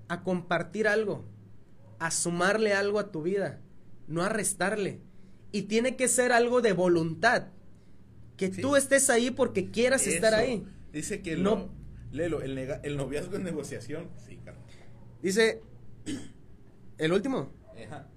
a 0.10 0.22
compartir 0.22 0.86
algo, 0.90 1.24
a 2.00 2.12
sumarle 2.12 2.74
algo 2.74 3.00
a 3.00 3.14
tu 3.14 3.22
vida, 3.22 3.62
no 4.10 4.24
a 4.24 4.28
restarle. 4.30 5.00
Y 5.54 5.62
tiene 5.62 5.96
que 5.96 6.10
ser 6.10 6.34
algo 6.34 6.62
de 6.62 6.74
voluntad. 6.74 7.48
Que 8.36 8.52
Sí. 8.54 8.60
tú 8.62 8.76
estés 8.76 9.10
ahí 9.10 9.32
porque 9.32 9.72
quieras 9.72 10.06
estar 10.06 10.34
ahí. 10.34 10.66
Dice 10.92 11.22
que 11.22 11.38
No. 11.38 11.56
no. 11.56 11.85
Léelo, 12.16 12.42
el, 12.42 12.56
nega- 12.56 12.80
el 12.84 12.98
noviazgo 12.98 13.36
es 13.36 13.42
negociación. 13.44 14.10
Sí, 14.26 14.38
claro. 14.38 14.58
Dice, 15.22 15.62
el 16.98 17.12
último, 17.12 17.52
Ajá. 17.86 18.08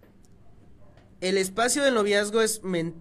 el 1.21 1.37
espacio 1.39 1.83
del 1.83 1.95
noviazgo 1.95 2.41
es, 2.43 2.63
men- 2.63 2.95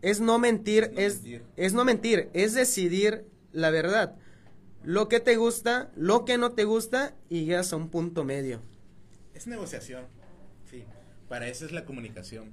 es 0.00 0.20
no 0.20 0.38
mentir, 0.38 0.90
No 0.92 1.00
es, 1.00 1.14
mentir. 1.22 1.42
es 1.56 1.74
no 1.74 1.84
mentir, 1.84 2.28
es 2.32 2.54
decidir 2.54 3.24
la 3.52 3.70
verdad. 3.70 4.16
Lo 4.82 5.08
que 5.08 5.20
te 5.20 5.36
gusta, 5.36 5.92
lo 5.94 6.24
que 6.24 6.38
no 6.38 6.52
te 6.52 6.64
gusta 6.64 7.14
y 7.28 7.44
llegas 7.44 7.72
a 7.72 7.76
un 7.76 7.88
punto 7.88 8.24
medio. 8.24 8.60
Es 9.34 9.46
negociación. 9.46 10.06
Sí. 10.68 10.84
Para 11.28 11.46
eso 11.48 11.64
es 11.64 11.72
la 11.72 11.84
comunicación. 11.84 12.50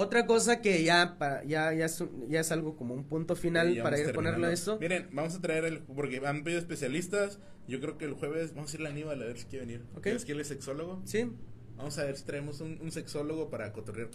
Otra 0.00 0.26
cosa 0.26 0.60
que 0.60 0.84
ya, 0.84 1.16
para, 1.18 1.42
ya, 1.44 1.72
ya, 1.74 1.86
es, 1.86 2.00
un- 2.00 2.28
ya 2.28 2.38
es 2.40 2.52
algo 2.52 2.76
como 2.76 2.94
un 2.94 3.02
punto 3.04 3.34
final 3.34 3.74
Sí, 3.74 3.80
para 3.82 3.98
ir 3.98 4.08
a 4.08 4.12
ponerlo 4.12 4.46
a 4.46 4.52
esto. 4.52 4.78
Miren, 4.80 5.08
vamos 5.12 5.34
a 5.34 5.40
traer 5.40 5.64
el. 5.64 5.80
Porque 5.80 6.22
han 6.24 6.44
pedido 6.44 6.60
especialistas. 6.60 7.40
Yo 7.66 7.80
creo 7.80 7.98
que 7.98 8.04
el 8.04 8.12
jueves 8.14 8.54
vamos 8.54 8.72
a 8.72 8.76
ir 8.80 8.86
a 8.86 8.90
Aníbal 8.90 9.20
a 9.22 9.26
ver 9.26 9.36
si 9.38 9.46
quiere 9.46 9.66
venir. 9.66 9.84
Ok. 9.96 10.06
¿Es 10.06 10.24
que 10.24 10.32
él 10.32 10.40
es 10.40 10.46
sexólogo? 10.48 11.02
Sí, 11.04 11.30
Vamos 11.76 11.98
a 11.98 12.04
ver 12.04 12.16
si 12.16 12.24
traemos 12.24 12.60
un, 12.60 12.78
un 12.80 12.90
sexólogo 12.92 13.50
para 13.50 13.72
cotorrear. 13.72 14.08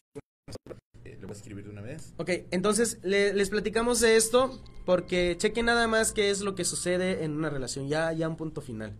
Eh, 1.05 1.17
le 1.19 1.25
voy 1.25 1.29
a 1.29 1.33
escribir 1.33 1.63
de 1.65 1.69
una 1.69 1.81
vez. 1.81 2.13
ok, 2.17 2.29
entonces 2.51 2.99
le- 3.03 3.33
les 3.33 3.49
platicamos 3.49 3.99
de 3.99 4.15
esto 4.15 4.61
porque 4.85 5.35
chequen 5.37 5.65
nada 5.65 5.87
más 5.87 6.11
qué 6.13 6.29
es 6.29 6.41
lo 6.41 6.55
que 6.55 6.63
sucede 6.65 7.23
en 7.23 7.31
una 7.33 7.49
relación, 7.49 7.87
ya, 7.89 8.11
ya 8.13 8.27
un 8.29 8.35
punto 8.37 8.61
final. 8.61 8.93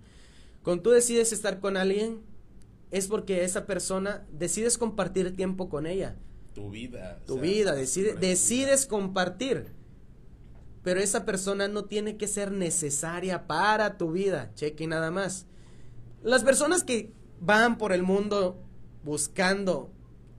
Cuando 0.64 0.84
tú 0.84 0.90
decides 0.92 1.32
estar 1.34 1.60
con 1.60 1.76
alguien, 1.78 2.22
es 2.92 3.08
porque 3.08 3.44
esa 3.44 3.66
persona 3.66 4.26
decides 4.32 4.78
compartir 4.78 5.36
tiempo 5.36 5.68
con 5.70 5.86
ella. 5.86 6.16
Tu 6.54 6.70
vida. 6.70 7.20
o 7.22 7.26
tu 7.26 7.34
sea, 7.36 7.42
vida, 7.42 7.76
decide, 7.76 8.14
decides 8.14 8.86
compartir. 8.86 9.74
Pero 10.84 11.00
esa 11.00 11.26
persona 11.26 11.68
no 11.68 11.86
tiene 11.86 12.18
que 12.18 12.28
ser 12.28 12.52
necesaria 12.52 13.48
para 13.48 13.98
tu 13.98 14.12
vida. 14.12 14.52
Cheque 14.54 14.86
nada 14.86 15.12
más. 15.12 15.48
Las 16.22 16.44
personas 16.44 16.84
que 16.84 17.14
van 17.40 17.78
por 17.78 17.94
el 17.94 18.04
mundo 18.04 18.62
buscando 19.04 19.92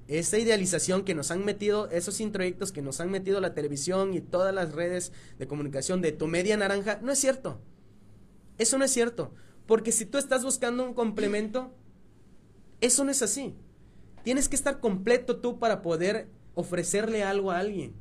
esa 0.06 0.38
idealización 0.38 1.04
que 1.04 1.14
nos 1.14 1.30
han 1.30 1.44
metido, 1.44 1.90
esos 1.90 2.20
introyectos 2.20 2.72
que 2.72 2.82
nos 2.82 3.00
han 3.00 3.10
metido 3.10 3.40
la 3.40 3.54
televisión 3.54 4.12
y 4.12 4.20
todas 4.20 4.54
las 4.54 4.72
redes 4.72 5.12
de 5.38 5.46
comunicación 5.46 6.02
de 6.02 6.12
tu 6.12 6.26
media 6.26 6.56
naranja, 6.56 6.98
no 7.02 7.12
es 7.12 7.18
cierto. 7.18 7.60
Eso 8.58 8.78
no 8.78 8.84
es 8.84 8.90
cierto. 8.90 9.32
Porque 9.66 9.92
si 9.92 10.04
tú 10.04 10.18
estás 10.18 10.44
buscando 10.44 10.84
un 10.84 10.94
complemento, 10.94 11.74
eso 12.80 13.04
no 13.04 13.10
es 13.10 13.22
así. 13.22 13.54
Tienes 14.24 14.48
que 14.48 14.56
estar 14.56 14.80
completo 14.80 15.36
tú 15.36 15.58
para 15.60 15.82
poder 15.82 16.28
ofrecerle 16.54 17.22
algo 17.22 17.50
a 17.50 17.58
alguien, 17.58 17.94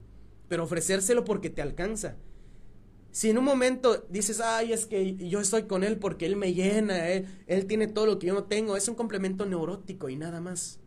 pero 0.48 0.64
ofrecérselo 0.64 1.26
porque 1.26 1.50
te 1.50 1.62
alcanza. 1.62 2.16
Si 3.12 3.30
en 3.30 3.38
un 3.38 3.44
momento 3.44 4.08
dices, 4.10 4.40
ay, 4.40 4.74
es 4.74 4.88
que 4.88 5.16
yo 5.18 5.40
estoy 5.40 5.64
con 5.64 5.84
él 5.84 6.00
porque 6.00 6.26
él 6.26 6.36
me 6.36 6.54
llena, 6.54 7.10
él, 7.10 7.28
él 7.46 7.68
tiene 7.68 7.88
todo 7.88 8.08
lo 8.08 8.18
que 8.18 8.28
yo 8.28 8.34
no 8.34 8.46
tengo, 8.46 8.76
es 8.76 8.88
un 8.88 8.96
complemento 8.96 9.46
neurótico 9.46 10.10
y 10.10 10.16
nada 10.16 10.42
más. 10.42 10.80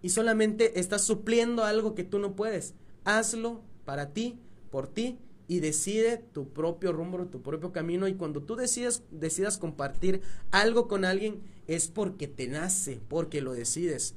Y 0.00 0.08
solamente 0.08 0.80
estás 0.80 1.02
supliendo 1.02 1.64
algo 1.64 1.94
que 1.94 2.02
tú 2.02 2.18
no 2.18 2.34
puedes. 2.34 2.74
Hazlo 3.04 3.62
para 3.84 4.12
ti, 4.12 4.40
por 4.70 4.88
ti, 4.88 5.18
y 5.46 5.60
decide 5.60 6.16
tu 6.16 6.48
propio 6.48 6.92
rumbo, 6.92 7.26
tu 7.26 7.42
propio 7.42 7.72
camino. 7.72 8.08
Y 8.08 8.14
cuando 8.14 8.42
tú 8.42 8.56
decidas, 8.56 9.02
decidas 9.10 9.58
compartir 9.58 10.22
algo 10.50 10.88
con 10.88 11.04
alguien, 11.04 11.42
es 11.66 11.88
porque 11.88 12.26
te 12.26 12.48
nace, 12.48 13.00
porque 13.08 13.42
lo 13.42 13.52
decides. 13.52 14.16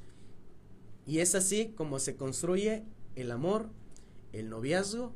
Y 1.06 1.20
es 1.20 1.34
así 1.36 1.72
como 1.76 2.00
se 2.00 2.16
construye 2.16 2.84
el 3.14 3.30
amor, 3.30 3.70
el 4.32 4.50
noviazgo 4.50 5.12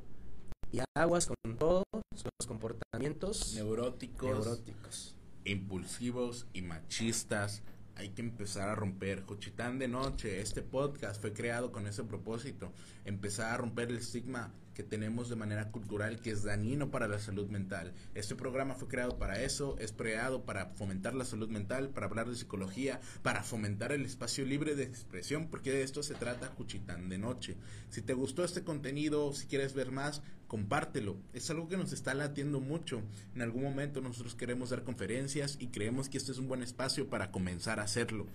y 0.71 0.79
aguas 0.97 1.27
con 1.27 1.59
todos 1.59 1.83
los 1.93 2.47
comportamientos 2.47 3.55
Neuróticos. 3.55 4.47
neuróticos. 4.47 5.17
impulsivos 5.45 6.47
y 6.53 6.63
machistas. 6.63 7.63
Hay 7.97 8.11
que 8.11 8.23
empezar 8.23 8.69
a 8.69 8.77
romper. 8.77 9.25
Cochitán 9.25 9.79
de 9.81 9.89
Noche, 9.89 10.41
este 10.41 10.63
podcast 10.63 11.21
fue 11.21 11.33
creado 11.33 11.73
con 11.73 11.87
ese 11.89 12.05
propósito. 12.05 12.73
Empezar 13.05 13.53
a 13.53 13.57
romper 13.57 13.89
el 13.91 13.99
estigma 13.99 14.55
que 14.75 14.83
tenemos 14.83 15.29
de 15.29 15.37
manera 15.37 15.71
cultural 15.71 16.21
que 16.21 16.31
es 16.31 16.43
dañino 16.43 16.91
para 16.91 17.09
la 17.09 17.19
salud 17.19 17.49
mental. 17.49 17.93
Este 18.15 18.35
programa 18.35 18.75
fue 18.75 18.89
creado 18.89 19.19
para 19.19 19.43
eso, 19.43 19.77
es 19.79 19.93
creado 19.93 20.45
para 20.45 20.67
fomentar 20.67 21.15
la 21.15 21.25
salud 21.25 21.49
mental, 21.49 21.91
para 21.91 22.07
hablar 22.07 22.29
de 22.29 22.37
psicología, 22.37 23.01
para 23.23 23.43
fomentar 23.43 23.93
el 23.93 24.05
espacio 24.05 24.45
libre 24.45 24.75
de 24.75 24.85
expresión, 24.85 25.49
porque 25.49 25.73
de 25.73 25.83
esto 25.83 26.03
se 26.03 26.15
trata 26.15 26.51
Cuchitán 26.51 27.09
de 27.09 27.19
Noche. 27.19 27.57
Si 27.89 28.03
te 28.03 28.15
gustó 28.15 28.45
este 28.45 28.65
contenido, 28.65 29.33
si 29.33 29.47
quieres 29.47 29.75
ver 29.75 29.91
más, 29.91 30.23
compártelo. 30.47 31.17
Es 31.33 31.49
algo 31.51 31.69
que 31.69 31.77
nos 31.77 31.93
está 31.93 32.15
latiendo 32.15 32.61
mucho. 32.61 33.03
En 33.35 33.43
algún 33.43 33.63
momento 33.63 34.01
nosotros 34.01 34.35
queremos 34.35 34.71
dar 34.71 34.83
conferencias 34.83 35.57
y 35.61 35.69
creemos 35.69 36.09
que 36.09 36.19
este 36.19 36.33
es 36.33 36.39
un 36.39 36.49
buen 36.49 36.63
espacio 36.63 37.09
para 37.09 37.31
comenzar 37.31 37.81
a 37.81 37.85
hacerlo. 37.85 38.27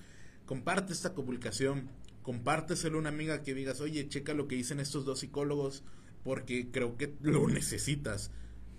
Comparte 0.45 0.93
esta 0.93 1.13
publicación, 1.13 1.89
compárteselo 2.21 2.97
a 2.97 3.01
una 3.01 3.09
amiga 3.09 3.43
que 3.43 3.53
digas, 3.53 3.81
oye, 3.81 4.07
checa 4.07 4.33
lo 4.33 4.47
que 4.47 4.55
dicen 4.55 4.79
estos 4.79 5.05
dos 5.05 5.19
psicólogos, 5.19 5.83
porque 6.25 6.71
creo 6.71 6.97
que 6.97 7.13
lo 7.21 7.47
necesitas. 7.47 8.31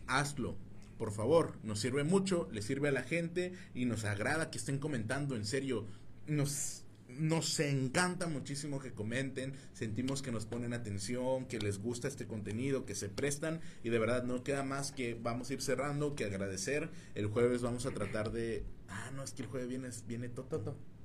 Hazlo, 0.08 0.56
por 0.98 1.12
favor, 1.12 1.56
nos 1.62 1.78
sirve 1.78 2.02
mucho, 2.02 2.48
le 2.50 2.60
sirve 2.60 2.88
a 2.88 2.92
la 2.92 3.04
gente 3.04 3.52
y 3.72 3.84
nos 3.84 4.04
agrada 4.04 4.50
que 4.50 4.58
estén 4.58 4.78
comentando, 4.78 5.36
en 5.36 5.46
serio, 5.46 5.86
nos 6.26 6.82
nos 7.08 7.60
encanta 7.60 8.26
muchísimo 8.26 8.80
que 8.80 8.92
comenten, 8.92 9.54
sentimos 9.72 10.22
que 10.22 10.32
nos 10.32 10.44
ponen 10.44 10.72
atención, 10.72 11.46
que 11.46 11.60
les 11.60 11.78
gusta 11.78 12.08
este 12.08 12.26
contenido, 12.26 12.84
que 12.84 12.96
se 12.96 13.08
prestan 13.08 13.60
y 13.84 13.90
de 13.90 13.98
verdad 14.00 14.24
no 14.24 14.42
queda 14.42 14.64
más 14.64 14.90
que 14.90 15.14
vamos 15.14 15.48
a 15.48 15.54
ir 15.54 15.62
cerrando, 15.62 16.16
que 16.16 16.24
agradecer. 16.24 16.90
El 17.14 17.28
jueves 17.28 17.62
vamos 17.62 17.86
a 17.86 17.92
tratar 17.92 18.32
de... 18.32 18.64
Ah, 18.88 19.12
no, 19.14 19.22
es 19.22 19.32
que 19.32 19.42
el 19.42 19.48
jueves 19.48 19.68
viene, 19.68 19.88
viene 20.08 20.28
Toto. 20.28 20.58
Toto. 20.58 20.95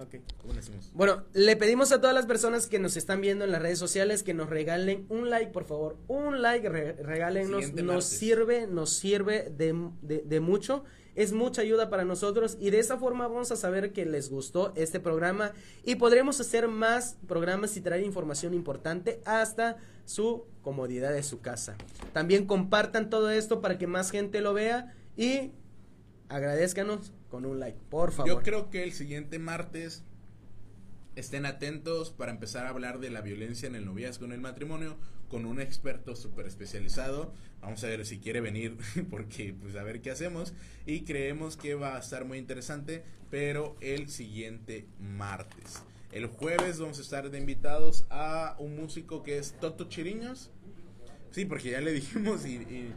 Ok. 0.00 0.16
¿Cómo 0.40 0.54
le 0.54 0.60
decimos? 0.60 0.90
Bueno, 0.94 1.24
le 1.34 1.56
pedimos 1.56 1.92
a 1.92 2.00
todas 2.00 2.14
las 2.14 2.24
personas 2.26 2.66
que 2.66 2.78
nos 2.78 2.96
están 2.96 3.20
viendo 3.20 3.44
en 3.44 3.52
las 3.52 3.60
redes 3.60 3.78
sociales 3.78 4.22
que 4.22 4.32
nos 4.32 4.48
regalen 4.48 5.04
un 5.10 5.28
like, 5.28 5.52
por 5.52 5.64
favor. 5.66 5.98
Un 6.08 6.40
like, 6.40 6.68
re- 6.68 6.94
regálennos. 6.94 7.72
Nos 7.74 8.04
sirve, 8.06 8.66
nos 8.66 8.90
sirve 8.94 9.50
de, 9.50 9.90
de- 10.00 10.22
de 10.24 10.40
mucho. 10.40 10.84
Es 11.16 11.32
mucha 11.32 11.60
ayuda 11.62 11.90
para 11.90 12.04
nosotros 12.04 12.56
y 12.60 12.70
de 12.70 12.78
esa 12.78 12.96
forma 12.96 13.26
vamos 13.28 13.50
a 13.50 13.56
saber 13.56 13.92
que 13.92 14.06
les 14.06 14.30
gustó 14.30 14.72
este 14.76 15.00
programa 15.00 15.52
y 15.84 15.96
podremos 15.96 16.40
hacer 16.40 16.66
más 16.68 17.16
programas 17.26 17.76
y 17.76 17.80
traer 17.82 18.04
información 18.04 18.54
importante 18.54 19.20
hasta 19.26 19.76
su 20.06 20.46
comodidad 20.62 21.12
de 21.12 21.24
su 21.24 21.40
casa. 21.40 21.76
También 22.14 22.46
compartan 22.46 23.10
todo 23.10 23.28
esto 23.28 23.60
para 23.60 23.76
que 23.76 23.86
más 23.88 24.10
gente 24.12 24.40
lo 24.40 24.54
vea 24.54 24.94
y 25.16 25.50
agradezcanos 26.28 27.12
con 27.30 27.46
un 27.46 27.60
like, 27.60 27.78
por 27.88 28.12
favor. 28.12 28.28
Yo 28.30 28.42
creo 28.42 28.70
que 28.70 28.82
el 28.82 28.92
siguiente 28.92 29.38
martes 29.38 30.02
estén 31.16 31.46
atentos 31.46 32.10
para 32.10 32.30
empezar 32.32 32.66
a 32.66 32.70
hablar 32.70 32.98
de 33.00 33.10
la 33.10 33.20
violencia 33.20 33.66
en 33.68 33.74
el 33.74 33.84
noviazgo, 33.84 34.24
en 34.24 34.32
el 34.32 34.40
matrimonio, 34.40 34.96
con 35.28 35.44
un 35.46 35.60
experto 35.60 36.16
súper 36.16 36.46
especializado. 36.46 37.32
Vamos 37.60 37.82
a 37.84 37.88
ver 37.88 38.04
si 38.06 38.18
quiere 38.18 38.40
venir, 38.40 38.76
porque 39.10 39.54
pues 39.60 39.76
a 39.76 39.82
ver 39.82 40.00
qué 40.00 40.10
hacemos. 40.10 40.52
Y 40.86 41.02
creemos 41.02 41.56
que 41.56 41.74
va 41.74 41.96
a 41.96 42.00
estar 42.00 42.24
muy 42.24 42.38
interesante, 42.38 43.04
pero 43.30 43.76
el 43.80 44.08
siguiente 44.08 44.86
martes. 44.98 45.82
El 46.12 46.26
jueves 46.26 46.80
vamos 46.80 46.98
a 46.98 47.02
estar 47.02 47.30
de 47.30 47.38
invitados 47.38 48.04
a 48.10 48.56
un 48.58 48.74
músico 48.76 49.22
que 49.22 49.38
es 49.38 49.52
Toto 49.60 49.88
Chiriños. 49.88 50.50
Sí, 51.30 51.44
porque 51.44 51.70
ya 51.70 51.80
le 51.80 51.92
dijimos 51.92 52.44
y, 52.44 52.54
y- 52.56 52.92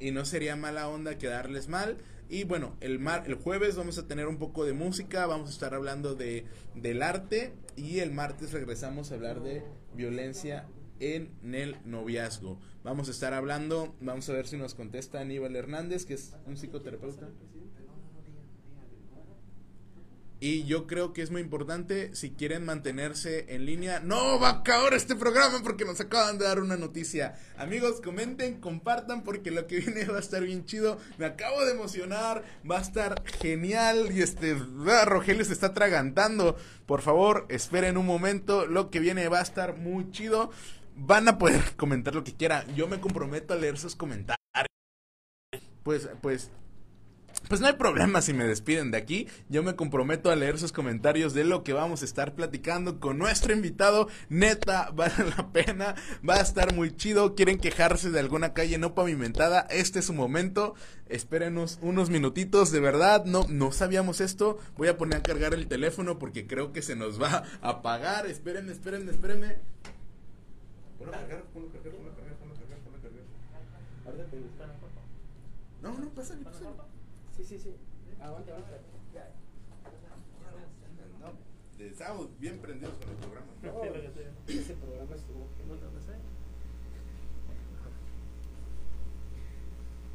y 0.00 0.10
no 0.12 0.24
sería 0.24 0.56
mala 0.56 0.88
onda 0.88 1.18
quedarles 1.18 1.68
mal. 1.68 1.98
Y 2.28 2.44
bueno, 2.44 2.76
el, 2.80 2.98
mar, 2.98 3.24
el 3.26 3.34
jueves 3.34 3.76
vamos 3.76 3.96
a 3.98 4.06
tener 4.06 4.26
un 4.26 4.36
poco 4.36 4.64
de 4.64 4.74
música, 4.74 5.26
vamos 5.26 5.48
a 5.48 5.52
estar 5.52 5.74
hablando 5.74 6.14
de, 6.14 6.44
del 6.74 7.02
arte 7.02 7.54
y 7.74 8.00
el 8.00 8.12
martes 8.12 8.52
regresamos 8.52 9.10
a 9.10 9.14
hablar 9.14 9.42
de 9.42 9.64
violencia 9.94 10.66
en 11.00 11.30
el 11.54 11.76
noviazgo. 11.84 12.58
Vamos 12.84 13.08
a 13.08 13.12
estar 13.12 13.32
hablando, 13.32 13.94
vamos 14.00 14.28
a 14.28 14.32
ver 14.34 14.46
si 14.46 14.56
nos 14.56 14.74
contesta 14.74 15.20
Aníbal 15.20 15.56
Hernández, 15.56 16.04
que 16.04 16.14
es 16.14 16.34
un 16.46 16.56
psicoterapeuta. 16.56 17.28
Y 20.40 20.64
yo 20.64 20.86
creo 20.86 21.12
que 21.12 21.22
es 21.22 21.32
muy 21.32 21.40
importante, 21.40 22.14
si 22.14 22.30
quieren 22.30 22.64
mantenerse 22.64 23.52
en 23.54 23.66
línea, 23.66 23.98
no 23.98 24.38
va 24.38 24.50
a 24.50 24.52
acabar 24.60 24.94
este 24.94 25.16
programa 25.16 25.60
porque 25.64 25.84
nos 25.84 26.00
acaban 26.00 26.38
de 26.38 26.44
dar 26.44 26.60
una 26.60 26.76
noticia. 26.76 27.36
Amigos, 27.56 28.00
comenten, 28.00 28.60
compartan 28.60 29.24
porque 29.24 29.50
lo 29.50 29.66
que 29.66 29.80
viene 29.80 30.04
va 30.04 30.18
a 30.18 30.20
estar 30.20 30.44
bien 30.44 30.64
chido. 30.64 30.98
Me 31.18 31.26
acabo 31.26 31.64
de 31.64 31.72
emocionar, 31.72 32.44
va 32.70 32.78
a 32.78 32.82
estar 32.82 33.24
genial 33.40 34.12
y 34.12 34.22
este, 34.22 34.56
ah, 34.88 35.04
Rogelio 35.06 35.44
se 35.44 35.52
está 35.52 35.68
atragantando. 35.68 36.56
Por 36.86 37.02
favor, 37.02 37.46
esperen 37.48 37.96
un 37.96 38.06
momento, 38.06 38.66
lo 38.66 38.90
que 38.90 39.00
viene 39.00 39.28
va 39.28 39.40
a 39.40 39.42
estar 39.42 39.76
muy 39.76 40.12
chido. 40.12 40.52
Van 40.94 41.26
a 41.26 41.38
poder 41.38 41.62
comentar 41.76 42.14
lo 42.14 42.22
que 42.22 42.34
quieran. 42.34 42.64
Yo 42.76 42.86
me 42.86 43.00
comprometo 43.00 43.54
a 43.54 43.56
leer 43.56 43.76
sus 43.76 43.96
comentarios. 43.96 44.38
Pues, 45.82 46.08
pues, 46.22 46.52
Pues 47.48 47.62
no 47.62 47.66
hay 47.66 47.72
problema 47.72 48.20
si 48.20 48.34
me 48.34 48.46
despiden 48.46 48.90
de 48.90 48.98
aquí. 48.98 49.26
Yo 49.48 49.62
me 49.62 49.74
comprometo 49.74 50.30
a 50.30 50.36
leer 50.36 50.58
sus 50.58 50.70
comentarios 50.70 51.32
de 51.32 51.44
lo 51.44 51.64
que 51.64 51.72
vamos 51.72 52.02
a 52.02 52.04
estar 52.04 52.34
platicando 52.34 53.00
con 53.00 53.16
nuestro 53.16 53.54
invitado. 53.54 54.08
Neta, 54.28 54.90
vale 54.94 55.14
la 55.34 55.50
pena. 55.50 55.94
Va 56.28 56.34
a 56.34 56.42
estar 56.42 56.74
muy 56.74 56.94
chido. 56.94 57.34
Quieren 57.34 57.58
quejarse 57.58 58.10
de 58.10 58.20
alguna 58.20 58.52
calle 58.52 58.76
no 58.76 58.94
pavimentada. 58.94 59.60
Este 59.70 60.00
es 60.00 60.04
su 60.04 60.12
momento. 60.12 60.74
Espérenos 61.08 61.78
unos 61.80 62.10
minutitos. 62.10 62.70
De 62.70 62.80
verdad, 62.80 63.24
no, 63.24 63.46
no 63.48 63.72
sabíamos 63.72 64.20
esto. 64.20 64.58
Voy 64.76 64.88
a 64.88 64.98
poner 64.98 65.20
a 65.20 65.22
cargar 65.22 65.54
el 65.54 65.68
teléfono 65.68 66.18
porque 66.18 66.46
creo 66.46 66.72
que 66.72 66.82
se 66.82 66.96
nos 66.96 67.20
va 67.20 67.44
a 67.62 67.70
apagar. 67.70 68.26
Esperen, 68.26 68.68
esperen, 68.68 69.08
espérenme. 69.08 69.56
Ponlo 70.98 71.12
cargar, 71.12 71.38
a 71.38 71.42
cargar, 71.42 71.72
cargar, 71.72 72.12
cargar. 72.12 73.24
No, 75.80 75.96
no, 75.96 76.10
pásale, 76.10 76.44
pásale. 76.44 76.87
Sí, 77.38 77.44
sí, 77.44 77.58
sí. 77.60 77.74
Aguante, 78.20 78.50
aguante. 78.50 78.74
No, 81.20 81.84
estamos 81.84 82.28
bien 82.40 82.58
prendidos 82.58 82.94
con 82.96 83.10
el 83.10 83.16
programa. 83.16 83.46
No, 83.62 84.52
ese 84.52 84.74
programa 84.74 85.14
estuvo 85.14 85.46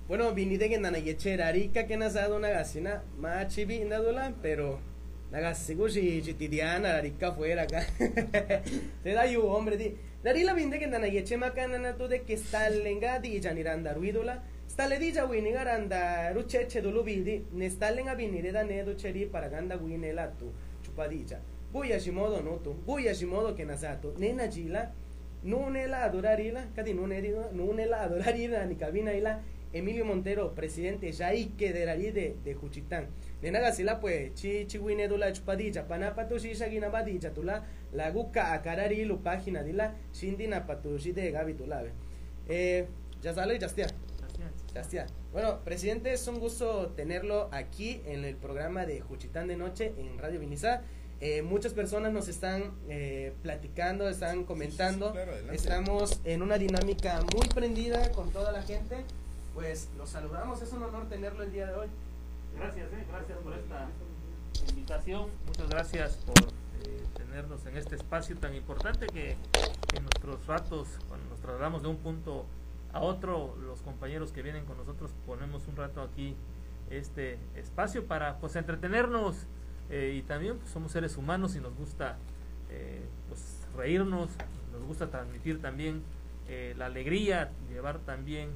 Bueno, 0.09 0.33
vinite 0.33 0.67
que 0.67 0.77
nana 0.77 0.99
yechera 0.99 1.47
arika 1.47 1.87
que 1.87 1.95
nasado 1.95 2.35
una 2.35 2.49
gasina 2.49 3.03
machibi 3.17 3.75
indadula, 3.75 4.33
pero 4.41 4.81
la 5.31 5.39
gasigo 5.39 5.87
si 5.87 6.21
chitidiana 6.21 6.97
arika 6.97 7.31
fuera 7.31 7.61
acá. 7.61 7.87
Te 9.03 9.13
da 9.13 9.25
yu 9.25 9.43
hombre 9.45 9.77
di. 9.77 9.95
Darila 10.25 10.53
vinde 10.53 10.77
que 10.77 10.87
nana 10.87 11.07
yeche 11.07 11.37
makana 11.37 11.79
na 11.79 11.93
tu 11.93 12.09
de 12.09 12.23
que 12.23 12.33
está 12.33 12.69
lenga 12.69 13.19
di 13.19 13.41
janiranda 13.41 13.93
ruidola. 13.93 14.43
Stale 14.73 14.97
di 14.97 15.11
ja 15.11 15.25
wini 15.25 15.51
garanda 15.51 16.31
rucheche 16.33 16.81
dulu 16.81 17.03
vidi, 17.03 17.45
ne 17.51 17.69
stalen 17.69 18.07
a 18.07 18.15
vinire 18.15 18.49
da 18.49 18.63
nedo 18.63 18.95
cheri 18.95 19.27
para 19.27 19.47
ganda 19.47 19.75
wine 19.77 20.11
la 20.11 20.25
tu 20.25 20.51
chupadilla. 20.81 21.39
Buya 21.71 21.99
shimodo 21.99 22.41
no 22.41 22.57
tu, 22.57 22.73
buya 22.73 23.13
shimodo 23.13 23.53
que 23.53 23.65
nasato, 23.65 24.15
nena 24.17 24.47
jila, 24.47 24.91
nune 25.43 25.85
la 25.85 26.01
adorarila, 26.05 26.65
kadi 26.73 26.91
nune 26.91 27.21
rida, 27.21 27.51
nune 27.51 27.85
la 27.85 27.99
adorarila 27.99 28.65
ni 28.65 28.75
cabina 28.75 29.13
ila, 29.13 29.39
Emilio 29.71 30.05
Montero, 30.05 30.55
presidente 30.55 31.11
Yaike 31.11 31.71
de 31.71 31.85
la 31.85 31.95
de, 31.95 32.37
de 32.43 32.55
Juchitán. 32.55 33.09
Nena 33.43 33.59
gasila 33.59 33.99
pues, 33.99 34.31
chi 34.33 34.65
chi 34.65 34.79
wine 34.79 35.07
dula 35.07 35.31
chupadilla, 35.31 35.83
panapa 35.83 36.25
tu 36.25 36.39
shisha 36.39 36.67
gina 36.67 36.89
badilla 36.89 37.29
tula, 37.29 37.63
la 37.91 38.09
guca 38.09 38.51
a 38.51 38.59
carari 38.59 39.05
lu 39.05 39.21
página 39.21 39.61
dila, 39.61 39.93
shindina 40.11 40.61
patushi 40.61 41.13
de 41.13 41.29
gabi 41.29 41.53
tulabe. 41.53 41.91
Eh, 42.49 42.87
ya 43.21 43.35
sale, 43.35 43.59
ya 43.59 43.67
está. 43.67 44.12
Gracias. 44.73 45.13
Bueno, 45.31 45.59
presidente, 45.63 46.13
es 46.13 46.27
un 46.27 46.39
gusto 46.39 46.87
tenerlo 46.95 47.49
aquí 47.51 48.01
en 48.05 48.25
el 48.25 48.35
programa 48.35 48.85
de 48.85 49.01
Juchitán 49.01 49.47
de 49.47 49.55
Noche 49.55 49.93
en 49.97 50.17
Radio 50.17 50.39
Vinizá. 50.39 50.81
Eh, 51.21 51.41
muchas 51.41 51.73
personas 51.73 52.11
nos 52.11 52.27
están 52.27 52.73
eh, 52.89 53.33
platicando, 53.43 54.09
están 54.09 54.43
comentando. 54.43 55.07
Sí, 55.07 55.11
sí, 55.11 55.15
claro, 55.15 55.31
adelante. 55.31 55.55
Estamos 55.55 56.19
en 56.25 56.41
una 56.41 56.57
dinámica 56.57 57.21
muy 57.35 57.47
prendida 57.49 58.11
con 58.11 58.31
toda 58.31 58.51
la 58.51 58.63
gente. 58.63 58.97
Pues 59.53 59.89
los 59.97 60.09
saludamos, 60.09 60.61
es 60.61 60.73
un 60.73 60.83
honor 60.83 61.07
tenerlo 61.07 61.43
el 61.43 61.51
día 61.51 61.67
de 61.67 61.73
hoy. 61.75 61.87
Gracias, 62.57 62.91
eh, 62.91 63.05
gracias 63.09 63.37
por 63.39 63.53
esta 63.53 63.87
invitación. 64.69 65.29
Muchas 65.45 65.69
gracias 65.69 66.17
por 66.25 66.43
eh, 66.83 67.03
tenernos 67.15 67.65
en 67.67 67.77
este 67.77 67.95
espacio 67.95 68.35
tan 68.37 68.55
importante 68.55 69.05
que 69.07 69.37
en 69.95 70.03
nuestros 70.03 70.45
ratos, 70.47 70.87
cuando 71.07 71.29
nos 71.29 71.39
trasladamos 71.39 71.83
de 71.83 71.89
un 71.89 71.97
punto 71.97 72.45
a 72.93 73.01
otro, 73.01 73.57
los 73.65 73.81
compañeros 73.81 74.31
que 74.31 74.41
vienen 74.43 74.65
con 74.65 74.77
nosotros 74.77 75.11
ponemos 75.25 75.67
un 75.67 75.75
rato 75.75 76.01
aquí 76.01 76.35
este 76.89 77.39
espacio 77.55 78.05
para 78.05 78.37
pues 78.37 78.55
entretenernos 78.55 79.47
eh, 79.89 80.13
y 80.17 80.21
también 80.21 80.57
pues, 80.57 80.69
somos 80.71 80.91
seres 80.91 81.17
humanos 81.17 81.55
y 81.55 81.59
nos 81.59 81.75
gusta 81.75 82.17
eh, 82.69 83.01
pues 83.27 83.67
reírnos, 83.75 84.29
nos 84.71 84.83
gusta 84.83 85.09
transmitir 85.09 85.59
también 85.59 86.03
eh, 86.47 86.75
la 86.77 86.85
alegría, 86.85 87.51
llevar 87.69 87.99
también 87.99 88.51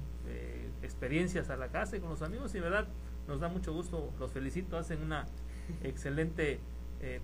experiencias 0.84 1.50
a 1.50 1.56
la 1.56 1.70
casa 1.70 1.96
y 1.96 2.02
con 2.02 2.10
los 2.10 2.22
amigos 2.22 2.54
y 2.54 2.60
verdad 2.60 2.88
nos 3.30 3.40
da 3.40 3.48
mucho 3.48 3.74
gusto, 3.74 4.12
los 4.20 4.32
felicito, 4.32 4.78
hacen 4.78 5.02
una 5.02 5.26
excelente 5.84 6.60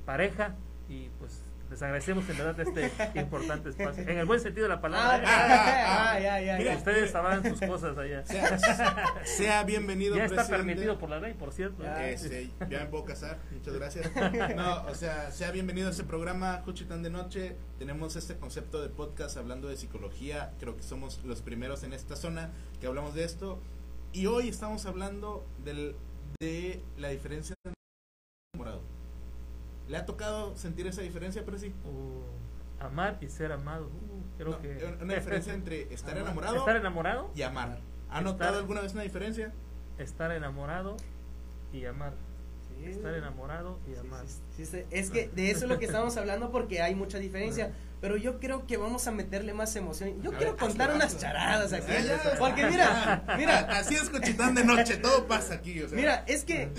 pareja 0.06 0.56
y 0.88 1.10
pues 1.20 1.42
les 1.70 1.82
agradecemos 1.82 2.30
en 2.30 2.38
verdad 2.38 2.60
este 2.60 2.92
importante 3.20 3.70
espacio, 3.70 4.04
en 4.04 4.18
el 4.20 4.26
buen 4.26 4.40
sentido 4.40 4.64
de 4.66 4.70
la 4.70 4.76
Ah, 4.76 4.82
palabra. 4.82 5.18
¿eh? 5.18 5.84
ah, 5.88 6.20
ya, 6.22 6.42
ya, 6.42 6.58
Mira, 6.58 6.72
ya. 6.74 6.78
Ustedes 6.78 7.12
sabrán 7.12 7.44
sus 7.44 7.60
cosas 7.68 7.98
allá. 7.98 8.24
Sea, 8.26 8.58
sea 9.24 9.64
bienvenido, 9.64 10.16
Ya 10.16 10.26
está 10.26 10.36
presidente. 10.38 10.66
permitido 10.66 11.00
por 11.00 11.10
la 11.10 11.20
ley, 11.20 11.34
por 11.34 11.52
cierto. 11.52 11.82
Ya. 11.84 12.10
Este, 12.10 12.50
ya 12.70 12.80
me 12.82 12.86
puedo 12.88 13.06
casar, 13.06 13.40
muchas 13.52 13.74
gracias. 13.74 14.12
No, 14.56 14.84
o 14.86 14.94
sea, 14.96 15.32
sea 15.32 15.52
bienvenido 15.52 15.88
a 15.88 15.92
este 15.92 16.04
programa, 16.04 16.62
Juchitán 16.66 17.02
de 17.02 17.10
Noche. 17.10 17.56
Tenemos 17.80 18.16
este 18.16 18.36
concepto 18.38 18.82
de 18.82 18.90
podcast 18.90 19.38
hablando 19.38 19.68
de 19.68 19.78
psicología. 19.78 20.54
Creo 20.60 20.76
que 20.78 20.84
somos 20.84 21.22
los 21.24 21.42
primeros 21.42 21.84
en 21.84 21.94
esta 21.94 22.16
zona 22.16 22.52
que 22.80 22.88
hablamos 22.88 23.14
de 23.16 23.24
esto. 23.24 23.60
Y 24.12 24.28
hoy 24.28 24.48
estamos 24.50 24.86
hablando 24.86 25.46
del, 25.64 25.96
de 26.40 26.84
la 26.98 27.10
diferencia 27.10 27.56
entre 27.66 27.74
enamorado. 28.54 28.84
¿Le 29.88 29.98
ha 29.98 30.06
tocado 30.06 30.56
sentir 30.56 30.88
esa 30.88 31.02
diferencia, 31.02 31.44
Presi? 31.46 31.68
Uh, 31.86 32.84
amar 32.84 33.18
y 33.22 33.28
ser 33.30 33.52
amado. 33.52 33.86
Uh, 33.88 34.38
creo 34.38 34.52
No, 34.52 34.62
que. 34.62 34.98
Una 35.02 35.16
diferencia 35.16 35.54
entre 35.54 35.94
estar 35.94 36.12
Amar. 36.12 36.24
enamorado 36.24 36.56
Estar 36.58 36.76
enamorado, 36.76 37.32
y 37.36 37.42
amar. 37.42 37.80
¿Ha 38.10 38.20
Estar- 38.20 38.24
notado 38.24 38.60
alguna 38.60 38.82
vez 38.82 38.94
una 38.94 39.04
diferencia? 39.04 39.52
estar 40.00 40.32
enamorado 40.32 40.98
y 41.72 41.86
amar. 41.86 42.14
Sí. 42.80 42.90
Estar 42.90 43.14
enamorado 43.14 43.78
y 43.88 43.94
Sí, 43.94 44.00
amar. 44.00 44.26
sí, 44.28 44.42
sí, 44.58 44.66
sí. 44.66 44.84
Es 44.90 45.12
que 45.12 45.28
de 45.30 45.52
eso 45.52 45.66
es 45.66 45.70
lo 45.70 45.78
que 45.80 45.86
estamos 45.86 46.18
hablando 46.18 46.52
porque 46.52 46.82
hay 46.82 46.96
mucha 46.96 47.20
diferencia. 47.20 47.72
Pero 48.02 48.18
yo 48.18 48.40
creo 48.40 48.66
que 48.68 48.76
vamos 48.76 49.08
a 49.08 49.12
meterle 49.12 49.54
más 49.54 49.74
emoción. 49.78 50.22
Yo 50.22 50.32
A 50.32 50.38
quiero 50.38 50.54
ver, 50.54 50.60
contar 50.60 50.90
hazlo, 50.90 50.96
unas 50.98 51.08
hazlo. 51.16 51.20
charadas 51.22 51.72
aquí. 51.72 51.86
Ya, 51.90 52.02
ya. 52.04 52.36
Porque 52.38 52.66
mira, 52.66 53.24
mira, 53.38 53.60
Así 53.78 53.96
es 53.96 54.10
Juchitán 54.10 54.56
de 54.56 54.66
Noche, 54.66 54.98
todo 54.98 55.26
pasa 55.26 55.54
aquí. 55.54 55.82
O 55.82 55.88
sea. 55.88 55.96
mira, 55.96 56.24
es 56.28 56.44
que, 56.44 56.70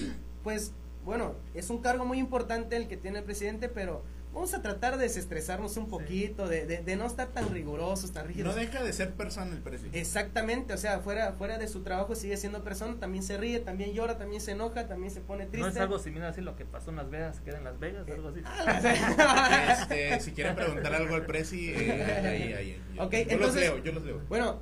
pues, 0.43 0.72
bueno, 1.05 1.35
es 1.55 1.70
un 1.70 1.78
cargo 1.78 2.05
muy 2.05 2.18
importante 2.18 2.76
el 2.76 2.89
que 2.89 2.97
tiene 2.97 3.18
el 3.18 3.24
presidente, 3.24 3.68
pero 3.68 4.02
vamos 4.32 4.52
a 4.52 4.62
tratar 4.62 4.97
de 4.97 5.05
desestresarnos 5.05 5.76
un 5.76 5.89
poquito, 5.89 6.48
de, 6.48 6.66
de, 6.66 6.78
de 6.82 6.97
no 6.97 7.06
estar 7.06 7.28
tan 7.28 7.51
rigurosos, 7.52 8.10
tan 8.12 8.24
No 8.24 8.28
rígidos. 8.28 8.56
deja 8.56 8.82
de 8.82 8.93
ser 8.93 9.12
persona 9.12 9.52
el 9.52 9.60
presidente. 9.62 10.01
Exactamente, 10.01 10.74
o 10.74 10.76
sea, 10.76 10.98
fuera, 11.01 11.32
fuera 11.35 11.56
de 11.56 11.68
su 11.68 11.82
trabajo 11.85 12.16
sigue 12.16 12.36
siendo 12.36 12.64
persona, 12.64 12.97
también 12.98 13.22
se 13.22 13.36
ríe, 13.36 13.60
también 13.60 13.93
llora, 13.93 14.18
también 14.18 14.40
se 14.40 14.51
enoja, 14.52 14.89
también 14.89 15.12
se 15.12 15.20
pone 15.20 15.44
triste. 15.47 15.60
No 15.60 15.68
es 15.68 15.76
algo 15.76 15.98
similar 16.01 16.31
así 16.31 16.40
lo 16.40 16.56
que 16.56 16.64
pasó 16.64 16.90
en 16.90 16.97
Las 16.97 17.10
Vegas, 17.10 17.40
queda 17.44 17.59
en 17.59 17.64
Las 17.64 17.78
Vegas, 17.78 18.09
algo 18.09 18.28
así. 18.31 18.40
Este, 19.82 20.20
si 20.20 20.32
quieren 20.32 20.56
preguntar 20.56 20.94
algo 20.94 21.14
al 21.14 21.26
presi, 21.26 21.70
eh, 21.70 22.02
ahí, 22.26 22.52
ahí. 22.55 22.82
Yo, 22.94 23.02
Ok, 23.05 23.12
yo 23.12 23.18
los 23.18 23.31
entonces- 23.32 23.60
leo, 23.60 23.78
yo 23.85 23.93
los 23.93 24.05
leo. 24.05 24.20
Bueno, 24.28 24.59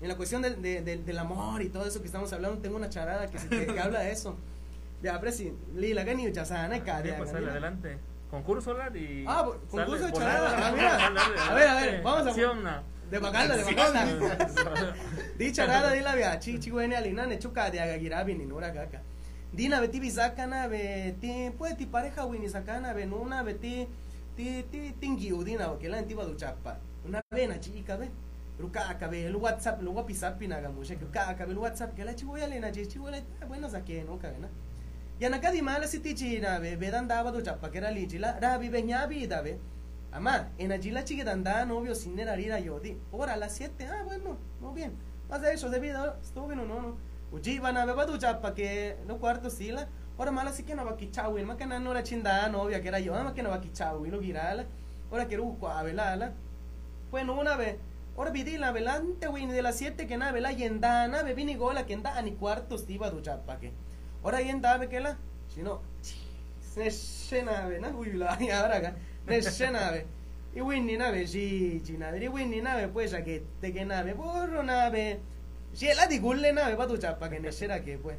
en 0.00 0.08
la 0.08 0.16
cuestión 0.16 0.42
del, 0.42 0.60
de- 0.60 0.82
del- 0.82 1.04
del 1.04 1.18
amor 1.18 1.62
y 1.62 1.68
todo 1.68 1.86
eso 1.86 2.00
que 2.00 2.06
estamos 2.06 2.32
hablando, 2.32 2.58
tengo 2.60 2.76
una 2.76 2.88
charada 2.90 3.28
que, 3.30 3.38
se- 3.38 3.48
que, 3.48 3.66
que 3.66 3.80
habla 3.80 4.00
de 4.00 4.12
eso. 4.12 4.36
Ya, 5.02 5.18
presi, 5.20 5.52
lila 5.74 6.04
gani 6.04 6.28
uchasana, 6.28 6.76
Ah, 6.76 7.02
bien, 7.02 7.16
pues 7.16 7.30
sale 7.30 7.50
adelante. 7.50 7.98
Concurso 8.30 8.72
Lar 8.72 8.96
y. 8.96 9.24
Ah, 9.26 9.42
bu- 9.44 9.58
concurso 9.68 10.06
de 10.06 10.12
charada, 10.12 10.56
ah, 10.68 10.72
mira. 10.72 11.06
A 11.50 11.54
ver, 11.54 11.68
a 11.68 11.74
ver, 11.74 12.02
vamos 12.02 12.26
a- 12.26 12.30
ah. 12.66 12.82
De 13.10 13.18
bacala, 13.18 13.56
de 13.56 13.64
Sí, 13.64 13.74
bacala. 13.74 14.94
Di 15.36 15.52
charada, 15.52 15.90
di 15.92 16.00
la 16.00 16.14
via, 16.14 16.38
chi, 16.38 16.58
chi, 16.58 16.70
wene 16.70 16.96
alina, 16.96 17.26
ne 17.26 17.38
chuka 17.38 17.68
de 17.70 17.80
agagirabi, 17.80 18.34
ni 18.34 18.46
nura 18.46 18.70
kaka. 18.72 19.00
Dina 19.52 19.80
beti 19.80 20.00
bisakana, 20.00 20.66
beti, 20.68 21.50
pues 21.58 21.76
ti 21.76 21.84
pareja 21.86 22.24
wini 22.24 22.48
sakana, 22.48 22.94
benuna, 22.94 23.42
beti, 23.42 23.86
ti, 24.34 24.64
ti, 24.70 24.94
tingiu, 24.98 25.42
dina, 25.44 25.76
que 25.78 25.88
la 25.90 25.98
antigua 25.98 26.24
duchapa. 26.24 26.78
Una 27.04 27.20
vena 27.30 27.58
chica, 27.60 27.96
ve. 27.96 28.08
Ruka 28.58 28.96
be 29.10 29.26
el 29.26 29.34
WhatsApp, 29.36 29.82
luego 29.82 30.06
pisapi 30.06 30.46
naga 30.46 30.68
mushe, 30.70 30.96
que 30.96 31.06
ka 31.10 31.34
be 31.34 31.50
el 31.52 31.58
WhatsApp, 31.58 31.94
que 31.96 32.04
la 32.04 32.14
chivoya 32.14 32.46
lena, 32.46 32.70
chi, 32.70 32.86
chivoya, 32.86 33.20
bueno, 33.48 33.68
saque, 33.68 34.04
no 34.04 34.18
cabe, 34.18 34.36
Ya 35.22 35.30
nakadi 35.30 35.62
mala 35.62 35.86
si 35.86 36.00
tichi 36.00 36.40
na 36.40 36.58
be, 36.58 36.74
be 36.74 36.90
dan 36.90 37.06
daba 37.06 37.30
duchapa, 37.30 37.70
que 37.70 37.78
era 37.78 37.92
lichila, 37.92 38.40
rabi 38.40 38.68
be 38.70 38.82
ñabi 38.82 39.28
da 39.28 39.40
be. 39.40 39.56
Amá, 40.10 40.48
en 40.58 40.72
allí 40.72 40.90
la 40.90 41.04
andaba 41.30 41.64
novio 41.64 41.94
sin 41.94 42.18
era 42.18 42.36
ir 42.40 42.52
a 42.52 42.58
yo. 42.58 42.80
Di, 42.80 42.96
hora 43.12 43.34
a 43.34 43.36
las 43.36 43.52
7, 43.54 43.86
ah, 43.86 44.02
bueno, 44.04 44.36
no 44.60 44.72
bien. 44.72 44.96
Más 45.30 45.40
de 45.40 45.54
eso, 45.54 45.70
de 45.70 45.78
vida, 45.78 46.18
estuvo 46.20 46.48
bien 46.48 46.58
o 46.58 46.64
no, 46.64 46.82
no. 46.82 46.96
Uji, 47.30 47.60
van 47.60 47.76
a 47.76 47.84
beber 47.84 48.08
ducha 48.08 48.40
para 48.40 48.52
que 48.52 48.96
no 49.06 49.18
cuarto 49.18 49.48
sila. 49.48 49.86
Ahora 50.18 50.32
mala 50.32 50.50
sí 50.50 50.64
que 50.64 50.74
no 50.74 50.84
va 50.84 50.90
a 50.90 50.96
quichau, 50.96 51.38
más 51.44 51.56
que 51.56 51.66
no 51.66 51.92
era 51.92 52.02
chindada 52.02 52.48
novia 52.48 52.82
que 52.82 52.88
era 52.88 52.98
yo, 52.98 53.12
más 53.12 53.32
que 53.32 53.44
no 53.44 53.50
va 53.50 53.56
a 53.56 53.60
quichau, 53.60 54.04
y 54.04 54.10
lo 54.10 54.20
girala. 54.20 54.66
Ahora 55.12 55.28
quiero 55.28 55.44
buscar 55.44 55.76
a 55.76 55.84
velala. 55.84 56.32
Bueno, 57.12 57.38
una 57.38 57.54
vez, 57.54 57.76
ahora 58.16 58.32
vidí 58.32 58.56
la 58.56 58.72
velante, 58.72 59.28
güey, 59.28 59.46
de 59.46 59.62
las 59.62 59.76
7 59.76 60.08
que 60.08 60.16
nada, 60.16 60.32
vela 60.32 60.50
yendana, 60.50 61.22
be 61.22 61.32
vini 61.32 61.54
gola 61.54 61.86
que 61.86 61.94
anda 61.94 62.20
ni 62.22 62.32
cuarto 62.32 62.74
iba 62.88 63.06
a 63.06 63.10
duchar 63.10 63.42
para 63.42 63.60
que. 63.60 63.72
La, 64.24 65.16
si 65.48 65.62
no, 65.62 65.80
se 66.60 66.90
llena, 66.90 67.66
ve, 67.66 67.80
¿no? 67.80 67.88
Uy, 67.90 68.12
la, 68.12 68.38
y 70.54 70.60
Winnie 70.60 70.98
nave, 70.98 71.26
sí, 71.26 71.82
nave, 71.98 72.24
y 72.24 72.28
Winnie 72.28 72.62
nave, 72.62 72.88
pues, 72.88 73.10
ya 73.12 73.24
que 73.24 73.42
te 73.60 73.72
que 73.72 73.84
nave, 73.84 74.12
borro 74.14 74.62
nave. 74.62 75.20
Si 75.72 75.88
el 75.88 75.98
adigulle 75.98 76.52
nave, 76.52 76.76
pa 76.76 76.86
tu 76.86 76.98
chapa, 76.98 77.30
que 77.30 77.40
necera 77.40 77.82
que, 77.82 77.98
pues. 77.98 78.16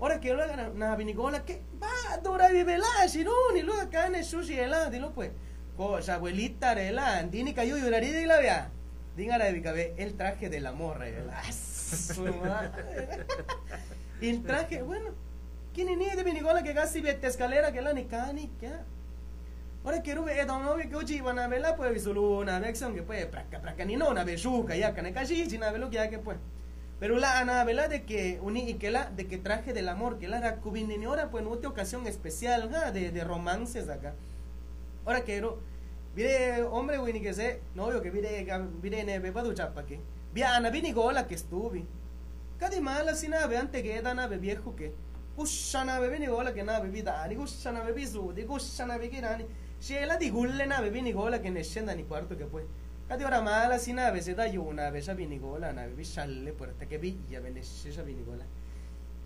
Ahora 0.00 0.20
que 0.20 0.32
luego 0.32 0.56
na, 0.56 0.68
na 0.68 0.96
vinicola, 0.96 1.44
que 1.44 1.62
va, 1.80 2.16
dura 2.22 2.48
vivela, 2.48 2.86
shirun, 3.08 3.56
y 3.56 3.62
luego 3.62 3.80
acá 3.80 4.06
en 4.06 4.16
el 4.16 4.24
sushi 4.24 4.58
helado, 4.58 4.90
dilo 4.90 5.12
pues. 5.12 5.30
Cosa, 5.76 6.14
abuelita, 6.14 6.74
rela, 6.74 7.18
andini 7.18 7.54
cayó 7.54 7.76
y 7.76 7.82
lloraría 7.82 8.20
y 8.20 8.26
la 8.26 8.38
vea. 8.38 8.70
Dígala 9.16 9.46
de 9.46 9.62
cabe 9.62 9.94
el 9.96 10.14
traje. 10.14 10.50
Su 11.52 12.24
madre. 12.24 13.26
Y 14.20 14.28
el 14.28 14.42
traje, 14.42 14.82
bueno, 14.82 15.10
¿quién 15.72 15.98
ni 15.98 16.10
de 16.10 16.22
vinicola 16.22 16.62
que 16.62 16.74
casi 16.74 17.00
vete 17.00 17.26
escalera 17.26 17.72
que 17.72 17.80
la 17.80 17.92
ni 17.92 18.04
cani, 18.04 18.48
que 18.60 18.70
Ahora 19.84 20.00
quiero 20.00 20.22
ver, 20.22 20.46
don 20.46 20.62
novio 20.62 20.88
que 20.88 20.94
uchi 20.94 21.20
van 21.20 21.40
a 21.40 21.48
verla, 21.48 21.74
pues 21.74 22.04
solo 22.04 22.38
una 22.38 22.60
versión 22.60 22.94
que 22.94 23.02
pues, 23.02 23.26
praca, 23.26 23.60
praca, 23.60 23.84
ni 23.84 23.96
no, 23.96 24.10
una 24.10 24.22
besuca, 24.22 24.76
ya, 24.76 24.94
cana 24.94 25.12
cachi, 25.12 25.50
si 25.50 25.56
una 25.56 25.72
lo 25.72 25.90
que 25.90 25.96
ya 25.96 26.08
que 26.08 26.20
pues. 26.20 26.38
Pero 27.00 27.18
la 27.18 27.40
ana 27.40 27.64
vela 27.64 27.88
de 27.88 28.04
que 28.04 28.38
uni 28.40 28.70
y 28.70 28.74
que 28.74 28.92
la 28.92 29.10
de 29.10 29.26
que 29.26 29.38
traje 29.38 29.72
del 29.72 29.88
amor 29.88 30.20
que 30.20 30.28
la 30.28 30.38
era 30.38 30.60
cubindini 30.60 31.04
ahora 31.04 31.32
pues 31.32 31.44
en 31.44 31.50
otra 31.50 31.68
ocasión 31.68 32.06
especial 32.06 32.70
¿ja? 32.70 32.92
de, 32.92 33.10
de 33.10 33.24
romances 33.24 33.88
acá. 33.88 34.14
Ahora 35.04 35.22
quiero 35.22 35.58
mire 36.14 36.62
hombre 36.62 36.98
ni 37.12 37.20
que 37.20 37.34
sé 37.34 37.60
novio 37.74 38.02
que 38.02 38.12
mire 38.12 38.46
mire 38.80 39.02
neve 39.02 39.32
va 39.32 39.42
duchar 39.42 39.74
pa 39.74 39.84
que 39.84 39.98
via 40.32 40.54
ana 40.54 40.70
vini 40.70 40.92
gola 40.92 41.26
que 41.26 41.34
estuve. 41.34 41.84
Cada 42.60 42.80
mala 42.80 43.16
si 43.16 43.26
nave 43.26 43.56
ante 43.56 43.82
que 43.82 44.00
da 44.00 44.14
nave 44.14 44.36
viejo 44.36 44.76
que 44.76 44.94
usha 45.36 45.84
nave 45.84 46.08
vini 46.08 46.26
gola 46.26 46.52
que 46.52 46.62
nave 46.62 46.88
vida 46.88 47.26
ni 47.26 47.36
usha 47.36 47.70
nave 47.70 47.92
bisu 47.92 48.32
di 48.32 48.42
usha 48.42 48.84
nave 48.84 49.08
que 49.08 49.20
nani 49.20 49.44
si 49.78 49.94
la 50.04 50.16
di 50.16 50.30
gulle 50.30 50.64
nave 50.66 50.90
vini 50.90 51.12
gola 51.12 51.38
che 51.40 51.50
ne 51.50 51.62
scenda 51.62 51.92
ni 51.92 52.06
quarto 52.06 52.36
che 52.36 52.44
poi 52.44 52.64
Kati 53.12 53.24
ora 53.24 53.42
mala 53.42 53.76
si 53.76 53.92
nave 53.92 54.22
se 54.22 54.32
da 54.32 54.46
io 54.46 54.62
una 54.62 54.88
vesa 54.88 55.12
vinicola, 55.12 55.68
una 55.68 55.84
viscialle 55.86 56.52
porta 56.52 56.86
che 56.86 56.98
piglia 56.98 57.40
venesce 57.40 57.92
sa 57.92 58.00
vinicola. 58.00 58.42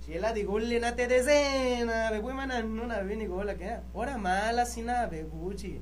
Si 0.01 0.19
la 0.19 0.33
di 0.33 0.43
gulle 0.43 0.81
na 0.81 0.93
te 0.93 1.07
desena, 1.07 2.11
ve 2.11 2.19
poi 2.19 2.33
manano 2.33 2.83
una 2.83 2.99
vinicola 3.03 3.55
che 3.55 3.83
ora 3.93 4.17
mala 4.17 4.65
si 4.65 4.83
nave 4.83 5.23
buci. 5.23 5.81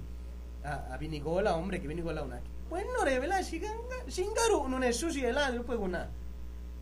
A, 0.64 0.88
a 0.90 0.96
vinicola, 0.98 1.56
hombre, 1.56 1.80
che 1.80 1.86
vinicola 1.86 2.20
una. 2.20 2.38
Bueno, 2.68 3.02
revela 3.04 3.40
shiganga, 3.40 4.04
shingaru 4.06 4.66
non 4.66 4.82
è 4.82 4.92
sushi 4.92 5.22
e 5.22 5.30
la 5.30 5.50
poi 5.64 5.76
una. 5.76 6.06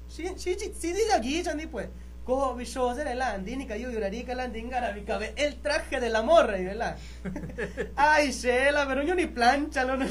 Si 0.06 0.32
si 0.34 0.56
si 0.56 0.92
di 0.92 1.06
la 1.08 1.20
guicia 1.20 1.52
ni 1.52 1.68
pues. 1.68 1.88
Cojo 2.24 2.54
de 2.94 3.14
la 3.16 3.32
andínica, 3.32 3.76
yo 3.76 3.90
lloraría 3.90 4.24
que 4.24 4.34
la 4.34 4.44
andingara 4.44 4.92
mi 4.92 5.02
cabe 5.02 5.32
el 5.36 5.56
traje 5.60 5.98
del 5.98 6.14
amor, 6.14 6.52
¿verdad? 6.52 6.96
Ay, 7.96 8.30
Shela, 8.30 8.86
pero 8.86 9.02
yo 9.02 9.14
ni 9.14 9.26
plancha, 9.26 9.84
lo 9.84 9.96
no. 9.96 10.06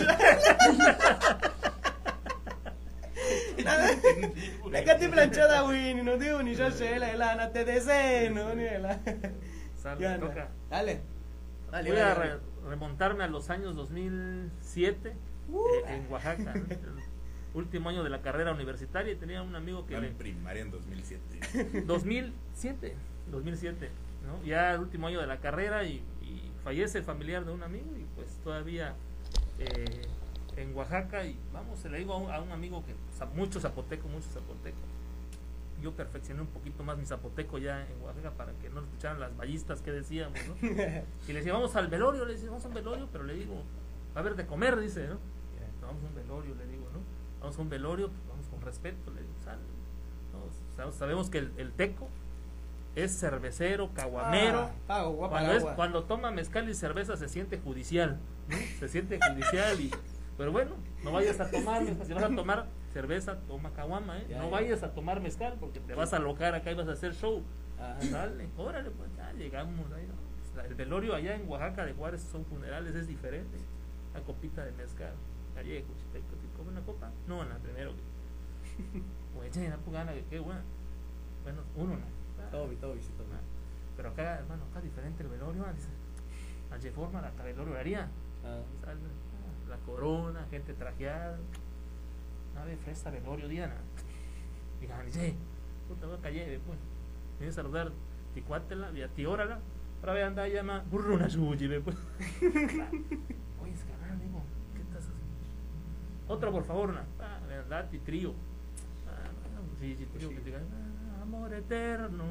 La 4.72 4.84
cati 4.84 5.08
planchada, 5.08 5.64
Winnie, 5.66 6.04
no 6.04 6.18
digo 6.18 6.42
ni 6.44 6.56
yo, 6.56 6.70
Shela, 6.70 7.14
la 7.16 7.36
no 7.36 7.50
te 7.50 7.64
deseo, 7.66 8.56
ni 8.56 8.64
la. 8.80 9.00
Sal, 9.82 10.00
Ya, 10.00 10.12
me 10.12 10.20
toca. 10.20 10.50
Dale. 10.70 11.02
Dale, 11.72 11.92
Voy 11.92 12.00
a 12.00 12.40
remontarme 12.68 13.24
a 13.24 13.28
los 13.28 13.50
años 13.50 13.76
2007 13.76 15.14
Uh. 15.50 15.60
eh, 15.88 15.96
en 15.96 16.12
Oaxaca. 16.12 16.54
Último 17.54 17.90
año 17.90 18.04
de 18.04 18.10
la 18.10 18.22
carrera 18.22 18.54
universitaria 18.54 19.12
y 19.14 19.16
tenía 19.16 19.42
un 19.42 19.56
amigo 19.56 19.86
que 19.86 19.94
Iba 19.94 20.02
le, 20.02 20.08
en 20.10 20.16
primaria 20.16 20.62
en 20.62 20.72
2007. 20.72 21.84
2007, 21.86 22.96
2007, 23.32 23.90
¿no? 24.26 24.44
Ya 24.46 24.74
el 24.74 24.80
último 24.82 25.08
año 25.08 25.20
de 25.20 25.28
la 25.28 25.38
carrera 25.38 25.84
y, 25.84 26.04
y 26.22 26.52
fallece 26.64 27.00
el 27.00 27.04
familiar 27.04 27.46
de 27.46 27.52
un 27.52 27.64
amigo 27.64 27.88
y 27.98 28.06
pues 28.16 28.28
todavía 28.44 28.96
eh, 29.60 30.02
en 30.58 30.76
Oaxaca 30.76 31.26
y 31.26 31.38
vamos, 31.54 31.80
se 31.80 31.90
le 31.90 31.98
digo 32.00 32.14
a 32.14 32.18
un, 32.18 32.32
a 32.32 32.40
un 32.42 32.52
amigo 32.52 32.84
que 32.86 32.94
sa- 33.18 33.26
mucho 33.26 33.60
zapoteco, 33.60 34.08
mucho 34.08 34.28
zapoteco. 34.30 34.78
Yo 35.82 35.92
perfeccioné 35.94 36.42
un 36.42 36.48
poquito 36.48 36.84
más 36.84 36.98
mi 36.98 37.06
zapoteco 37.06 37.58
ya 37.58 37.82
en 37.88 38.02
Oaxaca 38.04 38.32
para 38.32 38.54
que 38.54 38.70
no 38.70 38.82
escucharan 38.82 39.20
las 39.20 39.36
ballistas 39.36 39.82
que 39.82 39.92
decíamos, 39.92 40.38
¿no? 40.48 40.56
Y 41.28 41.34
le 41.34 41.40
decía, 41.40 41.54
vamos 41.54 41.76
al 41.76 41.88
velorio, 41.88 42.24
le 42.26 42.34
decía, 42.34 42.50
vamos 42.50 42.64
a 42.66 42.68
un 42.68 42.74
velorio, 42.76 43.10
pero 43.12 43.24
le 43.24 43.34
digo, 43.34 43.56
va 44.16 44.18
a 44.18 44.20
haber 44.20 44.36
de 44.36 44.46
comer, 44.46 44.80
dice, 44.80 45.08
¿no? 45.08 45.18
Vamos 45.82 46.04
a 46.04 46.08
un 46.08 46.16
velorio, 46.16 46.54
le 46.56 46.68
digo. 46.68 46.81
Vamos 47.42 47.58
a 47.58 47.62
un 47.62 47.70
velorio, 47.70 48.08
pues, 48.10 48.28
vamos 48.30 48.48
con 48.48 48.62
respeto, 48.62 49.12
le 49.12 49.22
digo, 49.22 49.34
sal. 49.44 49.60
¿no? 50.32 50.84
Sab- 50.84 50.92
Sabemos 50.94 51.30
que 51.30 51.40
el, 51.40 51.52
el 51.58 51.72
teco 51.74 52.08
es 52.96 53.18
cervecero, 53.20 53.90
caguamero. 53.94 54.70
Ah, 54.88 55.04
para 55.20 55.30
cuando, 55.30 55.52
es, 55.54 55.64
cuando 55.76 56.04
toma 56.04 56.32
mezcal 56.32 56.70
y 56.70 56.74
cerveza 56.76 57.18
se 57.18 57.28
siente 57.30 57.58
judicial, 57.60 58.20
¿no? 58.50 58.58
Se 58.80 58.88
siente 58.88 59.20
judicial 59.28 59.80
y... 59.80 59.92
Pero 60.38 60.52
bueno, 60.52 60.72
no 61.04 61.12
vayas 61.12 61.40
a 61.40 61.50
tomar, 61.52 61.84
si 62.06 62.14
vas 62.14 62.24
a 62.24 62.36
tomar 62.36 62.66
cerveza, 62.94 63.38
toma 63.48 63.72
caguama, 63.74 64.18
¿eh? 64.20 64.26
No 64.32 64.46
ya. 64.46 64.50
vayas 64.50 64.82
a 64.84 64.92
tomar 64.94 65.20
mezcal 65.22 65.56
porque 65.60 65.80
te 65.80 65.94
vas 65.94 66.14
a 66.14 66.18
alocar 66.18 66.56
acá 66.56 66.72
y 66.72 66.76
vas 66.76 66.88
a 66.88 66.94
hacer 66.94 67.14
show. 67.14 67.44
Ajá. 67.80 68.00
Dale, 68.12 68.48
órale, 68.58 68.90
pues 68.92 69.10
ya 69.16 69.32
llegamos 69.34 69.92
ahí. 69.94 70.08
¿no? 70.08 70.58
La- 70.62 70.66
el 70.68 70.76
velorio 70.76 71.14
allá 71.16 71.36
en 71.36 71.48
Oaxaca 71.48 71.86
de 71.86 71.94
Juárez 71.94 72.22
son 72.24 72.46
funerales, 72.46 72.96
es 72.96 73.08
diferente. 73.08 73.58
Una 74.14 74.22
copita 74.24 74.66
de 74.66 74.72
mezcal. 74.74 75.14
Allí, 75.62 75.80
cuchiteco, 75.84 76.36
¿te 76.42 76.58
come 76.58 76.72
una 76.72 76.82
copa? 76.82 77.12
No, 77.28 77.44
no, 77.46 77.58
primero. 77.60 77.92
Pues, 79.36 79.56
la 79.56 79.78
pugana, 79.78 80.12
que 80.14 80.24
qué 80.26 80.40
buena. 80.40 80.62
Bueno, 81.44 81.62
uno 81.76 81.96
no. 81.98 82.06
Ah, 82.40 82.50
Todo, 82.52 82.68
todo, 82.82 82.94
sí, 82.96 83.10
todo. 83.18 83.28
ah. 83.34 83.40
Pero 83.96 84.10
acá, 84.10 84.40
hermano, 84.40 84.64
acá 84.70 84.82
diferente 84.82 85.24
el 85.24 85.30
velorio. 85.30 85.64
Dice, 85.74 85.88
allí 86.72 86.90
forma 86.90 87.22
la 87.22 87.32
velorio 87.32 87.78
haría. 87.78 88.10
Ah. 88.44 88.60
Ah, 88.86 88.94
La 89.70 89.78
corona, 89.78 90.46
gente 90.50 90.74
trajeada. 90.74 91.38
Nave 92.56 92.76
fresta 92.78 93.10
velorio, 93.12 93.48
Diana. 93.48 93.76
Digan, 94.82 95.10
che, 95.12 95.36
puta, 95.88 96.08
voy 96.08 96.18
a 96.18 96.22
calle, 96.22 96.60
pues. 96.66 96.78
Viene 97.40 97.52
a 97.52 97.56
saludar, 97.56 97.92
ticuátela, 98.34 98.92
tiórala. 99.16 99.60
Ahora 100.02 100.14
ve 100.14 100.24
anda 100.24 100.48
llama, 100.48 100.84
burro 100.92 101.14
una 101.16 101.30
sushi, 101.30 101.68
ve, 101.68 101.80
pues. 101.82 101.96
Oye, 102.42 103.74
es 103.74 103.84
carnal, 103.86 104.20
digo, 104.20 104.42
¿qué 104.76 104.82
estás 104.82 105.06
Otra, 106.32 106.50
por 106.50 106.64
favor, 106.64 106.92
una. 106.92 107.04
Ah, 107.20 107.40
ve, 107.46 107.56
anda, 107.56 107.84
ti 107.90 108.00
trío. 108.00 108.34
Ah, 109.06 109.28
sí, 109.82 109.98
sí, 109.98 110.06
trío, 110.06 110.30
que 110.30 110.40
te 110.40 110.56
ah, 110.56 111.22
amor 111.22 111.54
eterno, 111.54 112.24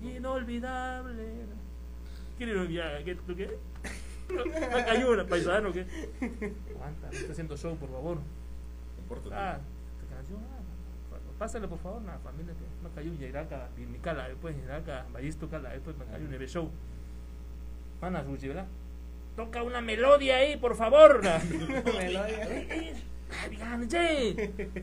inolvidable. 0.00 1.34
¿Quién 2.38 2.72
ya? 2.72 3.04
¿Qué, 3.04 3.14
¿Tú 3.14 3.36
qué? 3.36 3.58
Cayó 4.86 5.12
una 5.12 5.26
paisano, 5.26 5.70
¿qué? 5.70 5.80
Aguanta, 6.70 7.08
no 7.08 7.12
está 7.12 7.32
haciendo 7.32 7.54
show, 7.58 7.76
por 7.76 7.90
favor. 7.90 8.18
Compórtate. 8.96 9.34
Ah, 9.34 9.58
canción, 10.08 10.40
ah, 10.40 11.18
pásale 11.38 11.68
por 11.68 11.78
favor, 11.78 12.00
la 12.04 12.18
familia 12.20 12.54
que 12.54 12.88
me 12.88 12.94
cayó 12.94 13.12
Yairaka, 13.20 13.68
Mikala, 13.76 14.28
después 14.28 14.56
Yairaka, 14.56 15.04
Ballisto 15.12 15.50
Kala, 15.50 15.70
después 15.70 15.94
me 15.98 16.06
cayó 16.06 16.26
Neve 16.26 16.46
Show. 16.46 16.70
Mana 18.00 18.24
Sushi, 18.24 18.48
¿verdad? 18.48 18.66
Toca 19.36 19.62
una 19.62 19.82
melodía 19.82 20.36
ahí, 20.36 20.56
por 20.56 20.74
favor. 20.74 21.20
Melodía. 21.98 23.11
Digan, 23.50 23.88
che. 23.88 24.52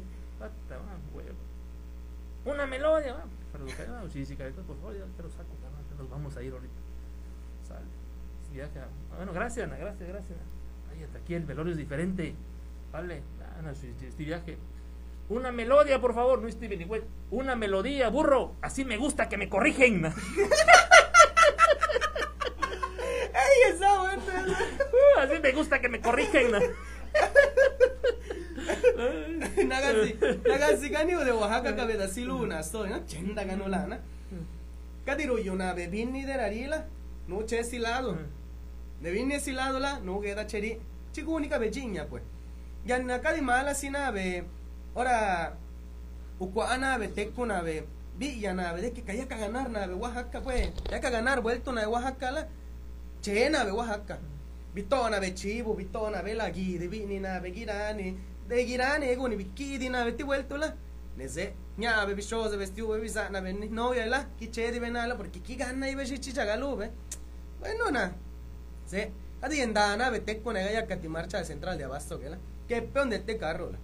Una 2.46 2.66
melodía, 2.66 3.14
va. 3.14 3.24
Pero 3.52 3.66
lo 3.66 3.72
que 3.76 3.86
va, 3.86 4.10
sí, 4.10 4.26
sí, 4.26 4.36
carita, 4.36 4.62
por 4.62 4.78
favor, 4.78 4.96
ya 4.98 5.06
te 5.18 5.24
lo 5.24 5.30
saco, 5.30 5.50
que 5.90 5.96
nos 6.02 6.10
vamos 6.10 6.36
a 6.38 6.42
ir 6.42 6.54
ahorita. 6.54 6.74
Sale. 7.68 7.86
Que- 8.54 8.80
ah, 8.80 8.88
Bueno, 9.18 9.34
gracias, 9.34 9.68
Ana, 9.68 9.78
gracias, 9.78 10.08
gracias. 10.10 10.38
Ay, 10.92 11.04
hasta 11.04 11.20
aquí 11.20 11.34
el 11.36 11.44
velorio 11.46 11.72
es 11.74 11.78
diferente. 11.78 12.34
Vale, 12.92 13.22
Ana, 13.60 13.76
sí, 13.76 13.94
este 14.02 14.24
viaje. 14.24 14.58
Una 15.28 15.52
melodía, 15.52 16.00
por 16.02 16.16
favor, 16.16 16.42
no 16.42 16.50
Steven 16.50 16.82
igual. 16.82 17.04
Una 17.30 17.56
melodía, 17.56 18.10
burro. 18.10 18.56
Así 18.62 18.84
me 18.86 18.98
gusta 18.98 19.30
que 19.30 19.38
me 19.38 19.48
corrigen. 19.50 20.06
¡Ay, 20.06 20.14
esa 23.74 24.00
buena! 24.00 24.24
Así 25.20 25.40
me 25.40 25.52
gusta 25.52 25.80
que 25.80 25.90
me 25.90 26.02
corrigen. 26.02 26.52
Kaniyo 30.92 31.24
de 31.24 31.32
Oaxaca 31.32 31.74
kabeda 31.74 32.08
siluna 32.08 32.64
stoy 32.64 32.90
na 32.90 33.00
chenda 33.00 33.46
ganola 33.46 33.88
na. 33.88 33.98
Kadiro 35.06 35.38
yuna 35.38 35.74
be 35.74 35.88
binni 35.88 36.26
de 36.26 36.34
arila 36.34 36.84
no 37.28 37.44
che 37.44 37.64
silado. 37.64 38.18
De 39.02 39.12
binni 39.12 39.40
silado 39.40 39.80
la 39.80 40.00
no 40.00 40.20
queda 40.20 40.46
cheri. 40.46 40.78
Chico 41.12 41.32
única 41.32 41.58
bejiña 41.58 42.06
pues. 42.06 42.22
Ya 42.86 43.00
na 43.00 43.20
kadi 43.20 43.42
mala 43.42 43.74
sina 43.74 44.12
be 44.12 44.44
ora 44.96 45.54
ukwa 46.40 46.70
ana 46.70 47.00
be 47.00 47.08
teku 47.08 47.46
na 47.46 47.62
be 47.62 47.84
villa 48.18 48.54
na 48.54 48.74
be 48.74 48.82
de 48.82 48.92
que 48.92 49.02
kaya 49.02 49.26
ka 49.26 49.36
ganar 49.36 49.70
na 49.70 49.88
be 49.88 49.94
Oaxaca 49.94 50.42
pues. 50.42 50.70
Ya 50.92 51.00
ka 51.00 51.10
ganar 51.10 51.42
vuelto 51.42 51.72
na 51.72 51.82
de 51.82 51.88
Oaxaca 51.88 52.32
la. 52.32 52.44
Chena 53.22 53.66
be 53.66 53.72
Oaxaca. 53.72 54.20
Vitona 54.76 55.20
be 55.20 55.34
chivo, 55.34 55.74
vitona 55.74 56.24
be 56.24 56.36
la 56.36 56.52
gui, 56.52 56.78
de 56.78 56.88
vini 56.88 57.20
na 57.20 57.40
be 57.40 57.52
girani, 57.52 58.16
de 58.50 59.36
bikidi 59.38 59.90
na 59.90 60.04
be 60.04 60.16
ti 60.16 60.24
vuelto 60.24 60.58
la. 60.58 60.74
Nese, 61.18 61.54
nya 61.78 62.06
be 62.06 62.16
bishosa 62.16 62.58
be 62.58 62.66
stiu 62.66 62.88
be 62.88 63.00
bisa 63.00 63.30
na 63.30 63.42
be 63.42 63.54
ni 63.54 63.68
novia 63.68 64.06
la, 64.06 64.26
ki 64.38 64.50
che 64.50 64.72
di 64.72 64.80
benala 64.80 65.16
porque 65.16 65.42
ki 65.42 65.56
ganna 65.56 65.88
ibe 65.88 66.06
shi 66.06 66.20
chicha 66.20 66.46
galu 66.46 66.78
be. 66.78 66.92
Bueno 67.60 67.90
na. 67.92 68.12
Se, 68.86 69.12
adi 69.42 69.60
endana 69.62 70.12
be 70.12 70.20
te 70.20 70.42
con 70.42 70.58
ella 70.58 70.86
que 70.86 71.08
marcha 71.08 71.38
de 71.38 71.46
central 71.46 71.78
de 71.78 71.84
abasto 71.84 72.20
que 72.20 72.30
la. 72.30 72.38
Que 72.68 72.82
peón 72.82 73.10
de 73.10 73.18
este 73.18 73.38
carro 73.38 73.72
la. 73.72 73.78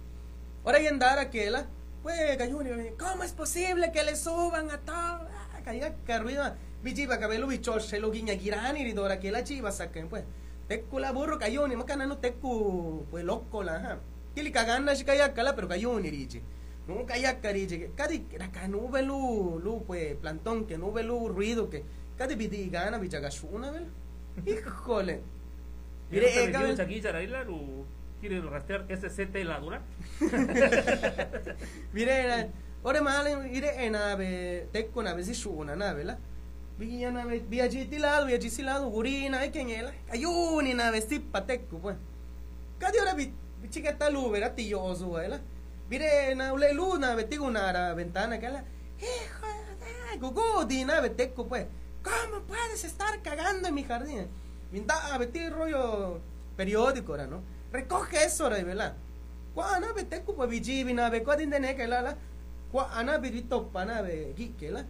Ahora 0.64 0.80
y 0.80 0.86
andara 0.86 1.30
que 1.30 1.50
la. 1.50 1.66
Pues, 2.02 2.36
cayuni, 2.36 2.90
¿cómo 2.96 3.24
es 3.24 3.32
posible 3.32 3.90
que 3.90 4.04
le 4.04 4.14
suban 4.14 4.70
a 4.70 4.78
todo? 4.78 5.26
Yakka 5.72 6.18
ruido 6.18 6.44
bichiba 6.82 7.18
cabelo 7.18 7.46
bichoche 7.46 7.98
lo 7.98 8.10
guiña 8.10 8.34
girani 8.34 8.84
ridora 8.84 9.18
que 9.18 9.32
la 9.32 9.42
chiva 9.42 9.72
saquen 9.72 10.08
pues 10.08 10.24
teku 10.68 10.98
la 10.98 11.12
burro 11.12 11.38
cayoni 11.38 11.74
makana 11.74 12.06
no 12.06 12.18
teku 12.18 13.06
pues 13.10 13.24
loco 13.24 13.62
la 13.62 13.74
ha 13.76 13.98
kili 14.36 14.50
kaganda 14.52 14.94
shi 14.94 15.04
kayakka 15.08 15.42
la 15.42 15.52
pero 15.56 15.66
cayoni 15.66 16.10
richi 16.10 16.40
no 16.86 17.04
kayakka 17.08 17.52
richi 17.56 17.88
kadi 17.96 18.16
raka 18.38 18.68
no 18.68 18.86
velu 18.92 19.58
lu 19.64 19.80
pues 19.86 20.14
plantón 20.20 20.66
que 20.68 20.76
no 20.76 20.92
velu 20.92 21.28
ruido 21.28 21.70
que 21.70 21.82
kadi 22.18 22.34
bidi 22.36 22.68
gana 22.70 22.98
bichagashuna 22.98 23.70
vel 23.72 23.86
híjole 24.46 25.16
Mire, 26.10 26.26
Mire, 26.26 26.38
eh, 26.38 26.44
eh, 26.44 26.52
cabe- 26.52 26.76
Chaquilla, 26.76 27.10
Raila, 27.12 27.42
lo 27.42 27.58
quiere 28.20 28.40
rastrear 28.40 28.86
SCT 28.88 29.34
la 29.44 29.58
dura. 29.58 29.80
Mire, 31.92 32.50
ore 32.84 33.00
male, 33.00 33.34
mire 33.36 33.90
na 33.90 34.14
be 34.14 34.68
tekko 34.72 35.02
na 35.02 35.14
be 35.14 35.24
si 35.24 35.34
shuna 35.34 35.74
na 35.76 35.94
be 35.94 36.04
la. 36.04 36.14
Via 36.78 37.10
na 37.10 37.24
be 37.26 37.40
via 37.50 37.68
jiti 37.68 37.98
lado, 37.98 38.26
via 38.26 38.38
jiti 38.38 38.62
lado, 38.62 38.88
gurina 38.90 39.44
e 39.44 39.50
kenyela. 39.50 39.90
Ayuni 40.12 40.74
na 40.74 40.92
be 40.92 41.00
sipa 41.00 41.40
tekko 41.40 41.78
pues. 41.82 41.96
Kadi 42.78 42.98
ora 43.00 43.14
bi 43.14 43.32
bi 43.60 43.68
chiqueta 43.68 44.10
lu 44.10 44.30
vera 44.30 44.50
tilloso 44.50 45.16
la. 45.28 45.38
Mire 45.90 46.34
na 46.34 46.52
ule 46.52 46.72
lu 46.72 46.98
na 46.98 47.14
be 47.14 47.24
tigo 47.24 47.50
na 47.50 47.72
ra 47.72 47.94
ventana 47.94 48.38
que 48.38 48.48
la. 48.48 48.62
Hijo 48.98 49.50
de 49.80 50.18
gugudi 50.18 50.84
na 50.84 51.00
be 51.00 51.10
tekko 51.10 51.46
pues. 51.46 51.66
¿Cómo 52.02 52.42
puedes 52.46 52.84
estar 52.84 53.20
cagando 53.22 53.68
en 53.68 53.74
mi 53.74 53.82
jardín? 53.82 54.28
Minda 54.72 55.18
be 55.18 55.26
ti 55.26 55.48
rollo 55.48 56.20
periódico 56.56 57.14
era, 57.14 57.26
¿no? 57.26 57.42
Recoge 57.72 58.24
eso, 58.24 58.48
¿verdad? 58.48 58.94
kwa 59.56 59.76
ana 59.76 59.92
be 59.94 60.04
teku 60.04 60.34
pa 60.36 60.46
bijibi 60.46 60.92
na 60.92 61.10
be 61.10 61.20
kwa 61.20 61.36
dinde 61.36 61.58
ne 61.58 61.74
kala 61.74 62.02
la 62.02 62.16
kwa 62.70 62.92
ana 62.92 63.18
be 63.18 63.30
rito 63.30 63.60
pana 63.72 64.02
be 64.02 64.34
gi 64.36 64.52
kela 64.60 64.84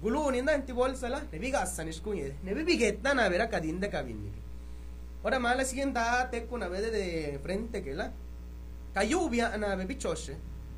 gulu 0.00 0.30
ni 0.30 0.40
nda 0.40 0.54
anti 0.54 0.72
bolsa 0.72 1.08
la 1.08 1.20
ne 1.32 1.38
biga 1.38 1.62
asani 1.62 1.92
skunye 1.92 2.34
ne 2.44 2.54
be 2.54 2.62
ora 5.24 5.40
mala 5.40 5.64
siguiente 5.64 6.00
teku 6.30 6.56
na 6.58 6.68
vede 6.68 6.90
de 6.90 7.38
frente 7.42 7.82
kela 7.82 8.12
cayubia 8.94 9.56
na 9.58 9.74
be 9.74 9.86
bichoshe 9.86 10.36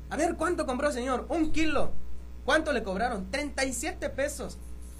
a 0.09 0.17
ver 0.17 0.35
cuánto 0.35 0.65
compró 0.65 0.91
señor 0.91 1.27
un 1.29 1.51
kilo 1.51 1.91
cuánto 2.45 2.71
le 2.73 2.81
cobraron 2.81 3.29
37 3.29 4.09
pesos 4.09 4.57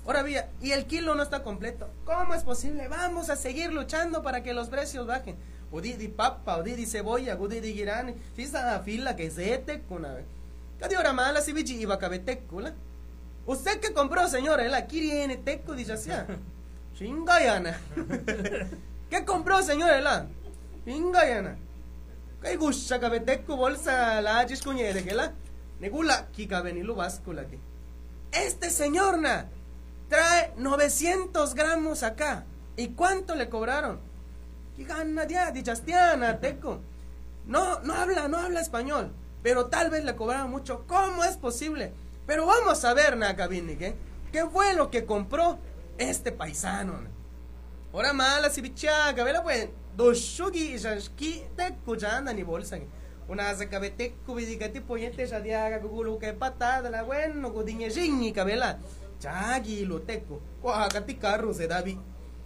Ahora 0.08 0.24
vía, 0.24 0.50
y 0.62 0.72
el 0.72 0.86
kilo 0.86 1.16
no 1.16 1.22
está 1.22 1.44
completo. 1.44 1.90
¿Cómo 2.06 2.34
es 2.34 2.46
posible? 2.46 2.88
Vamos 2.88 3.30
a 3.30 3.36
seguir 3.36 3.74
luchando 3.74 4.24
para 4.24 4.42
que 4.42 4.54
los 4.54 4.70
precios 4.70 5.06
bajen. 5.06 5.36
Udidi 5.70 6.08
papa, 6.08 6.58
udidi 6.60 6.86
cebolla, 6.86 7.36
udidi 7.36 7.74
girani. 7.74 8.16
Si 8.34 8.44
esa 8.44 8.80
fila 8.80 9.18
que 9.18 9.30
se 9.30 9.58
te 9.58 9.82
con 9.82 10.06
a 10.06 10.16
Cadi 10.80 10.96
hora 10.96 11.12
mala 11.12 11.42
si 11.42 11.52
bichi 11.52 11.76
iba 11.76 12.00
cabetecula. 12.00 12.74
Usted 13.46 13.82
que 13.82 13.92
compró, 13.92 14.30
señora, 14.30 14.66
el 14.66 14.74
aquí 14.76 15.02
viene 15.02 15.36
teco 15.36 15.74
dijacia. 15.74 16.26
Chingayana. 16.98 17.78
¿Qué 19.10 19.24
compró, 19.24 19.62
señora, 19.62 20.02
la? 20.02 20.28
Chingayana. 20.86 21.58
¿Qué 22.42 22.56
gusta 22.58 23.00
cabeteco 23.00 23.56
bolsa 23.56 24.22
la 24.22 24.40
achis 24.40 24.62
cuñere 24.62 25.04
que 25.04 25.14
la? 25.14 25.34
Negula 25.80 26.28
kika 26.32 26.62
venilu 26.62 26.96
báscula 26.96 27.46
que. 27.48 27.60
Este 28.32 28.70
señor 28.70 29.18
na 29.20 29.50
trae 30.10 30.54
900 30.58 31.56
gramos 31.56 32.04
acá. 32.04 32.46
¿Y 32.76 32.90
cuánto 32.90 33.36
le 33.36 33.50
cobraron? 33.50 34.00
¿Qué 34.76 34.84
gana 34.84 35.26
ya, 35.26 35.52
dichastiana, 35.52 36.40
teco? 36.40 36.82
No, 37.46 37.80
no 37.80 37.94
habla, 37.94 38.28
no 38.28 38.38
habla 38.38 38.62
español. 38.62 39.12
Pero 39.42 39.68
tal 39.68 39.90
vez 39.90 40.04
le 40.04 40.16
cobraron 40.16 40.52
mucho. 40.52 40.86
¿Cómo 40.86 41.24
es 41.24 41.38
posible? 41.38 41.94
Pero 42.26 42.46
vamos 42.46 42.84
a 42.84 42.94
ver, 42.94 43.18
Nakabini, 43.18 43.78
¿qué? 43.78 43.96
¿Qué 44.32 44.46
fue 44.48 44.74
lo 44.74 44.92
que 44.92 45.06
compró 45.06 45.58
este 45.98 46.32
paisano? 46.32 47.02
na? 47.02 47.17
Ahora 47.94 48.14
mala 48.14 48.50
si 48.50 48.62
bichaga, 48.62 49.24
¿vela 49.24 49.42
pues? 49.42 49.70
Doshugi, 49.96 50.78
shashki, 50.78 51.44
teco, 51.56 51.96
ya 51.96 52.18
anda 52.18 52.34
ni 52.34 52.44
bolsa. 52.44 52.78
Una 53.28 53.54
se 53.56 53.68
cabe 53.68 53.90
teco, 53.90 54.36
vidica 54.36 54.72
tipo 54.72 54.98
yente, 54.98 55.26
shadiaga, 55.26 55.80
gugulu, 55.80 56.20
que 56.20 56.34
patada, 56.34 56.90
la 56.90 57.04
bueno, 57.04 57.52
gudiñe, 57.52 57.90
jingi, 57.90 58.32
cabela. 58.32 58.78
Chagi, 59.20 59.86
lo 59.86 60.02
teco. 60.02 60.42
Cuacati 60.62 61.16
carro 61.16 61.54
se 61.54 61.68
da 61.68 61.82
vi. 61.82 61.98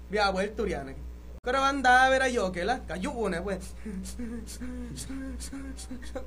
Vi 0.10 0.18
a 0.18 0.30
vuelto, 0.30 0.64
Riana. 0.64 0.96
Pero 1.44 1.64
andaba 1.64 2.06
a 2.06 2.10
ver 2.10 2.22
a 2.22 2.30
yo, 2.30 2.52
que 2.52 2.64
la 2.64 2.86
cayó 2.86 3.12
una, 3.12 3.44
pues. 3.44 3.74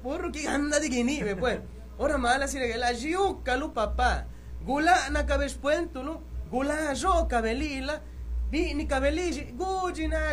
Burro 0.02 0.32
que 0.32 0.46
anda 0.48 0.80
de 0.80 0.88
guinive, 0.88 1.36
pues. 1.36 1.60
Ahora 1.98 2.18
mala 2.18 2.48
si 2.48 2.58
que 2.58 2.76
la 2.76 2.92
yuca, 2.92 3.56
lu 3.56 3.72
papá. 3.72 4.26
Gula 4.64 5.10
na 5.10 5.24
cabez 5.24 5.54
puento, 5.54 6.02
lu. 6.02 6.20
Gula 6.50 6.92
yo 6.94 7.28
cabelila. 7.28 8.02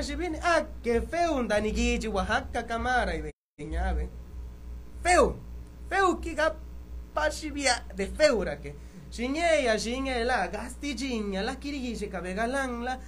Shi 0.04 0.16
vini. 0.16 0.38
Ah, 0.44 0.66
que 0.84 1.02
feo 1.02 1.38
un 1.38 1.48
dani 1.48 1.72
guiji, 1.72 2.08
Oaxaca, 2.08 2.66
camara 2.66 3.16
y 3.16 3.32
veñave. 3.58 4.10
Feo. 5.04 5.36
Feo 5.90 6.22
que 6.22 6.36
ga 6.36 6.56
pasibia 7.14 7.84
de 7.96 8.08
feura 8.08 8.60
que. 8.60 8.76
Shinyeya, 9.12 9.78
shinye 9.78 10.24
la, 10.24 10.48
gasti 10.48 10.96
jinya, 10.96 11.42
la 11.42 11.56
kirigi, 11.56 12.10
cabegalan, 12.10 12.86
la. 12.86 13.00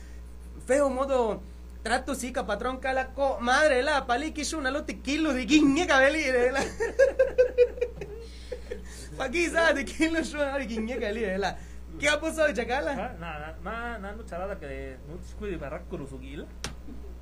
Feo 0.65 0.90
modo. 0.90 1.41
Trato 1.84 2.15
sica 2.15 2.45
patrón 2.45 2.77
cala 2.77 3.14
co 3.14 3.40
madre 3.41 3.84
la 3.84 4.07
paliki 4.07 4.44
shuna 4.44 4.72
lo 4.72 4.85
te 4.85 5.02
kilo 5.02 5.34
de 5.34 5.45
guiñe 5.45 5.85
cabeli 5.85 6.23
de 6.23 6.52
la 6.53 6.64
Paki 9.18 9.49
sa 9.49 9.73
de 9.73 9.84
kilo 9.84 10.23
shuna 10.23 10.57
de 10.60 10.65
guiñe 10.65 10.95
cabeli 10.95 11.22
de 11.22 11.38
la 11.38 11.57
¿Qué 12.03 12.09
ha 12.09 12.53
chacala? 12.53 12.91
Ah, 12.91 13.15
na 13.17 13.39
na 13.39 13.55
ma 13.63 13.97
na 13.97 14.11
no 14.11 14.25
charada 14.25 14.59
que 14.59 14.97
no 15.07 15.15
scuidi 15.23 15.55
barraccuru 15.55 16.05
sugil. 16.05 16.45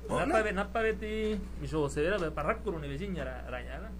Hola. 0.08 0.26
Napa 0.26 0.50
napa 0.50 0.82
beti 0.82 1.38
mi 1.60 1.68
so 1.68 1.88
se 1.88 2.04
era 2.04 2.18
barraccuru 2.18 2.80
ne 2.80 2.88
veciña 2.88 3.22
ra 3.22 3.46
rañala. 3.48 3.90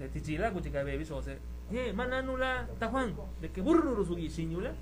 De 0.00 0.08
tichila 0.08 0.50
kuchika 0.50 0.82
be 0.82 0.98
biso 0.98 1.22
se. 1.22 1.38
Eh, 1.70 1.92
mananula 1.92 2.66
ta 2.80 2.88
Juan, 2.88 3.14
de 3.40 3.52
que 3.52 3.60
burro 3.60 4.04
sugi 4.04 4.28
siñula. 4.30 4.72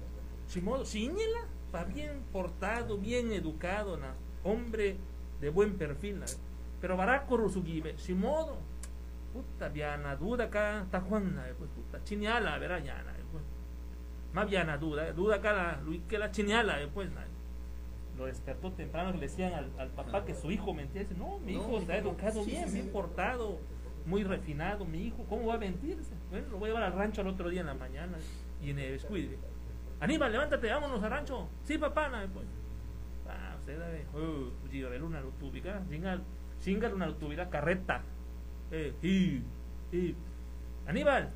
Simodo 0.46 0.86
siñela, 0.86 1.44
pa 1.70 1.84
bien 1.84 2.22
portado, 2.32 2.96
bien 2.96 3.32
educado 3.32 3.98
na, 3.98 4.14
hombre 4.44 4.96
de 5.42 5.50
buen 5.50 5.76
perfil 5.76 6.20
na. 6.20 6.26
Pero 6.80 6.96
barraccuru 6.96 7.50
sugi 7.50 7.82
be 7.82 7.98
simodo. 7.98 8.56
Puta 9.34 9.68
biana 9.68 10.16
duda 10.16 10.44
acá 10.44 10.86
ta 10.90 11.02
Juan 11.02 11.34
na, 11.34 11.42
pues 11.58 11.68
puta 11.68 12.02
chiniala 12.02 12.56
vera 12.58 12.80
ñana. 12.80 13.09
Pues 14.30 14.34
más 14.34 14.48
bien 14.50 14.70
a 14.70 14.76
duda, 14.78 15.08
eh, 15.08 15.12
duda 15.12 15.36
acá 15.36 15.52
la, 15.52 15.80
Luis 15.82 16.00
que 16.08 16.18
la 16.18 16.30
chineala 16.30 16.76
después 16.76 17.10
na- 17.12 17.26
lo 18.16 18.26
despertó 18.26 18.70
temprano 18.72 19.12
que 19.12 19.18
le 19.18 19.26
decían 19.28 19.54
al, 19.54 19.70
al 19.78 19.88
papá 19.88 20.24
que 20.24 20.34
su 20.34 20.50
hijo 20.50 20.74
mentía, 20.74 21.02
dice, 21.02 21.14
no, 21.16 21.38
mi 21.38 21.54
No, 21.54 21.60
hijo 21.60 21.68
mi 21.70 21.76
está 21.78 21.98
hijo 21.98 22.08
educado 22.10 22.44
Sí, 22.44 22.50
bien, 22.50 22.68
sí, 22.68 22.74
bien 22.74 22.88
portado, 22.92 23.58
muy 24.06 24.24
refinado, 24.24 24.84
mi 24.84 24.98
hijo, 25.06 25.24
¿cómo 25.28 25.46
va 25.46 25.54
a 25.54 25.58
mentirse? 25.58 26.12
Bueno, 26.30 26.48
lo 26.50 26.58
voy 26.58 26.70
a 26.70 26.72
llevar 26.74 26.92
al 26.92 26.98
rancho 26.98 27.22
al 27.22 27.28
otro 27.28 27.48
día 27.48 27.60
en 27.62 27.66
la 27.66 27.74
mañana 27.74 28.18
y 28.62 28.70
en 28.70 28.78
el 28.78 28.92
descuide. 28.92 29.38
Aníbal, 30.00 30.32
levántate, 30.32 30.68
vámonos 30.70 31.02
al 31.02 31.10
rancho. 31.10 31.48
Sí, 31.64 31.76
papá, 31.78 32.08
na, 32.08 32.20
después. 32.22 32.46
Ah, 33.28 33.54
usted 33.58 33.78
debe, 33.78 34.04
oh, 34.14 34.50
llega 34.70 34.88
ver 34.90 35.02
una 35.02 35.20
lutubika, 35.20 35.82
singa, 35.88 36.20
singa 36.60 36.88
una 36.88 37.06
lutubika 37.06 37.48
carreta. 37.48 38.02
Eh, 38.70 38.92
y, 39.02 39.42
y, 39.96 40.14
Aníbal, 40.86 41.30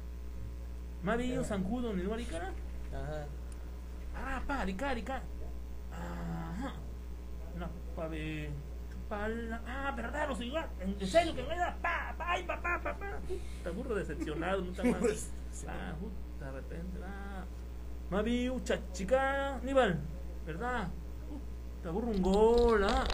¿me 1.03 1.13
ha 1.13 1.17
visto 1.17 1.45
San 1.45 1.65
Judo 1.65 1.93
en 1.93 2.01
el 2.01 2.09
Maricara? 2.09 2.53
Ajá. 2.95 3.27
Ah, 4.17 4.43
pa, 4.47 4.65
rica, 4.65 4.95
rica. 4.95 5.23
Ajá. 5.93 6.75
No, 7.59 7.69
pa, 7.97 8.09
ve. 8.09 8.51
Chupala. 8.91 9.61
Ah, 9.67 9.93
verdad, 9.97 10.29
los 10.29 10.41
igual. 10.41 10.69
En, 10.81 11.07
serio 11.07 11.35
que 11.35 11.43
me 11.43 11.57
da. 11.57 11.77
Pa, 11.83 12.15
pa, 12.17 12.33
ay, 12.33 12.45
papá, 12.45 12.81
papá. 12.83 13.19
Puta, 13.29 13.71
burro 13.71 13.95
decepcionado, 13.95 14.63
no 14.63 14.85
más. 14.85 15.31
Ah, 15.69 15.95
de 16.41 16.51
repente. 16.51 16.99
Ah. 17.01 17.45
Mavi, 18.11 18.51
ucha, 18.51 18.81
chica, 18.93 19.55
Aníbal. 19.55 20.01
¿Verdad? 20.45 20.89
Puta, 21.29 21.91
burro 21.93 22.09
un 22.09 22.23
gol, 22.23 22.85
ah. 22.85 23.05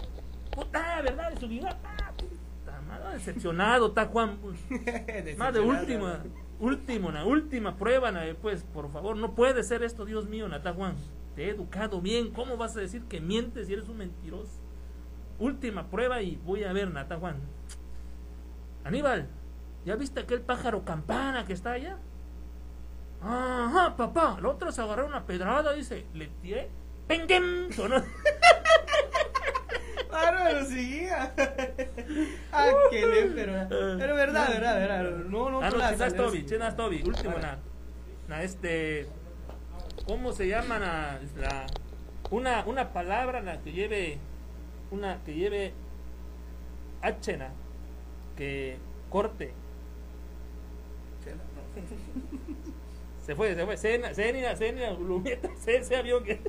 Puta, 0.51 1.01
¿verdad? 1.03 1.31
De 1.31 1.39
su 1.39 1.47
vida. 1.47 1.77
Ah, 1.83 2.11
puta, 2.17 3.11
decepcionado, 3.11 3.87
está 3.87 4.07
Juan. 4.07 4.37
pues. 4.37 4.59
Más 5.37 5.53
de 5.53 5.59
última, 5.59 6.23
último, 6.61 7.11
última 7.25 7.75
prueba, 7.75 8.13
pues, 8.41 8.63
por 8.63 8.89
favor, 8.89 9.17
no 9.17 9.35
puede 9.35 9.63
ser 9.63 9.83
esto, 9.83 10.05
Dios 10.05 10.27
mío, 10.27 10.47
Juan. 10.75 10.95
Te 11.35 11.45
he 11.45 11.49
educado 11.49 12.01
bien, 12.01 12.31
¿cómo 12.31 12.55
vas 12.55 12.77
a 12.77 12.79
decir 12.79 13.03
que 13.05 13.19
mientes 13.19 13.69
y 13.69 13.73
eres 13.73 13.89
un 13.89 13.97
mentiroso? 13.97 14.61
Última 15.39 15.89
prueba 15.89 16.21
y 16.21 16.35
voy 16.37 16.63
a 16.63 16.71
ver, 16.71 16.91
Nata 16.91 17.17
Juan. 17.17 17.37
Aníbal, 18.83 19.27
¿ya 19.85 19.95
viste 19.95 20.19
aquel 20.19 20.41
pájaro 20.41 20.85
campana 20.85 21.45
que 21.45 21.53
está 21.53 21.71
allá? 21.71 21.97
Ajá, 23.21 23.95
papá. 23.95 24.37
La 24.41 24.49
otra 24.49 24.71
se 24.71 24.81
agarró 24.81 25.05
una 25.05 25.25
pedrada, 25.25 25.73
dice, 25.73 26.05
le 26.13 26.27
tiré. 26.41 26.69
¡Penguem! 27.07 27.71
Sonó. 27.71 27.97
Claro, 30.11 30.59
lo 30.59 30.65
seguía. 30.65 31.33
ah, 32.51 32.67
qué 32.91 33.05
bien, 33.05 33.31
pero. 33.35 33.53
Pero 33.69 34.15
verdad, 34.15 34.49
verdad, 34.49 34.75
verdad. 34.79 35.03
No, 35.25 35.49
no, 35.49 35.61
Ah, 35.61 35.69
no, 35.69 35.79
salió 35.97 36.15
Toby, 36.15 36.37
así. 36.39 36.45
Chinas 36.47 36.75
Toby, 36.75 37.01
último, 37.05 37.33
Ah. 37.37 37.41
na, 37.41 37.59
na, 38.27 38.43
este, 38.43 39.07
¿cómo 40.05 40.31
se 40.33 40.47
llama 40.47 40.79
la, 40.79 41.19
la- 41.39 41.65
una, 42.29 42.63
una 42.65 42.93
palabra 42.93 43.41
la 43.41 43.61
que 43.61 43.71
lleve, 43.71 44.17
una 44.91 45.23
que 45.23 45.33
lleve 45.33 45.73
H, 47.01 47.37
na, 47.37 47.49
que 48.37 48.77
corte? 49.09 49.53
Se 53.25 53.35
fue, 53.35 53.53
se 53.53 53.65
fue. 53.65 53.77
Cena, 53.77 54.13
cena, 54.15 54.55
cena, 54.55 54.91
lumieta, 54.93 55.47
se, 55.59 55.77
ese 55.77 55.95
avión 55.95 56.23
que. 56.23 56.41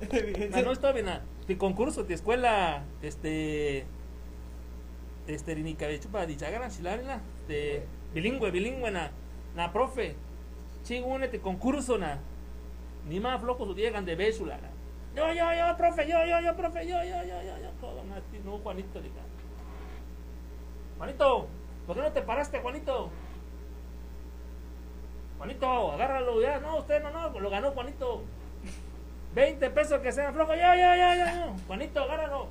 Está 0.00 0.92
bien. 0.92 1.08
ah, 1.08 1.20
De 1.46 1.58
concurso, 1.58 2.04
de 2.04 2.14
escuela, 2.14 2.84
este. 3.02 3.84
Este, 5.26 5.54
ni 5.56 5.74
cabeza 5.74 6.08
para 6.10 6.26
dichagara, 6.26 6.68
chilarla. 6.70 7.20
De 7.46 7.84
bilingüe, 8.14 8.50
bilingüe, 8.50 8.90
na. 8.90 9.10
Na, 9.54 9.72
profe. 9.72 10.16
Chingune, 10.84 11.28
te 11.28 11.40
concurso, 11.40 11.98
na. 11.98 12.18
Ni 13.08 13.20
más 13.20 13.40
flojos 13.40 13.76
llegan 13.76 14.04
de 14.04 14.16
bésula, 14.16 14.58
na. 14.58 14.70
Yo, 15.14 15.32
yo, 15.32 15.44
yo, 15.52 15.76
profe, 15.76 16.08
yo, 16.08 16.24
yo, 16.24 16.40
yo, 16.40 16.56
profe, 16.56 16.86
yo, 16.86 17.02
yo, 17.02 17.22
yo, 17.24 17.42
yo, 17.42 17.58
yo. 17.58 17.70
Todo, 17.80 18.04
na, 18.04 18.20
no, 18.44 18.58
Juanito, 18.58 19.00
diga. 19.00 19.22
Juanito, 20.96 21.48
¿por 21.86 21.96
qué 21.96 22.02
no 22.02 22.12
te 22.12 22.22
paraste, 22.22 22.60
Juanito? 22.60 23.10
Juanito, 25.38 25.92
agárralo 25.92 26.40
ya. 26.40 26.58
No, 26.60 26.78
usted 26.78 27.02
no, 27.02 27.10
no, 27.10 27.40
lo 27.40 27.50
ganó 27.50 27.72
Juanito. 27.72 28.22
20 29.34 29.70
pesos 29.70 30.00
que 30.00 30.12
sean 30.12 30.34
flojos. 30.34 30.56
Ya, 30.56 30.74
ya, 30.76 30.96
ya, 30.96 31.14
ya. 31.16 31.52
Juanito, 31.66 32.02
agárralo. 32.02 32.48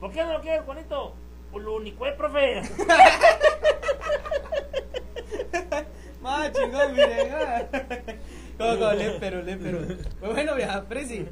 ¿Por 0.00 0.12
qué 0.12 0.22
no 0.24 0.34
lo 0.34 0.40
quieres, 0.40 0.62
Juanito? 0.64 1.14
Por 1.50 1.62
lo 1.62 1.76
único 1.76 2.06
es, 2.06 2.14
profe. 2.14 2.62
Más 6.20 6.52
chingón, 6.52 6.92
miren. 6.92 7.32
ah. 7.32 7.62
Como, 8.58 8.78
como, 8.78 8.92
le, 8.92 9.10
pero, 9.20 9.42
le, 9.42 9.56
pero. 9.56 9.78
Pues 10.20 10.32
bueno, 10.32 10.54
vieja, 10.54 10.84
presi. 10.84 11.26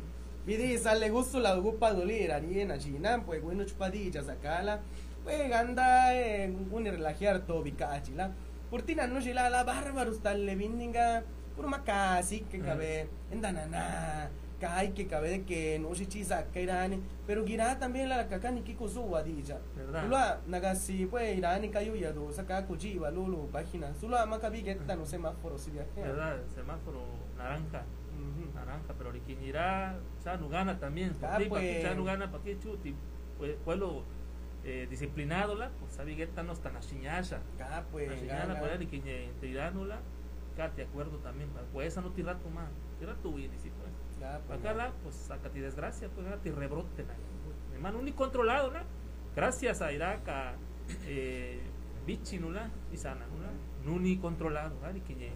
Vidi, 0.44 0.76
sale 0.78 1.08
gusto 1.10 1.38
la 1.38 1.54
gupa 1.54 1.92
dolir, 1.92 2.32
ariena, 2.32 2.76
china, 2.78 3.22
pues 3.24 3.40
bueno, 3.42 3.64
chupadilla, 3.64 4.24
sacala. 4.24 4.80
Pues 5.22 5.48
ganda, 5.48 6.14
eh, 6.16 6.52
un 6.70 6.84
relajar 6.84 7.40
todo, 7.46 7.62
bicachila. 7.62 8.32
Purtina, 8.70 9.06
no, 9.06 9.20
chila, 9.20 9.50
la 9.50 9.62
bárbaro, 9.62 10.12
tal, 10.16 10.44
le 10.44 10.56
vindinga, 10.56 11.22
por 11.54 11.68
macasi, 11.68 12.40
que 12.40 12.58
cabe, 12.58 13.08
en 13.30 13.40
danana. 13.40 14.30
Kai 14.62 14.94
que 14.94 15.08
cabe 15.08 15.28
de 15.28 15.42
que 15.42 15.80
no 15.80 15.92
se 15.92 16.06
chisa 16.06 16.46
que 16.52 16.62
irani, 16.62 17.02
pero 17.26 17.44
gira 17.44 17.80
también 17.80 18.08
la 18.08 18.28
caca 18.28 18.52
ni 18.52 18.62
kiko 18.62 18.86
su 18.86 19.16
adija. 19.16 19.58
¿Verdad? 19.74 20.06
Lua 20.06 20.40
nagasi 20.46 21.06
pues 21.06 21.36
irani 21.36 21.68
kayu 21.68 21.96
ya 21.96 22.12
do 22.12 22.30
saka 22.30 22.64
kujiwa 22.64 23.10
lulu 23.10 23.48
página. 23.50 23.92
Sula 23.94 24.24
makabi 24.24 24.62
getta 24.62 24.94
no 24.94 25.04
semáforo 25.04 25.58
si 25.58 25.72
viaje. 25.72 26.00
¿Verdad? 26.00 26.38
Semáforo 26.54 27.02
naranja. 27.36 27.82
Ujú. 28.12 28.54
Naranja, 28.54 28.94
pero 28.96 29.10
Riquinirá, 29.10 29.98
Chanugana 30.22 30.78
también. 30.78 31.10
Ah, 31.16 31.38
¿Para 31.38 31.48
pues. 31.48 31.82
Chanugana, 31.82 32.30
¿para 32.30 32.44
qué 32.44 32.56
chuti? 32.60 32.94
Pues, 33.38 33.56
pueblo 33.64 34.04
eh, 34.62 34.86
disciplinado, 34.88 35.56
la, 35.56 35.70
pues 35.70 35.94
sabigueta 35.94 36.44
no 36.44 36.52
está 36.52 36.70
na 36.70 36.78
chiñacha. 36.78 37.40
Ah, 37.58 37.82
pues. 37.90 38.08
Na 38.22 38.34
gana. 38.46 38.60
pues, 38.60 38.78
Riquiñe, 38.78 39.32
tiránula. 39.40 39.98
Acá 40.54 40.70
te 40.70 40.82
acuerdo 40.82 41.16
también, 41.18 41.48
pues 41.72 41.88
esa 41.88 42.02
no 42.02 42.10
tirato 42.10 42.48
más. 42.50 42.68
Tirato, 43.00 43.30
güey, 43.30 43.48
dice, 43.48 43.71
pues. 44.22 44.34
Ah, 44.34 44.40
pues, 44.46 44.60
Acá 44.60 44.74
la, 44.74 44.90
pues 45.02 45.14
saca 45.16 45.48
ti 45.50 45.60
desgracia, 45.60 46.08
pues 46.14 46.26
acá 46.26 46.36
te 46.42 46.52
rebrote 46.52 47.02
la 47.04 47.14
hermano, 47.74 48.00
ni 48.02 48.12
controlado, 48.12 48.70
¿no? 48.70 48.78
Gracias 49.34 49.82
a 49.82 49.92
Irak, 49.92 50.28
a 50.28 50.54
eh, 51.06 51.60
Bichi, 52.06 52.38
¿nula? 52.38 52.70
Y 52.92 52.96
sana, 52.96 53.26
¿nula? 53.26 53.48
No 53.84 53.98
ni 54.00 54.18
controlado, 54.18 54.78
¿vale? 54.80 55.00
Que 55.02 55.14
ye- 55.14 55.32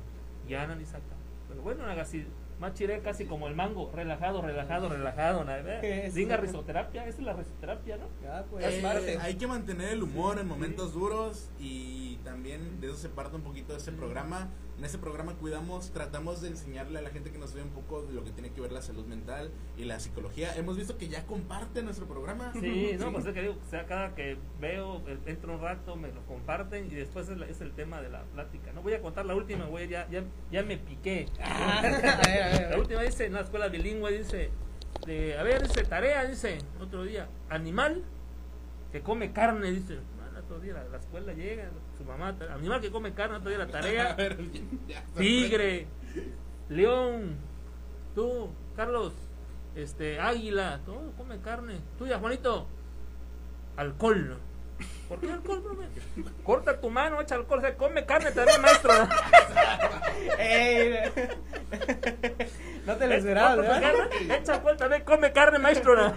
ya 0.48 0.66
no 0.66 0.76
ni 0.76 0.84
saca. 0.84 1.02
Pero 1.48 1.62
bueno, 1.62 1.84
así, 1.86 2.24
más 2.60 2.74
chiré 2.74 3.00
casi 3.00 3.24
como 3.26 3.48
el 3.48 3.54
mango, 3.56 3.90
relajado, 3.94 4.42
relajado, 4.42 4.88
relajado, 4.88 5.44
¿no? 5.44 5.52
Sí. 5.80 6.10
Diga 6.20 6.36
risoterapia, 6.36 7.06
esa 7.06 7.18
es 7.18 7.24
la 7.24 7.32
risoterapia, 7.32 7.96
¿no? 7.96 8.04
Ah, 8.30 8.44
pues. 8.48 8.64
Eh, 8.64 9.18
hay 9.20 9.34
que 9.36 9.46
mantener 9.46 9.90
el 9.90 10.02
humor 10.02 10.38
en 10.38 10.46
momentos 10.46 10.92
duros 10.92 11.50
y 11.58 12.16
también 12.18 12.80
de 12.80 12.88
eso 12.88 12.96
se 12.96 13.08
parte 13.08 13.34
un 13.36 13.42
poquito 13.42 13.72
de 13.72 13.78
este 13.78 13.92
programa. 13.92 14.48
En 14.78 14.84
este 14.84 14.98
programa 14.98 15.32
cuidamos, 15.36 15.90
tratamos 15.90 16.42
de 16.42 16.48
enseñarle 16.48 16.98
a 16.98 17.02
la 17.02 17.08
gente 17.08 17.32
que 17.32 17.38
nos 17.38 17.54
ve 17.54 17.62
un 17.62 17.70
poco 17.70 18.02
de 18.02 18.12
lo 18.12 18.22
que 18.24 18.30
tiene 18.30 18.50
que 18.52 18.60
ver 18.60 18.72
la 18.72 18.82
salud 18.82 19.06
mental 19.06 19.50
y 19.78 19.84
la 19.86 19.98
psicología. 20.00 20.54
Hemos 20.54 20.76
visto 20.76 20.98
que 20.98 21.08
ya 21.08 21.24
comparten 21.24 21.86
nuestro 21.86 22.06
programa. 22.06 22.52
Sí, 22.60 22.94
no, 22.98 23.10
pues 23.10 23.24
es 23.24 23.32
que 23.32 23.40
digo, 23.40 23.54
o 23.54 23.70
sea, 23.70 23.86
cada 23.86 24.14
que 24.14 24.36
veo, 24.60 25.02
entro 25.24 25.54
un 25.54 25.62
rato, 25.62 25.96
me 25.96 26.12
lo 26.12 26.20
comparten 26.26 26.86
y 26.90 26.94
después 26.94 27.26
es, 27.30 27.38
la- 27.38 27.46
es 27.46 27.62
el 27.62 27.72
tema 27.72 28.02
de 28.02 28.10
la 28.10 28.24
plática. 28.24 28.70
No 28.74 28.82
voy 28.82 28.92
a 28.92 29.00
contar 29.00 29.24
la 29.24 29.34
última, 29.34 29.64
güey, 29.64 29.88
ya, 29.88 30.06
ya, 30.10 30.24
ya 30.52 30.62
me 30.62 30.76
piqué. 30.76 31.26
Ah, 31.40 31.78
a 31.78 31.82
ver, 31.82 32.04
a 32.42 32.48
ver. 32.58 32.70
La 32.72 32.78
última 32.78 33.00
dice, 33.02 33.24
en 33.24 33.32
la 33.32 33.40
escuela 33.40 33.68
bilingüe, 33.68 34.12
dice, 34.18 34.50
de, 35.06 35.38
a 35.38 35.42
ver, 35.42 35.62
dice, 35.66 35.84
tarea, 35.84 36.24
dice, 36.26 36.58
otro 36.80 37.02
día, 37.04 37.28
animal 37.48 38.04
que 38.92 39.00
come 39.00 39.32
carne, 39.32 39.70
dice, 39.70 39.94
"Man, 40.15 40.15
otro 40.46 40.60
día 40.60 40.74
la, 40.74 40.84
la 40.84 40.98
escuela 40.98 41.32
llega, 41.32 41.64
su 41.98 42.04
mamá, 42.04 42.34
animal 42.54 42.80
que 42.80 42.90
come 42.90 43.12
carne, 43.12 43.36
otro 43.36 43.48
día 43.50 43.58
la 43.58 43.66
tarea, 43.66 44.14
ver, 44.16 44.38
ya, 44.86 45.02
tigre, 45.16 45.86
león, 46.68 47.36
tú, 48.14 48.50
Carlos, 48.76 49.12
este, 49.74 50.20
águila, 50.20 50.80
todo 50.86 51.12
come 51.16 51.40
carne, 51.40 51.80
tuya, 51.98 52.18
Juanito, 52.18 52.66
alcohol, 53.76 54.28
¿no? 54.30 54.46
¿Por 55.08 55.20
qué 55.20 55.32
alcohol, 55.32 55.62
profe? 55.62 55.84
Corta 56.44 56.80
tu 56.80 56.90
mano, 56.90 57.20
echa 57.20 57.34
alcohol, 57.34 57.62
se 57.62 57.74
come 57.76 58.04
carne 58.04 58.30
también, 58.32 58.60
maestro. 58.60 58.92
¿no? 58.92 59.08
Ey, 60.38 60.94
no 62.86 62.96
te 62.96 63.06
lo 63.06 63.14
esperaba, 63.14 63.56
Corta 63.56 63.74
tu 63.78 63.80
¿verdad? 63.80 64.08
carne, 64.10 64.36
Echa 64.36 64.54
alcohol 64.54 64.76
también, 64.76 65.04
come 65.04 65.32
carne, 65.32 65.58
maestro. 65.58 65.96
¿no? 65.96 66.14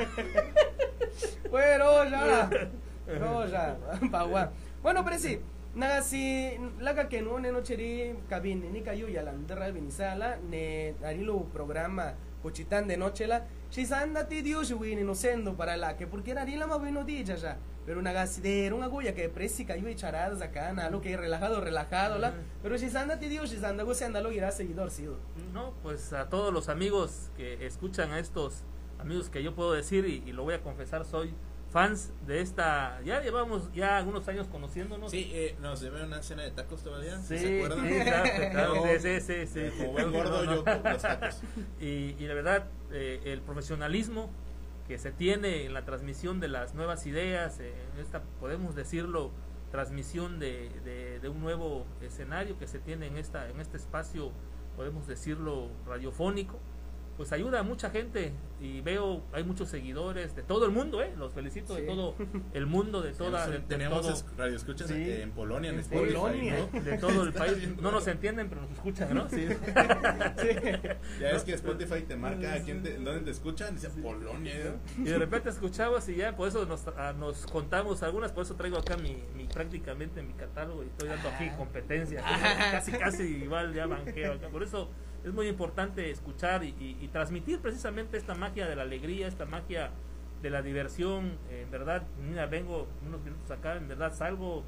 Bueno, 1.50 2.04
ya. 2.06 2.50
No, 3.18 3.46
ya. 3.48 3.78
Paua. 4.12 4.52
Bueno, 4.84 5.04
pero 5.04 5.18
sí. 5.18 5.40
Naga 5.76 6.02
si 6.02 6.58
laga 6.80 7.08
que 7.08 7.22
no 7.22 7.40
ne 7.40 7.52
no 7.52 7.62
cheri 7.62 8.16
cabine 8.28 8.72
ni 8.72 8.82
kayu 8.82 9.08
ya 9.08 9.22
la 9.22 9.34
ndra 9.34 9.70
binisala 9.70 10.38
ne 10.50 10.96
arilo 11.06 11.44
programa 11.54 12.16
cochitán 12.42 12.88
de 12.88 12.98
noche 12.98 13.28
la 13.28 13.46
si 13.70 13.86
sanda 13.86 14.28
ti 14.28 14.42
dios 14.42 14.72
wini 14.72 15.04
no 15.04 15.14
sendo 15.14 15.56
para 15.56 15.78
la 15.78 15.96
que 15.96 16.08
porque 16.08 16.32
era 16.32 16.44
la 16.44 16.66
más 16.66 16.80
bueno 16.80 17.04
dicha 17.04 17.36
ya 17.36 17.58
pero 17.86 18.02
naga 18.02 18.26
si 18.26 18.42
de 18.42 18.74
una 18.74 18.88
goya 18.88 19.14
que 19.14 19.30
presi 19.30 19.64
kayu 19.64 19.88
y 19.88 19.96
charadas 19.96 20.42
acá 20.42 20.74
na 20.74 20.90
lo 20.90 21.02
que 21.02 21.16
relajado 21.16 21.62
relajado 21.62 22.18
la 22.18 22.34
pero 22.64 22.76
si 22.80 22.90
sanda 22.90 23.20
ti 23.20 23.30
dios 23.30 23.52
si 23.52 23.58
sanda 23.58 23.84
go 23.84 23.94
se 23.94 24.06
anda 24.06 24.22
lo 24.22 24.32
irá 24.32 24.52
seguidor 24.52 24.90
sí 24.90 25.08
No, 25.54 25.74
pues 25.84 26.14
a 26.14 26.30
todos 26.30 26.52
los 26.52 26.68
amigos 26.68 27.30
que 27.38 27.64
escuchan 27.66 28.12
a 28.12 28.18
estos 28.18 28.64
amigos 28.98 29.30
que 29.30 29.44
yo 29.44 29.54
puedo 29.54 29.74
decir 29.74 30.06
y, 30.06 30.24
y 30.28 30.32
lo 30.34 30.44
voy 30.44 30.56
a 30.56 30.62
confesar, 30.62 31.06
soy 31.06 31.34
fans 31.72 32.12
de 32.26 32.42
esta, 32.42 33.00
ya 33.04 33.22
llevamos 33.22 33.72
ya 33.74 33.98
algunos 33.98 34.28
años 34.28 34.48
conociéndonos. 34.48 35.12
Sí, 35.12 35.30
eh, 35.34 35.56
nos 35.62 35.82
debe 35.82 36.04
una 36.04 36.22
cena 36.24 36.44
de 36.44 36.52
tacos 36.52 36.84
todavía. 36.84 37.18
Sí, 37.20 37.38
¿Se 37.38 37.64
acuerdan? 37.64 37.88
sí, 37.88 38.50
claro, 38.52 38.74
sí, 39.00 39.20
sí, 39.20 39.22
sí, 39.22 39.48
sí. 39.48 39.78
Como 39.78 39.92
buen 39.94 40.12
gordo, 40.12 40.44
No, 40.44 40.52
no. 40.52 40.56
yo 40.56 40.64
con 40.64 40.94
los 40.94 41.02
tacos. 41.02 41.42
Y, 41.80 42.16
y 42.20 42.28
la 42.28 42.34
verdad, 42.34 42.68
eh, 42.92 43.22
el 43.26 43.42
profesionalismo 43.42 44.30
que 44.88 44.98
se 44.98 45.12
tiene 45.12 45.66
en 45.66 45.74
la 45.76 45.86
transmisión 45.86 46.40
de 46.40 46.48
las 46.48 46.74
nuevas 46.74 47.06
ideas, 47.06 47.60
eh, 47.60 47.74
esta, 48.02 48.22
podemos 48.40 48.76
decirlo, 48.76 49.32
transmisión 49.72 50.40
de, 50.40 50.70
de- 50.84 51.20
de 51.20 51.30
un 51.30 51.40
nuevo 51.42 51.86
escenario 52.02 52.58
que 52.58 52.66
se 52.68 52.80
tiene 52.80 53.06
en, 53.06 53.18
esta, 53.18 53.48
en 53.50 53.60
este 53.62 53.78
espacio, 53.78 54.32
podemos 54.76 55.06
decirlo, 55.06 55.70
radiofónico, 55.86 56.60
pues 57.20 57.34
ayuda 57.34 57.60
a 57.60 57.64
mucha 57.64 57.90
gente 57.90 58.32
y 58.62 58.80
veo, 58.80 59.22
hay 59.34 59.44
muchos 59.44 59.68
seguidores 59.68 60.38
de 60.38 60.42
todo 60.42 60.66
el 60.66 60.72
mundo, 60.72 61.04
¿eh? 61.04 61.12
los 61.18 61.34
felicito 61.34 61.76
de 61.76 61.82
todo 61.82 62.16
el 62.54 62.66
mundo, 62.66 63.02
de 63.02 63.12
toda... 63.12 63.46
de- 63.46 63.60
de 63.60 63.66
Tenemos 63.66 64.04
todo- 64.04 64.14
es- 64.14 64.26
radioescuchas 64.38 64.88
Sí. 64.88 64.94
eh, 64.96 65.22
en 65.24 65.32
Polonia, 65.32 65.70
en, 65.70 65.76
En 65.76 65.82
Spotify, 65.82 66.14
Polonia. 66.16 66.68
¿no? 66.74 66.80
de 66.82 66.98
todo 66.98 67.24
el 67.24 67.34
país. 67.34 67.58
No 67.82 67.92
nos 67.92 68.08
entienden, 68.08 68.48
pero 68.48 68.62
nos 68.62 68.72
escuchan, 68.72 69.14
¿no? 69.14 69.30
Sí. 69.30 69.48
Ya 71.20 71.32
es 71.32 71.44
que 71.44 71.54
Spotify 71.56 72.04
te 72.08 72.16
marca 72.16 72.54
a 72.54 72.60
quién 72.62 72.82
te, 72.84 72.94
dónde 72.94 73.20
te 73.22 73.32
escuchan, 73.32 73.76
dice 73.76 73.90
Polonia. 73.90 74.54
¿no? 74.98 75.04
Y 75.04 75.10
de 75.10 75.18
repente 75.18 75.50
escuchamos 75.50 76.08
y 76.08 76.16
ya, 76.16 76.36
por 76.38 76.48
eso 76.48 76.66
nos, 76.66 76.88
ah, 76.88 77.14
nos 77.18 77.46
contamos 77.48 78.02
algunas, 78.04 78.32
por 78.32 78.44
eso 78.44 78.56
traigo 78.56 78.78
acá 78.78 78.96
mi, 78.98 79.18
mi 79.36 79.44
prácticamente 79.46 80.22
mi 80.22 80.34
catálogo 80.34 80.84
y 80.84 80.88
estoy 80.88 81.10
dando 81.10 81.28
aquí 81.30 81.50
competencia. 81.58 82.22
Casi, 82.72 82.92
casi 82.94 83.24
igual 83.44 83.74
ya 83.74 83.86
banqueo 83.88 84.34
acá. 84.34 84.48
Por 84.48 84.64
eso 84.64 84.90
es 85.24 85.34
muy 85.34 85.48
importante 85.48 86.10
escuchar 86.12 86.64
y, 86.64 86.70
y- 86.80 86.98
y 87.02 87.08
transmitir 87.10 87.60
precisamente 87.60 88.18
esta 88.18 88.36
magia 88.36 88.68
de 88.68 88.76
la 88.76 88.84
alegría, 88.84 89.28
esta 89.28 89.46
magia 89.46 89.92
de 90.42 90.50
la 90.50 90.62
diversión. 90.62 91.38
Eh, 91.50 91.64
en 91.64 91.72
verdad, 91.72 92.04
mira, 92.30 92.46
vengo 92.46 92.88
unos 93.06 93.22
minutos 93.22 93.50
acá, 93.52 93.76
en 93.76 93.88
verdad 93.88 94.14
salgo, 94.14 94.64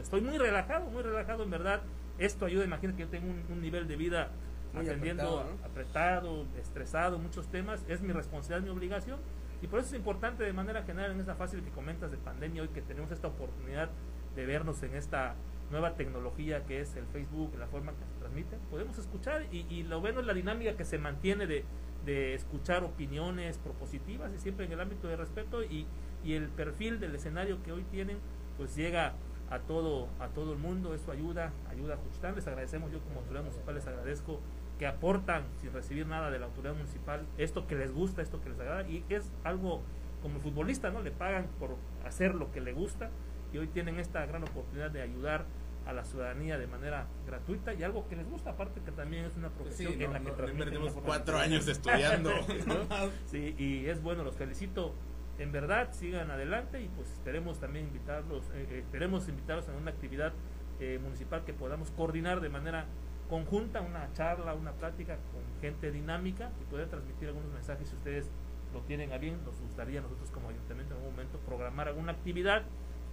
estoy 0.00 0.20
muy 0.20 0.36
relajado, 0.38 0.86
muy 0.90 1.02
relajado, 1.02 1.44
en 1.44 1.50
verdad. 1.50 1.82
Esto 2.18 2.46
ayuda, 2.46 2.64
imagínate 2.64 2.96
que 2.98 3.02
yo 3.04 3.08
tengo 3.08 3.26
un, 3.30 3.42
un 3.50 3.60
nivel 3.60 3.88
de 3.88 3.96
vida 3.96 4.30
Muy 4.72 4.86
atendiendo 4.86 5.40
apretado, 5.40 5.56
¿no? 5.58 5.66
apretado, 5.66 6.46
estresado, 6.60 7.18
muchos 7.18 7.48
temas, 7.48 7.84
es 7.88 8.00
mi 8.02 8.12
responsabilidad, 8.12 8.62
mi 8.70 8.76
obligación. 8.76 9.18
Y 9.62 9.66
por 9.66 9.80
eso 9.80 9.88
es 9.88 9.94
importante 9.94 10.44
de 10.44 10.52
manera 10.52 10.82
general 10.82 11.12
en 11.12 11.20
esta 11.20 11.34
fase 11.36 11.60
que 11.62 11.70
comentas 11.70 12.10
de 12.10 12.18
pandemia, 12.18 12.62
hoy 12.62 12.68
que 12.68 12.82
tenemos 12.82 13.10
esta 13.10 13.28
oportunidad 13.28 13.88
de 14.36 14.44
vernos 14.46 14.82
en 14.82 14.94
esta 14.94 15.34
nueva 15.74 15.96
tecnología 15.96 16.64
que 16.64 16.80
es 16.80 16.94
el 16.94 17.04
Facebook, 17.06 17.56
la 17.58 17.66
forma 17.66 17.92
que 17.92 18.04
se 18.04 18.20
transmite, 18.20 18.56
podemos 18.70 18.96
escuchar. 18.96 19.46
Y, 19.52 19.82
lo 19.82 20.00
bueno 20.00 20.20
es 20.20 20.26
la 20.26 20.32
dinámica 20.32 20.76
que 20.76 20.84
se 20.84 20.98
mantiene 20.98 21.46
de, 21.46 21.64
de 22.06 22.34
escuchar 22.34 22.84
opiniones 22.84 23.58
propositivas 23.58 24.32
y 24.32 24.38
siempre 24.38 24.66
en 24.66 24.72
el 24.72 24.80
ámbito 24.80 25.08
de 25.08 25.16
respeto. 25.16 25.64
Y, 25.64 25.86
y 26.24 26.34
el 26.34 26.48
perfil 26.48 27.00
del 27.00 27.14
escenario 27.14 27.62
que 27.62 27.72
hoy 27.72 27.82
tienen 27.90 28.18
pues 28.56 28.76
llega 28.76 29.14
a 29.50 29.58
todo 29.58 30.08
a 30.20 30.28
todo 30.28 30.52
el 30.52 30.58
mundo, 30.58 30.94
eso 30.94 31.10
ayuda, 31.10 31.52
ayuda 31.68 31.94
a 31.94 31.96
Juchitán, 31.98 32.34
les 32.34 32.46
agradecemos, 32.46 32.90
yo 32.92 33.00
como 33.00 33.20
autoridad 33.20 33.42
municipal 33.42 33.74
les 33.74 33.86
agradezco 33.86 34.40
que 34.78 34.86
aportan 34.86 35.42
sin 35.60 35.72
recibir 35.72 36.06
nada 36.06 36.30
de 36.30 36.38
la 36.38 36.46
autoridad 36.46 36.74
municipal 36.74 37.26
esto 37.36 37.66
que 37.66 37.74
les 37.74 37.92
gusta, 37.92 38.22
esto 38.22 38.40
que 38.40 38.48
les 38.48 38.60
agrada. 38.60 38.88
Y 38.88 39.04
es 39.08 39.30
algo 39.42 39.82
como 40.22 40.38
futbolista, 40.38 40.90
¿no? 40.90 41.02
Le 41.02 41.10
pagan 41.10 41.48
por 41.58 41.76
hacer 42.06 42.34
lo 42.34 42.52
que 42.52 42.60
le 42.60 42.72
gusta 42.72 43.10
y 43.52 43.58
hoy 43.58 43.66
tienen 43.68 43.98
esta 43.98 44.24
gran 44.26 44.42
oportunidad 44.42 44.90
de 44.90 45.02
ayudar 45.02 45.44
a 45.86 45.92
la 45.92 46.04
ciudadanía 46.04 46.58
de 46.58 46.66
manera 46.66 47.06
gratuita 47.26 47.74
y 47.74 47.82
algo 47.82 48.08
que 48.08 48.16
les 48.16 48.28
gusta, 48.28 48.50
aparte 48.50 48.80
que 48.80 48.92
también 48.92 49.26
es 49.26 49.36
una 49.36 49.50
profesión 49.50 49.92
Sí, 49.92 50.02
en 50.02 50.10
no, 50.10 50.12
la 50.14 50.18
que 50.20 50.30
no, 50.30 50.34
transmiten 50.34 50.74
invertimos 50.74 51.04
cuatro 51.04 51.38
años 51.38 51.68
estudiando. 51.68 52.30
Sí, 53.26 53.54
y 53.58 53.86
es 53.86 54.02
bueno, 54.02 54.24
los 54.24 54.36
felicito. 54.36 54.94
En 55.38 55.50
verdad, 55.50 55.92
sigan 55.92 56.30
adelante 56.30 56.80
y 56.80 56.88
pues 56.88 57.10
esperemos 57.10 57.58
también 57.58 57.86
invitarlos, 57.86 58.44
eh, 58.54 58.68
eh, 58.70 58.78
esperemos 58.78 59.28
invitarlos 59.28 59.68
a 59.68 59.72
una 59.72 59.90
actividad 59.90 60.32
eh, 60.78 61.00
municipal 61.02 61.44
que 61.44 61.52
podamos 61.52 61.90
coordinar 61.90 62.40
de 62.40 62.48
manera 62.48 62.86
conjunta, 63.28 63.80
una 63.80 64.12
charla, 64.12 64.54
una 64.54 64.72
plática 64.72 65.16
con 65.32 65.42
gente 65.60 65.90
dinámica 65.90 66.52
y 66.60 66.64
poder 66.70 66.88
transmitir 66.88 67.28
algunos 67.28 67.52
mensajes 67.52 67.88
si 67.88 67.96
ustedes 67.96 68.30
lo 68.72 68.80
tienen 68.82 69.12
a 69.12 69.18
bien. 69.18 69.42
Nos 69.44 69.60
gustaría 69.60 70.00
nosotros 70.00 70.30
como 70.30 70.50
ayuntamiento 70.50 70.94
en 70.94 71.00
algún 71.00 71.14
momento 71.14 71.38
programar 71.40 71.88
alguna 71.88 72.12
actividad 72.12 72.62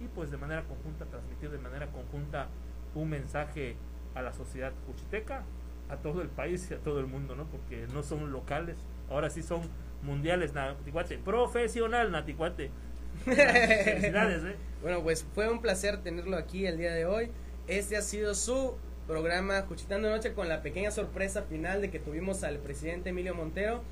y 0.00 0.08
pues 0.08 0.30
de 0.30 0.36
manera 0.36 0.64
conjunta 0.64 1.06
transmitir 1.06 1.50
de 1.50 1.58
manera 1.58 1.86
conjunta 1.88 2.48
un 2.94 3.10
mensaje 3.10 3.76
a 4.14 4.22
la 4.22 4.32
sociedad 4.32 4.72
cuchiteca, 4.86 5.44
a 5.88 5.96
todo 5.96 6.22
el 6.22 6.28
país 6.28 6.68
y 6.70 6.74
a 6.74 6.78
todo 6.78 7.00
el 7.00 7.06
mundo, 7.06 7.34
¿no? 7.34 7.46
Porque 7.46 7.86
no 7.92 8.02
son 8.02 8.32
locales, 8.32 8.76
ahora 9.10 9.30
sí 9.30 9.42
son 9.42 9.62
mundiales, 10.02 10.54
Naticuate, 10.54 11.18
profesional 11.18 12.10
Naticuate. 12.10 12.70
Felicidades, 13.24 14.42
¿eh? 14.44 14.56
Bueno, 14.80 15.02
pues 15.02 15.24
fue 15.34 15.50
un 15.50 15.60
placer 15.60 15.98
tenerlo 15.98 16.36
aquí 16.36 16.66
el 16.66 16.78
día 16.78 16.92
de 16.92 17.06
hoy. 17.06 17.30
Este 17.68 17.96
ha 17.96 18.02
sido 18.02 18.34
su 18.34 18.74
programa 19.06 19.62
Juchitando 19.62 20.08
Noche 20.08 20.32
con 20.32 20.48
la 20.48 20.62
pequeña 20.62 20.90
sorpresa 20.90 21.42
final 21.42 21.80
de 21.80 21.90
que 21.90 21.98
tuvimos 21.98 22.42
al 22.42 22.58
presidente 22.58 23.10
Emilio 23.10 23.34
Montero. 23.34 23.82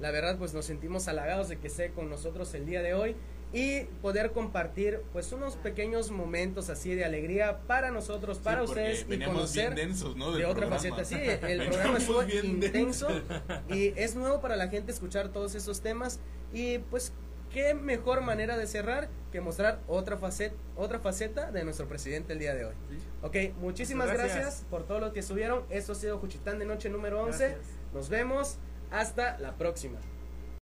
La 0.00 0.10
verdad, 0.10 0.38
pues 0.38 0.54
nos 0.54 0.64
sentimos 0.64 1.08
halagados 1.08 1.48
de 1.48 1.58
que 1.58 1.66
esté 1.66 1.90
con 1.90 2.08
nosotros 2.08 2.54
el 2.54 2.66
día 2.66 2.82
de 2.82 2.94
hoy 2.94 3.16
y 3.52 3.84
poder 4.02 4.32
compartir 4.32 5.00
pues 5.12 5.32
unos 5.32 5.56
pequeños 5.56 6.10
momentos 6.10 6.68
así 6.68 6.94
de 6.94 7.04
alegría 7.04 7.60
para 7.66 7.90
nosotros, 7.90 8.38
para 8.38 8.60
Sí, 8.62 8.68
ustedes 8.68 9.06
y 9.08 9.18
conocer 9.24 9.74
bien 9.74 9.88
densos, 9.88 10.16
¿no? 10.16 10.32
de 10.32 10.44
otra 10.44 10.68
programa. 10.68 10.76
faceta. 10.76 11.04
Sí, 11.04 11.16
el 11.46 11.66
programa 11.68 11.98
estuvo 11.98 12.22
intenso 12.24 13.08
y 13.70 13.94
es 13.96 14.14
nuevo 14.16 14.40
para 14.40 14.56
la 14.56 14.68
gente 14.68 14.92
escuchar 14.92 15.30
todos 15.30 15.54
esos 15.54 15.80
temas 15.80 16.20
y 16.52 16.78
pues 16.78 17.12
qué 17.50 17.72
mejor 17.72 18.20
manera 18.20 18.58
de 18.58 18.66
cerrar 18.66 19.08
que 19.32 19.40
mostrar 19.40 19.80
otra 19.88 20.18
faceta, 20.18 20.54
otra 20.76 20.98
faceta 20.98 21.50
de 21.50 21.64
nuestro 21.64 21.88
presidente 21.88 22.34
el 22.34 22.38
día 22.40 22.54
de 22.54 22.66
hoy. 22.66 22.74
Sí. 22.90 22.98
Ok, 23.22 23.36
muchísimas 23.58 24.08
gracias. 24.08 24.36
gracias. 24.38 24.64
por 24.68 24.86
todo 24.86 25.00
lo 25.00 25.12
que 25.14 25.22
subieron. 25.22 25.64
Esto 25.70 25.92
ha 25.92 25.94
sido 25.94 26.18
Juchitán 26.18 26.58
de 26.58 26.66
Noche 26.66 26.90
número 26.90 27.22
11. 27.22 27.38
Gracias. 27.48 27.66
Nos 27.94 28.10
vemos. 28.10 28.58
Hasta 28.90 29.38
la 29.38 29.56
próxima. 29.56 29.98